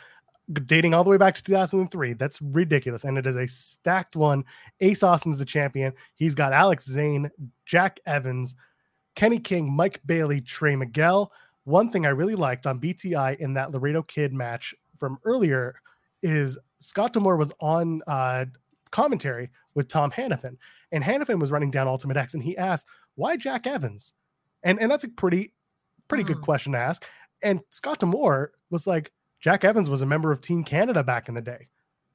dating 0.52 0.94
all 0.94 1.04
the 1.04 1.10
way 1.10 1.16
back 1.16 1.34
to 1.36 1.42
2003. 1.42 2.14
That's 2.14 2.40
ridiculous. 2.42 3.04
And 3.04 3.16
it 3.18 3.26
is 3.26 3.36
a 3.36 3.46
stacked 3.46 4.16
one. 4.16 4.44
Ace 4.80 5.02
Austin's 5.02 5.38
the 5.38 5.44
champion. 5.44 5.92
He's 6.16 6.34
got 6.34 6.52
Alex 6.52 6.86
Zayne, 6.86 7.30
Jack 7.66 8.00
Evans, 8.06 8.54
Kenny 9.14 9.38
King, 9.38 9.72
Mike 9.72 10.00
Bailey, 10.06 10.40
Trey 10.40 10.76
Miguel. 10.76 11.32
One 11.64 11.90
thing 11.90 12.06
I 12.06 12.10
really 12.10 12.34
liked 12.34 12.66
on 12.66 12.80
BTI 12.80 13.38
in 13.38 13.54
that 13.54 13.70
Laredo 13.70 14.02
Kid 14.02 14.32
match 14.32 14.74
from 14.98 15.18
earlier 15.24 15.74
is 16.22 16.58
Scott 16.80 17.12
D'Amore 17.12 17.36
was 17.36 17.52
on 17.60 18.00
uh, 18.06 18.46
commentary 18.90 19.50
with 19.74 19.88
Tom 19.88 20.10
Hannifin, 20.10 20.56
and 20.92 21.04
Hannifin 21.04 21.38
was 21.38 21.50
running 21.50 21.70
down 21.70 21.86
Ultimate 21.86 22.16
X, 22.16 22.34
and 22.34 22.42
he 22.42 22.56
asked, 22.56 22.86
"Why 23.14 23.36
Jack 23.36 23.66
Evans?" 23.66 24.12
And 24.62 24.80
and 24.80 24.90
that's 24.90 25.04
a 25.04 25.08
pretty 25.08 25.52
pretty 26.08 26.24
good 26.24 26.38
Mhm. 26.38 26.42
question 26.42 26.72
to 26.72 26.78
ask. 26.78 27.04
And 27.42 27.60
Scott 27.70 28.00
D'Amore 28.00 28.52
was 28.70 28.86
like, 28.86 29.12
Jack 29.40 29.64
Evans 29.64 29.88
was 29.90 30.02
a 30.02 30.06
member 30.06 30.30
of 30.32 30.40
Team 30.40 30.64
Canada 30.64 31.02
back 31.02 31.28
in 31.28 31.34
the 31.34 31.40
day, 31.40 31.68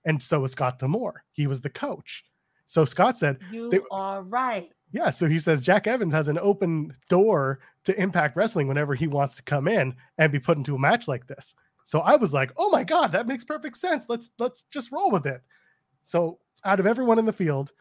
and 0.06 0.22
so 0.22 0.42
was 0.42 0.52
Scott 0.52 0.80
D'Amore. 0.80 1.24
He 1.32 1.48
was 1.48 1.62
the 1.62 1.70
coach. 1.70 2.24
So 2.66 2.86
Scott 2.86 3.18
said, 3.18 3.40
You 3.52 3.70
They- 3.70 3.80
are 3.92 4.24
right. 4.24 4.72
yeah, 4.92 5.10
so 5.10 5.28
he 5.28 5.40
says 5.40 5.64
Jack 5.64 5.88
Evans 5.88 6.14
has 6.14 6.30
an 6.30 6.40
open 6.40 6.94
door 7.10 7.60
to 7.84 8.00
Impact 8.02 8.36
Wrestling 8.36 8.68
whenever 8.68 8.96
he 8.96 9.08
wants 9.08 9.36
to 9.36 9.44
come 9.44 9.68
in 9.68 9.96
and 10.18 10.32
be 10.32 10.40
put 10.40 10.58
into 10.58 10.76
a 10.76 10.80
match 10.80 11.08
like 11.08 11.28
this. 11.28 11.54
So 11.84 12.00
I 12.00 12.16
was 12.16 12.34
like, 12.34 12.52
"Oh 12.58 12.70
my 12.72 12.84
god, 12.84 13.12
that 13.12 13.28
makes 13.28 13.44
perfect 13.44 13.78
sense. 13.78 14.06
Let's 14.10 14.32
let's 14.40 14.64
just 14.64 14.92
roll 14.92 15.12
with 15.12 15.28
it." 15.28 15.42
So 16.04 16.40
out 16.64 16.80
of 16.80 16.88
everyone 16.88 17.20
in 17.20 17.26
the 17.26 17.34
field, 17.34 17.72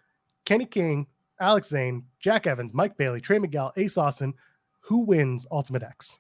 Kenny 0.45 0.66
King, 0.66 1.07
Alex 1.40 1.68
Zayne, 1.70 2.05
Jack 2.20 2.47
Evans, 2.47 2.74
Mike 2.74 2.99
Bailey, 2.99 3.22
Trey 3.22 3.38
Miguel, 3.38 3.72
Ace 3.78 3.97
Austin, 3.97 4.34
who 4.80 4.99
wins 5.01 5.47
Ultimate 5.51 5.82
X? 5.82 6.18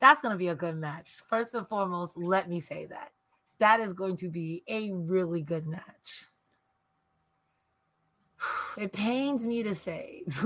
That's 0.00 0.22
going 0.22 0.32
to 0.32 0.38
be 0.38 0.48
a 0.48 0.54
good 0.54 0.76
match. 0.76 1.20
First 1.28 1.54
and 1.54 1.66
foremost, 1.68 2.16
let 2.16 2.48
me 2.48 2.60
say 2.60 2.86
that. 2.86 3.12
That 3.58 3.80
is 3.80 3.92
going 3.92 4.16
to 4.18 4.28
be 4.28 4.62
a 4.68 4.92
really 4.92 5.42
good 5.42 5.66
match. 5.66 6.26
It 8.76 8.92
pains 8.92 9.44
me 9.44 9.64
to 9.64 9.74
say 9.74 10.22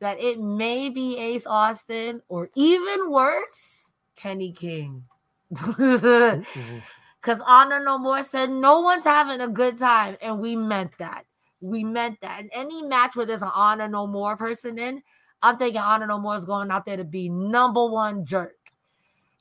that 0.00 0.20
it 0.20 0.40
may 0.40 0.88
be 0.88 1.16
Ace 1.16 1.46
Austin 1.46 2.20
or 2.28 2.50
even 2.56 3.10
worse, 3.10 3.92
Kenny 4.16 4.50
King. 4.52 5.04
Because 7.20 7.42
Honor 7.46 7.82
No 7.82 7.98
More 7.98 8.22
said 8.22 8.48
no 8.50 8.80
one's 8.80 9.04
having 9.04 9.40
a 9.40 9.48
good 9.48 9.76
time. 9.76 10.16
And 10.22 10.38
we 10.38 10.56
meant 10.56 10.96
that. 10.98 11.24
We 11.60 11.82
meant 11.84 12.20
that. 12.20 12.42
In 12.42 12.50
any 12.52 12.82
match 12.82 13.16
where 13.16 13.26
there's 13.26 13.42
an 13.42 13.50
Honor 13.54 13.88
No 13.88 14.06
More 14.06 14.36
person 14.36 14.78
in, 14.78 15.02
I'm 15.42 15.56
thinking 15.56 15.80
Honor 15.80 16.06
No 16.06 16.18
More 16.18 16.36
is 16.36 16.44
going 16.44 16.70
out 16.70 16.86
there 16.86 16.96
to 16.96 17.04
be 17.04 17.28
number 17.28 17.86
one 17.86 18.24
jerk. 18.24 18.54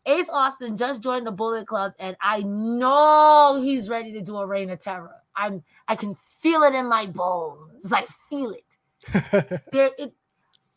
Ace 0.06 0.30
Austin 0.30 0.78
just 0.78 1.02
joined 1.02 1.28
the 1.28 1.32
Bullet 1.32 1.68
Club, 1.68 1.94
and 1.99 2.15
I 2.22 2.41
know 2.44 3.60
he's 3.61 3.90
ready 3.90 4.14
to 4.14 4.22
do 4.22 4.38
a 4.38 4.48
reign 4.48 4.69
of 4.69 4.80
terror. 4.80 5.15
I'm 5.36 5.64
I 5.88 5.95
can 5.95 6.15
feel 6.15 6.64
it 6.64 6.74
in 6.74 6.88
my 6.88 7.06
bones. 7.07 7.91
I 7.91 8.06
feel 8.30 8.52
it 8.52 8.64
there 9.72 9.91
it 9.98 10.14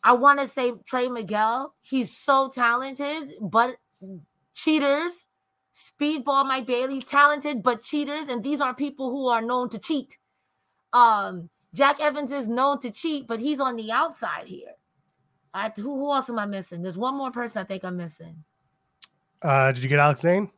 I 0.03 0.13
want 0.13 0.39
to 0.39 0.47
say 0.47 0.73
Trey 0.85 1.09
Miguel, 1.09 1.75
he's 1.81 2.15
so 2.15 2.49
talented, 2.49 3.33
but 3.41 3.77
cheaters. 4.53 5.27
Speedball 5.73 6.45
Mike 6.45 6.65
Bailey, 6.65 7.01
talented 7.01 7.63
but 7.63 7.81
cheaters, 7.81 8.27
and 8.27 8.43
these 8.43 8.61
are 8.61 8.73
people 8.73 9.09
who 9.09 9.27
are 9.29 9.41
known 9.41 9.69
to 9.69 9.79
cheat. 9.79 10.17
Um, 10.91 11.49
Jack 11.73 12.01
Evans 12.01 12.31
is 12.31 12.49
known 12.49 12.79
to 12.79 12.91
cheat, 12.91 13.25
but 13.25 13.39
he's 13.39 13.59
on 13.59 13.77
the 13.77 13.91
outside 13.91 14.47
here. 14.47 14.73
I, 15.53 15.69
who, 15.75 15.95
who 15.97 16.11
else 16.13 16.29
am 16.29 16.39
I 16.39 16.45
missing? 16.45 16.81
There's 16.81 16.97
one 16.97 17.15
more 17.17 17.31
person 17.31 17.61
I 17.61 17.65
think 17.65 17.83
I'm 17.83 17.97
missing. 17.97 18.43
uh, 19.41 19.71
did 19.71 19.83
you 19.83 19.89
get 19.89 19.99
Alex 19.99 20.21
Zayne? 20.21 20.49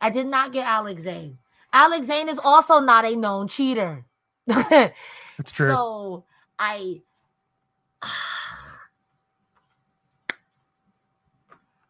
I 0.00 0.10
did 0.10 0.26
not 0.26 0.52
get 0.52 0.66
Alex 0.66 1.02
Zayne. 1.02 1.38
Alex 1.72 2.06
Zayne 2.08 2.28
is 2.28 2.40
also 2.42 2.80
not 2.80 3.04
a 3.04 3.14
known 3.16 3.48
cheater. 3.48 4.04
That's 4.46 4.92
true. 5.52 5.68
So 5.68 6.24
I 6.58 7.00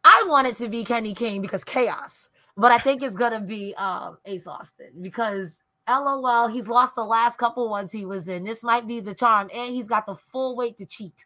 I 0.04 0.24
want 0.26 0.46
it 0.46 0.56
to 0.56 0.68
be 0.68 0.84
Kenny 0.84 1.14
King 1.14 1.40
because 1.40 1.64
chaos, 1.64 2.28
but 2.56 2.70
I 2.70 2.78
think 2.78 3.02
it's 3.02 3.16
gonna 3.16 3.40
be 3.40 3.74
um 3.76 4.18
Ace 4.26 4.46
Austin 4.46 4.90
because 5.00 5.60
LOL, 5.88 6.48
he's 6.48 6.68
lost 6.68 6.94
the 6.94 7.04
last 7.04 7.38
couple 7.38 7.68
ones 7.68 7.90
he 7.90 8.04
was 8.04 8.28
in. 8.28 8.44
This 8.44 8.62
might 8.62 8.86
be 8.86 9.00
the 9.00 9.14
charm, 9.14 9.50
and 9.52 9.74
he's 9.74 9.88
got 9.88 10.06
the 10.06 10.14
full 10.14 10.54
weight 10.56 10.78
to 10.78 10.86
cheat. 10.86 11.24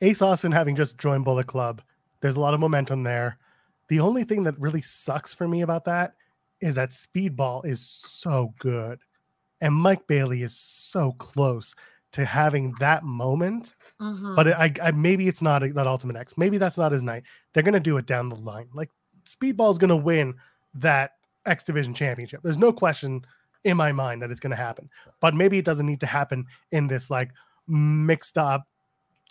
Ace 0.00 0.22
Austin, 0.22 0.52
having 0.52 0.76
just 0.76 0.98
joined 0.98 1.24
Bullet 1.24 1.46
Club, 1.46 1.82
There's 2.20 2.36
a 2.36 2.40
lot 2.40 2.52
of 2.54 2.58
momentum 2.58 3.04
there. 3.04 3.38
The 3.88 4.00
only 4.00 4.24
thing 4.24 4.42
that 4.42 4.58
really 4.58 4.82
sucks 4.82 5.32
for 5.32 5.46
me 5.46 5.60
about 5.62 5.84
that 5.84 6.14
is 6.60 6.74
that 6.74 6.90
Speedball 6.90 7.64
is 7.64 7.80
so 7.80 8.52
good. 8.58 8.98
And 9.60 9.72
Mike 9.72 10.04
Bailey 10.08 10.42
is 10.42 10.56
so 10.58 11.12
close 11.12 11.76
to 12.12 12.24
having 12.24 12.74
that 12.80 13.04
moment. 13.04 13.74
Mhm. 14.00 14.34
But 14.34 14.48
I, 14.48 14.72
I 14.82 14.90
maybe 14.90 15.28
it's 15.28 15.42
not 15.42 15.62
not 15.62 15.86
Ultimate 15.86 16.16
X. 16.16 16.36
Maybe 16.36 16.58
that's 16.58 16.76
not 16.78 16.90
his 16.90 17.02
night. 17.04 17.22
They're 17.52 17.62
gonna 17.62 17.78
do 17.80 17.98
it 17.98 18.06
down 18.06 18.28
the 18.30 18.36
line. 18.36 18.68
Like 18.74 18.90
Speedball's 19.24 19.78
gonna 19.78 19.96
win 19.96 20.34
that 20.74 21.12
X 21.46 21.62
Division 21.64 21.94
championship. 21.94 22.40
There's 22.42 22.58
no 22.58 22.72
question 22.72 23.24
in 23.64 23.76
my 23.76 23.92
mind 23.92 24.22
that 24.22 24.30
it's 24.32 24.40
gonna 24.40 24.56
happen. 24.56 24.88
But 25.20 25.34
maybe 25.34 25.58
it 25.58 25.64
doesn't 25.64 25.86
need 25.86 26.00
to 26.00 26.06
happen 26.06 26.46
in 26.72 26.86
this 26.88 27.10
like 27.10 27.30
mixed 27.68 28.38
up 28.38 28.66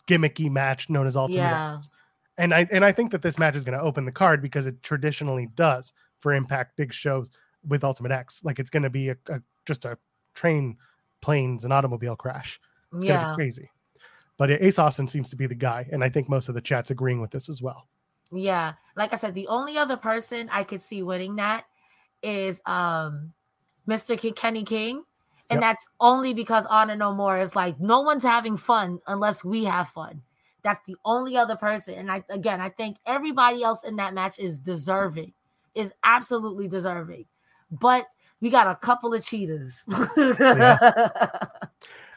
gimmicky 0.07 0.49
match 0.49 0.89
known 0.89 1.05
as 1.05 1.15
Ultimate 1.15 1.37
Yeah. 1.37 1.73
X. 1.73 1.89
And 2.37 2.53
I 2.53 2.67
and 2.71 2.85
I 2.85 2.91
think 2.91 3.11
that 3.11 3.21
this 3.21 3.39
match 3.39 3.55
is 3.55 3.63
gonna 3.63 3.81
open 3.81 4.05
the 4.05 4.11
card 4.11 4.41
because 4.41 4.67
it 4.67 4.81
traditionally 4.83 5.47
does 5.55 5.93
for 6.19 6.33
Impact 6.33 6.75
big 6.77 6.93
shows 6.93 7.31
with 7.67 7.83
Ultimate 7.83 8.11
X. 8.11 8.43
Like 8.43 8.59
it's 8.59 8.69
gonna 8.69 8.89
be 8.89 9.09
a, 9.09 9.17
a 9.29 9.41
just 9.65 9.85
a 9.85 9.97
train, 10.33 10.77
planes, 11.21 11.63
and 11.63 11.73
automobile 11.73 12.15
crash. 12.15 12.59
It's 12.93 13.05
yeah. 13.05 13.31
be 13.31 13.35
crazy. 13.35 13.69
But 14.37 14.51
Ace 14.51 14.77
Austin 14.77 15.07
seems 15.07 15.29
to 15.29 15.35
be 15.35 15.47
the 15.47 15.55
guy, 15.55 15.87
and 15.91 16.03
I 16.03 16.09
think 16.09 16.29
most 16.29 16.47
of 16.47 16.55
the 16.55 16.61
chat's 16.61 16.91
agreeing 16.91 17.19
with 17.19 17.31
this 17.31 17.49
as 17.49 17.61
well. 17.61 17.87
Yeah. 18.31 18.73
Like 18.95 19.13
I 19.13 19.15
said, 19.15 19.33
the 19.33 19.47
only 19.47 19.77
other 19.77 19.97
person 19.97 20.49
I 20.51 20.63
could 20.63 20.81
see 20.81 21.01
winning 21.01 21.37
that 21.37 21.65
is 22.21 22.61
um 22.65 23.33
Mr. 23.87 24.17
K- 24.17 24.31
Kenny 24.31 24.63
King. 24.63 25.03
And 25.49 25.57
Yep. 25.57 25.61
that's 25.61 25.87
only 25.99 26.33
because 26.33 26.65
Honor 26.65 26.95
No 26.95 27.13
More 27.13 27.37
is 27.37 27.55
like 27.55 27.79
no 27.79 28.01
one's 28.01 28.23
having 28.23 28.57
fun 28.57 28.99
unless 29.07 29.45
we 29.45 29.63
have 29.63 29.87
fun. 29.89 30.21
That's 30.63 30.81
the 30.85 30.95
only 31.05 31.37
other 31.37 31.55
person. 31.55 31.93
And 31.95 32.11
I 32.11 32.23
again 32.29 32.59
I 32.59 32.69
think 32.69 32.97
everybody 33.05 33.63
else 33.63 33.83
in 33.83 33.95
that 33.97 34.13
match 34.13 34.39
is 34.39 34.59
deserving, 34.59 35.33
is 35.75 35.91
absolutely 36.03 36.67
deserving. 36.67 37.25
But 37.71 38.05
we 38.41 38.49
got 38.49 38.67
a 38.67 38.75
couple 38.75 39.13
of 39.13 39.23
cheaters. 39.23 39.83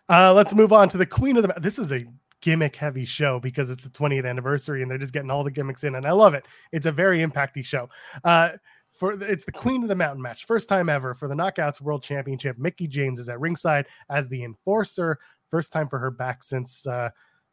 Uh, 0.09 0.33
let's 0.35 0.57
move 0.57 0.73
on 0.73 0.89
to 0.89 0.99
the 0.99 1.07
Queen 1.07 1.37
of 1.37 1.45
the. 1.45 1.55
This 1.61 1.79
is 1.79 1.93
a 1.93 2.05
gimmick 2.41 2.75
heavy 2.75 3.05
show 3.05 3.39
because 3.39 3.71
it's 3.71 3.85
the 3.85 3.91
20th 3.91 4.29
anniversary, 4.29 4.83
and 4.83 4.91
they're 4.91 4.99
just 4.99 5.13
getting 5.13 5.31
all 5.31 5.45
the 5.45 5.53
gimmicks 5.53 5.85
in, 5.85 5.95
and 5.95 6.05
I 6.05 6.11
love 6.11 6.35
it. 6.35 6.47
It's 6.73 6.87
a 6.87 6.91
very 6.91 7.21
impacty 7.25 7.65
show. 7.65 7.89
Uh, 8.25 8.55
for 9.01 9.13
it's 9.13 9.47
the 9.47 9.53
Queen 9.53 9.83
of 9.83 9.89
the 9.89 9.97
Mountain 9.97 10.21
match, 10.21 10.45
first 10.45 10.69
time 10.69 10.91
ever 10.91 11.15
for 11.15 11.27
the 11.27 11.35
Knockouts 11.35 11.81
World 11.81 12.03
Championship. 12.03 12.59
Mickie 12.59 12.87
James 12.87 13.19
is 13.19 13.31
at 13.31 13.41
ringside 13.41 13.87
as 14.11 14.29
the 14.29 14.45
enforcer. 14.45 15.19
First 15.49 15.73
time 15.73 15.89
for 15.89 15.99
her 15.99 16.11
back 16.11 16.45
since. 16.45 16.87
Uh, 16.87 17.11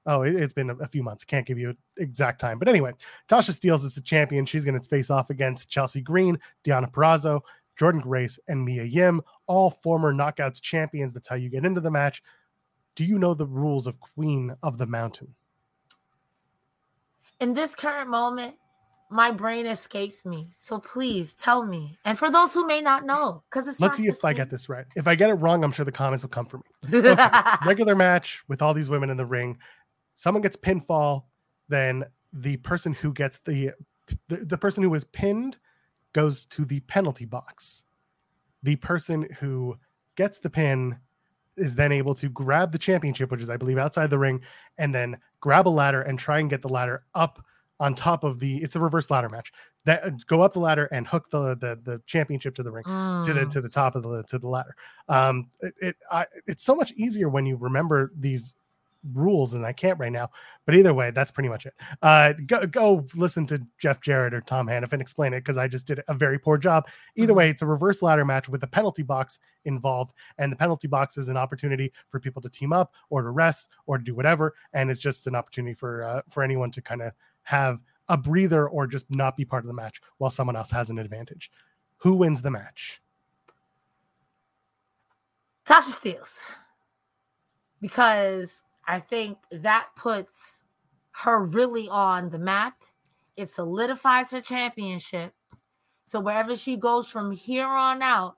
Oh, 0.10 0.22
it, 0.22 0.40
has 0.40 0.54
been 0.54 0.70
a, 0.70 0.88
few 0.88 1.04
months. 1.04 1.26
Can't 1.26 1.46
give 1.46 1.60
you 1.60 1.76
exact 1.98 2.40
time. 2.40 2.60
But 2.60 2.70
anyway, 2.70 2.94
Tasha 3.28 3.52
Steelz 3.52 3.84
is 3.84 3.94
the 3.94 4.00
champion. 4.00 4.46
She's 4.46 4.64
going 4.64 4.80
to 4.80 4.88
face 4.88 5.10
off 5.10 5.30
against 5.30 5.70
Chelsea 5.70 6.00
Green, 6.00 6.40
Deonna 6.64 6.90
Purrazzo, 6.90 7.42
Jordynne 7.78 8.02
Grace, 8.02 8.40
and 8.48 8.64
Mia 8.64 8.84
Yim, 8.84 9.22
all 9.48 9.70
former 9.70 10.14
Knockouts 10.14 10.62
champions. 10.62 11.14
That's 11.14 11.28
how 11.28 11.36
you 11.36 11.50
get 11.50 11.66
into 11.66 11.82
the 11.82 11.92
match. 11.92 12.24
Do 12.96 13.04
you 13.04 13.20
know 13.20 13.34
the 13.34 13.48
rules 13.48 13.86
of 13.86 14.00
Queen 14.00 14.56
of 14.64 14.78
the 14.78 14.88
Mountain? 14.88 15.36
in 17.40 17.54
this 17.54 17.76
current 17.76 18.10
moment, 18.10 18.56
my 19.10 19.32
brain 19.32 19.66
escapes 19.66 20.26
me. 20.26 20.54
So 20.58 20.80
please 20.80 21.34
tell 21.34 21.66
me. 21.66 21.98
And 22.06 22.18
for 22.18 22.30
those 22.30 22.54
who 22.54 22.68
may 22.68 22.82
not 22.82 23.06
know, 23.06 23.44
because 23.50 23.68
it's 23.68 23.80
Let's 23.80 23.98
see 23.98 24.04
if 24.04 24.16
just 24.16 24.26
I 24.26 24.34
get 24.34 24.50
this 24.50 24.70
right. 24.70 24.86
If 24.96 25.08
I 25.08 25.16
get 25.16 25.30
it 25.30 25.36
wrong, 25.36 25.64
I'm 25.64 25.72
sure 25.72 25.86
the 25.86 25.92
comments 25.92 26.24
will 26.24 26.30
come 26.30 26.46
for 26.46 26.58
me. 26.58 27.00
Regular 27.66 27.96
match 27.96 28.44
with 28.48 28.62
all 28.62 28.74
these 28.74 28.90
women 28.90 29.10
in 29.10 29.18
the 29.18 29.26
ring. 29.26 29.58
Someone 30.16 30.42
gets 30.42 30.58
pinfall, 30.58 31.24
then 31.70 32.04
the 32.34 32.58
person 32.58 32.94
who 32.94 33.14
gets 33.14 33.40
the 33.40 33.72
the, 34.30 34.38
the 34.38 34.58
person 34.58 34.84
who 34.84 34.94
is 34.94 35.04
pinned 35.04 35.58
goes 36.14 36.46
to 36.48 36.66
the 36.66 36.80
penalty 36.82 37.26
box. 37.26 37.84
The 38.64 38.78
person 38.78 39.28
who 39.40 39.78
gets 40.16 40.40
the 40.40 40.50
pin 40.50 40.98
is 41.58 41.76
then 41.76 41.92
able 41.92 42.14
to 42.16 42.30
grab 42.30 42.72
the 42.72 42.78
championship, 42.78 43.32
which 43.32 43.42
is, 43.42 43.50
I 43.50 43.58
believe, 43.58 43.78
outside 43.78 44.10
the 44.10 44.20
ring, 44.20 44.42
and 44.78 44.94
then 44.94 45.18
grab 45.42 45.68
a 45.68 45.70
ladder 45.70 46.02
and 46.02 46.18
try 46.18 46.40
and 46.40 46.50
get 46.50 46.62
the 46.62 46.70
ladder 46.70 47.04
up 47.16 47.44
on 47.80 47.94
top 47.94 48.24
of 48.24 48.40
the. 48.40 48.58
It's 48.64 48.76
a 48.76 48.80
reverse 48.80 49.10
ladder 49.12 49.30
match. 49.30 49.52
That 49.86 50.26
go 50.28 50.42
up 50.42 50.54
the 50.54 50.60
ladder 50.60 50.86
and 50.92 51.08
hook 51.08 51.30
the 51.30 51.56
the, 51.56 51.80
the 51.84 52.02
championship 52.08 52.56
to 52.56 52.64
the 52.64 52.72
ring 52.72 52.84
to 52.84 53.34
the 53.34 53.46
Mm. 53.46 53.50
to 53.52 53.62
the 53.62 53.70
top 53.70 53.96
of 53.96 54.04
the 54.04 54.24
to 54.24 54.38
the 54.40 54.48
ladder. 54.48 54.76
Um, 55.08 55.50
it, 55.62 55.74
it 55.82 55.96
I, 56.12 56.26
it's 56.46 56.64
so 56.64 56.76
much 56.76 56.92
easier 56.94 57.30
when 57.30 57.46
you 57.46 57.56
remember 57.56 58.12
these 58.18 58.56
rules, 59.14 59.54
and 59.54 59.66
I 59.66 59.72
can't 59.72 59.98
right 60.00 60.12
now. 60.12 60.30
But 60.66 60.76
either 60.76 60.94
way, 60.94 61.12
that's 61.12 61.32
pretty 61.32 61.48
much 61.48 61.66
it. 61.66 61.74
Uh, 62.02 62.34
go 62.46 62.66
go 62.68 63.06
listen 63.16 63.46
to 63.48 63.66
Jeff 63.78 64.02
Jarrett 64.02 64.34
or 64.34 64.42
Tom 64.42 64.68
Hannifin 64.68 65.00
explain 65.00 65.34
it 65.34 65.40
because 65.42 65.56
I 65.56 65.68
just 65.70 65.86
did 65.86 66.04
a 66.10 66.14
very 66.14 66.38
poor 66.40 66.58
job. 66.58 66.88
Either 67.16 67.32
Mhm. 67.32 67.38
way, 67.38 67.50
it's 67.50 67.62
a 67.62 67.66
reverse 67.66 68.02
ladder 68.02 68.26
match 68.26 68.50
with 68.50 68.64
a 68.64 68.68
penalty 68.68 69.04
box 69.04 69.40
involved, 69.64 70.14
and 70.38 70.52
the 70.52 70.56
penalty 70.58 70.88
box 70.90 71.18
is 71.18 71.30
an 71.30 71.38
opportunity 71.38 71.94
for 72.10 72.20
people 72.20 72.42
to 72.42 72.50
team 72.50 72.74
up 72.74 72.94
or 73.10 73.22
to 73.22 73.30
rest 73.30 73.70
or 73.86 73.98
to 73.98 74.04
do 74.04 74.14
whatever, 74.16 74.56
and 74.74 74.90
it's 74.92 75.00
just 75.00 75.28
an 75.28 75.36
opportunity 75.36 75.74
for 75.74 76.04
uh, 76.04 76.22
for 76.30 76.44
anyone 76.44 76.72
to 76.72 76.82
kind 76.82 77.02
of 77.02 77.14
have 77.48 77.80
a 78.10 78.18
breather 78.18 78.68
or 78.68 78.86
just 78.86 79.06
not 79.10 79.38
be 79.38 79.46
part 79.46 79.64
of 79.64 79.68
the 79.68 79.74
match 79.74 80.02
while 80.18 80.30
someone 80.30 80.58
else 80.58 80.70
has 80.70 80.90
an 80.90 81.00
advantage. 81.00 81.50
Who 82.00 82.16
wins 82.16 82.42
the 82.42 82.52
match? 82.52 83.02
Tasha 85.66 85.98
Steelz. 85.98 86.42
Because 87.80 88.66
I 88.86 89.00
think 89.00 89.38
that 89.50 89.88
puts 89.96 90.64
her 91.12 91.46
really 91.46 91.88
on 91.88 92.32
the 92.32 92.40
map. 92.40 92.82
It 93.38 93.48
solidifies 93.48 94.32
her 94.32 94.42
championship. 94.42 95.34
So 96.04 96.20
wherever 96.20 96.54
she 96.58 96.76
goes 96.76 97.08
from 97.08 97.32
here 97.32 97.66
on 97.66 98.02
out 98.02 98.36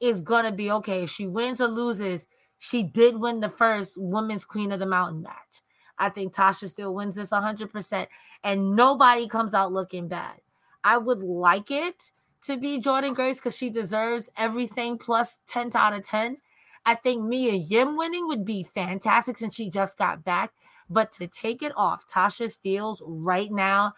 is 0.00 0.20
gonna 0.20 0.52
be 0.52 0.70
okay. 0.70 1.04
If 1.04 1.10
she 1.10 1.26
wins 1.26 1.62
or 1.62 1.68
loses, 1.68 2.26
she 2.58 2.82
did 2.82 3.16
win 3.16 3.40
the 3.40 3.48
first 3.48 3.96
women's 3.98 4.44
queen 4.44 4.70
of 4.70 4.80
the 4.80 4.86
mountain 4.86 5.22
match. 5.22 5.62
I 5.98 6.08
think 6.08 6.34
Tasha 6.34 6.68
still 6.68 6.94
wins 6.94 7.16
this 7.16 7.30
100%, 7.30 8.06
and 8.42 8.74
nobody 8.74 9.28
comes 9.28 9.54
out 9.54 9.72
looking 9.72 10.08
bad. 10.08 10.40
I 10.84 10.98
would 10.98 11.22
like 11.22 11.70
it 11.70 12.12
to 12.44 12.56
be 12.56 12.80
Jordynne 12.80 13.14
Grace 13.14 13.36
because 13.36 13.56
she 13.56 13.70
deserves 13.70 14.28
everything 14.36 14.98
plus 14.98 15.40
10 15.46 15.70
out 15.74 15.92
of 15.92 16.04
10. 16.06 16.38
I 16.84 16.94
think 16.96 17.24
Mia 17.24 17.52
Yim 17.52 17.96
winning 17.96 18.26
would 18.26 18.44
be 18.44 18.64
fantastic 18.64 19.36
since 19.36 19.54
she 19.54 19.70
just 19.70 19.96
got 19.96 20.24
back. 20.24 20.52
But 20.90 21.12
to 21.12 21.26
take 21.28 21.62
it 21.62 21.72
off 21.76 22.08
Tasha 22.08 22.52
Steelz 22.52 23.00
right 23.06 23.50
now, 23.50 23.94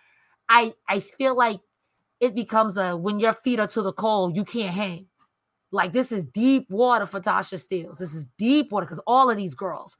I 0.48 0.74
I 0.86 1.00
feel 1.00 1.36
like 1.36 1.60
it 2.20 2.34
becomes 2.34 2.76
a 2.76 2.96
when 2.96 3.18
your 3.18 3.32
feet 3.32 3.58
are 3.58 3.66
to 3.68 3.82
the 3.82 3.92
coal, 3.92 4.30
you 4.30 4.44
can't 4.44 4.74
hang. 4.74 5.06
Like 5.72 5.92
this 5.92 6.12
is 6.12 6.24
deep 6.24 6.70
water 6.70 7.06
for 7.06 7.20
Tasha 7.20 7.58
Steelz. 7.58 7.98
This 7.98 8.14
is 8.14 8.26
deep 8.38 8.70
water 8.70 8.86
because 8.86 9.00
all 9.06 9.30
of 9.30 9.36
these 9.36 9.54
girls, 9.54 9.96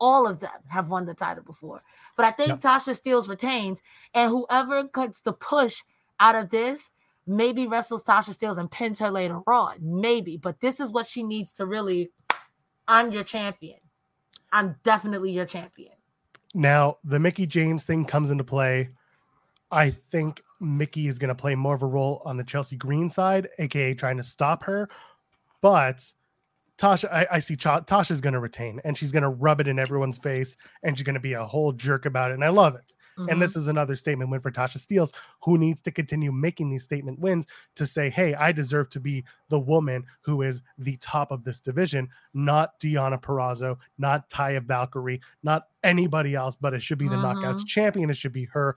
all 0.00 0.26
of 0.26 0.40
them 0.40 0.50
have 0.68 0.88
won 0.88 1.06
the 1.06 1.14
title 1.14 1.44
before. 1.44 1.82
But 2.16 2.26
I 2.26 2.30
think 2.30 2.48
Yep. 2.48 2.60
Tasha 2.60 3.00
Steelz 3.00 3.28
retains, 3.28 3.82
and 4.14 4.30
whoever 4.30 4.86
cuts 4.88 5.20
the 5.20 5.32
push 5.32 5.82
out 6.20 6.34
of 6.34 6.50
this 6.50 6.90
maybe 7.28 7.66
wrestles 7.66 8.02
Tasha 8.02 8.30
Steelz 8.36 8.58
and 8.58 8.70
pins 8.70 8.98
her 8.98 9.10
later 9.10 9.40
on. 9.46 9.76
Maybe, 9.80 10.36
but 10.36 10.60
this 10.60 10.80
is 10.80 10.90
what 10.90 11.06
she 11.06 11.22
needs 11.22 11.52
to 11.54 11.66
really. 11.66 12.10
I'm 12.88 13.12
your 13.12 13.22
champion. 13.22 13.78
I'm 14.50 14.76
definitely 14.82 15.30
your 15.30 15.44
champion. 15.44 15.92
Now, 16.54 16.96
the 17.04 17.18
Mickie 17.18 17.44
James 17.46 17.84
thing 17.84 18.06
comes 18.06 18.30
into 18.30 18.44
play. 18.44 18.88
I 19.70 19.90
think 19.90 20.42
Mickie 20.58 21.06
is 21.06 21.18
going 21.18 21.28
to 21.28 21.34
play 21.34 21.54
more 21.54 21.74
of 21.74 21.82
a 21.82 21.86
role 21.86 22.22
on 22.24 22.38
the 22.38 22.44
Chelsea 22.44 22.76
Green 22.76 23.10
side, 23.10 23.48
aka 23.58 23.92
trying 23.92 24.16
to 24.16 24.22
stop 24.22 24.64
her. 24.64 24.88
But 25.60 26.10
Tasha, 26.78 27.12
I, 27.12 27.26
I 27.32 27.38
see 27.40 27.56
Cha- 27.56 27.80
Tasha's 27.80 28.20
going 28.20 28.34
to 28.34 28.40
retain, 28.40 28.80
and 28.84 28.96
she's 28.96 29.12
going 29.12 29.24
to 29.24 29.28
rub 29.28 29.60
it 29.60 29.68
in 29.68 29.78
everyone's 29.78 30.18
face, 30.18 30.56
and 30.82 30.96
she's 30.96 31.04
going 31.04 31.14
to 31.14 31.20
be 31.20 31.32
a 31.32 31.44
whole 31.44 31.72
jerk 31.72 32.06
about 32.06 32.30
it, 32.30 32.34
and 32.34 32.44
I 32.44 32.50
love 32.50 32.76
it. 32.76 32.92
Mhm. 33.18 33.32
And 33.32 33.42
this 33.42 33.56
is 33.56 33.66
another 33.66 33.96
statement 33.96 34.30
win 34.30 34.40
for 34.40 34.52
Tasha 34.52 34.78
Steelz, 34.78 35.12
who 35.42 35.58
needs 35.58 35.80
to 35.82 35.90
continue 35.90 36.30
making 36.30 36.70
these 36.70 36.84
statement 36.84 37.18
wins 37.18 37.48
to 37.74 37.84
say, 37.84 38.08
hey, 38.08 38.32
I 38.34 38.52
deserve 38.52 38.90
to 38.90 39.00
be 39.00 39.24
the 39.48 39.58
woman 39.58 40.04
who 40.20 40.42
is 40.42 40.62
the 40.78 40.96
top 40.98 41.32
of 41.32 41.42
this 41.42 41.58
division, 41.58 42.08
not 42.32 42.78
Deonna 42.78 43.20
Purrazzo, 43.20 43.76
not 43.98 44.30
Taya 44.30 44.62
Valkyrie, 44.62 45.20
not 45.42 45.64
anybody 45.82 46.36
else, 46.36 46.54
but 46.56 46.74
it 46.74 46.80
should 46.82 46.98
be 46.98 47.08
the 47.08 47.16
Knockouts 47.16 47.66
champion. 47.66 48.08
It 48.08 48.16
should 48.16 48.32
be 48.32 48.44
her. 48.44 48.76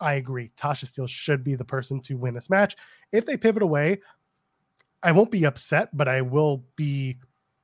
I 0.00 0.14
agree. 0.14 0.50
Tasha 0.56 0.86
Steeles 0.86 1.10
should 1.10 1.44
be 1.44 1.54
the 1.54 1.64
person 1.64 2.00
to 2.00 2.14
win 2.16 2.32
this 2.32 2.48
match. 2.48 2.76
If 3.12 3.26
they 3.26 3.36
pivot 3.36 3.62
away, 3.62 4.00
I 5.02 5.12
won't 5.12 5.30
be 5.30 5.44
upset, 5.44 5.94
but 5.94 6.08
I 6.08 6.22
will 6.22 6.64
be. 6.76 7.18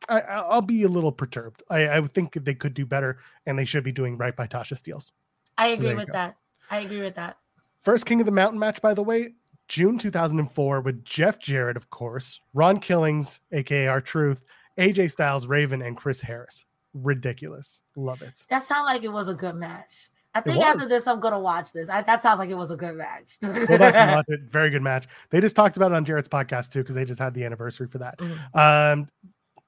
I, 0.09 0.21
I- 0.21 0.41
I'll 0.41 0.63
be 0.63 0.83
a 0.85 0.89
little 0.89 1.13
perturbed. 1.13 1.63
I, 1.71 1.89
I 1.89 2.01
think 2.07 2.33
they 2.45 2.55
could 2.55 2.75
do 2.75 2.87
better, 2.87 3.19
and 3.47 3.59
they 3.59 3.65
should 3.65 3.85
be 3.85 3.93
doing 3.93 4.17
right 4.17 4.35
by 4.37 4.47
Tasha 4.47 4.75
Steelz. 4.75 5.13
I 5.57 5.69
agree 5.69 5.91
you 5.91 5.97
with 5.97 6.13
that. 6.13 6.37
I 6.71 6.81
agree 6.81 7.01
with 7.01 7.15
that. 7.17 7.39
First 7.83 8.07
King 8.07 8.21
of 8.21 8.27
the 8.27 8.33
Mountain 8.33 8.59
match, 8.59 8.81
by 8.83 8.95
the 8.95 9.03
way, 9.03 9.35
June 9.69 9.99
2004 9.99 10.81
with 10.81 11.05
Jeff 11.05 11.39
Jarrett, 11.39 11.77
of 11.77 11.91
course, 11.91 12.41
Ron 12.55 12.79
Killings, 12.81 13.41
aka 13.53 13.87
R-Truth, 13.87 14.45
AJ 14.79 15.11
Styles, 15.11 15.47
Raven, 15.47 15.83
and 15.83 15.97
Chris 15.97 16.21
Harris. 16.21 16.65
Ridiculous. 16.95 17.81
Love 17.97 18.23
it. 18.23 18.45
That 18.51 18.65
sounded 18.65 18.85
like 18.87 19.05
it 19.05 19.13
was 19.13 19.29
a 19.29 19.35
good 19.35 19.57
match. 19.57 20.11
I 20.35 20.41
think 20.41 20.63
after 20.63 20.87
this, 20.89 21.07
I'm 21.07 21.21
gonna 21.21 21.41
watch 21.41 21.73
this. 21.73 21.89
I, 21.89 22.03
that 22.03 22.23
sounds 22.23 22.39
like 22.39 22.51
it 22.51 22.57
was 22.57 22.71
a 22.71 22.77
good 22.77 22.95
match. 22.95 23.39
Go 23.41 23.79
back 23.79 23.95
and 23.95 24.13
watch 24.13 24.27
it. 24.29 24.41
Very 24.43 24.71
good 24.71 24.83
match. 24.83 25.07
They 25.31 25.41
just 25.41 25.57
talked 25.57 25.77
about 25.77 25.91
it 25.91 25.95
on 25.97 26.05
Jarrett's 26.05 26.29
podcast 26.29 26.71
too 26.71 26.81
because 26.81 26.95
they 26.95 27.05
just 27.05 27.19
had 27.19 27.35
the 27.35 27.45
anniversary 27.45 27.89
for 27.89 27.99
that. 27.99 28.19
Mm-hmm. 28.19 28.59
Um, 28.59 29.09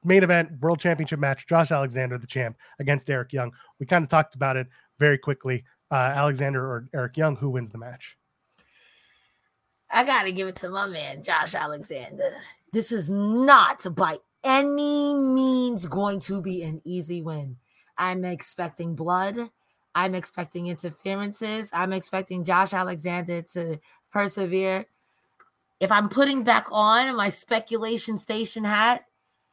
main 0.05 0.23
event, 0.23 0.51
world 0.61 0.81
championship 0.81 1.19
match. 1.19 1.47
Josh 1.47 1.71
Alexander, 1.71 2.19
the 2.19 2.27
champ, 2.27 2.57
against 2.79 3.11
Eric 3.11 3.33
Young. 3.33 3.53
We 3.79 3.87
kind 3.87 4.03
of 4.03 4.09
talked 4.09 4.35
about 4.35 4.57
it 4.57 4.67
very 4.99 5.19
quickly. 5.19 5.65
Uh, 5.91 6.13
Alexander 6.15 6.65
or 6.65 6.89
Eric 6.95 7.17
Young, 7.17 7.37
who 7.37 7.51
wins 7.51 7.71
the 7.71 7.79
match? 7.79 8.17
I 9.91 10.05
gotta 10.05 10.31
give 10.31 10.47
it 10.47 10.57
to 10.57 10.69
my 10.69 10.87
man, 10.87 11.23
Josh 11.23 11.55
Alexander. 11.55 12.31
This 12.73 12.93
is 12.93 13.11
not 13.11 13.85
by 13.97 14.19
any 14.45 15.15
means 15.15 15.87
going 15.87 16.21
to 16.21 16.41
be 16.41 16.63
an 16.63 16.81
easy 16.85 17.23
win. 17.23 17.57
I'm 17.99 18.25
expecting 18.25 18.95
blood. 18.95 19.37
I'm 19.95 20.15
expecting 20.15 20.69
interferences. 20.69 21.71
I'm 21.73 21.93
expecting 21.93 22.45
Josh 22.45 22.73
Alexander 22.73 23.43
to 23.55 23.81
persevere. 24.13 24.87
If 25.81 25.91
I'm 25.91 26.09
putting 26.09 26.45
back 26.45 26.69
on 26.71 27.17
my 27.17 27.29
speculation 27.29 28.17
station 28.17 28.65
hat, 28.65 29.05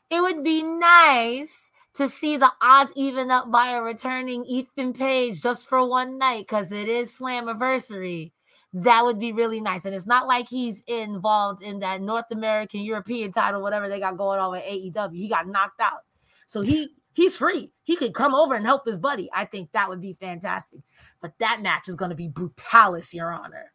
it 0.10 0.22
would 0.22 0.44
be 0.44 0.64
nice 0.64 1.72
to 1.96 2.08
see 2.08 2.38
the 2.38 2.52
odds 2.62 2.94
even 2.96 3.32
up 3.32 3.52
by 3.52 3.72
a 3.72 3.82
returning 3.82 4.46
Ethan 4.46 4.94
Page 4.94 5.42
just 5.42 5.68
for 5.68 5.88
one 5.88 6.18
night 6.18 6.46
because 6.48 6.72
it 6.72 6.88
is 6.88 7.12
Slammiversary. 7.12 8.32
That 8.74 9.04
would 9.04 9.20
be 9.20 9.32
really 9.32 9.62
nice. 9.62 9.86
And 9.86 9.96
it's 9.96 10.06
not 10.06 10.28
like 10.28 10.48
he's 10.48 10.84
involved 10.88 11.64
in 11.64 11.80
that 11.80 12.02
North 12.02 12.26
American 12.32 12.82
European 12.82 13.32
title, 13.32 13.62
whatever 13.62 13.90
they 13.90 14.00
got 14.00 14.18
going 14.18 14.40
on 14.40 14.52
with 14.52 14.64
AEW. 14.64 15.16
He 15.16 15.28
got 15.28 15.48
knocked 15.48 15.82
out. 15.82 16.02
So 16.46 16.62
he 16.62 16.90
he's 17.14 17.36
free. 17.36 17.72
He 17.84 17.96
could 17.96 18.14
come 18.14 18.36
over 18.36 18.54
and 18.54 18.66
help 18.66 18.86
his 18.86 19.00
buddy. 19.00 19.30
I 19.34 19.46
think 19.46 19.72
that 19.72 19.90
would 19.90 20.02
be 20.02 20.16
fantastic. 20.20 20.82
But 21.20 21.34
that 21.40 21.62
match 21.64 21.90
is 21.90 21.96
going 21.96 22.12
to 22.12 22.16
be 22.16 22.30
brutalis, 22.30 23.14
Your 23.14 23.34
Honor. 23.34 23.74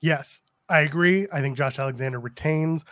Yes, 0.00 0.40
I 0.68 0.80
agree. 0.80 1.28
I 1.32 1.40
think 1.40 1.56
Josh 1.56 1.78
Alexander 1.78 2.18
retains. 2.18 2.84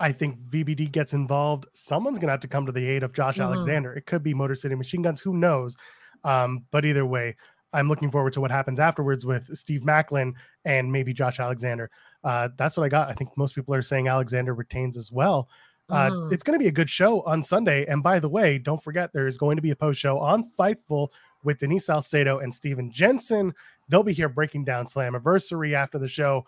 I 0.00 0.12
think 0.12 0.38
VBD 0.38 0.92
gets 0.92 1.12
involved. 1.12 1.66
Someone's 1.72 2.18
going 2.18 2.28
to 2.28 2.32
have 2.32 2.40
to 2.40 2.48
come 2.48 2.66
to 2.66 2.72
the 2.72 2.86
aid 2.86 3.02
of 3.02 3.12
Josh 3.12 3.34
mm-hmm. 3.34 3.52
Alexander. 3.52 3.92
It 3.92 4.06
could 4.06 4.22
be 4.22 4.34
Motor 4.34 4.54
City 4.54 4.74
Machine 4.74 5.02
Guns. 5.02 5.20
Who 5.20 5.34
knows? 5.34 5.76
Um, 6.24 6.64
but 6.70 6.84
either 6.84 7.06
way, 7.06 7.36
I'm 7.72 7.88
looking 7.88 8.10
forward 8.10 8.32
to 8.34 8.40
what 8.40 8.50
happens 8.50 8.80
afterwards 8.80 9.26
with 9.26 9.56
Steve 9.56 9.82
Maclin 9.82 10.32
and 10.64 10.90
maybe 10.90 11.12
Josh 11.12 11.40
Alexander. 11.40 11.90
Uh, 12.24 12.48
that's 12.56 12.76
what 12.76 12.84
I 12.84 12.88
got. 12.88 13.08
I 13.08 13.12
think 13.12 13.36
most 13.36 13.54
people 13.54 13.74
are 13.74 13.82
saying 13.82 14.08
Alexander 14.08 14.54
retains 14.54 14.96
as 14.96 15.12
well. 15.12 15.48
Uh, 15.90 16.10
mm. 16.10 16.32
It's 16.32 16.42
going 16.42 16.58
to 16.58 16.62
be 16.62 16.68
a 16.68 16.72
good 16.72 16.90
show 16.90 17.22
on 17.22 17.42
Sunday. 17.42 17.86
And 17.86 18.02
by 18.02 18.18
the 18.20 18.28
way, 18.28 18.58
don't 18.58 18.82
forget 18.82 19.12
there 19.12 19.26
is 19.26 19.38
going 19.38 19.56
to 19.56 19.62
be 19.62 19.70
a 19.70 19.76
post 19.76 20.00
show 20.00 20.18
on 20.18 20.50
Fightful 20.58 21.08
with 21.44 21.58
Denise 21.58 21.86
Salcedo 21.86 22.38
and 22.38 22.52
Steven 22.52 22.90
Jensen. 22.90 23.54
They'll 23.88 24.02
be 24.02 24.12
here 24.12 24.28
breaking 24.28 24.64
down 24.64 24.86
Slammiversary 24.86 25.74
after 25.74 25.98
the 25.98 26.08
show. 26.08 26.44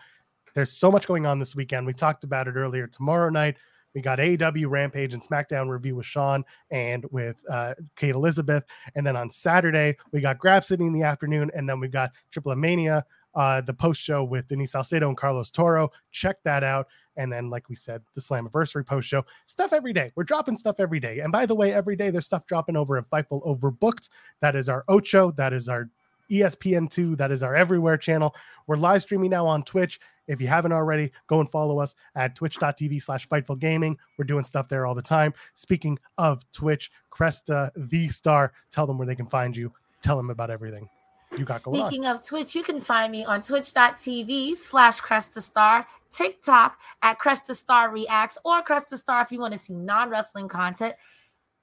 There's 0.55 0.73
so 0.73 0.91
much 0.91 1.07
going 1.07 1.27
on 1.27 1.39
this 1.39 1.55
weekend. 1.55 1.87
We 1.87 1.95
talked 1.95 2.25
about 2.25 2.49
it 2.49 2.57
earlier. 2.57 2.87
Tomorrow 2.87 3.31
night, 3.31 3.57
we 3.95 4.01
got 4.01 4.19
AEW 4.19 4.69
Rampage 4.69 5.15
and 5.15 5.23
SmackDown 5.23 5.69
review 5.69 5.97
with 5.97 6.07
Sean 6.07 6.45
and 6.71 7.05
with 7.11 7.43
uh, 7.51 7.75
Kate 7.97 8.15
Elizabeth. 8.15 8.65
And 8.95 9.07
then 9.07 9.17
on 9.17 9.31
Saturday, 9.31 9.97
we 10.13 10.21
got 10.21 10.39
Grab 10.39 10.65
City 10.65 10.85
in 10.85 10.93
the 10.93 11.03
afternoon. 11.03 11.51
And 11.55 11.69
then 11.69 11.81
we 11.81 11.89
got 11.89 12.13
Triple 12.31 12.55
Mania, 12.55 13.05
uh, 13.35 13.61
the 13.61 13.75
post 13.75 14.01
show 14.01 14.23
with 14.23 14.47
Denise 14.47 14.73
Salcedo 14.73 15.09
and 15.09 15.17
Carlos 15.17 15.51
Toro. 15.51 15.91
Check 16.13 16.37
that 16.45 16.63
out. 16.63 16.87
And 17.17 17.33
then, 17.33 17.51
like 17.51 17.69
we 17.69 17.75
said, 17.75 18.03
the 18.15 18.21
Slammiversary 18.21 18.87
post 18.87 19.09
show 19.09 19.25
stuff 19.47 19.73
every 19.73 19.93
day. 19.93 20.13
We're 20.15 20.25
dropping 20.25 20.57
stuff 20.57 20.79
every 20.79 21.01
day. 21.01 21.19
And 21.19 21.33
by 21.33 21.45
the 21.45 21.55
way, 21.55 21.73
every 21.73 21.97
day 21.97 22.11
there's 22.11 22.27
stuff 22.27 22.47
dropping 22.47 22.77
over 22.77 22.97
at 22.97 23.11
Fightful 23.11 23.45
Overbooked. 23.45 24.09
That 24.41 24.55
is 24.57 24.69
our 24.69 24.85
Ocho. 24.89 25.33
That 25.33 25.53
is 25.53 25.69
our 25.69 25.91
ESPN2. 26.31 27.17
That 27.17 27.31
is 27.31 27.43
our 27.43 27.55
Everywhere 27.55 27.97
channel. 27.97 28.35
We're 28.67 28.77
live 28.77 29.03
streaming 29.03 29.31
now 29.31 29.47
on 29.47 29.63
Twitch. 29.63 30.01
If 30.29 30.41
you 30.41 30.47
haven't 30.47 30.73
already, 30.73 31.11
go 31.27 31.41
and 31.41 31.51
follow 31.51 31.81
us 31.81 31.97
at 32.15 32.37
twitch.tv 32.37 33.03
slash 33.03 33.29
Fightful 33.29 33.59
Gaming. 33.59 33.99
We're 34.17 34.25
doing 34.25 34.45
stuff 34.45 34.69
there 34.69 34.87
all 34.87 34.95
the 34.95 35.03
time. 35.03 35.35
Speaking 35.55 35.99
of 36.19 36.49
Twitch, 36.53 36.93
Cresta 37.11 37.71
the 37.75 38.09
Star, 38.09 38.53
tell 38.71 38.87
them 38.87 38.97
where 38.97 39.07
they 39.07 39.17
can 39.17 39.27
find 39.27 39.57
you. 39.57 39.73
Tell 40.03 40.17
them 40.17 40.31
about 40.31 40.51
everything 40.51 40.89
you 41.37 41.45
got 41.45 41.63
going 41.65 41.81
on. 41.81 41.89
Speaking 41.89 42.07
of 42.07 42.25
Twitch, 42.25 42.55
you 42.55 42.63
can 42.63 42.81
find 42.81 43.11
me 43.11 43.25
on 43.25 43.43
twitch.tv 43.43 44.57
slash 44.57 45.01
Cresta 45.01 45.43
Star, 45.43 45.87
TikTok 46.13 46.79
at 47.03 47.19
Cresta 47.19 47.55
Star 47.57 47.91
Reacts, 47.91 48.39
or 48.45 48.63
Cresta 48.63 48.97
Star 48.97 49.23
if 49.23 49.33
you 49.33 49.41
want 49.41 49.53
to 49.53 49.59
see 49.59 49.75
non-wrestling 49.75 50.49
content. 50.49 50.95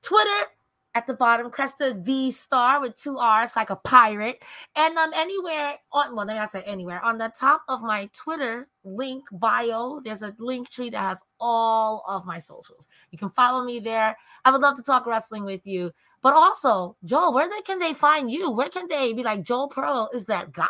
Twitter 0.02 0.48
at 0.98 1.06
the 1.06 1.14
bottom, 1.14 1.52
Cresta 1.52 2.04
the 2.04 2.32
Star 2.32 2.82
with 2.82 2.96
two 2.96 3.20
R's, 3.20 3.56
like 3.56 3.70
a 3.70 3.76
pirate. 3.76 4.42
And 4.76 4.98
um, 4.98 5.12
anywhere 5.14 5.76
on 5.94 6.16
well, 6.16 6.26
let 6.26 6.34
me 6.34 6.40
not 6.40 6.50
say 6.52 6.64
anywhere 6.66 7.00
on 7.06 7.20
the 7.20 7.32
top 7.40 7.62
of 7.68 7.82
my 7.84 8.10
Twitter 8.14 8.68
link 8.84 9.26
bio, 9.32 10.02
there's 10.04 10.24
a 10.24 10.34
link 10.40 10.72
tree 10.72 10.90
that 10.90 10.98
has 10.98 11.22
all 11.40 12.04
of 12.08 12.26
my 12.26 12.40
socials. 12.40 12.88
You 13.12 13.20
can 13.20 13.30
follow 13.30 13.64
me 13.64 13.80
there. 13.80 14.18
I 14.44 14.50
would 14.50 14.62
love 14.62 14.76
to 14.78 14.82
talk 14.82 15.06
wrestling 15.06 15.44
with 15.44 15.68
you. 15.68 15.92
But 16.24 16.34
also, 16.34 16.98
Joel, 17.06 17.32
where 17.32 17.48
they, 17.48 17.62
can 17.62 17.78
they 17.78 17.94
find 17.94 18.32
you? 18.32 18.50
Where 18.50 18.70
can 18.70 18.88
they 18.88 19.14
be 19.14 19.22
like 19.22 19.44
Joel 19.44 19.68
Pearl 19.68 20.10
is 20.16 20.26
that 20.26 20.52
guy? 20.52 20.66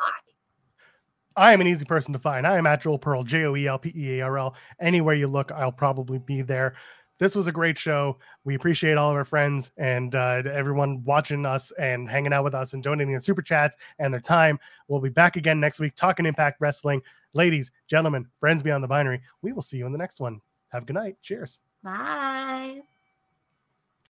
I 1.38 1.54
am 1.54 1.62
an 1.62 1.68
easy 1.68 1.86
person 1.86 2.12
to 2.14 2.20
find. 2.20 2.46
I 2.46 2.58
am 2.58 2.68
at 2.68 2.82
Joel 2.82 3.00
Pearl, 3.00 3.24
J 3.24 3.46
O 3.46 3.56
E 3.56 3.68
L 3.68 3.80
P 3.80 3.94
E 3.96 4.20
A 4.20 4.26
R 4.26 4.40
L. 4.40 4.56
Anywhere 4.82 5.16
you 5.16 5.28
look, 5.28 5.54
I'll 5.54 5.72
probably 5.72 6.20
be 6.20 6.42
there 6.42 6.76
this 7.20 7.36
was 7.36 7.48
a 7.48 7.52
great 7.52 7.78
show. 7.78 8.18
We 8.44 8.56
appreciate 8.56 8.98
all 8.98 9.10
of 9.10 9.16
our 9.16 9.26
friends 9.26 9.72
and 9.78 10.14
uh, 10.16 10.44
everyone 10.52 11.04
watching 11.04 11.46
us 11.46 11.72
and 11.80 12.10
hanging 12.10 12.34
out 12.34 12.44
with 12.44 12.56
us 12.56 12.74
and 12.74 12.84
donating 12.84 13.12
their 13.12 13.22
super 13.22 13.42
chats 13.42 13.76
and 14.00 14.14
their 14.14 14.22
time. 14.22 14.60
We'll 14.88 15.02
be 15.02 15.10
back 15.10 15.36
again 15.36 15.60
next 15.60 15.80
week 15.80 15.96
talking 15.96 16.26
Impact 16.26 16.62
Wrestling. 16.62 17.02
Ladies, 17.34 17.72
gentlemen, 17.88 18.28
friends 18.40 18.64
beyond 18.64 18.84
the 18.84 18.88
binary, 18.88 19.22
we 19.42 19.54
will 19.54 19.62
see 19.62 19.78
you 19.78 19.86
in 19.86 19.92
the 19.92 19.98
next 19.98 20.20
one. 20.20 20.42
Have 20.70 20.84
a 20.84 20.86
good 20.86 20.94
night. 20.94 21.18
Cheers. 21.22 21.60
Bye. 21.84 22.82